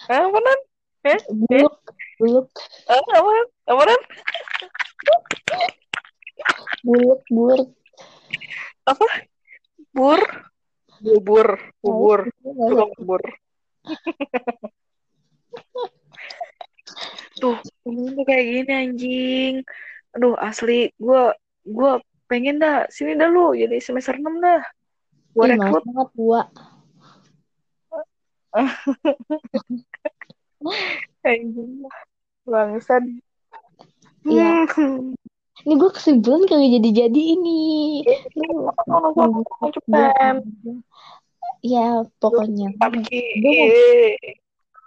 Eh, 0.09 0.17
Apaanan? 0.17 0.59
Eh? 1.05 1.21
buruk 1.29 1.77
buruk 2.17 2.49
Eh, 2.89 2.97
Apaan? 2.97 3.47
Apaanan? 3.69 4.01
buruk 6.81 7.21
buruk 7.29 7.71
Apa? 8.89 9.05
Bur? 9.93 10.21
Bubur. 11.05 11.61
Bubur. 11.85 12.21
Nggak 17.39 17.63
usah. 17.63 17.73
Tukang 17.83 18.15
bubur. 18.15 18.27
gini 18.27 18.73
anjing. 18.73 19.63
Aduh 20.15 20.37
asli 20.39 20.93
gue 20.99 21.33
gue 21.69 22.01
pengen 22.29 22.61
dah 22.61 22.85
sini 22.93 23.17
dah 23.17 23.29
lu 23.31 23.55
jadi 23.55 23.81
semester 23.81 24.19
6 24.19 24.41
dah. 24.43 24.63
Gue 25.33 25.45
Ih, 25.47 25.51
rekrut 25.55 25.85
banget 25.87 26.09
gua. 26.19 26.43
anjing. 31.29 31.87
Bangsat. 32.49 33.05
Iya. 34.27 34.67
Hmm. 34.75 35.15
Ini 35.67 35.75
gue 35.75 35.91
kesimpulan 35.91 36.47
kali 36.47 36.79
jadi-jadi 36.79 37.23
ini. 37.39 38.03
Ya, 41.59 42.07
pokoknya 42.23 42.71
Pagi. 42.79 43.19
Gua 43.43 43.67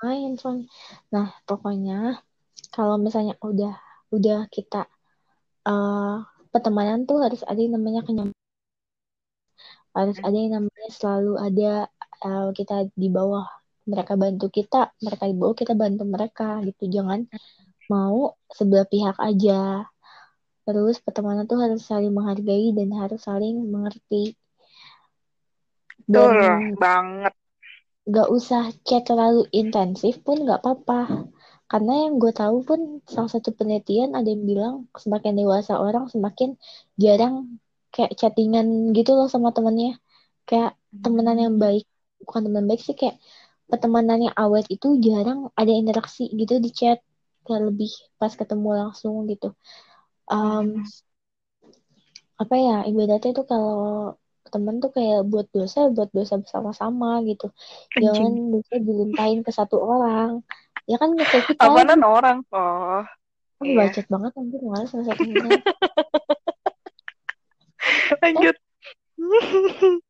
main. 0.02 0.34
Nah, 1.14 1.30
pokoknya 1.46 2.26
kalau 2.76 2.96
misalnya 3.06 3.34
udah 3.50 3.74
udah 4.16 4.38
kita 4.56 4.78
eh 5.70 6.16
pertemanan 6.54 7.00
tuh 7.10 7.18
harus 7.26 7.42
ada 7.50 7.60
yang 7.64 7.74
namanya 7.78 8.02
kenyamanan. 8.08 8.40
Harus 9.98 10.18
ada 10.24 10.38
yang 10.44 10.52
namanya 10.58 10.90
selalu 11.00 11.34
ada 11.48 11.72
eh, 12.26 12.48
kita 12.58 12.76
di 13.02 13.08
bawah 13.12 13.46
mereka 13.92 14.14
bantu 14.24 14.46
kita, 14.58 14.78
mereka 15.06 15.24
di 15.32 15.36
bawah 15.40 15.56
kita 15.62 15.74
bantu 15.82 16.04
mereka 16.16 16.48
gitu. 16.68 16.84
Jangan 16.96 17.20
mau 17.92 18.36
sebelah 18.58 18.88
pihak 18.88 19.18
aja. 19.20 19.86
Terus 20.66 20.96
pertemanan 21.06 21.46
tuh 21.52 21.60
harus 21.64 21.82
saling 21.90 22.14
menghargai 22.14 22.72
dan 22.78 22.90
harus 23.02 23.20
saling 23.28 23.56
mengerti. 23.74 24.38
Betul 26.12 26.38
Dan 26.42 26.76
banget. 26.82 27.34
gak 28.16 28.28
usah 28.38 28.64
chat 28.88 29.04
terlalu 29.10 29.48
intensif 29.62 30.14
pun 30.26 30.38
gak 30.50 30.60
apa-apa. 30.62 31.02
Karena 31.72 31.94
yang 32.04 32.20
gue 32.20 32.36
tahu 32.36 32.68
pun 32.68 32.80
salah 33.08 33.32
satu 33.32 33.56
penelitian 33.56 34.12
ada 34.12 34.28
yang 34.28 34.44
bilang 34.44 34.76
semakin 34.92 35.40
dewasa 35.40 35.80
orang 35.80 36.12
semakin 36.12 36.60
jarang 37.00 37.64
kayak 37.96 38.12
chattingan 38.20 38.92
gitu 38.92 39.16
loh 39.16 39.32
sama 39.32 39.56
temennya. 39.56 39.96
Kayak 40.44 40.76
temenan 40.92 41.40
yang 41.40 41.56
baik, 41.56 41.88
bukan 42.28 42.42
teman 42.52 42.68
baik 42.68 42.84
sih 42.84 42.92
kayak 42.92 43.16
pertemanan 43.72 44.20
yang 44.20 44.36
awet 44.36 44.68
itu 44.68 45.00
jarang 45.00 45.48
ada 45.56 45.72
interaksi 45.72 46.28
gitu 46.36 46.60
di 46.60 46.76
chat. 46.76 47.00
Kayak 47.48 47.72
lebih 47.72 47.92
pas 48.20 48.36
ketemu 48.36 48.70
langsung 48.76 49.24
gitu. 49.32 49.56
Um, 50.28 50.84
apa 52.36 52.56
ya 52.60 52.76
ibaratnya 52.84 53.32
tuh 53.32 53.46
kalau 53.48 53.80
temen 54.52 54.84
tuh 54.84 54.92
kayak 54.92 55.24
buat 55.32 55.48
dosa 55.56 55.88
buat 55.94 56.10
dosa 56.12 56.42
bersama-sama 56.42 57.22
gitu 57.30 57.54
jangan 57.96 58.52
dosa 58.52 58.76
dilimpahin 58.82 59.46
ke 59.46 59.52
satu 59.54 59.78
orang 59.80 60.44
ya 60.90 60.98
kan 60.98 61.14
kayak 61.14 61.46
kita 61.48 61.62
Apaanan 61.62 62.02
orang? 62.02 62.38
Oh, 62.52 63.02
kan 63.58 63.66
iya. 63.66 63.78
bacot 63.86 64.06
banget 64.08 64.32
anjir 64.36 64.62
malas 64.62 64.88
sama 64.90 65.04
satu 65.06 65.22
orang 65.22 65.62
lanjut. 68.22 68.56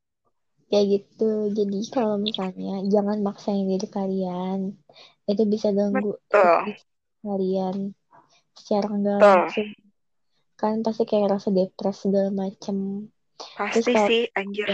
kayak 0.72 0.86
gitu 0.88 1.32
jadi 1.52 1.80
kalau 1.92 2.16
misalnya 2.16 2.80
jangan 2.88 3.20
maksain 3.20 3.68
diri 3.68 3.88
kalian 3.88 4.80
itu 5.28 5.44
bisa 5.44 5.76
ganggu 5.76 6.16
Betul. 6.16 6.80
kalian 7.20 7.76
secara 8.56 8.88
nggak 8.88 9.20
langsung 9.20 9.68
kalian 10.56 10.80
pasti 10.80 11.04
kayak 11.04 11.28
rasa 11.28 11.52
depres 11.52 11.98
segala 12.00 12.32
macem 12.32 13.08
Pasti 13.42 13.90
kalau- 13.90 14.06
sih, 14.06 14.30
anjir. 14.32 14.70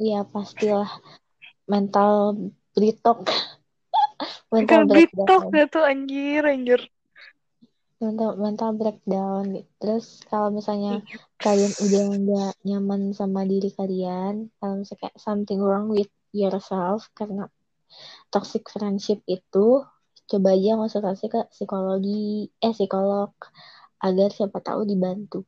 Iya 0.00 0.24
pastilah 0.24 0.88
mental 1.68 2.40
Kan 2.72 3.28
mental 4.54 4.82
breakdown 4.90 5.44
tuh 5.72 5.84
anjir, 5.90 6.42
anjir. 6.52 6.80
mental 8.02 8.30
mental 8.44 8.70
breakdown 8.80 9.42
gitu. 9.56 9.70
terus 9.80 10.06
kalau 10.30 10.48
misalnya 10.58 10.92
Iya. 10.98 11.18
kalian 11.44 11.72
udah 11.84 12.04
nggak 12.22 12.52
nyaman 12.68 13.02
sama 13.18 13.40
diri 13.52 13.70
kalian 13.78 14.34
kalau 14.58 14.74
misalnya 14.80 15.00
kayak 15.02 15.18
something 15.26 15.60
wrong 15.62 15.86
with 15.96 16.10
yourself 16.34 17.00
karena 17.18 17.44
toxic 18.32 18.64
friendship 18.74 19.18
itu 19.36 19.66
coba 20.30 20.48
aja 20.56 20.70
konsultasi 20.80 21.24
ke 21.34 21.40
psikologi 21.54 22.50
eh 22.64 22.72
psikolog 22.76 23.30
agar 24.06 24.28
siapa 24.36 24.58
tahu 24.66 24.80
dibantu 24.90 25.38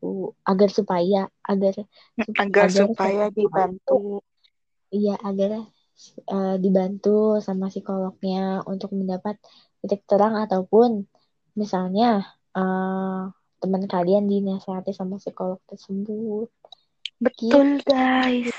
agar 0.51 0.68
supaya 0.70 1.20
agar 1.51 1.74
Agar 2.44 2.68
agar 2.68 2.70
supaya 2.78 3.24
dibantu. 3.36 4.22
Iya, 4.94 5.14
agar 5.28 5.51
eh, 6.28 6.56
dibantu 6.60 7.38
sama 7.40 7.70
psikolognya 7.70 8.62
untuk 8.66 8.92
mendapat 8.94 9.38
titik 9.84 10.04
terang 10.08 10.36
ataupun 10.38 11.04
misalnya 11.54 12.24
eh, 12.56 13.22
teman 13.60 13.84
kalian 13.88 14.28
dinasihati 14.28 14.92
sama 14.92 15.16
psikolog 15.16 15.60
tersebut. 15.64 16.52
Betul, 17.16 17.80
guys. 17.88 18.52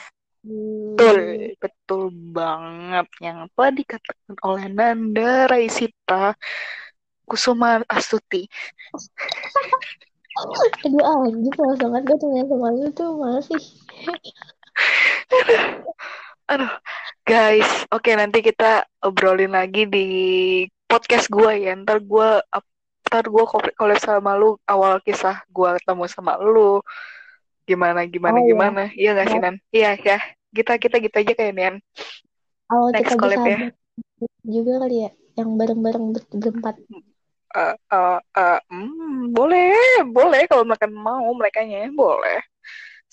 Betul, 0.45 1.53
betul 1.61 2.03
banget. 2.33 3.05
Yang 3.21 3.37
apa 3.51 3.63
dikatakan 3.69 4.35
oleh 4.41 4.65
Nanda 4.69 5.45
Raisita 5.45 6.33
Kusuma 7.25 7.81
Astuti. 7.89 8.45
Aduh, 10.85 11.03
anjir, 11.05 11.53
malas 11.57 11.79
banget 11.79 12.01
gue 12.05 12.17
tuh 12.21 12.29
sama 12.45 12.69
lu 12.73 12.87
tuh, 12.93 13.09
malas 13.17 13.45
sih. 13.49 13.63
Aduh, 16.45 16.69
guys. 17.25 17.65
Oke, 17.89 18.13
nanti 18.13 18.45
kita 18.45 18.85
obrolin 19.01 19.57
lagi 19.57 19.89
di 19.89 20.07
podcast 20.85 21.25
gue 21.25 21.65
ya. 21.65 21.73
Ntar 21.73 22.05
gue 22.05 22.29
ntar 23.09 23.25
gue 23.25 23.43
collab 23.49 23.97
sama 23.97 24.37
lu 24.37 24.53
awal 24.69 25.01
kisah 25.01 25.41
gue 25.49 25.69
ketemu 25.81 26.05
sama 26.05 26.37
lu. 26.37 26.85
Gimana, 27.65 28.05
gimana, 28.05 28.37
Oh, 28.37 28.45
iya. 28.45 28.49
gimana. 28.53 28.83
Iya 28.93 29.09
gak 29.17 29.27
sih, 29.33 29.39
Nan? 29.41 29.55
Iya, 29.73 29.89
ya. 29.97 30.17
Kita, 30.53 30.77
kita 30.77 31.01
gitu 31.01 31.15
aja 31.17 31.33
kayak 31.33 31.53
Nian. 31.57 31.75
Awal 32.69 32.93
Next 32.93 33.09
kita 33.09 33.15
collab 33.17 33.41
ya. 33.41 33.57
juga 34.45 34.71
kali 34.85 34.97
ya, 35.01 35.09
yang 35.41 35.49
bareng-bareng 35.57 36.05
ber- 36.13 36.29
berempat. 36.29 36.75
Eh, 37.57 37.73
eh, 37.73 38.19
eh, 38.21 38.59
hmm, 38.69 39.33
boleh, 39.33 39.73
boleh 40.13 40.41
kalau 40.45 40.61
mereka 40.61 40.85
mau, 40.85 41.25
mereka 41.33 41.65
boleh. 41.89 42.37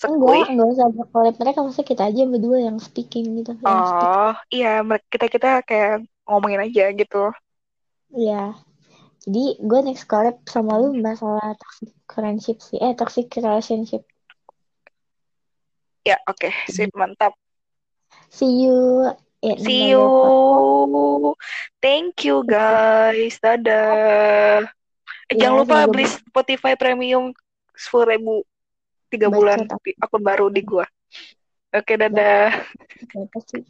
Enggak, 0.03 0.51
enggak 0.51 0.67
usah 0.73 0.85
collab 1.13 1.35
mereka, 1.39 1.59
maksudnya 1.63 1.87
kita 1.87 2.03
aja 2.09 2.21
berdua 2.27 2.57
yang 2.59 2.77
speaking 2.81 3.39
gitu. 3.39 3.55
Yang 3.61 3.85
speak. 3.87 4.09
Oh, 4.09 4.33
iya, 4.51 4.73
kita 5.07 5.25
kita 5.29 5.49
kayak 5.63 6.03
ngomongin 6.27 6.65
aja 6.65 6.91
gitu. 6.91 7.31
Iya. 8.11 8.57
Jadi 9.23 9.43
gue 9.63 9.79
next 9.87 10.03
collab 10.03 10.43
sama 10.43 10.75
lu 10.75 10.91
masalah 10.99 11.55
toxic 11.55 11.95
friendship 12.11 12.57
sih. 12.59 12.75
Eh, 12.83 12.91
toxic 12.91 13.31
relationship. 13.39 14.03
Ya, 16.03 16.19
oke, 16.27 16.51
sip, 16.67 16.91
mantap. 16.91 17.31
See 18.27 18.67
you 18.67 19.07
in 19.39 19.55
See 19.63 19.87
you. 19.95 20.03
podcast. 20.03 21.39
Thank 21.79 22.27
you, 22.27 22.43
guys. 22.43 23.39
Dadah. 23.39 24.67
Eh, 25.31 25.35
Iya, 25.39 25.47
jangan 25.47 25.63
lupa 25.63 25.87
beli 25.87 26.05
Spotify 26.05 26.75
Premium 26.75 27.31
sepuluh 27.71 28.05
ribu 28.11 28.43
tiga 29.13 29.29
Bacot 29.29 29.37
bulan 29.37 29.59
di 29.85 29.91
akun 30.01 30.21
baru 30.25 30.49
di 30.49 30.61
gua. 30.65 30.85
Oke, 31.73 31.93
dadah. 31.97 32.53
Apa 33.13 33.39
sih? 33.45 33.61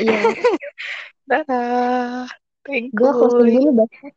Iya, 0.00 0.20
Dadah. 1.30 2.28
Thank 2.64 2.96
gue 2.96 3.10
closing 3.12 3.48
you. 3.48 3.60
dulu 3.60 3.70
banget. 3.84 4.12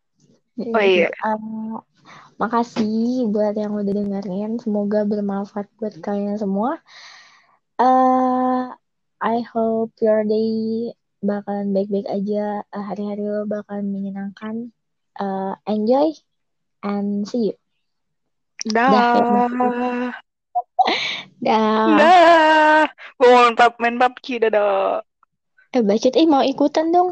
Oh 0.72 0.84
iya. 0.84 1.08
Uh, 1.20 1.84
makasih 2.40 3.28
buat 3.28 3.60
yang 3.60 3.76
udah 3.76 3.94
dengerin. 3.94 4.56
Semoga 4.64 5.04
bermanfaat 5.04 5.68
buat 5.76 6.00
kalian 6.00 6.40
semua. 6.40 6.80
Uh, 7.76 8.72
I 9.20 9.44
hope 9.44 9.92
your 10.00 10.24
day 10.24 10.92
bakalan 11.20 11.76
baik-baik 11.76 12.08
aja. 12.08 12.64
Uh, 12.72 12.84
hari-hari 12.88 13.28
lo 13.28 13.44
bakalan 13.44 13.92
menyenangkan. 13.92 14.72
Uh, 15.20 15.60
enjoy 15.68 16.16
and 16.88 17.28
see 17.28 17.52
you. 17.52 17.56
Dah, 18.66 18.90
ya, 18.90 19.02
Dah. 19.22 20.10
Dah. 21.42 21.86
Dah. 21.98 22.84
Gua 23.18 23.28
mau 23.30 23.42
main 23.46 23.56
pub- 23.56 23.80
main 23.80 23.96
PUBG, 23.98 24.28
dadah. 24.50 25.02
Eh, 25.76 25.84
bacot, 25.84 26.14
eh 26.16 26.26
mau 26.26 26.42
ikutan 26.42 26.90
dong. 26.90 27.12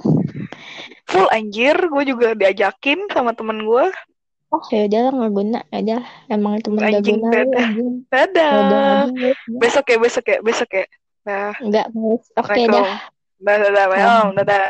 Full 1.06 1.28
anjir, 1.30 1.76
gue 1.78 2.04
juga 2.08 2.34
diajakin 2.34 3.06
sama 3.14 3.36
temen 3.38 3.62
gue. 3.62 3.86
Oh, 4.50 4.62
ya 4.72 4.88
udah 4.88 5.02
nggak 5.12 5.32
guna. 5.36 5.60
Ya 5.70 5.80
udah, 5.84 6.02
emang 6.32 6.54
temen 6.64 6.80
gak 6.82 7.04
Anjing, 7.04 7.20
guna 7.20 7.30
dadah. 7.30 7.68
anjing. 7.68 7.90
Dadah. 8.10 8.50
Ya 8.50 8.62
guys. 9.12 9.40
Besok 9.60 9.86
ya, 9.86 9.98
besok 10.00 10.26
ya, 10.26 10.38
besok 10.42 10.70
ya. 10.72 10.86
Nah, 11.26 11.52
Enggak, 11.60 11.86
Oke 11.92 12.30
Assalamualaikum. 12.38 12.74
dah. 12.74 12.98
Dadah, 13.36 13.70
dadah, 13.70 13.86
dadah, 13.92 14.44
dadah. 14.46 14.66